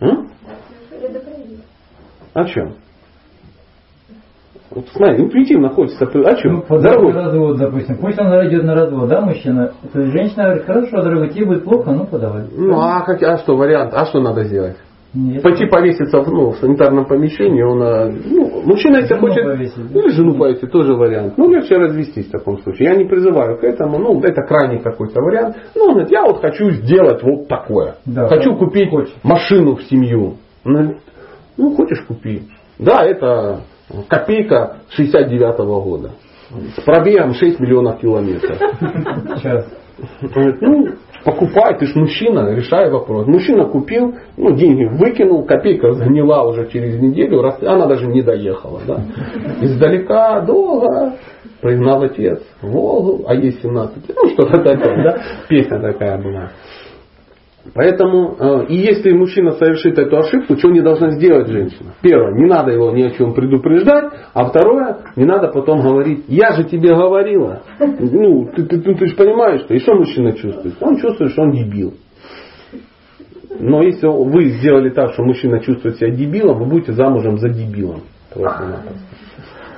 М? 0.01 0.27
О 2.33 2.45
чем? 2.45 2.73
Вот 4.71 4.87
смотри, 4.89 5.23
интуитивно 5.23 5.69
хочется. 5.69 6.05
О 6.05 6.35
чем? 6.35 6.63
Ну, 6.67 6.79
Дорогой. 6.81 7.13
развод, 7.13 7.57
допустим. 7.57 7.97
Пусть 7.97 8.19
он 8.19 8.27
идет 8.47 8.63
на 8.63 8.73
развод, 8.73 9.07
да, 9.07 9.21
мужчина? 9.21 9.71
То 9.91 9.99
есть 10.01 10.11
женщина 10.13 10.45
говорит, 10.45 10.65
хорошо, 10.65 11.03
дорогой, 11.03 11.29
тебе 11.29 11.45
будет 11.45 11.63
плохо, 11.63 11.91
ну 11.91 12.07
подавай. 12.07 12.47
Ну 12.51 12.79
а, 12.79 13.01
как, 13.01 13.21
а 13.21 13.37
что 13.37 13.55
вариант? 13.55 13.93
А 13.93 14.05
что 14.05 14.19
надо 14.19 14.43
сделать? 14.45 14.77
Нет. 15.13 15.43
Пойти 15.43 15.67
повеситься 15.67 16.21
в, 16.23 16.27
ну, 16.27 16.51
в 16.51 16.57
санитарном 16.57 17.05
помещении, 17.05 17.61
он, 17.61 17.83
а, 17.83 18.09
ну, 18.09 18.63
мужчина 18.65 18.97
если 18.97 19.13
Жену 19.13 19.21
хочет, 19.27 19.43
повесить, 19.43 19.91
ну, 19.93 19.99
или 19.99 20.09
жену 20.09 20.33
повесить, 20.33 20.71
тоже 20.71 20.93
вариант. 20.95 21.37
Ну, 21.37 21.51
легче 21.51 21.77
развестись 21.77 22.27
в 22.27 22.31
таком 22.31 22.57
случае. 22.59 22.89
Я 22.89 22.95
не 22.95 23.05
призываю 23.05 23.59
к 23.59 23.63
этому, 23.63 23.99
ну, 23.99 24.19
это 24.21 24.41
крайний 24.41 24.79
какой-то 24.79 25.21
вариант. 25.21 25.57
Ну, 25.75 25.83
он 25.83 25.91
говорит, 25.91 26.11
я 26.11 26.23
вот 26.23 26.41
хочу 26.41 26.71
сделать 26.71 27.21
вот 27.21 27.47
такое. 27.47 27.95
Да, 28.05 28.27
хочу 28.27 28.55
купить 28.55 28.89
хочешь. 28.89 29.13
машину 29.21 29.75
в 29.75 29.83
семью. 29.83 30.37
Он 30.65 30.73
говорит, 30.73 30.97
Ну, 31.57 31.75
хочешь 31.75 32.01
купи. 32.07 32.43
Да, 32.79 33.05
это 33.05 33.61
копейка 34.07 34.77
69 34.89 35.57
года. 35.59 36.11
С 36.75 36.81
пробегом 36.81 37.33
6 37.33 37.59
миллионов 37.59 37.99
километров. 37.99 38.57
Сейчас. 39.37 39.67
Он 40.21 40.29
говорит, 40.29 40.61
ну, 40.61 40.87
покупай, 41.23 41.77
ты 41.77 41.85
ж 41.85 41.95
мужчина, 41.95 42.53
решай 42.53 42.89
вопрос. 42.89 43.27
Мужчина 43.27 43.65
купил, 43.65 44.15
ну, 44.37 44.55
деньги 44.55 44.85
выкинул, 44.85 45.45
копейка 45.45 45.91
сгнила 45.93 46.43
уже 46.43 46.69
через 46.69 46.99
неделю, 46.99 47.43
она 47.61 47.85
даже 47.85 48.07
не 48.07 48.21
доехала. 48.21 48.81
Да? 48.85 49.01
Издалека, 49.61 50.41
долго, 50.41 51.15
пригнал 51.61 52.03
отец 52.03 52.41
Волгу, 52.61 53.23
а 53.27 53.35
есть 53.35 53.61
17. 53.61 53.95
Ну, 54.09 54.29
что-то 54.31 54.57
такое, 54.63 55.03
да? 55.03 55.17
Песня 55.47 55.79
такая 55.79 56.17
была. 56.21 56.51
Поэтому, 57.73 58.35
э, 58.37 58.65
и 58.67 58.75
если 58.75 59.13
мужчина 59.13 59.51
совершит 59.53 59.97
эту 59.97 60.17
ошибку, 60.17 60.57
что 60.57 60.69
не 60.69 60.81
должна 60.81 61.11
сделать 61.11 61.47
женщина? 61.47 61.93
Первое, 62.01 62.33
не 62.33 62.45
надо 62.45 62.71
его 62.71 62.91
ни 62.91 63.03
о 63.03 63.11
чем 63.11 63.33
предупреждать, 63.33 64.11
а 64.33 64.45
второе, 64.45 64.97
не 65.15 65.23
надо 65.23 65.47
потом 65.47 65.81
говорить, 65.81 66.25
я 66.27 66.51
же 66.51 66.65
тебе 66.65 66.93
говорила. 66.93 67.61
Ну, 67.79 68.49
ты, 68.53 68.63
ты, 68.65 68.81
ты, 68.81 68.95
ты 68.95 69.05
же 69.07 69.15
понимаешь, 69.15 69.61
что 69.61 69.73
и 69.73 69.79
что 69.79 69.95
мужчина 69.95 70.33
чувствует? 70.33 70.75
Он 70.81 70.97
чувствует, 70.97 71.31
что 71.31 71.43
он 71.43 71.51
дебил. 71.51 71.93
Но 73.59 73.81
если 73.81 74.07
вы 74.07 74.49
сделали 74.49 74.89
так, 74.89 75.13
что 75.13 75.23
мужчина 75.23 75.61
чувствует 75.61 75.95
себя 75.97 76.09
дебилом, 76.09 76.59
вы 76.59 76.65
будете 76.65 76.91
замужем 76.91 77.37
за 77.37 77.47
дебилом. 77.47 78.01
Просто-напросто. 78.33 78.99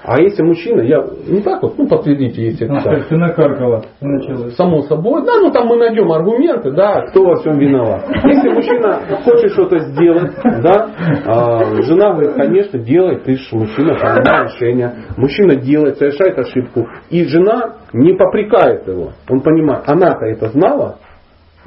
А 0.07 0.21
если 0.21 0.43
мужчина, 0.43 0.81
я 0.81 1.03
не 1.27 1.41
так 1.41 1.63
вот, 1.63 1.77
ну 1.79 1.87
подтвердите, 1.87 2.43
если 2.43 2.65
Ну, 2.67 2.79
так. 2.79 3.07
ты 3.07 3.17
накаркала. 3.17 3.83
Началось. 4.01 4.55
Само 4.55 4.81
собой, 4.83 5.25
да, 5.25 5.39
ну 5.39 5.51
там 5.51 5.67
мы 5.67 5.77
найдем 5.77 6.11
аргументы, 6.11 6.71
да, 6.71 7.01
кто 7.07 7.23
во 7.25 7.35
всем 7.37 7.57
виноват. 7.57 8.03
Если 8.23 8.49
мужчина 8.49 8.99
хочет 9.23 9.51
что-то 9.53 9.79
сделать, 9.79 10.31
да, 10.61 10.89
а, 11.25 11.81
жена 11.81 12.11
говорит, 12.11 12.33
конечно, 12.35 12.77
делай, 12.77 13.17
ты 13.17 13.35
же 13.35 13.55
мужчина, 13.55 13.95
принимай 13.95 14.43
решение. 14.45 14.93
Мужчина 15.17 15.55
делает, 15.55 15.97
совершает 15.97 16.37
ошибку, 16.37 16.87
и 17.09 17.23
жена 17.25 17.77
не 17.91 18.13
попрекает 18.13 18.87
его. 18.87 19.09
Он 19.27 19.41
понимает, 19.41 19.83
она-то 19.87 20.25
это 20.25 20.49
знала, 20.49 20.97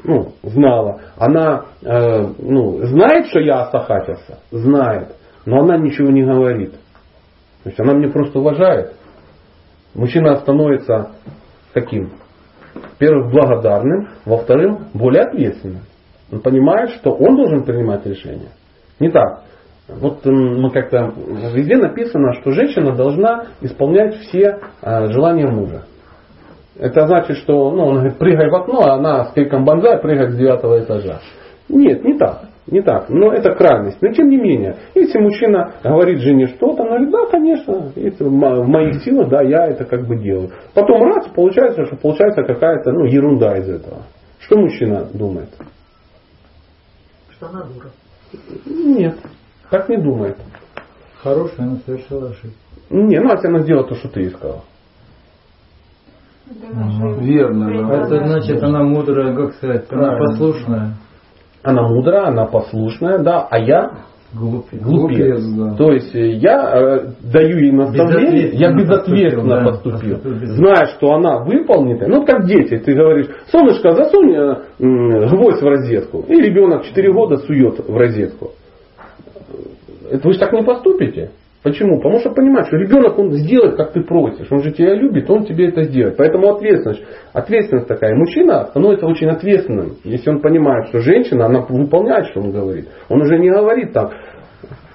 ну, 0.04 0.28
знала. 0.44 1.00
Она 1.16 1.64
э, 1.84 2.24
ну, 2.38 2.78
знает, 2.86 3.26
что 3.26 3.40
я 3.40 3.62
осахатился? 3.62 4.38
Знает. 4.52 5.08
Но 5.44 5.60
она 5.60 5.76
ничего 5.76 6.08
не 6.10 6.22
говорит. 6.22 6.74
То 7.68 7.70
есть 7.70 7.80
она 7.80 7.92
меня 7.92 8.10
просто 8.10 8.38
уважает. 8.38 8.94
Мужчина 9.94 10.36
становится 10.36 11.10
каким? 11.74 12.12
Во-первых, 12.74 13.30
благодарным, 13.30 14.08
во-вторых, 14.24 14.78
более 14.94 15.24
ответственным. 15.24 15.82
Он 16.32 16.40
понимает, 16.40 16.90
что 16.92 17.10
он 17.10 17.36
должен 17.36 17.64
принимать 17.64 18.06
решения. 18.06 18.52
Не 19.00 19.10
так. 19.10 19.42
Вот 19.86 20.24
мы 20.24 20.70
как-то 20.70 21.12
везде 21.52 21.76
написано, 21.76 22.40
что 22.40 22.52
женщина 22.52 22.96
должна 22.96 23.48
исполнять 23.60 24.14
все 24.16 24.60
э, 24.80 25.06
желания 25.08 25.46
мужа. 25.46 25.82
Это 26.78 27.06
значит, 27.06 27.36
что 27.38 27.70
ну, 27.70 27.84
он 27.84 27.94
говорит, 27.96 28.18
прыгай 28.18 28.48
в 28.48 28.54
окно, 28.54 28.80
а 28.80 28.94
она 28.94 29.24
с 29.26 29.32
криком 29.32 29.66
бонзай 29.66 29.98
прыгает 29.98 30.30
с 30.30 30.36
девятого 30.36 30.80
этажа. 30.80 31.20
Нет, 31.68 32.02
не 32.02 32.16
так. 32.16 32.44
Не 32.70 32.82
так. 32.82 33.08
Но 33.08 33.32
это 33.32 33.54
крайность. 33.54 34.00
Но 34.02 34.12
тем 34.12 34.28
не 34.28 34.36
менее, 34.36 34.76
если 34.94 35.18
мужчина 35.18 35.72
говорит 35.82 36.20
жене 36.20 36.48
что-то, 36.48 36.82
она 36.82 36.98
говорит, 36.98 37.10
да, 37.10 37.26
конечно, 37.30 37.92
если 37.96 38.24
в 38.24 38.30
мо- 38.30 38.62
в 38.62 38.68
моих 38.68 39.02
силах, 39.02 39.30
да, 39.30 39.42
я 39.42 39.66
это 39.66 39.86
как 39.86 40.06
бы 40.06 40.16
делаю. 40.16 40.50
Потом 40.74 41.02
раз, 41.04 41.28
получается, 41.34 41.86
что 41.86 41.96
получается 41.96 42.42
какая-то 42.42 42.92
ну, 42.92 43.04
ерунда 43.06 43.56
из 43.56 43.70
этого. 43.70 44.02
Что 44.40 44.58
мужчина 44.58 45.08
думает? 45.14 45.48
Что 47.30 47.48
она 47.48 47.62
дура. 47.64 47.88
Нет, 48.66 49.16
так 49.70 49.88
не 49.88 49.96
думает. 49.96 50.36
Хорошая, 51.22 51.68
она 51.68 51.76
совершила 51.86 52.30
ошибку. 52.30 52.56
Не, 52.90 53.18
ну 53.20 53.30
а 53.30 53.34
если 53.34 53.48
она 53.48 53.60
сделала 53.60 53.88
то, 53.88 53.94
что 53.94 54.08
ты 54.08 54.20
ей 54.20 54.30
сказал. 54.30 54.64
Верно, 57.20 57.88
да. 57.88 58.04
Это 58.04 58.26
значит, 58.26 58.62
она 58.62 58.82
мудрая, 58.82 59.34
как 59.34 59.54
сказать, 59.54 59.86
она 59.90 60.18
послушная. 60.18 60.94
Она 61.62 61.88
мудрая, 61.88 62.28
она 62.28 62.46
послушная, 62.46 63.18
да, 63.18 63.46
а 63.50 63.58
я 63.58 63.90
Глупее. 64.34 64.82
глупец. 64.82 65.42
Глупец, 65.42 65.44
да. 65.56 65.74
То 65.76 65.92
есть 65.92 66.14
э, 66.14 66.32
я 66.32 66.72
э, 66.74 67.06
даю 67.32 67.58
ей 67.58 67.72
наставление, 67.72 68.50
я 68.52 68.72
безответственно 68.74 69.64
поступил, 69.64 69.88
да, 69.88 69.94
поступил, 69.94 70.14
поступил 70.16 70.54
зная, 70.54 70.86
что 70.96 71.14
она 71.14 71.38
выполнит. 71.44 72.06
Ну, 72.06 72.26
как 72.26 72.46
дети, 72.46 72.76
ты 72.76 72.94
говоришь, 72.94 73.28
солнышко, 73.50 73.92
засунь 73.92 74.34
э, 74.34 75.28
гвоздь 75.28 75.62
в 75.62 75.66
розетку. 75.66 76.26
И 76.28 76.34
ребенок 76.34 76.84
4 76.84 77.12
года 77.12 77.38
сует 77.38 77.78
в 77.78 77.96
розетку. 77.96 78.50
Это 80.10 80.26
вы 80.26 80.34
же 80.34 80.38
так 80.38 80.52
не 80.52 80.62
поступите. 80.62 81.30
Почему? 81.62 81.96
Потому 81.96 82.20
что 82.20 82.30
понимаешь, 82.30 82.68
что 82.68 82.76
ребенок 82.76 83.18
он 83.18 83.32
сделает, 83.32 83.76
как 83.76 83.92
ты 83.92 84.02
просишь. 84.02 84.46
Он 84.50 84.62
же 84.62 84.70
тебя 84.70 84.94
любит, 84.94 85.28
он 85.28 85.44
тебе 85.44 85.68
это 85.68 85.82
сделает. 85.84 86.16
Поэтому 86.16 86.54
ответственность. 86.54 87.02
Ответственность 87.32 87.88
такая. 87.88 88.14
Мужчина 88.14 88.66
становится 88.66 89.06
очень 89.06 89.28
ответственным. 89.28 89.96
Если 90.04 90.30
он 90.30 90.40
понимает, 90.40 90.88
что 90.88 91.00
женщина, 91.00 91.46
она 91.46 91.60
выполняет, 91.68 92.26
что 92.28 92.40
он 92.40 92.52
говорит. 92.52 92.88
Он 93.08 93.22
уже 93.22 93.38
не 93.38 93.50
говорит 93.50 93.92
там, 93.92 94.10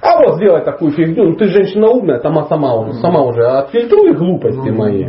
а 0.01 0.21
вот 0.21 0.35
сделай 0.35 0.63
такую 0.65 0.91
фигню, 0.91 1.29
ну 1.29 1.35
ты 1.35 1.45
женщина 1.45 1.87
умная, 1.87 2.19
сама 2.19 2.43
сама 2.45 2.75
уже, 2.75 2.93
сама 2.95 3.23
уже 3.23 3.45
отфильтруй 3.45 4.13
глупости 4.13 4.69
мои. 4.69 5.07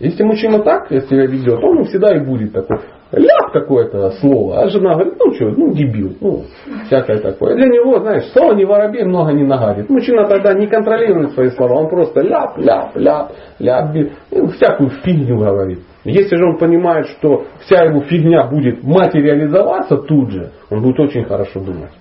Если 0.00 0.24
мужчина 0.24 0.58
так 0.58 0.88
себя 0.88 1.26
ведет, 1.26 1.62
он 1.62 1.84
всегда 1.84 2.16
и 2.16 2.24
будет 2.24 2.52
такой. 2.52 2.80
Ляп 3.12 3.52
какое-то 3.52 4.10
слово, 4.12 4.62
а 4.62 4.68
жена 4.68 4.94
говорит, 4.94 5.14
ну 5.18 5.34
что, 5.34 5.50
ну 5.50 5.74
дебил, 5.74 6.16
ну 6.20 6.44
всякое 6.86 7.18
такое. 7.18 7.56
Для 7.56 7.66
него, 7.66 8.00
знаешь, 8.00 8.24
слово 8.32 8.54
не 8.54 8.64
воробей, 8.64 9.04
много 9.04 9.32
не 9.32 9.44
нагадит. 9.44 9.90
Мужчина 9.90 10.26
тогда 10.26 10.54
не 10.54 10.66
контролирует 10.66 11.32
свои 11.32 11.50
слова, 11.50 11.74
он 11.74 11.88
просто 11.88 12.20
ляп, 12.22 12.56
ляп, 12.56 12.96
ляп, 12.96 13.32
ляп, 13.58 13.94
ну, 14.30 14.46
всякую 14.48 14.90
фигню 15.04 15.38
говорит. 15.38 15.80
Если 16.04 16.36
же 16.36 16.44
он 16.44 16.58
понимает, 16.58 17.06
что 17.08 17.44
вся 17.60 17.84
его 17.84 18.00
фигня 18.00 18.44
будет 18.48 18.82
материализоваться 18.82 19.98
тут 19.98 20.30
же, 20.30 20.50
он 20.70 20.82
будет 20.82 20.98
очень 20.98 21.24
хорошо 21.24 21.60
думать. 21.60 21.92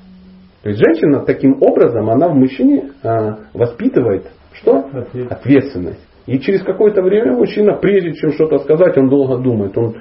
То 0.64 0.70
есть 0.70 0.80
женщина 0.80 1.24
таким 1.26 1.58
образом, 1.62 2.10
она 2.10 2.30
в 2.30 2.36
мужчине 2.36 2.92
а, 3.04 3.38
воспитывает 3.54 4.28
что? 4.54 4.86
Ответственность. 5.30 6.08
И 6.28 6.40
через 6.40 6.64
какое-то 6.64 7.02
время 7.02 7.34
мужчина, 7.34 7.78
прежде 7.78 8.14
чем 8.14 8.32
что-то 8.34 8.60
сказать, 8.60 8.98
он 8.98 9.10
долго 9.10 9.38
думает. 9.38 9.78
Он, 9.78 9.96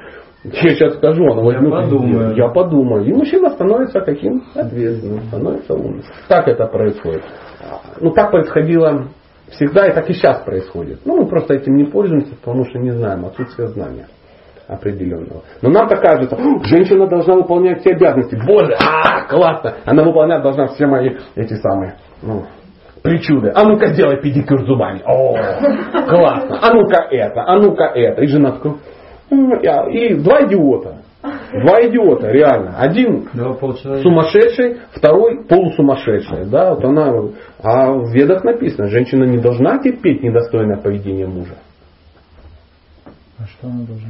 я 0.45 0.75
сейчас 0.75 0.95
скажу, 0.95 1.23
он 1.25 1.45
возьмет 1.45 1.69
и 1.69 1.71
подумаю. 1.71 2.37
Я 2.37 2.49
подумаю. 2.49 3.05
И 3.05 3.13
мужчина 3.13 3.51
становится 3.51 4.01
каким? 4.01 4.43
Ответственным, 4.55 5.21
становится 5.25 5.75
умным. 5.75 6.03
Так 6.29 6.49
это 6.49 6.67
происходит. 6.67 7.25
Ну, 8.01 8.11
так 8.13 8.31
происходило 8.31 9.09
всегда 9.51 9.89
и 9.89 9.93
так 9.93 10.09
и 10.09 10.15
сейчас 10.15 10.43
происходит. 10.43 11.01
Ну, 11.05 11.17
мы 11.17 11.27
просто 11.27 11.55
этим 11.55 11.77
не 11.77 11.85
пользуемся, 11.85 12.35
потому 12.37 12.65
что 12.65 12.79
не 12.79 12.91
знаем, 12.91 13.27
отсутствие 13.27 13.69
знания 13.69 14.07
определенного. 14.67 15.43
Но 15.63 15.71
нам-то 15.71 15.97
кажется, 15.97 16.37
«О, 16.37 16.63
женщина 16.65 17.09
должна 17.09 17.35
выполнять 17.35 17.81
все 17.81 17.91
обязанности. 17.91 18.39
Боже, 18.47 18.77
а, 18.81 19.27
классно. 19.27 19.75
Она 19.85 20.05
выполнять 20.05 20.43
должна 20.43 20.69
все 20.69 20.87
мои 20.87 21.17
эти 21.35 21.55
самые 21.55 21.97
ну, 22.23 22.45
причуды. 23.03 23.51
А 23.55 23.65
ну-ка 23.65 23.89
сделай 23.89 24.21
педикюр 24.21 24.65
зубами. 24.65 25.03
О, 25.05 25.35
классно. 26.09 26.59
А 26.63 26.73
ну-ка 26.73 27.03
это, 27.11 27.43
а 27.45 27.59
ну-ка 27.59 27.85
это. 27.85 28.23
И 28.23 28.27
жена 28.29 28.53
такая, 28.53 28.75
«М, 28.75 28.79
я». 28.79 29.00
И 29.31 30.15
два 30.15 30.47
идиота. 30.47 31.03
Два 31.23 31.87
идиота, 31.87 32.31
реально. 32.31 32.77
Один 32.79 33.29
сумасшедший, 34.03 34.79
второй 34.93 35.45
полусумасшедший. 35.45 36.47
Да, 36.47 36.75
вот 36.75 36.85
она, 36.85 37.13
а 37.63 37.93
в 37.93 38.11
ведах 38.13 38.43
написано, 38.45 38.89
женщина 38.89 39.25
не 39.25 39.39
должна 39.39 39.79
терпеть 39.79 40.23
недостойное 40.23 40.79
поведение 40.79 41.27
мужа. 41.27 41.57
А 43.39 43.47
что 43.47 43.67
она 43.67 43.85
должна? 43.85 44.09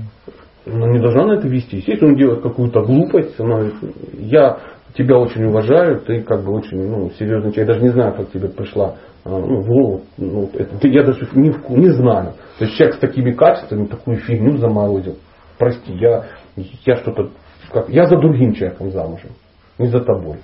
Она 0.66 0.92
не 0.92 1.00
должна 1.00 1.26
на 1.26 1.32
это 1.34 1.48
вестись. 1.48 1.88
Если 1.88 2.04
он 2.04 2.16
делает 2.16 2.42
какую-то 2.42 2.82
глупость, 2.82 3.38
она 3.40 3.70
я 4.12 4.58
тебя 4.94 5.18
очень 5.18 5.44
уважаю, 5.44 6.00
ты 6.00 6.22
как 6.22 6.44
бы 6.44 6.52
очень 6.52 6.78
ну, 6.78 7.10
серьезный 7.10 7.52
человек. 7.52 7.68
Я 7.68 7.74
даже 7.74 7.80
не 7.80 7.90
знаю, 7.90 8.14
как 8.14 8.30
тебе 8.30 8.48
пришла 8.48 8.96
а, 9.24 9.28
ну, 9.30 9.60
в 9.60 9.66
голову. 9.66 10.02
Ну, 10.16 10.50
это, 10.54 10.88
я 10.88 11.04
даже 11.04 11.28
не, 11.32 11.54
не 11.76 11.90
знаю. 11.90 12.34
То 12.58 12.64
есть 12.64 12.76
человек 12.76 12.96
с 12.96 13.00
такими 13.00 13.32
качествами 13.32 13.86
такую 13.86 14.18
фигню 14.18 14.56
заморозил. 14.58 15.16
Прости, 15.58 15.92
я, 15.92 16.26
я 16.56 16.96
что-то... 16.96 17.30
Как, 17.72 17.88
я 17.88 18.06
за 18.06 18.16
другим 18.16 18.54
человеком 18.54 18.90
замужем, 18.90 19.30
не 19.78 19.86
за 19.88 20.00
тобой. 20.00 20.38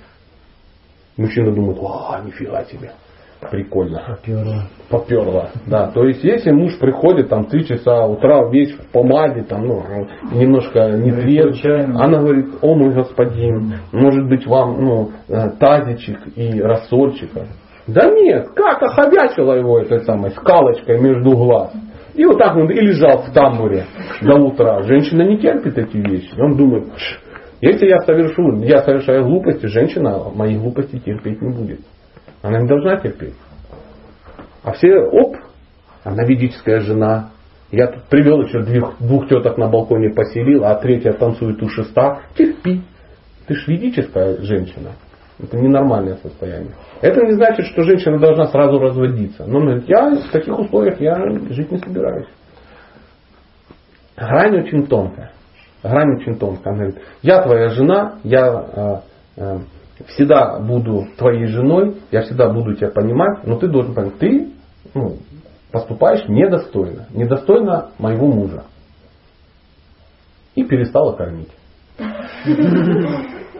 Мужчина 1.17 1.53
думает, 1.53 1.79
а, 1.81 2.21
нифига 2.23 2.63
себе, 2.65 2.91
прикольно 3.51 4.17
Попёрла. 4.19 4.63
поперло. 4.89 5.49
Да, 5.65 5.91
то 5.91 6.05
есть 6.05 6.23
если 6.23 6.51
муж 6.51 6.77
приходит 6.79 7.29
там 7.29 7.45
3 7.45 7.65
часа 7.65 8.05
утра 8.05 8.49
весь 8.49 8.73
в 8.73 8.91
помаде, 8.91 9.43
там, 9.43 9.65
ну, 9.65 9.83
немножко 10.31 10.91
не 10.91 11.11
Ну, 11.11 11.17
и 11.17 11.21
трезв, 11.21 11.65
она 11.65 12.19
говорит, 12.19 12.47
о 12.61 12.75
мой 12.75 12.93
господин, 12.93 13.75
может 13.91 14.27
быть 14.27 14.45
вам 14.45 14.81
ну, 14.83 15.11
э, 15.27 15.49
тазичек 15.59 16.19
и 16.35 16.61
рассольчика. 16.61 17.47
Да 17.87 18.09
нет, 18.09 18.49
как 18.53 18.81
охобячила 18.83 19.53
его 19.53 19.79
этой 19.79 20.01
самой 20.01 20.31
скалочкой 20.31 20.99
между 20.99 21.31
глаз. 21.31 21.73
И 22.15 22.25
вот 22.25 22.37
так 22.37 22.55
он 22.55 22.69
и 22.69 22.81
лежал 22.81 23.19
в 23.19 23.31
тамбуре 23.31 23.85
до 24.21 24.35
утра. 24.35 24.81
Женщина 24.83 25.21
не 25.21 25.37
терпит 25.37 25.77
эти 25.77 25.97
вещи. 25.97 26.33
Он 26.39 26.57
думает, 26.57 26.91
«Пш, 26.93 27.19
если 27.61 27.87
я 27.87 27.99
совершу, 27.99 28.61
я 28.63 28.79
совершаю 28.79 29.25
глупости, 29.25 29.67
женщина 29.67 30.19
мои 30.33 30.57
глупости 30.57 30.99
терпеть 30.99 31.41
не 31.41 31.49
будет. 31.49 31.79
Она 32.41 32.59
не 32.59 32.67
должна 32.67 32.97
терпеть. 32.97 33.35
А 34.63 34.73
все, 34.73 34.99
оп, 34.99 35.37
она 36.03 36.23
ведическая 36.23 36.81
жена. 36.81 37.29
Я 37.71 37.87
тут 37.87 38.03
привел 38.03 38.41
еще 38.41 38.63
двух, 38.63 38.97
двух 38.99 39.27
теток 39.27 39.57
на 39.57 39.67
балконе 39.67 40.13
поселил, 40.13 40.63
а 40.65 40.75
третья 40.75 41.11
танцует 41.13 41.61
у 41.61 41.69
шеста. 41.69 42.21
Терпи. 42.35 42.81
Ты 43.47 43.55
ж 43.55 43.67
ведическая 43.67 44.37
женщина. 44.41 44.91
Это 45.39 45.57
ненормальное 45.57 46.15
состояние. 46.15 46.73
Это 47.01 47.21
не 47.25 47.33
значит, 47.33 47.67
что 47.67 47.83
женщина 47.83 48.19
должна 48.19 48.47
сразу 48.47 48.79
разводиться. 48.79 49.45
Но 49.45 49.59
говорит, 49.59 49.83
я 49.87 50.09
в 50.09 50.31
таких 50.31 50.57
условиях 50.57 50.99
я 50.99 51.15
жить 51.49 51.71
не 51.71 51.77
собираюсь. 51.77 52.27
Грань 54.17 54.61
очень 54.61 54.87
тонкая. 54.87 55.31
Грань 55.83 56.15
очень 56.15 56.37
тонкая. 56.39 56.73
Она 56.73 56.83
говорит, 56.85 57.01
я 57.21 57.41
твоя 57.43 57.69
жена, 57.69 58.15
я 58.23 59.03
э, 59.37 59.41
э, 59.41 59.57
всегда 60.05 60.59
буду 60.59 61.07
твоей 61.17 61.47
женой, 61.47 61.97
я 62.11 62.21
всегда 62.21 62.49
буду 62.49 62.75
тебя 62.75 62.89
понимать, 62.89 63.45
но 63.45 63.57
ты 63.57 63.67
должен 63.67 63.93
понять, 63.93 64.17
ты 64.19 64.51
ну, 64.93 65.17
поступаешь 65.71 66.27
недостойно, 66.27 67.07
недостойно 67.13 67.89
моего 67.99 68.27
мужа. 68.27 68.63
И 70.55 70.63
перестала 70.63 71.15
кормить. 71.15 71.51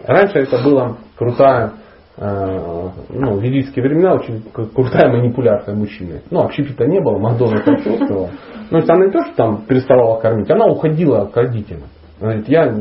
Раньше 0.04 0.40
это 0.40 0.64
была 0.64 0.98
крутая, 1.18 1.74
э, 2.18 2.90
ну, 3.10 3.36
в 3.36 3.44
ведические 3.44 3.84
времена 3.84 4.14
очень 4.14 4.42
крутая 4.74 5.10
манипуляция 5.10 5.76
мужчины. 5.76 6.22
Ну, 6.32 6.42
общепита 6.42 6.86
не 6.86 7.00
было, 7.02 7.18
Макдональдс 7.18 7.68
отсутствовал. 7.68 8.30
Ну, 8.72 8.80
она 8.80 9.06
не 9.06 9.12
то, 9.12 9.24
что 9.26 9.36
там 9.36 9.62
переставала 9.64 10.20
кормить, 10.20 10.50
она 10.50 10.66
уходила 10.66 11.26
к 11.26 11.36
родителям. 11.36 11.84
Она 12.20 12.32
говорит, 12.32 12.50
я, 12.50 12.74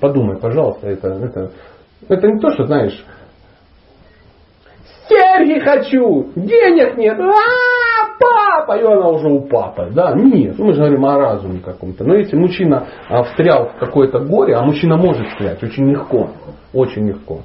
подумай, 0.00 0.38
пожалуйста, 0.38 0.88
это, 0.88 1.08
это, 1.08 1.50
это 2.10 2.26
не 2.26 2.40
то, 2.40 2.50
что, 2.50 2.66
знаешь, 2.66 3.04
серьги 5.08 5.60
хочу, 5.60 6.30
денег 6.34 6.96
нет, 6.96 7.18
а, 7.18 8.16
папа, 8.18 8.78
и 8.78 8.82
она 8.82 9.08
уже 9.08 9.28
у 9.28 9.40
папы, 9.42 9.90
да, 9.92 10.12
нет, 10.14 10.58
мы 10.58 10.72
же 10.72 10.80
говорим 10.80 11.06
о 11.06 11.18
разуме 11.18 11.60
каком-то, 11.60 12.04
но 12.04 12.14
если 12.14 12.36
мужчина 12.36 12.86
а, 13.08 13.22
встрял 13.22 13.70
в 13.70 13.78
какое-то 13.78 14.20
горе, 14.20 14.56
а 14.56 14.62
мужчина 14.62 14.96
может 14.96 15.26
встрять 15.28 15.62
очень 15.62 15.90
легко, 15.90 16.30
очень 16.72 17.08
легко. 17.08 17.40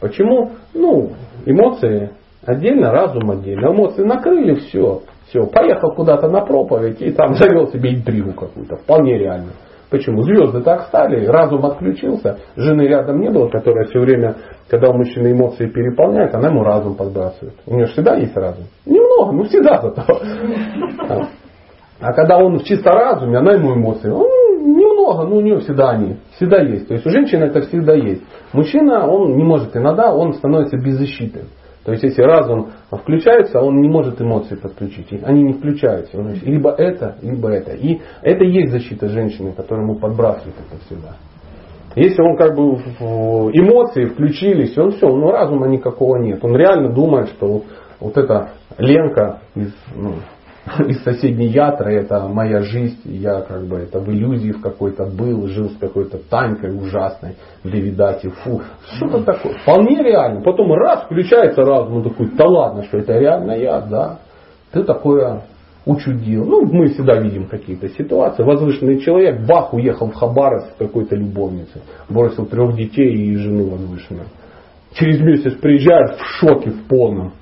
Почему? 0.00 0.50
Ну, 0.74 1.12
эмоции 1.46 2.10
отдельно, 2.44 2.90
разум 2.90 3.30
отдельно, 3.30 3.72
эмоции 3.72 4.02
накрыли, 4.02 4.54
все, 4.54 5.02
все, 5.28 5.46
поехал 5.46 5.92
куда-то 5.94 6.28
на 6.28 6.42
проповедь 6.42 7.00
и 7.00 7.10
там 7.10 7.34
завел 7.34 7.68
себе 7.68 7.94
интригу 7.94 8.32
какую-то, 8.32 8.76
вполне 8.76 9.18
реально. 9.18 9.52
Почему? 9.94 10.22
Звезды 10.24 10.60
так 10.62 10.88
стали, 10.88 11.24
разум 11.24 11.64
отключился, 11.64 12.38
жены 12.56 12.82
рядом 12.82 13.20
не 13.20 13.30
было, 13.30 13.46
которая 13.48 13.84
все 13.84 14.00
время, 14.00 14.34
когда 14.68 14.90
у 14.90 14.94
мужчины 14.94 15.30
эмоции 15.30 15.68
переполняют, 15.68 16.34
она 16.34 16.48
ему 16.48 16.64
разум 16.64 16.96
подбрасывает. 16.96 17.54
У 17.64 17.76
нее 17.76 17.86
всегда 17.86 18.16
есть 18.16 18.36
разум. 18.36 18.64
Немного, 18.86 19.30
но 19.30 19.44
всегда 19.44 19.80
зато. 19.80 20.02
А- 21.08 21.28
А 22.00 22.12
когда 22.12 22.38
он 22.38 22.58
в 22.58 22.64
чисто 22.64 22.90
разуме, 22.90 23.38
она 23.38 23.52
ему 23.52 23.74
эмоции. 23.76 24.10
«М, 24.10 24.76
немного, 24.76 25.28
но 25.28 25.36
у 25.36 25.40
нее 25.40 25.60
всегда 25.60 25.90
они. 25.90 26.16
Всегда 26.32 26.60
есть. 26.60 26.88
То 26.88 26.94
есть 26.94 27.06
у 27.06 27.10
женщины 27.10 27.44
это 27.44 27.60
всегда 27.60 27.94
есть. 27.94 28.24
Мужчина, 28.52 29.06
он 29.06 29.36
не 29.36 29.44
может 29.44 29.76
иногда, 29.76 30.12
он 30.12 30.32
становится 30.34 30.76
беззащитным. 30.76 31.44
То 31.84 31.92
есть 31.92 32.02
если 32.02 32.22
разум 32.22 32.70
включается, 32.90 33.60
он 33.60 33.80
не 33.80 33.88
может 33.88 34.20
эмоции 34.20 34.54
подключить. 34.54 35.08
Они 35.22 35.42
не 35.42 35.52
включаются. 35.52 36.16
Либо 36.42 36.70
это, 36.70 37.16
либо 37.20 37.50
это. 37.50 37.72
И 37.72 38.00
это 38.22 38.44
и 38.44 38.50
есть 38.50 38.72
защита 38.72 39.08
женщины, 39.08 39.52
которая 39.52 39.84
ему 39.84 39.96
подбрасывает 39.96 40.54
это 40.70 40.80
всегда. 40.86 41.16
Если 41.94 42.20
он 42.22 42.36
как 42.36 42.56
бы 42.56 42.74
в- 42.74 43.50
эмоции 43.52 44.06
включились, 44.06 44.76
он 44.78 44.92
все, 44.92 45.06
ну 45.06 45.30
разума 45.30 45.68
никакого 45.68 46.16
нет. 46.16 46.42
Он 46.42 46.56
реально 46.56 46.92
думает, 46.92 47.28
что 47.28 47.46
вот, 47.46 47.64
вот 48.00 48.16
эта 48.16 48.50
Ленка 48.78 49.40
из, 49.54 49.72
ну, 49.94 50.14
из 50.88 51.02
соседней 51.02 51.48
ятры, 51.48 51.94
это 51.94 52.26
моя 52.28 52.62
жизнь, 52.62 53.00
я 53.04 53.42
как 53.42 53.66
бы 53.66 53.76
это 53.76 54.00
в 54.00 54.08
иллюзии 54.08 54.52
в 54.52 54.60
какой-то 54.60 55.04
был, 55.06 55.46
жил 55.48 55.68
с 55.68 55.76
какой-то 55.76 56.18
Танькой 56.30 56.74
ужасной, 56.74 57.36
Левидати, 57.64 58.28
фу, 58.28 58.62
что-то 58.96 59.22
такое. 59.24 59.54
Вполне 59.58 60.02
реально. 60.02 60.40
Потом 60.42 60.72
раз, 60.72 61.04
включается 61.04 61.62
разум, 61.62 61.96
он 61.96 62.02
такой, 62.04 62.30
да 62.34 62.46
ладно, 62.46 62.84
что 62.84 62.98
это 62.98 63.18
реально 63.18 63.52
я, 63.52 63.80
да. 63.80 64.18
Ты 64.72 64.82
такое 64.84 65.42
учудил. 65.86 66.46
Ну, 66.46 66.64
мы 66.64 66.86
всегда 66.88 67.20
видим 67.20 67.46
какие-то 67.46 67.88
ситуации. 67.90 68.42
Возвышенный 68.42 69.00
человек, 69.00 69.46
бах, 69.46 69.74
уехал 69.74 70.08
в 70.08 70.14
Хабаровск 70.14 70.70
с 70.72 70.78
какой-то 70.78 71.14
любовницей. 71.14 71.82
Бросил 72.08 72.46
трех 72.46 72.74
детей 72.74 73.12
и 73.12 73.36
жену 73.36 73.68
возвышенную. 73.68 74.26
Через 74.94 75.20
месяц 75.20 75.54
приезжает 75.60 76.16
в 76.18 76.24
шоке 76.38 76.70
в 76.70 76.86
полном. 76.88 77.32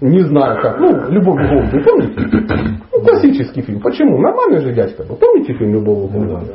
Не 0.00 0.20
знаю 0.20 0.60
как. 0.62 0.78
Ну, 0.80 1.10
Любовь 1.10 1.36
к 1.38 1.48
Голуби, 1.48 1.82
помните? 1.84 2.78
Ну, 2.92 3.00
классический 3.02 3.62
фильм. 3.62 3.80
Почему? 3.80 4.18
Нормальный 4.18 4.60
же 4.60 4.72
дядька 4.72 5.04
был. 5.04 5.16
Помните 5.16 5.52
фильм 5.54 5.74
Любовь 5.74 6.10
к 6.10 6.12
Голуби? 6.12 6.46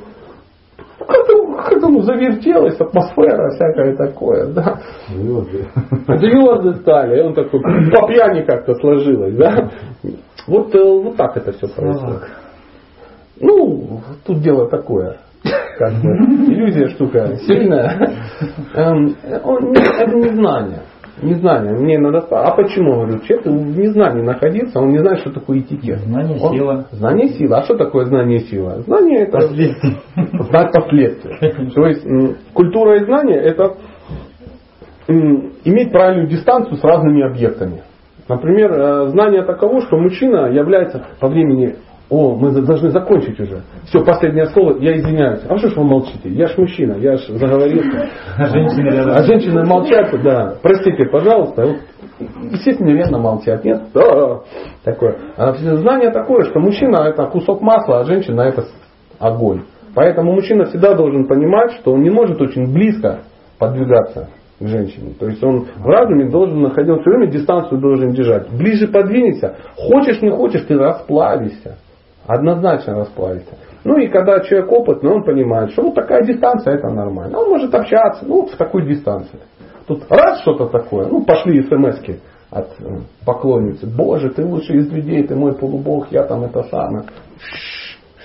Как-то, 1.08 1.56
как-то 1.64 1.88
ну, 1.90 2.02
завертелась, 2.02 2.80
атмосфера 2.80 3.52
всякое 3.52 3.96
такое, 3.96 4.48
да. 4.48 4.80
Звезды. 5.10 5.66
Звезды 6.08 6.74
стали, 6.82 7.20
и 7.20 7.22
он 7.22 7.34
такой, 7.36 7.62
по 7.62 8.08
пьяни 8.08 8.42
как-то 8.42 8.74
сложилось, 8.76 9.36
да. 9.36 9.70
Вот, 10.48 10.74
э, 10.74 10.80
вот 10.84 11.16
так 11.16 11.38
это 11.38 11.52
все 11.52 11.68
происходит. 11.68 12.24
Ну, 13.40 14.02
тут 14.26 14.40
дело 14.40 14.68
такое. 14.70 15.18
Как 15.78 15.94
бы, 16.02 16.10
иллюзия 16.48 16.88
штука 16.90 17.36
сильная. 17.46 18.14
Эм, 18.74 19.16
он 19.44 19.72
не- 19.72 20.02
это 20.02 20.16
незнание. 21.22 21.74
Мне 21.74 21.98
надо 21.98 22.20
А 22.30 22.52
почему? 22.56 22.94
Говорю, 22.96 23.20
человек 23.22 23.46
в 23.46 23.78
незнании 23.80 24.22
находиться, 24.22 24.80
он 24.80 24.90
не 24.90 25.00
знает, 25.00 25.20
что 25.20 25.32
такое 25.32 25.60
этикет. 25.60 26.00
Знание 26.00 26.38
Он- 26.42 26.54
сила. 26.54 26.86
Знание 26.92 27.30
сила. 27.30 27.58
А 27.60 27.64
что 27.64 27.76
такое 27.78 28.06
знание 28.06 28.40
сила? 28.42 28.82
Знание 28.82 29.22
это 29.24 29.38
Последствия. 29.38 29.96
знать 30.16 30.72
последствия. 30.74 31.70
То 31.74 31.86
есть 31.88 32.06
культура 32.54 32.98
и 32.98 33.06
знание 33.06 33.38
это 33.40 33.76
иметь 35.08 35.92
правильную 35.92 36.28
дистанцию 36.28 36.78
с 36.78 36.84
разными 36.84 37.24
объектами. 37.24 37.82
Например, 38.28 38.72
э, 38.74 39.08
знание 39.10 39.44
таково, 39.44 39.82
что 39.82 39.98
мужчина 39.98 40.48
является 40.52 41.06
по 41.20 41.28
времени 41.28 41.76
о, 42.10 42.36
мы 42.36 42.52
должны 42.61 42.90
закончить 42.90 43.40
уже. 43.40 43.64
Все, 43.86 44.03
последнее 44.03 44.45
слово, 44.48 44.77
я 44.80 44.95
извиняюсь. 44.95 45.41
А 45.49 45.57
что 45.57 45.69
ж 45.69 45.76
вы 45.76 45.84
молчите? 45.84 46.30
Я 46.30 46.48
ж 46.48 46.57
мужчина, 46.57 46.94
я 46.98 47.18
ж 47.18 47.27
заговорился. 47.30 48.10
А 48.38 48.45
женщины. 48.45 49.11
А 49.11 49.23
женщины 49.23 49.65
молчат, 49.65 50.11
да. 50.23 50.56
Простите, 50.61 51.06
пожалуйста. 51.06 51.65
Вот, 51.65 51.77
Естественно, 52.52 52.91
верно 52.91 53.18
молчат. 53.18 53.65
Нет? 53.65 53.82
Да. 53.94 54.41
Такое. 54.84 55.18
А 55.36 55.53
знание 55.53 56.11
такое, 56.11 56.44
что 56.45 56.60
мужчина 56.60 57.07
это 57.07 57.26
кусок 57.26 57.61
масла, 57.61 58.02
а 58.02 58.03
женщина 58.06 58.41
это 58.41 58.65
огонь. 59.19 59.64
Поэтому 59.95 60.34
мужчина 60.34 60.65
всегда 60.65 60.94
должен 60.94 61.26
понимать, 61.26 61.72
что 61.73 61.94
он 61.94 62.02
не 62.02 62.10
может 62.10 62.40
очень 62.41 62.72
близко 62.72 63.22
подвигаться 63.57 64.30
к 64.60 64.68
женщине. 64.68 65.14
То 65.19 65.27
есть 65.27 65.44
он 65.44 65.68
в 65.76 65.86
разуме 65.86 66.30
должен 66.30 66.61
находить, 66.61 66.91
он 66.91 67.02
все 67.02 67.10
время 67.10 67.32
дистанцию 67.32 67.80
должен 67.82 68.11
держать. 68.11 68.49
Ближе 68.52 68.88
подвинется. 68.88 69.56
Хочешь, 69.76 70.22
не 70.22 70.30
хочешь, 70.30 70.64
ты 70.64 70.77
расплавишься. 70.77 71.77
Однозначно 72.27 72.95
расплавится. 72.95 73.56
Ну 73.84 73.97
и 73.97 74.07
когда 74.07 74.39
человек 74.39 74.72
опытный, 74.72 75.11
он 75.11 75.23
понимает, 75.23 75.72
что 75.72 75.84
вот 75.84 75.95
такая 75.95 76.23
дистанция 76.23 76.76
это 76.76 76.89
нормально. 76.89 77.38
Он 77.39 77.49
может 77.49 77.73
общаться, 77.73 78.26
ну, 78.26 78.47
в 78.47 78.56
такой 78.57 78.88
дистанции. 78.88 79.39
Тут 79.88 80.03
раз 80.10 80.41
что-то 80.41 80.68
такое, 80.68 81.07
ну, 81.07 81.23
пошли 81.23 81.61
смс 81.61 81.99
от 82.49 82.68
э, 82.80 82.99
поклонницы. 83.26 83.85
Боже, 83.85 84.30
ты 84.31 84.43
лучший 84.43 84.77
из 84.77 84.91
людей, 84.91 85.23
ты 85.27 85.35
мой 85.35 85.53
полубог, 85.53 86.07
я 86.11 86.23
там 86.23 86.43
это 86.43 86.64
самое. 86.64 87.06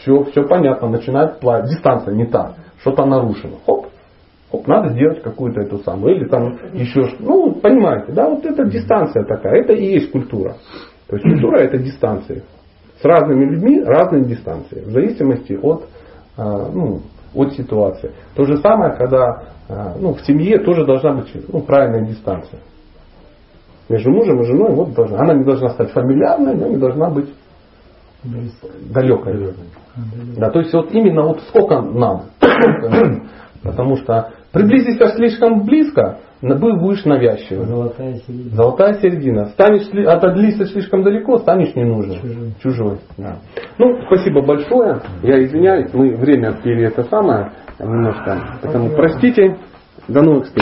Все, 0.00 0.24
все 0.24 0.44
понятно, 0.44 0.88
начинает 0.88 1.40
плавать. 1.40 1.68
Дистанция 1.68 2.14
не 2.14 2.24
та, 2.24 2.54
что-то 2.80 3.04
нарушено. 3.04 3.56
Хоп, 3.66 3.88
хоп, 4.50 4.66
надо 4.66 4.90
сделать 4.94 5.22
какую-то 5.22 5.60
эту 5.60 5.78
самую. 5.78 6.16
Или 6.16 6.28
там 6.28 6.58
еще 6.72 7.08
что 7.08 7.16
Ну, 7.22 7.52
понимаете, 7.56 8.12
да, 8.12 8.30
вот 8.30 8.46
это 8.46 8.64
дистанция 8.64 9.24
такая, 9.24 9.62
это 9.62 9.74
и 9.74 9.84
есть 9.84 10.10
культура. 10.10 10.56
То 11.08 11.16
есть 11.16 11.24
культура 11.24 11.58
это 11.58 11.76
дистанции. 11.76 12.44
С 13.00 13.04
разными 13.04 13.44
людьми 13.44 13.82
разные 13.82 14.24
дистанции. 14.24 14.82
В 14.84 14.90
зависимости 14.90 15.52
от, 15.54 15.86
а, 16.36 16.68
ну, 16.72 17.00
от 17.34 17.52
ситуации. 17.54 18.12
То 18.34 18.44
же 18.44 18.58
самое, 18.58 18.94
когда 18.94 19.44
а, 19.68 19.94
ну, 19.98 20.14
в 20.14 20.20
семье 20.22 20.58
тоже 20.58 20.84
должна 20.84 21.14
быть 21.14 21.32
ну, 21.52 21.60
правильная 21.60 22.06
дистанция. 22.06 22.60
Между 23.88 24.10
мужем 24.10 24.40
и 24.40 24.44
женой 24.44 24.74
вот 24.74 24.94
должна. 24.94 25.18
Она 25.18 25.34
не 25.34 25.44
должна 25.44 25.70
стать 25.70 25.90
фамильярной, 25.92 26.54
но 26.54 26.68
не 26.68 26.76
должна 26.76 27.10
быть 27.10 27.28
далекой. 28.92 29.54
Да, 30.36 30.50
то 30.50 30.60
есть 30.60 30.72
вот 30.72 30.92
именно 30.92 31.22
вот 31.22 31.40
сколько 31.48 31.80
нам. 31.80 32.26
Потому 33.62 33.96
что 33.96 34.32
приблизишься 34.52 35.08
слишком 35.16 35.64
близко, 35.64 36.18
будешь 36.42 37.04
навязчивым. 37.04 37.66
Золотая 37.66 38.14
середина. 38.26 38.56
Золотая 38.56 38.94
середина. 38.94 39.44
Станешь, 39.46 39.88
отодалишься 40.06 40.66
слишком 40.66 41.02
далеко, 41.02 41.38
станешь 41.38 41.74
ненужным. 41.74 42.18
Чужой. 42.20 42.54
Чужой. 42.62 42.98
Да. 43.18 43.36
Ну, 43.78 44.00
спасибо 44.06 44.42
большое. 44.42 45.00
Я 45.22 45.44
извиняюсь, 45.44 45.92
мы 45.92 46.16
время 46.16 46.48
отпили 46.50 46.86
это 46.86 47.02
самое 47.04 47.52
немножко. 47.78 48.58
Поэтому 48.62 48.90
простите. 48.90 49.56
До 50.08 50.22
новых 50.22 50.46
встреч. 50.46 50.58